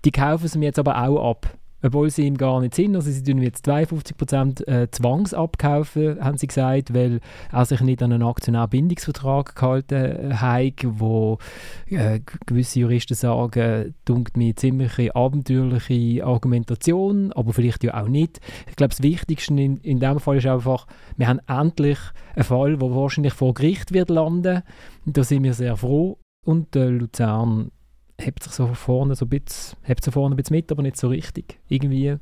Die 0.06 0.12
kaufen 0.12 0.48
sie 0.48 0.58
mir 0.58 0.66
jetzt 0.66 0.80
aber 0.80 1.04
auch 1.04 1.32
ab. 1.32 1.54
Obwohl 1.84 2.10
sie 2.10 2.26
ihm 2.26 2.38
gar 2.38 2.60
nicht 2.60 2.74
sind. 2.74 2.96
Also 2.96 3.12
sie 3.12 3.22
tun 3.22 3.40
jetzt 3.40 3.64
52 3.66 4.18
Prozent 4.18 4.68
äh, 4.68 4.90
zwangsabkaufen, 4.90 6.20
haben 6.20 6.38
sie 6.38 6.48
gesagt, 6.48 6.92
weil 6.96 7.20
er 7.52 7.66
sich 7.66 7.82
nicht 7.82 8.02
an 8.02 8.12
einen 8.12 8.24
Aktionärbindungsvertrag 8.24 9.56
gehalten 9.56 10.42
hat, 10.42 10.74
wo 10.84 11.38
äh, 11.86 12.20
gewisse 12.48 12.80
Juristen 12.80 13.14
sagen, 13.14 13.94
dunkt 14.06 14.38
mir 14.38 14.56
ziemlich 14.56 15.16
abenteuerliche 15.16 16.26
Argumentation, 16.26 17.32
aber 17.34 17.54
vielleicht 17.54 17.84
ja 17.84 18.02
auch 18.02 18.08
nicht. 18.08 18.40
Ich 18.68 18.76
glaube, 18.76 18.90
das 18.90 19.04
Wichtigste 19.04 19.54
in, 19.54 19.78
in 19.78 20.00
dem 20.00 20.20
Fall 20.20 20.38
ist 20.38 20.48
einfach, 20.48 20.88
wir 21.16 21.28
haben 21.28 21.42
endlich 21.48 22.00
einen 22.36 22.44
Fall, 22.44 22.78
der 22.78 22.96
wahrscheinlich 22.96 23.34
vor 23.34 23.54
Gericht 23.54 23.94
wird 23.94 24.10
landen. 24.10 24.64
Da 25.06 25.24
sind 25.24 25.44
wir 25.44 25.54
sehr 25.54 25.78
froh 25.78 26.18
und 26.48 26.76
äh, 26.78 26.88
Luzern 26.88 27.72
hebt 28.20 28.42
sich 28.42 28.54
so 28.54 28.74
vorne 28.74 29.16
so 29.16 29.26
ein 29.26 29.30
bisschen, 29.30 29.78
hebt 29.84 30.04
sich 30.04 30.14
vorne 30.14 30.34
ein 30.34 30.38
bisschen 30.38 30.56
mit, 30.56 30.72
aber 30.72 30.82
nicht 30.82 30.96
so 30.98 31.10
richtig. 31.10 31.60
Irgendwie. 31.68 32.16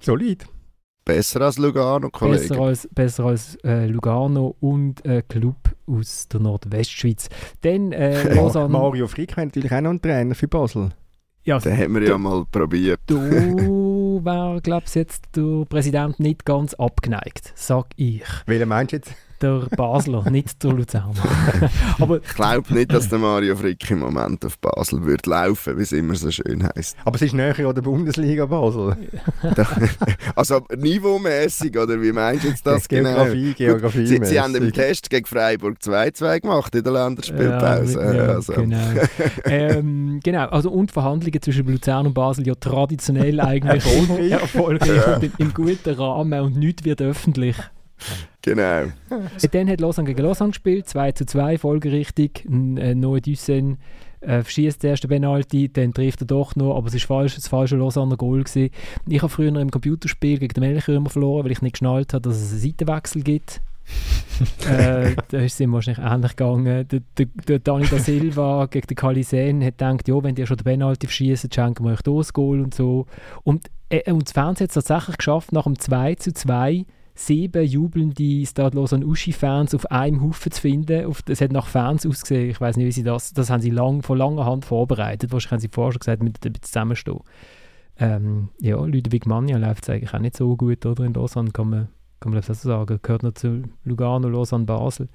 Solid. 0.00 0.46
Besser 1.04 1.42
als 1.42 1.58
Lugano, 1.58 2.08
Kollege. 2.10 2.48
Besser 2.48 2.60
als, 2.60 2.88
besser 2.92 3.24
als 3.26 3.56
äh, 3.56 3.86
Lugano 3.86 4.56
und 4.60 5.04
äh, 5.04 5.22
Club 5.28 5.56
aus 5.86 6.26
der 6.28 6.40
Nordwestschweiz. 6.40 7.28
Dann 7.60 7.92
äh, 7.92 8.34
Lausanne. 8.34 8.70
Mario 8.70 9.06
Frick 9.06 9.36
wäre 9.36 9.46
natürlich 9.46 9.70
auch 9.70 9.80
noch 9.82 9.90
ein 9.90 10.00
Trainer 10.00 10.34
für 10.34 10.48
Basel. 10.48 10.90
Ja, 11.44 11.58
Den 11.58 11.76
haben 11.76 11.94
wir 11.94 12.08
ja 12.08 12.18
mal 12.18 12.44
probiert. 12.50 12.98
Du 13.06 13.20
wärst, 14.24 14.64
glaube 14.64 14.84
ich, 14.86 14.94
jetzt 14.94 15.24
der 15.36 15.64
Präsident 15.66 16.18
nicht 16.18 16.44
ganz 16.44 16.74
abgeneigt, 16.74 17.52
sag 17.54 17.88
ich. 17.96 18.24
Welchen 18.46 18.68
meinst 18.68 18.92
du 18.92 18.96
jetzt? 18.96 19.14
Der 19.42 19.66
Basler, 19.76 20.28
nicht 20.30 20.62
der 20.62 20.72
Luzerner. 20.72 21.14
Aber 21.98 22.16
ich 22.18 22.34
glaube 22.34 22.72
nicht, 22.72 22.92
dass 22.92 23.08
der 23.08 23.18
Mario 23.18 23.56
Frick 23.56 23.90
im 23.90 24.00
Moment 24.00 24.44
auf 24.44 24.58
Basel 24.58 25.04
wird 25.04 25.26
laufen, 25.26 25.78
wie 25.78 25.82
es 25.82 25.92
immer 25.92 26.14
so 26.14 26.30
schön 26.30 26.68
heißt. 26.74 26.96
Aber 27.04 27.16
es 27.16 27.22
ist 27.22 27.34
näher 27.34 27.58
an 27.58 27.74
der 27.74 27.82
Bundesliga 27.82 28.46
Basel. 28.46 28.96
also 30.36 30.60
niveaumäßig 30.76 31.76
oder 31.76 32.00
wie 32.00 32.12
meinst 32.12 32.44
du 32.44 32.48
jetzt 32.48 32.66
das 32.66 32.88
Geografie, 32.88 33.54
genau? 33.54 33.72
Geografie. 33.72 34.06
Sie, 34.06 34.24
sie, 34.24 34.40
haben 34.40 34.54
im 34.54 34.72
Test 34.72 35.10
gegen 35.10 35.26
Freiburg 35.26 35.78
2-2 35.82 36.40
gemacht 36.40 36.74
in 36.74 36.84
der 36.84 36.92
Länderspielpause. 36.92 38.00
Ja, 38.00 38.14
ja, 38.14 38.22
also. 38.34 38.52
genau. 38.54 38.76
ähm, 39.44 40.20
genau, 40.22 40.46
also 40.48 40.70
und 40.70 40.90
Verhandlungen 40.90 41.42
zwischen 41.42 41.66
Luzern 41.66 42.06
und 42.06 42.14
Basel 42.14 42.46
ja 42.46 42.54
traditionell 42.54 43.40
eigentlich 43.40 43.84
erfolgreich 44.30 44.96
ja. 44.96 45.16
und 45.16 45.24
im, 45.24 45.32
im 45.38 45.54
guten 45.54 45.94
Rahmen 45.94 46.40
und 46.40 46.56
nichts 46.56 46.84
wird 46.84 47.02
öffentlich. 47.02 47.56
Genau. 48.42 48.84
Dann 49.52 49.68
hat 49.68 49.80
Lausanne 49.80 50.06
gegen 50.06 50.22
Lausanne 50.22 50.50
gespielt, 50.50 50.88
2 50.88 51.12
zu 51.12 51.26
2, 51.26 51.58
folgerichtig. 51.58 52.44
Äh, 52.46 52.94
Noah 52.94 53.20
Düssen 53.20 53.78
äh, 54.20 54.44
schießt 54.44 54.82
den 54.82 54.90
ersten 54.90 55.08
Penalty, 55.08 55.72
dann 55.72 55.92
trifft 55.92 56.22
er 56.22 56.26
doch 56.26 56.56
noch, 56.56 56.76
aber 56.76 56.88
es 56.88 56.94
war 56.94 57.18
falsch, 57.18 57.34
das 57.36 57.48
falsche 57.48 57.76
Lausanne 57.76 58.16
Goal 58.16 58.44
gewesen. 58.44 58.70
Ich 59.08 59.22
habe 59.22 59.30
früher 59.30 59.54
im 59.54 59.70
Computerspiel 59.70 60.38
gegen 60.38 60.54
den 60.54 60.60
Melchürmer 60.60 61.10
verloren, 61.10 61.44
weil 61.44 61.52
ich 61.52 61.62
nicht 61.62 61.74
geschnallt 61.74 62.12
habe, 62.12 62.22
dass 62.22 62.40
es 62.40 62.52
einen 62.52 62.60
Seitenwechsel 62.60 63.22
gibt. 63.22 63.60
äh, 64.68 65.14
da 65.28 65.38
ist 65.38 65.54
es 65.54 65.60
ihm 65.60 65.72
wahrscheinlich 65.72 66.04
ähnlich 66.04 66.34
gegangen. 66.34 66.64
Der, 66.64 66.84
der, 66.84 67.26
der 67.48 67.58
Dani 67.60 67.86
da 67.88 67.98
Silva 67.98 68.66
gegen 68.70 68.86
den 68.88 68.96
Kalisen 68.96 69.64
hat 69.64 69.78
gedacht, 69.78 70.08
ja, 70.08 70.22
wenn 70.22 70.34
die 70.34 70.46
schon 70.46 70.56
den 70.56 70.64
Penalty 70.64 71.06
verschießen, 71.06 71.50
schenken 71.52 71.84
wir 71.84 71.92
euch 71.92 72.02
das 72.02 72.32
Goal 72.32 72.60
und 72.60 72.74
so. 72.74 73.06
Und, 73.44 73.70
äh, 73.88 74.10
und 74.10 74.24
das 74.24 74.32
Fernsehen 74.32 74.64
hat 74.64 74.76
es 74.76 74.84
tatsächlich 74.84 75.18
geschafft, 75.18 75.52
nach 75.52 75.64
dem 75.64 75.78
2 75.78 76.16
zu 76.16 76.32
2 76.32 76.84
sieben 77.16 77.64
jubelnde 77.64 78.46
Stadlos 78.46 78.92
an 78.92 79.02
Uschi-Fans 79.02 79.74
auf 79.74 79.90
einem 79.90 80.22
Haufen 80.22 80.52
zu 80.52 80.60
finden. 80.60 81.12
Es 81.28 81.40
hat 81.40 81.50
nach 81.50 81.66
Fans 81.66 82.06
ausgesehen. 82.06 82.50
Ich 82.50 82.60
weiß 82.60 82.76
nicht, 82.76 82.86
wie 82.86 82.92
sie 82.92 83.02
das. 83.02 83.32
Das 83.32 83.50
haben 83.50 83.62
sie 83.62 83.70
lang, 83.70 84.02
von 84.02 84.18
langer 84.18 84.44
Hand 84.44 84.64
vorbereitet. 84.66 85.32
Wahrscheinlich 85.32 85.52
haben 85.52 85.60
sie 85.60 85.68
vorher 85.68 85.92
schon 85.92 86.00
gesagt, 86.00 86.22
wir 86.22 86.30
müssen 86.30 86.62
zusammenstehen. 86.62 87.20
Ähm, 87.98 88.50
ja, 88.60 88.76
Ludwig 88.76 89.26
Manja 89.26 89.56
läuft 89.56 89.84
es 89.84 89.90
eigentlich 89.90 90.12
auch 90.12 90.18
nicht 90.18 90.36
so 90.36 90.54
gut, 90.56 90.84
oder? 90.84 91.04
In 91.04 91.14
Lausanne 91.14 91.50
kann 91.50 91.70
man, 91.70 91.88
kann 92.20 92.32
man 92.32 92.42
so 92.42 92.52
sagen. 92.52 92.98
Gehört 93.02 93.22
noch 93.22 93.32
zu 93.32 93.62
Lugano, 93.84 94.28
Lausanne, 94.28 94.66
Basel. 94.66 95.08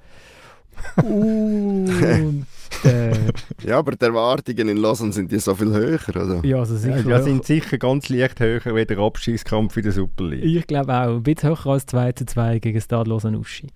Und, 0.96 2.46
äh, 2.84 3.12
ja, 3.66 3.78
aber 3.78 3.92
die 3.92 4.04
Erwartungen 4.04 4.68
in 4.68 4.76
Lausanne 4.76 5.12
sind 5.12 5.30
ja 5.30 5.38
so 5.38 5.54
viel 5.54 5.72
höher, 5.72 6.00
oder? 6.08 6.40
Ja, 6.44 6.58
also 6.58 6.76
sicher. 6.76 7.08
Ja, 7.08 7.22
sind 7.22 7.44
sicher 7.44 7.78
ganz 7.78 8.08
leicht 8.08 8.40
höher 8.40 8.60
wie 8.64 8.84
der 8.84 8.98
Abschießkampf 8.98 9.76
in 9.76 9.82
der 9.82 9.92
Super 9.92 10.24
League. 10.24 10.44
Ich 10.44 10.66
glaube 10.66 10.92
auch. 10.92 11.16
Ein 11.16 11.22
bisschen 11.22 11.50
höher 11.50 11.66
als 11.66 11.86
2 11.86 12.12
zu 12.12 12.26
2 12.26 12.58
gegen 12.58 12.80
Stade 12.80 13.08
Lausanne 13.08 13.38
Uschi. 13.38 13.68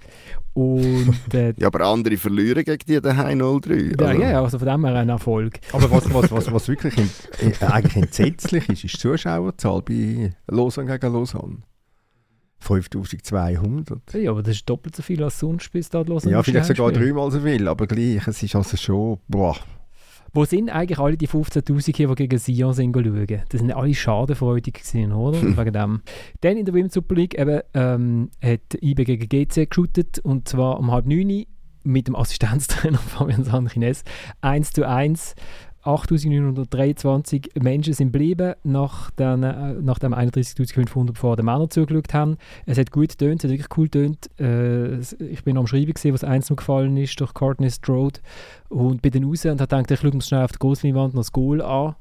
Und, 0.55 1.35
äh, 1.35 1.55
ja, 1.59 1.67
aber 1.69 1.87
andere 1.87 2.17
verlieren 2.17 2.65
gegen 2.65 2.85
die 2.87 3.01
daheim 3.01 3.41
0-3. 3.41 4.01
Ja, 4.01 4.07
also. 4.07 4.23
ja, 4.23 4.43
also 4.43 4.59
von 4.59 4.69
dem 4.69 4.85
her 4.85 4.95
ein 4.95 5.09
Erfolg. 5.09 5.61
Aber 5.73 5.91
was, 5.91 6.13
was, 6.13 6.33
was, 6.33 6.53
was 6.53 6.69
wirklich 6.69 6.97
in, 6.99 7.11
äh, 7.41 7.65
eigentlich 7.67 7.97
entsetzlich 7.97 8.69
ist, 8.69 8.85
ist 8.85 8.95
die 8.95 8.99
Zuschauerzahl 8.99 9.83
bei 9.83 10.33
Lausanne 10.49 10.99
gegen 10.99 11.13
Lausanne. 11.13 11.59
5200. 12.67 14.15
Ja, 14.15 14.33
aber 14.33 14.43
das 14.43 14.57
ist 14.57 14.69
doppelt 14.69 14.97
so 14.97 15.03
viel 15.03 15.23
als 15.23 15.39
sonst 15.39 15.71
bis 15.73 15.89
da 15.89 16.01
los. 16.01 16.25
Ja, 16.25 16.43
vielleicht 16.43 16.67
sogar 16.67 16.93
dreimal 16.93 17.31
so 17.31 17.41
viel, 17.41 17.69
aber 17.69 17.87
gleich, 17.87 18.27
es 18.27 18.43
ist 18.43 18.57
also 18.57 18.77
schon, 18.77 19.19
boah. 19.29 19.57
Wo 20.33 20.45
sind 20.45 20.69
eigentlich 20.69 20.99
alle 20.99 21.17
die 21.17 21.29
15'000 21.29 21.97
hier, 21.97 22.09
die 22.09 22.15
gegen 22.15 22.39
Sion 22.39 22.75
sind 22.75 22.95
schauen? 22.95 23.43
Das 23.49 23.61
sind 23.61 23.73
alle 23.73 23.95
schadenfreudig 23.95 24.75
gewesen, 24.75 25.13
oder? 25.13 25.41
Wegen 25.57 25.73
dem. 25.73 26.03
Dann 26.41 26.57
in 26.59 26.67
der 26.67 26.75
Women's 26.75 26.93
Super 26.93 27.15
League 27.15 27.39
eben, 27.39 27.61
ähm, 27.73 28.31
hat 28.43 28.75
IB 28.83 29.05
gegen 29.05 29.29
GC 29.29 29.71
geshootet 29.71 30.19
und 30.19 30.49
zwar 30.49 30.79
um 30.79 30.91
halb 30.91 31.07
neun 31.07 31.47
mit 31.85 32.09
dem 32.09 32.17
Assistenztrainer 32.17 32.99
Fabian 33.07 33.45
Sanchines 33.45 34.03
1 34.41 34.73
zu 34.73 34.87
1 34.87 35.37
8.923 35.87 37.63
Menschen 37.63 37.95
sind 37.95 38.13
geblieben, 38.13 38.55
nach, 38.65 39.11
äh, 39.19 39.37
nach 39.37 39.99
dem 39.99 40.13
31.500 40.13 41.17
vor 41.17 41.37
den 41.37 41.45
Männern 41.45 41.71
zugeschaut 41.71 42.13
haben. 42.13 42.37
Es 42.67 42.79
hat 42.79 42.91
gut 42.91 43.11
getönt, 43.11 43.45
es 43.45 43.45
hat 43.45 43.59
wirklich 43.59 43.79
cool 43.79 43.89
getönt. 43.89 44.31
Äh, 44.41 44.99
ich 44.99 45.45
bin 45.45 45.57
am 45.57 45.67
Schreiben, 45.67 45.93
gewesen, 45.93 46.13
was 46.13 46.51
noch 46.51 46.57
gefallen 46.57 46.97
ist 46.97 47.21
durch 47.21 47.35
Courtney 47.35 47.71
Strode 47.71 48.21
und 48.69 49.03
bin 49.03 49.13
dann 49.13 49.25
raus 49.25 49.45
und 49.45 49.61
habe 49.61 49.69
gedacht, 49.69 49.91
ich 49.91 50.01
schaue 50.01 50.11
mir 50.13 50.23
schnell 50.23 50.45
auf 50.45 50.53
die 50.53 50.59
Großleinwand 50.59 51.15
noch 51.15 51.21
das 51.21 51.33
Goal 51.33 51.63
an. 51.63 51.95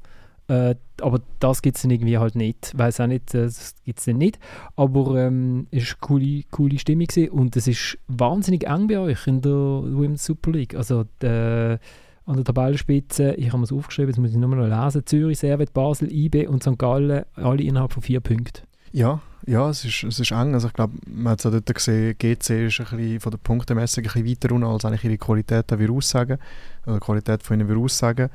Äh, 0.48 0.76
aber 1.00 1.20
das 1.40 1.60
gibt 1.60 1.76
es 1.76 1.82
dann 1.82 1.90
irgendwie 1.90 2.18
halt 2.18 2.36
nicht. 2.36 2.70
Ich 2.72 2.78
weiß 2.78 3.00
auch 3.00 3.06
nicht, 3.06 3.34
äh, 3.34 3.44
das 3.44 3.74
gibt 3.84 3.98
es 3.98 4.04
dann 4.04 4.18
nicht. 4.18 4.38
Aber 4.76 5.16
ähm, 5.16 5.66
es 5.70 5.82
war 5.82 5.88
eine 5.88 6.20
coole, 6.20 6.42
coole 6.50 6.78
Stimmung 6.78 7.06
gewesen. 7.06 7.30
und 7.30 7.56
es 7.56 7.66
ist 7.66 7.98
wahnsinnig 8.06 8.66
eng 8.66 8.86
bei 8.86 8.98
euch 8.98 9.26
in 9.26 9.40
der 9.42 9.52
Women's 9.52 10.24
Super 10.24 10.52
League. 10.52 10.74
Also 10.74 11.04
die, 11.20 11.78
an 12.26 12.36
der 12.36 12.44
Tabellenspitze, 12.44 13.34
ich 13.34 13.52
habe 13.52 13.62
es 13.62 13.72
aufgeschrieben, 13.72 14.10
jetzt 14.10 14.18
muss 14.18 14.30
ich 14.32 14.36
nur 14.36 14.54
noch 14.54 14.84
lesen, 14.84 15.06
Zürich, 15.06 15.38
Servet, 15.38 15.72
Basel, 15.72 16.12
IB 16.12 16.48
und 16.48 16.62
St. 16.62 16.76
Gallen, 16.76 17.24
alle 17.34 17.62
innerhalb 17.62 17.92
von 17.92 18.02
vier 18.02 18.20
Punkten. 18.20 18.66
Ja, 18.92 19.20
ja, 19.46 19.68
es 19.70 19.84
ist, 19.84 20.02
es 20.02 20.18
ist 20.18 20.32
eng. 20.32 20.54
Also 20.54 20.66
ich 20.66 20.72
glaube, 20.72 20.94
man 21.06 21.32
hat 21.32 21.44
es 21.44 21.50
dort 21.50 21.72
gesehen, 21.72 22.16
GC 22.18 22.66
ist 22.66 22.80
ein 22.80 22.86
bisschen 22.96 23.20
von 23.20 23.30
der 23.30 23.38
Punktemessung 23.38 24.04
ein 24.04 24.10
bisschen 24.10 24.26
weiter 24.26 24.48
runter, 24.48 24.68
als 24.68 24.84
eigentlich 24.84 25.04
ihre 25.04 25.18
Qualität 25.18 25.66
wir 25.70 25.90
aussagen, 25.90 26.38
oder 26.84 26.98
die 26.98 27.04
Qualität 27.04 27.42
von 27.42 27.60
ihnen 27.60 27.68
wir 27.68 27.76
aussagen. 27.76 28.28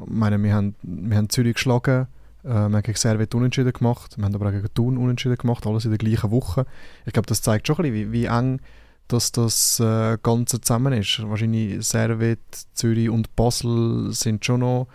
Ich 0.00 0.06
meine, 0.10 0.42
wir 0.42 0.52
haben, 0.52 0.74
wir 0.82 1.16
haben 1.16 1.28
Zürich 1.28 1.54
geschlagen, 1.54 2.08
äh, 2.42 2.48
wir 2.48 2.54
haben 2.54 2.82
gegen 2.82 2.96
Servet 2.96 3.34
unentschieden 3.34 3.72
gemacht, 3.72 4.16
wir 4.16 4.24
haben 4.24 4.34
aber 4.34 4.48
auch 4.48 4.52
gegen 4.52 4.74
Thun 4.74 4.98
unentschieden 4.98 5.36
gemacht, 5.36 5.66
alles 5.66 5.84
in 5.84 5.92
der 5.92 5.98
gleichen 5.98 6.30
Woche. 6.30 6.66
Ich 7.06 7.12
glaube, 7.12 7.26
das 7.26 7.42
zeigt 7.42 7.66
schon 7.66 7.76
ein 7.76 7.82
bisschen, 7.82 8.12
wie, 8.12 8.12
wie 8.12 8.24
eng 8.24 8.60
dass 9.08 9.32
das 9.32 9.80
äh, 9.80 10.18
Ganze 10.22 10.60
zusammen 10.60 10.92
ist. 10.92 11.22
Wahrscheinlich 11.28 11.86
Servet, 11.86 12.40
Zürich 12.74 13.08
und 13.10 13.34
Basel 13.36 14.12
sind 14.12 14.44
schon 14.44 14.60
noch 14.60 14.88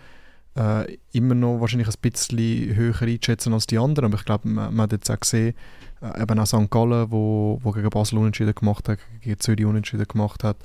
äh, 0.56 0.98
immer 1.12 1.34
noch 1.34 1.60
wahrscheinlich 1.60 1.88
ein 1.88 1.94
bisschen 2.00 2.76
höher 2.76 3.02
einschätzen 3.02 3.52
als 3.52 3.66
die 3.66 3.78
anderen, 3.78 4.06
aber 4.06 4.18
ich 4.18 4.24
glaube, 4.24 4.48
man, 4.48 4.74
man, 4.74 4.84
hat 4.84 4.92
jetzt 4.92 5.10
auch 5.10 5.18
gesehen, 5.18 5.54
äh, 6.00 6.22
eben 6.22 6.38
auch 6.38 6.46
St. 6.46 6.70
Gallen, 6.70 7.10
wo, 7.10 7.58
wo 7.62 7.72
gegen 7.72 7.90
Basel 7.90 8.18
unentschieden 8.18 8.54
gemacht 8.54 8.88
hat, 8.88 9.00
gegen 9.20 9.40
Zürich 9.40 9.66
unentschieden 9.66 10.06
gemacht 10.06 10.44
hat, 10.44 10.56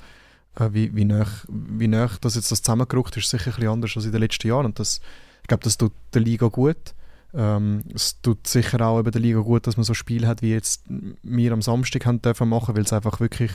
äh, 0.58 0.68
wie, 0.72 0.94
wie, 0.94 1.04
nah, 1.04 1.26
wie 1.48 1.88
nah 1.88 2.10
das 2.20 2.36
jetzt 2.36 2.52
das 2.52 2.62
zusammengerückt 2.62 3.16
ist, 3.16 3.30
sicher 3.30 3.50
ein 3.50 3.54
bisschen 3.54 3.68
anders 3.68 3.96
als 3.96 4.06
in 4.06 4.12
den 4.12 4.20
letzten 4.20 4.46
Jahren 4.46 4.66
und 4.66 4.78
das, 4.78 5.00
ich 5.42 5.48
glaube, 5.48 5.64
das 5.64 5.76
tut 5.76 5.92
der 6.14 6.22
Liga 6.22 6.46
gut 6.46 6.94
ähm, 7.34 7.82
es 7.94 8.20
tut 8.20 8.46
sicher 8.46 8.80
auch 8.80 8.98
über 8.98 9.10
der 9.10 9.20
Liga 9.20 9.40
gut, 9.40 9.66
dass 9.66 9.76
man 9.76 9.84
so 9.84 9.94
Spiele 9.94 10.26
hat, 10.26 10.42
wie 10.42 10.52
jetzt 10.52 10.84
wir 11.22 11.52
am 11.52 11.62
Samstag 11.62 12.06
haben 12.06 12.22
dürfen 12.22 12.48
machen, 12.48 12.74
weil 12.74 12.82
es 12.82 12.92
einfach 12.92 13.20
wirklich 13.20 13.52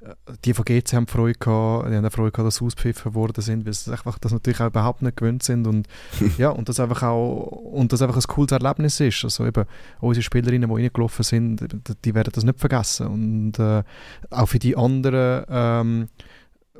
äh, 0.00 0.14
die 0.44 0.54
von 0.54 0.64
GC 0.64 0.92
haben 0.92 1.06
Freude 1.06 1.38
gehabt, 1.38 1.90
die 1.90 1.96
haben 1.96 2.10
Freude 2.10 2.30
gehabt, 2.30 2.46
dass 2.46 2.56
sie 2.56 2.64
ausgepfiffen 2.64 3.14
worden 3.14 3.42
sind, 3.42 3.66
weil 3.66 3.72
sie 3.72 3.90
einfach 3.90 4.18
das 4.18 4.32
natürlich 4.32 4.60
auch 4.60 4.68
überhaupt 4.68 5.02
nicht 5.02 5.16
gewöhnt 5.16 5.42
sind 5.42 5.66
und 5.66 5.88
ja, 6.38 6.50
und 6.50 6.68
das 6.68 6.78
einfach 6.78 7.02
auch 7.02 7.46
und 7.46 7.92
das 7.92 8.02
einfach 8.02 8.16
ein 8.16 8.22
cooles 8.22 8.52
Erlebnis 8.52 9.00
ist. 9.00 9.24
Also 9.24 9.46
eben 9.46 9.64
unsere 10.00 10.22
Spielerinnen, 10.22 10.68
die 10.68 10.82
reingelaufen 10.82 11.24
sind, 11.24 11.66
die 12.04 12.14
werden 12.14 12.32
das 12.32 12.44
nicht 12.44 12.60
vergessen 12.60 13.08
und 13.08 13.58
äh, 13.58 13.82
auch 14.30 14.46
für 14.46 14.58
die 14.58 14.76
anderen 14.76 15.44
ähm, 15.48 16.08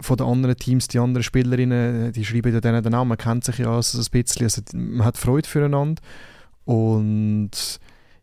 von 0.00 0.16
den 0.16 0.26
anderen 0.26 0.56
Teams, 0.56 0.88
die 0.88 0.98
anderen 0.98 1.22
Spielerinnen, 1.22 2.12
die 2.12 2.24
schreiben 2.24 2.52
ja 2.52 2.60
denen 2.60 2.82
den 2.82 2.92
Namen, 2.92 3.08
man 3.08 3.18
kennt 3.18 3.44
sich 3.44 3.58
ja 3.58 3.74
also 3.74 3.98
ein 3.98 4.06
bisschen, 4.10 4.44
also 4.44 4.62
man 4.74 5.04
hat 5.04 5.16
Freude 5.16 5.48
füreinander 5.48 6.00
und 6.64 7.80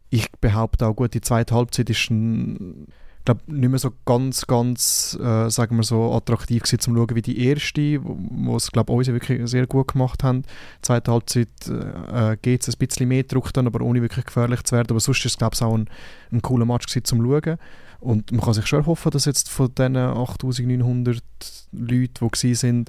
ich 0.09 0.31
behaupte 0.39 0.87
auch 0.87 0.95
gut, 0.95 1.13
die 1.13 1.21
zweite 1.21 1.55
Halbzeit 1.55 1.89
ist 1.89 2.09
ein, 2.09 2.87
glaub, 3.25 3.47
nicht 3.47 3.69
mehr 3.69 3.79
so 3.79 3.91
ganz, 4.05 4.47
ganz, 4.47 5.17
äh, 5.19 5.49
sagen 5.49 5.75
wir 5.75 5.83
so, 5.83 6.13
attraktiv 6.13 6.63
gewesen, 6.63 6.79
zum 6.79 6.95
schauen 6.95 7.15
wie 7.15 7.21
die 7.21 7.45
erste, 7.45 7.99
wo, 8.03 8.55
es, 8.55 8.71
glaube 8.71 9.01
ich, 9.01 9.07
wirklich 9.07 9.49
sehr 9.49 9.67
gut 9.67 9.89
gemacht 9.89 10.23
haben. 10.23 10.43
Die 10.43 10.81
zweite 10.83 11.11
Halbzeit 11.11 11.49
äh, 11.67 12.37
geht 12.41 12.61
es 12.61 12.69
ein 12.69 12.77
bisschen 12.77 13.07
mehr 13.07 13.23
Druck 13.23 13.51
dann, 13.51 13.67
aber 13.67 13.81
ohne 13.81 14.01
wirklich 14.01 14.25
gefährlich 14.25 14.63
zu 14.63 14.75
werden. 14.75 14.91
Aber 14.91 14.99
sonst 14.99 15.19
ist 15.19 15.25
es, 15.25 15.37
glaube 15.37 15.55
ich, 15.55 15.61
auch 15.61 15.75
ein, 15.75 15.89
ein 16.31 16.41
cooler 16.41 16.65
Match 16.65 16.85
gewesen, 16.85 17.05
zum 17.05 17.23
schauen. 17.23 17.57
Und 18.05 18.31
man 18.31 18.41
kann 18.41 18.53
sich 18.53 18.67
schon 18.67 18.85
hoffen, 18.85 19.11
dass 19.11 19.25
jetzt 19.25 19.49
von 19.49 19.73
diesen 19.73 19.97
8900 19.97 21.23
Leuten, 21.71 22.29
die 22.41 22.63
waren, 22.63 22.85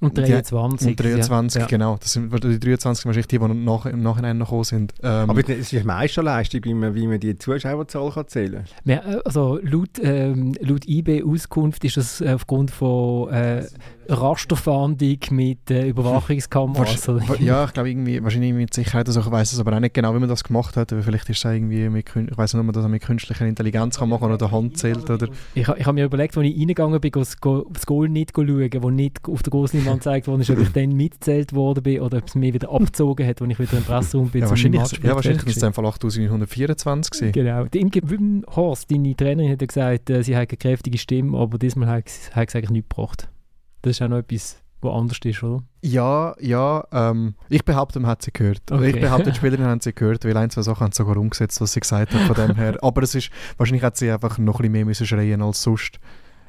und 0.00 0.16
23. 0.16 0.88
Und 0.88 1.00
23, 1.00 1.60
ja. 1.60 1.66
genau. 1.66 1.96
Das 2.00 2.12
sind, 2.12 2.32
die 2.32 2.60
23 2.60 3.04
wahrscheinlich 3.04 3.26
die, 3.26 3.38
die 3.38 3.48
nach, 3.48 3.86
im 3.86 4.02
Nachhinein 4.02 4.38
noch 4.38 4.46
gekommen 4.46 4.64
sind. 4.64 4.94
Ähm, 5.02 5.30
Aber 5.30 5.40
es 5.40 5.48
ist 5.48 5.74
eine 5.74 5.84
Meisterleistung, 5.84 6.64
wie 6.64 6.74
man, 6.74 6.94
wie 6.94 7.06
man 7.08 7.18
die 7.18 7.36
Zuschauerzahl 7.36 8.10
kann 8.12 8.28
zählen 8.28 8.64
kann. 8.84 8.98
Äh, 8.98 9.20
also 9.24 9.58
laut, 9.60 9.90
ähm, 10.00 10.54
laut 10.60 10.86
IB-Auskunft 10.86 11.84
ist 11.84 11.96
das 11.96 12.22
aufgrund 12.22 12.70
von 12.70 13.32
äh, 13.32 13.66
Rasterfahndung 14.08 15.18
mit 15.30 15.70
äh, 15.70 15.88
Überwachungskameras. 15.88 17.10
ja, 17.40 17.64
ich 17.64 17.72
glaube 17.72 17.90
irgendwie, 17.90 18.22
wahrscheinlich 18.22 18.54
mit 18.54 18.72
Sicherheit, 18.72 19.06
also 19.06 19.20
ich 19.20 19.30
weiß 19.30 19.52
es 19.52 19.60
aber 19.60 19.76
auch 19.76 19.80
nicht 19.80 19.94
genau, 19.94 20.14
wie 20.14 20.18
man 20.18 20.28
das 20.28 20.44
gemacht 20.44 20.76
hat, 20.76 20.92
aber 20.92 21.02
vielleicht 21.02 21.28
ist 21.28 21.44
es 21.44 21.44
irgendwie 21.44 21.88
mit, 21.88 22.06
ich 22.08 22.38
weiß 22.38 22.54
nicht, 22.54 22.60
ob 22.60 22.66
man 22.66 22.72
das 22.72 22.88
mit 22.88 23.02
künstlicher 23.02 23.46
Intelligenz 23.46 23.98
kann 23.98 24.08
machen 24.08 24.32
oder 24.32 24.50
Hand 24.50 24.78
zählt 24.78 25.10
oder... 25.10 25.28
Ich, 25.54 25.68
ich 25.68 25.86
habe 25.86 25.92
mir 25.92 26.06
überlegt, 26.06 26.36
als 26.36 26.46
ich 26.46 26.58
reingegangen 26.58 27.00
bin, 27.00 27.12
das 27.12 27.36
Goal 27.38 28.08
nicht 28.08 28.32
schauen, 28.34 28.82
wo 28.82 28.90
nicht 28.90 29.20
auf 29.28 29.42
der 29.42 29.50
großen 29.50 29.86
angezeigt 29.88 30.26
worden 30.26 30.40
ist, 30.40 30.50
ob 30.50 30.58
ich 30.58 30.70
dann 30.70 30.92
mitgezählt 30.92 31.52
worden 31.52 31.82
bin 31.82 32.00
oder 32.00 32.18
ob 32.18 32.28
es 32.28 32.34
mir 32.34 32.54
wieder 32.54 32.70
abgezogen 32.70 33.26
hat, 33.26 33.42
als 33.42 33.50
ich 33.50 33.58
wieder 33.58 33.76
im 33.76 33.84
Pressraum 33.84 34.30
bin. 34.30 34.42
Ja, 34.42 34.48
wahrscheinlich, 34.48 34.92
ja, 35.02 35.14
wahrscheinlich 35.14 35.46
ist 35.46 35.58
es 35.58 35.64
einfach 35.64 35.82
8924 35.82 37.32
Genau. 37.32 37.64
Die 37.64 37.80
Imke 37.80 38.00
Wimhorst, 38.08 38.90
deine 38.90 39.14
Trainerin, 39.14 39.52
hat 39.52 39.66
gesagt, 39.66 40.10
äh, 40.10 40.22
sie 40.22 40.36
hat 40.36 40.50
eine 40.50 40.56
kräftige 40.56 40.98
Stimme, 40.98 41.36
aber 41.38 41.58
diesmal 41.58 41.88
hat, 41.88 42.10
hat 42.32 42.50
sie 42.50 42.58
eigentlich 42.58 42.70
nichts 42.70 42.88
gebracht. 42.88 43.28
Das 43.82 43.92
ist 43.92 44.02
auch 44.02 44.08
noch 44.08 44.18
etwas, 44.18 44.62
was 44.80 44.94
anders 44.94 45.18
ist, 45.24 45.42
oder? 45.42 45.62
Ja, 45.82 46.34
ja. 46.40 46.84
Ähm, 46.92 47.34
ich 47.48 47.64
behaupte, 47.64 48.00
man 48.00 48.10
hat 48.10 48.22
sie 48.22 48.32
gehört. 48.32 48.70
Okay. 48.70 48.90
Ich 48.90 49.00
behaupte, 49.00 49.30
die 49.30 49.36
Spielerinnen 49.36 49.68
haben 49.68 49.80
sie 49.80 49.92
gehört, 49.92 50.24
weil 50.24 50.36
ein, 50.36 50.50
zwei 50.50 50.62
Sachen 50.62 50.84
haben 50.84 50.92
sie 50.92 50.98
sogar 50.98 51.16
umgesetzt, 51.16 51.60
was 51.60 51.72
sie 51.72 51.80
gesagt 51.80 52.14
hat 52.14 52.22
von 52.22 52.36
dem 52.36 52.56
her. 52.56 52.78
Aber 52.82 53.02
es 53.02 53.14
ist, 53.14 53.30
wahrscheinlich 53.56 53.82
hat 53.82 53.96
sie 53.96 54.10
einfach 54.10 54.38
noch 54.38 54.54
ein 54.54 54.58
bisschen 54.58 54.72
mehr 54.72 54.84
müssen 54.84 55.06
schreien 55.06 55.42
als 55.42 55.62
sonst. 55.62 55.98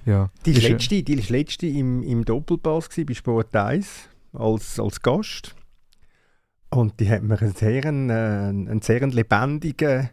Ja. 0.06 0.30
Die 0.46 0.52
ist 0.52 0.68
letzte, 0.68 1.04
die 1.04 1.14
ist 1.14 1.30
letzte 1.30 1.68
im, 1.68 2.04
im 2.04 2.26
Doppelpass 2.26 2.90
bei 3.06 3.14
Sport 3.14 3.56
1 3.56 4.10
als, 4.34 4.80
als 4.80 5.02
Gast. 5.02 5.56
Und 6.72 7.00
die 7.00 7.10
hat 7.10 7.24
mir 7.24 7.40
einen 7.42 7.54
sehr, 7.54 7.86
einen, 7.86 8.12
einen 8.12 8.82
sehr 8.82 9.06
lebendigen 9.08 10.10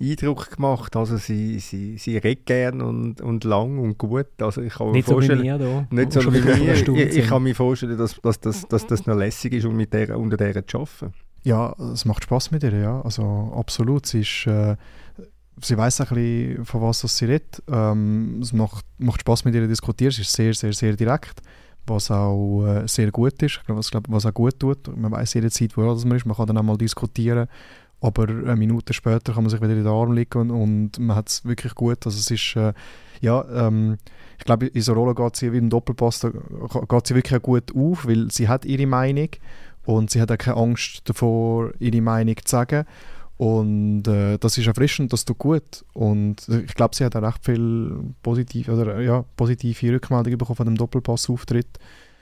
Eindruck 0.00 0.56
gemacht. 0.56 0.94
Also 0.96 1.16
sie, 1.16 1.58
sie, 1.58 1.98
sie 1.98 2.16
redet 2.18 2.46
gern 2.46 2.80
und, 2.80 3.20
und 3.20 3.44
lang 3.44 3.78
und 3.78 3.98
gut. 3.98 4.26
Also 4.40 4.62
ich 4.62 4.74
kann 4.74 4.92
nicht 4.92 5.08
mir 5.08 5.14
vorstellen, 5.14 5.38
so 5.38 5.44
wie 5.44 5.48
mir 5.48 5.58
da. 5.58 5.86
Nicht 5.90 6.12
so 6.12 6.32
wie 6.32 6.40
mir. 6.40 6.74
Ich, 6.74 7.16
ich, 7.16 7.26
kann 7.26 7.42
mir 7.42 7.54
vorstellen, 7.54 7.98
dass, 7.98 8.20
dass, 8.20 8.40
dass, 8.40 8.66
dass 8.68 8.86
das 8.86 9.06
noch 9.06 9.16
lässig 9.16 9.52
ist, 9.54 9.64
um 9.64 9.76
mit 9.76 9.92
der, 9.92 10.18
unter 10.18 10.36
der 10.36 10.66
zu 10.66 10.78
arbeiten. 10.78 11.12
Ja, 11.44 11.74
es 11.92 12.04
macht 12.04 12.24
Spaß 12.24 12.50
mit 12.50 12.62
ihr, 12.62 12.74
ja. 12.78 13.00
Also 13.02 13.52
absolut. 13.56 14.06
Sie 14.06 14.20
ist... 14.20 14.46
Äh, 14.46 14.76
sie 15.60 15.76
weiß 15.76 16.02
ein 16.02 16.08
bisschen, 16.08 16.64
von 16.64 16.82
was 16.82 17.00
sie 17.00 17.24
redet. 17.24 17.62
Ähm, 17.68 18.38
es 18.42 18.52
macht, 18.52 18.84
macht 18.98 19.22
Spaß 19.22 19.44
mit 19.44 19.54
ihr 19.54 19.62
zu 19.62 19.68
diskutieren. 19.68 20.12
Sie 20.12 20.22
ist 20.22 20.32
sehr, 20.32 20.54
sehr, 20.54 20.72
sehr 20.72 20.94
direkt, 20.94 21.42
was 21.86 22.12
auch 22.12 22.64
äh, 22.64 22.86
sehr 22.86 23.10
gut 23.10 23.42
ist. 23.42 23.60
Was, 23.66 23.90
glaub, 23.90 24.04
was 24.08 24.26
auch 24.26 24.34
gut 24.34 24.60
tut. 24.60 24.96
Man 24.96 25.10
weiß 25.10 25.34
jederzeit, 25.34 25.76
wo 25.76 25.82
man 25.82 25.96
ist. 25.96 26.04
Man 26.04 26.36
kann 26.36 26.46
dann 26.46 26.58
auch 26.58 26.62
mal 26.62 26.78
diskutieren 26.78 27.48
aber 28.00 28.28
eine 28.28 28.56
Minute 28.56 28.92
später 28.92 29.32
kann 29.32 29.42
man 29.42 29.50
sich 29.50 29.60
wieder 29.60 29.72
in 29.72 29.84
den 29.84 29.86
Arm 29.86 30.12
legen 30.12 30.38
und, 30.38 30.50
und 30.50 30.98
man 30.98 31.16
hat 31.16 31.28
es 31.28 31.44
wirklich 31.44 31.74
gut. 31.74 32.06
Also 32.06 32.18
es 32.18 32.30
ist, 32.30 32.56
äh, 32.56 32.72
ja, 33.20 33.44
ähm, 33.66 33.98
ich 34.38 34.44
glaube, 34.44 34.66
in 34.66 34.82
so 34.82 34.92
Rolle 34.92 35.14
geht 35.14 35.36
sie 35.36 35.52
wie 35.52 35.58
ein 35.58 35.70
Doppelpass, 35.70 36.20
geht 36.20 37.06
sie 37.06 37.14
wirklich 37.14 37.42
gut 37.42 37.74
auf, 37.74 38.06
weil 38.06 38.30
sie 38.30 38.48
hat 38.48 38.64
ihre 38.64 38.86
Meinung 38.86 39.30
und 39.84 40.10
sie 40.10 40.20
hat 40.20 40.30
auch 40.30 40.38
keine 40.38 40.58
Angst 40.58 41.02
davor, 41.04 41.72
ihre 41.80 42.00
Meinung 42.00 42.36
zu 42.44 42.50
sagen. 42.50 42.84
Und 43.36 44.06
äh, 44.08 44.36
das 44.36 44.58
ist 44.58 44.66
erfrischend, 44.66 45.12
das 45.12 45.24
tut 45.24 45.38
gut. 45.38 45.84
Und 45.92 46.48
ich 46.48 46.74
glaube, 46.74 46.94
sie 46.94 47.04
hat 47.04 47.14
auch 47.16 47.22
recht 47.22 47.44
viel 47.44 47.96
positive, 48.22 48.72
oder, 48.72 49.00
ja, 49.00 49.24
positive 49.36 49.94
Rückmeldungen 49.94 50.38
bekommen 50.38 50.56
von 50.56 50.66
dem 50.66 50.76
Doppelpass-Auftritt. 50.76 51.78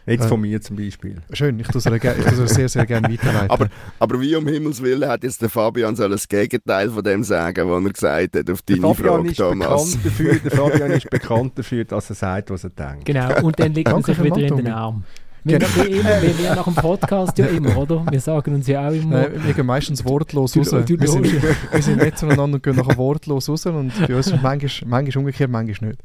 Jetzt 0.07 0.27
äh, 0.27 0.29
von 0.29 0.41
mir 0.41 0.61
zum 0.61 0.77
Beispiel. 0.77 1.17
Schön, 1.33 1.59
ich 1.59 1.67
tue 1.67 1.79
es 1.79 2.55
sehr, 2.55 2.69
sehr 2.69 2.87
gerne 2.87 3.09
weiterleiten. 3.11 3.51
aber, 3.51 3.69
aber 3.99 4.21
wie 4.21 4.37
um 4.37 4.47
Himmels 4.47 4.81
Willen 4.81 5.09
hat 5.09 5.25
jetzt 5.25 5.43
der 5.43 5.51
Fabian 5.51 5.97
soll 5.97 6.11
das 6.11 6.29
Gegenteil 6.29 6.91
von 6.91 7.03
dem 7.03 7.25
sagen, 7.25 7.69
was 7.69 7.85
er 7.85 7.93
gesagt 7.93 8.37
hat 8.37 8.51
auf 8.51 8.63
deine 8.63 8.81
der 8.81 8.95
Frage, 8.95 9.35
Thomas. 9.35 9.99
Dafür, 10.03 10.35
der 10.37 10.51
Fabian 10.53 10.91
ist 10.93 11.11
bekannt 11.11 11.59
dafür, 11.59 11.85
dass 11.85 12.09
er 12.11 12.17
sagt, 12.17 12.51
was 12.51 12.65
er 12.65 12.71
denkt. 12.71 13.05
Genau, 13.05 13.43
und 13.43 13.59
dann 13.59 13.73
legt 13.73 13.89
er 13.89 14.03
sich 14.03 14.23
wieder 14.23 14.39
in 14.39 14.57
den 14.57 14.69
Arm. 14.69 15.03
Wir, 15.43 15.61
genau. 15.61 15.77
wir, 15.77 15.89
immer, 15.89 16.23
wir, 16.23 16.39
wir 16.39 16.55
nach 16.57 16.65
dem 16.65 16.75
Podcast 16.75 17.39
ja 17.39 17.47
immer, 17.47 17.77
oder? 17.77 18.05
Wir 18.11 18.19
sagen 18.19 18.55
uns 18.55 18.67
ja 18.67 18.89
auch 18.89 18.93
immer... 18.93 19.29
Äh, 19.29 19.45
wir 19.45 19.55
gehen 19.55 19.67
meistens 19.67 20.05
wortlos 20.05 20.57
raus. 20.57 20.71
Du, 20.71 21.01
wir, 21.01 21.07
sind, 21.07 21.25
wir 21.25 21.83
sind 21.83 21.99
nett 21.99 22.19
zueinander 22.19 22.57
und 22.57 22.63
gehen 22.65 22.75
nachher 22.75 22.97
wortlos 22.97 23.49
raus 23.49 23.65
und 23.67 23.93
bei 24.09 24.17
uns 24.17 24.27
ist 24.27 24.43
manchmal, 24.43 24.89
manchmal 24.89 25.21
umgekehrt, 25.21 25.49
manchmal 25.49 25.91
nicht. 25.91 26.03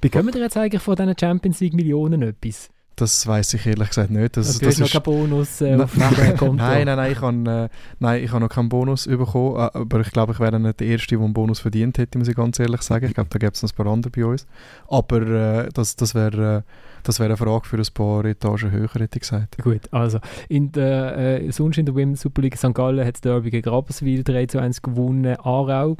Bekommen 0.00 0.32
wir 0.32 0.40
jetzt 0.40 0.56
eigentlich 0.56 0.80
von 0.80 0.96
diesen 0.96 1.14
Champions 1.18 1.60
League 1.60 1.74
Millionen 1.74 2.22
etwas? 2.22 2.70
Das 2.98 3.26
weiß 3.26 3.54
ich 3.54 3.64
ehrlich 3.64 3.88
gesagt 3.88 4.10
nicht. 4.10 4.36
Das, 4.36 4.56
okay, 4.56 4.66
das 4.66 4.74
ist 4.74 4.80
noch 4.80 4.90
kein 4.90 5.02
Bonus 5.02 5.60
äh, 5.60 5.76
auf 5.76 5.96
nein, 5.96 6.36
Konto. 6.36 6.52
Nein, 6.54 6.86
nein, 6.86 6.96
nein, 6.96 7.12
ich 7.12 7.20
habe 7.20 7.70
äh, 8.00 8.28
hab 8.28 8.40
noch 8.40 8.48
keinen 8.48 8.68
Bonus 8.68 9.06
bekommen, 9.06 9.56
äh, 9.56 9.70
aber 9.72 10.00
ich 10.00 10.10
glaube, 10.10 10.32
ich 10.32 10.40
wäre 10.40 10.58
nicht 10.58 10.80
der 10.80 10.86
Erste, 10.88 11.14
der 11.14 11.24
einen 11.24 11.32
Bonus 11.32 11.60
verdient 11.60 11.96
hätte, 11.98 12.18
muss 12.18 12.26
ich 12.26 12.34
ganz 12.34 12.58
ehrlich 12.58 12.82
sagen. 12.82 13.06
Ich 13.06 13.14
glaube, 13.14 13.30
da 13.30 13.38
gibt 13.38 13.56
es 13.56 13.62
noch 13.62 13.70
ein 13.70 13.76
paar 13.76 13.86
andere 13.86 14.10
bei 14.10 14.24
uns. 14.24 14.46
Aber 14.88 15.22
äh, 15.22 15.68
das, 15.72 15.96
das 15.96 16.14
wäre... 16.14 16.58
Äh, 16.58 16.62
das 17.04 17.20
wäre 17.20 17.28
eine 17.28 17.36
Frage 17.36 17.66
für 17.66 17.76
ein 17.76 17.86
paar 17.94 18.24
Etagen 18.24 18.70
höher, 18.70 18.88
hätte 18.92 19.16
ich 19.16 19.20
gesagt. 19.20 19.56
Gut, 19.62 19.82
also 19.92 20.18
in 20.48 20.72
der, 20.72 21.16
äh, 21.16 21.50
sonst 21.52 21.78
in 21.78 21.86
der 21.86 21.94
Women's 21.94 22.20
Super 22.20 22.42
League 22.42 22.56
St. 22.56 22.74
Gallen 22.74 23.06
hat 23.06 23.14
es 23.14 23.20
Derby 23.20 23.50
gegen 23.50 23.68
Rapperswil 23.68 24.24
3 24.24 24.46
zu 24.46 24.58
1 24.58 24.82
gewonnen. 24.82 25.36
Aarau 25.36 25.96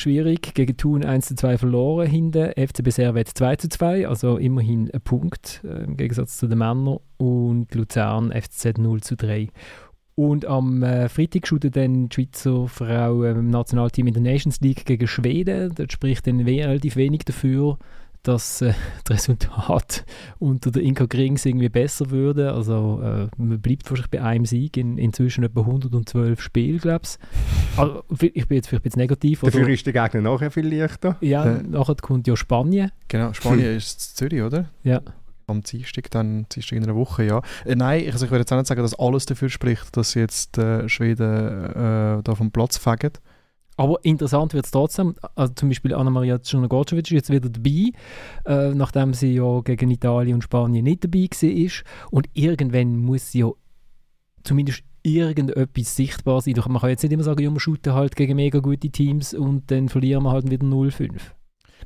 schwierig. 0.00 0.54
Gegen 0.54 0.76
Thun 0.76 1.04
1 1.04 1.26
zu 1.26 1.34
2 1.34 1.58
verloren 1.58 2.06
hinten. 2.06 2.52
FCB 2.52 2.90
Servet 2.90 3.28
2 3.28 3.56
zu 3.56 3.68
2, 3.68 4.08
also 4.08 4.36
immerhin 4.36 4.90
ein 4.90 5.00
Punkt 5.00 5.62
äh, 5.64 5.84
im 5.84 5.96
Gegensatz 5.96 6.38
zu 6.38 6.46
den 6.46 6.58
Männern. 6.58 6.98
Und 7.16 7.74
Luzern 7.74 8.32
FCZ 8.32 8.78
0 8.78 9.00
zu 9.02 9.16
3. 9.16 9.48
Und 10.14 10.46
am 10.46 10.82
äh, 10.82 11.08
Freitag 11.08 11.46
shootet 11.46 11.76
dann 11.76 12.08
die 12.08 12.14
Schweizer 12.14 12.66
Frau 12.66 13.22
im 13.22 13.50
Nationalteam 13.50 14.08
in 14.08 14.14
der 14.14 14.22
Nations 14.22 14.60
League 14.60 14.84
gegen 14.84 15.06
Schweden. 15.06 15.72
Dort 15.76 15.92
spricht 15.92 16.26
dann 16.26 16.40
relativ 16.40 16.96
wenig 16.96 17.20
dafür, 17.24 17.78
dass 18.22 18.62
äh, 18.62 18.74
das 19.04 19.28
Resultat 19.28 20.04
unter 20.38 20.70
der 20.70 20.82
Inka 20.82 21.06
Grings 21.06 21.46
irgendwie 21.46 21.68
besser 21.68 22.10
würde. 22.10 22.52
Also 22.52 23.00
äh, 23.02 23.28
man 23.36 23.60
bleibt 23.60 23.88
wahrscheinlich 23.90 24.10
bei 24.10 24.22
einem 24.22 24.44
Sieg 24.44 24.76
in 24.76 24.98
inzwischen 24.98 25.44
etwa 25.44 25.60
112 25.60 26.40
Spielen, 26.40 26.78
glaube 26.78 27.02
ich. 27.04 27.78
Also, 27.78 28.04
ich 28.20 28.48
bin 28.48 28.56
jetzt 28.56 28.68
vielleicht 28.68 28.82
ein 28.82 28.82
bisschen 28.82 29.00
negativ. 29.00 29.40
Dafür 29.40 29.62
oder? 29.62 29.70
ist 29.72 29.86
der 29.86 29.92
Gegner 29.92 30.20
nachher 30.20 30.50
viel 30.50 30.66
leichter. 30.68 31.16
Ja, 31.20 31.44
äh. 31.44 31.62
nachher 31.62 31.96
kommt 31.96 32.26
ja 32.26 32.36
Spanien. 32.36 32.90
Genau, 33.08 33.32
Spanien 33.32 33.76
ist 33.76 34.16
Zürich, 34.16 34.42
oder? 34.42 34.68
Ja. 34.82 35.00
Am 35.46 35.62
Dienstag, 35.62 36.10
dann 36.10 36.46
Dienstag 36.52 36.76
in 36.76 36.84
einer 36.84 36.94
Woche, 36.94 37.24
ja. 37.24 37.40
Äh, 37.64 37.74
nein, 37.74 38.04
also 38.12 38.24
ich 38.26 38.30
würde 38.30 38.40
jetzt 38.40 38.52
auch 38.52 38.58
nicht 38.58 38.66
sagen, 38.66 38.82
dass 38.82 38.98
alles 38.98 39.24
dafür 39.24 39.48
spricht, 39.48 39.96
dass 39.96 40.14
jetzt 40.14 40.58
äh, 40.58 40.88
Schweden 40.88 41.64
äh, 41.70 42.22
da 42.22 42.34
vom 42.34 42.50
Platz 42.50 42.76
fegen. 42.76 43.12
Aber 43.78 44.04
interessant 44.04 44.54
wird 44.54 44.64
es 44.64 44.72
trotzdem. 44.72 45.14
Also 45.36 45.54
zum 45.54 45.68
Beispiel 45.68 45.94
Anna-Maria 45.94 46.38
Czernogorcevic 46.40 47.04
ist 47.06 47.10
jetzt 47.10 47.30
wieder 47.30 47.48
dabei, 47.48 47.92
äh, 48.44 48.74
nachdem 48.74 49.14
sie 49.14 49.34
ja 49.34 49.60
gegen 49.60 49.90
Italien 49.92 50.34
und 50.34 50.42
Spanien 50.42 50.82
nicht 50.82 51.04
dabei 51.04 51.28
war. 51.30 51.70
Und 52.10 52.28
irgendwann 52.34 52.96
muss 52.96 53.30
sie 53.30 53.40
ja 53.40 53.50
zumindest 54.42 54.82
irgendetwas 55.04 55.94
sichtbar 55.94 56.40
sein. 56.40 56.54
Man 56.66 56.80
kann 56.80 56.90
jetzt 56.90 57.04
nicht 57.04 57.12
immer 57.12 57.22
sagen, 57.22 57.40
ja, 57.40 57.50
wir 57.50 57.60
shooten 57.60 57.94
halt 57.94 58.16
gegen 58.16 58.34
mega 58.34 58.58
gute 58.58 58.90
Teams 58.90 59.32
und 59.32 59.70
dann 59.70 59.88
verlieren 59.88 60.24
wir 60.24 60.32
halt 60.32 60.50
wieder 60.50 60.66
0-5. 60.66 61.12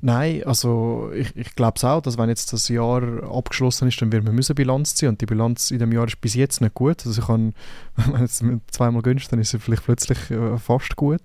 Nein, 0.01 0.43
also 0.45 1.11
ich, 1.15 1.37
ich 1.37 1.55
glaube 1.55 1.75
es 1.77 1.85
auch, 1.85 2.01
dass 2.01 2.17
wenn 2.17 2.31
jetzt 2.31 2.55
das 2.55 2.69
Jahr 2.69 3.23
abgeschlossen 3.31 3.87
ist, 3.87 4.01
dann 4.01 4.11
wird 4.11 4.25
man 4.25 4.35
müssen 4.35 4.55
Bilanz 4.55 4.95
ziehen 4.95 5.11
und 5.11 5.21
die 5.21 5.27
Bilanz 5.27 5.71
in 5.71 5.79
dem 5.79 5.93
Jahr 5.93 6.07
ist 6.07 6.23
bis 6.23 6.35
jetzt 6.35 6.63
nicht 6.63 6.73
gut. 6.73 7.05
Also 7.05 7.21
ich 7.21 7.27
kann, 7.27 7.53
wenn 7.97 8.23
jetzt 8.23 8.43
zweimal 8.71 9.03
gönnst, 9.03 9.31
dann 9.31 9.41
ist 9.41 9.51
sie 9.51 9.59
vielleicht 9.59 9.85
plötzlich 9.85 10.31
äh, 10.31 10.57
fast 10.57 10.97
gut. 10.97 11.21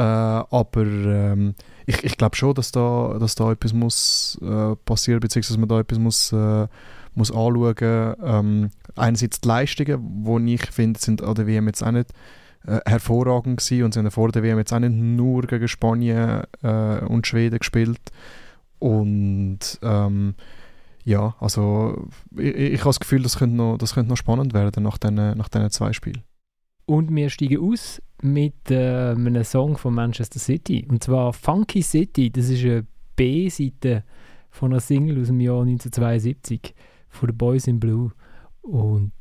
Äh, 0.00 0.02
aber 0.02 0.86
ähm, 0.86 1.54
ich, 1.84 2.02
ich 2.04 2.16
glaube 2.16 2.34
schon, 2.34 2.54
dass 2.54 2.72
da, 2.72 3.18
dass 3.20 3.34
da 3.34 3.52
etwas 3.52 3.74
muss 3.74 4.38
äh, 4.40 4.74
passieren, 4.76 5.20
beziehungsweise 5.20 5.60
man 5.60 5.68
da 5.68 5.80
etwas 5.80 5.98
muss, 5.98 6.32
äh, 6.32 6.68
muss 7.14 7.30
anschauen. 7.30 8.14
Ähm, 8.22 8.70
einerseits 8.96 9.42
die 9.42 9.48
Leistungen, 9.48 10.46
die 10.46 10.54
ich 10.54 10.70
finde, 10.70 10.98
sind 10.98 11.22
an 11.22 11.34
der 11.34 11.46
WM 11.46 11.66
jetzt 11.66 11.82
auch 11.82 11.90
nicht 11.90 12.14
äh, 12.66 12.80
hervorragend 12.86 13.58
gewesen 13.60 13.84
und 13.84 13.92
sind 13.92 14.10
vor 14.10 14.32
der 14.32 14.42
WM 14.42 14.56
jetzt 14.56 14.72
auch 14.72 14.78
nicht 14.78 14.94
nur 14.94 15.42
gegen 15.42 15.68
Spanien 15.68 16.44
äh, 16.62 17.00
und 17.00 17.26
Schweden 17.26 17.58
gespielt. 17.58 18.00
Und 18.78 19.58
ähm, 19.82 20.34
ja, 21.04 21.34
also 21.40 22.08
ich, 22.38 22.54
ich 22.54 22.80
habe 22.80 22.88
das 22.88 23.00
Gefühl, 23.00 23.22
das 23.22 23.36
könnte 23.36 23.56
noch, 23.56 23.76
das 23.76 23.92
könnte 23.92 24.08
noch 24.08 24.16
spannend 24.16 24.54
werden 24.54 24.82
nach 24.82 24.96
diesen 24.96 25.36
nach 25.36 25.50
zwei 25.50 25.92
Spielen. 25.92 26.22
Und 26.86 27.14
wir 27.14 27.28
steigen 27.28 27.60
aus 27.60 28.00
mit 28.22 28.70
äh, 28.70 29.10
einem 29.10 29.44
Song 29.44 29.76
von 29.76 29.94
Manchester 29.94 30.38
City. 30.38 30.86
Und 30.88 31.04
zwar 31.04 31.32
Funky 31.32 31.82
City. 31.82 32.30
Das 32.30 32.48
ist 32.48 32.64
eine 32.64 32.86
B-Seite 33.16 34.04
von 34.50 34.72
einer 34.72 34.80
Single 34.80 35.20
aus 35.20 35.28
dem 35.28 35.40
Jahr 35.40 35.62
1972 35.62 36.74
von 37.08 37.28
The 37.28 37.34
Boys 37.34 37.66
in 37.66 37.80
Blue. 37.80 38.12
Und 38.62 39.12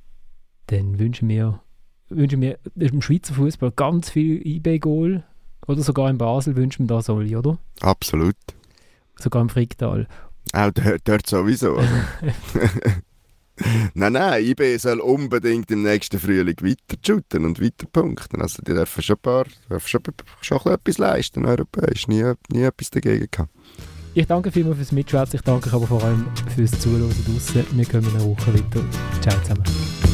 dann 0.67 0.99
wünschen 0.99 1.29
wir, 1.29 1.61
wünschen 2.09 2.41
wir 2.41 2.59
im 2.75 3.01
Schweizer 3.01 3.33
Fußball 3.33 3.71
ganz 3.71 4.09
viel 4.09 4.45
IB-Goal. 4.45 5.23
Oder 5.67 5.81
sogar 5.81 6.09
in 6.09 6.17
Basel 6.17 6.55
wünschen 6.55 6.89
wir 6.89 6.95
das 6.95 7.09
alle, 7.09 7.37
oder? 7.37 7.57
Absolut. 7.81 8.35
Sogar 9.17 9.41
im 9.41 9.49
Fricktal. 9.49 10.07
Auch 10.53 10.71
dort, 10.71 11.07
dort 11.07 11.27
sowieso. 11.27 11.79
nein, 13.93 14.13
nein, 14.13 14.43
IB 14.43 14.77
soll 14.77 14.99
unbedingt 14.99 15.71
im 15.71 15.83
nächsten 15.83 16.19
Frühling 16.19 16.55
weiter 16.61 16.97
shooten 17.05 17.45
und 17.45 17.61
weiter 17.61 17.87
punkten. 17.91 18.41
Also 18.41 18.61
die 18.61 18.73
dürfen 18.73 19.03
schon, 19.03 19.15
ein 19.15 19.21
paar, 19.21 19.45
dürfen 19.69 19.87
schon, 19.87 20.01
schon 20.41 20.73
etwas 20.73 20.97
leisten, 20.97 21.45
europäisch. 21.45 22.07
Nie, 22.07 22.33
nie 22.51 22.63
etwas 22.63 22.89
dagegen 22.89 23.27
gehabt. 23.29 23.51
Ich 24.15 24.25
danke 24.25 24.51
vielmals 24.51 24.77
fürs 24.77 24.91
Mitschwätzen, 24.91 25.37
ich 25.37 25.43
danke 25.43 25.71
aber 25.71 25.87
vor 25.87 26.03
allem 26.03 26.25
fürs 26.55 26.71
Zuhören 26.79 27.13
draußen. 27.25 27.65
Wir 27.71 27.85
kommen 27.85 28.07
in 28.09 28.15
einer 28.15 28.25
Woche 28.25 28.53
weiter. 28.53 28.83
Ciao 29.21 29.39
zusammen. 29.43 30.08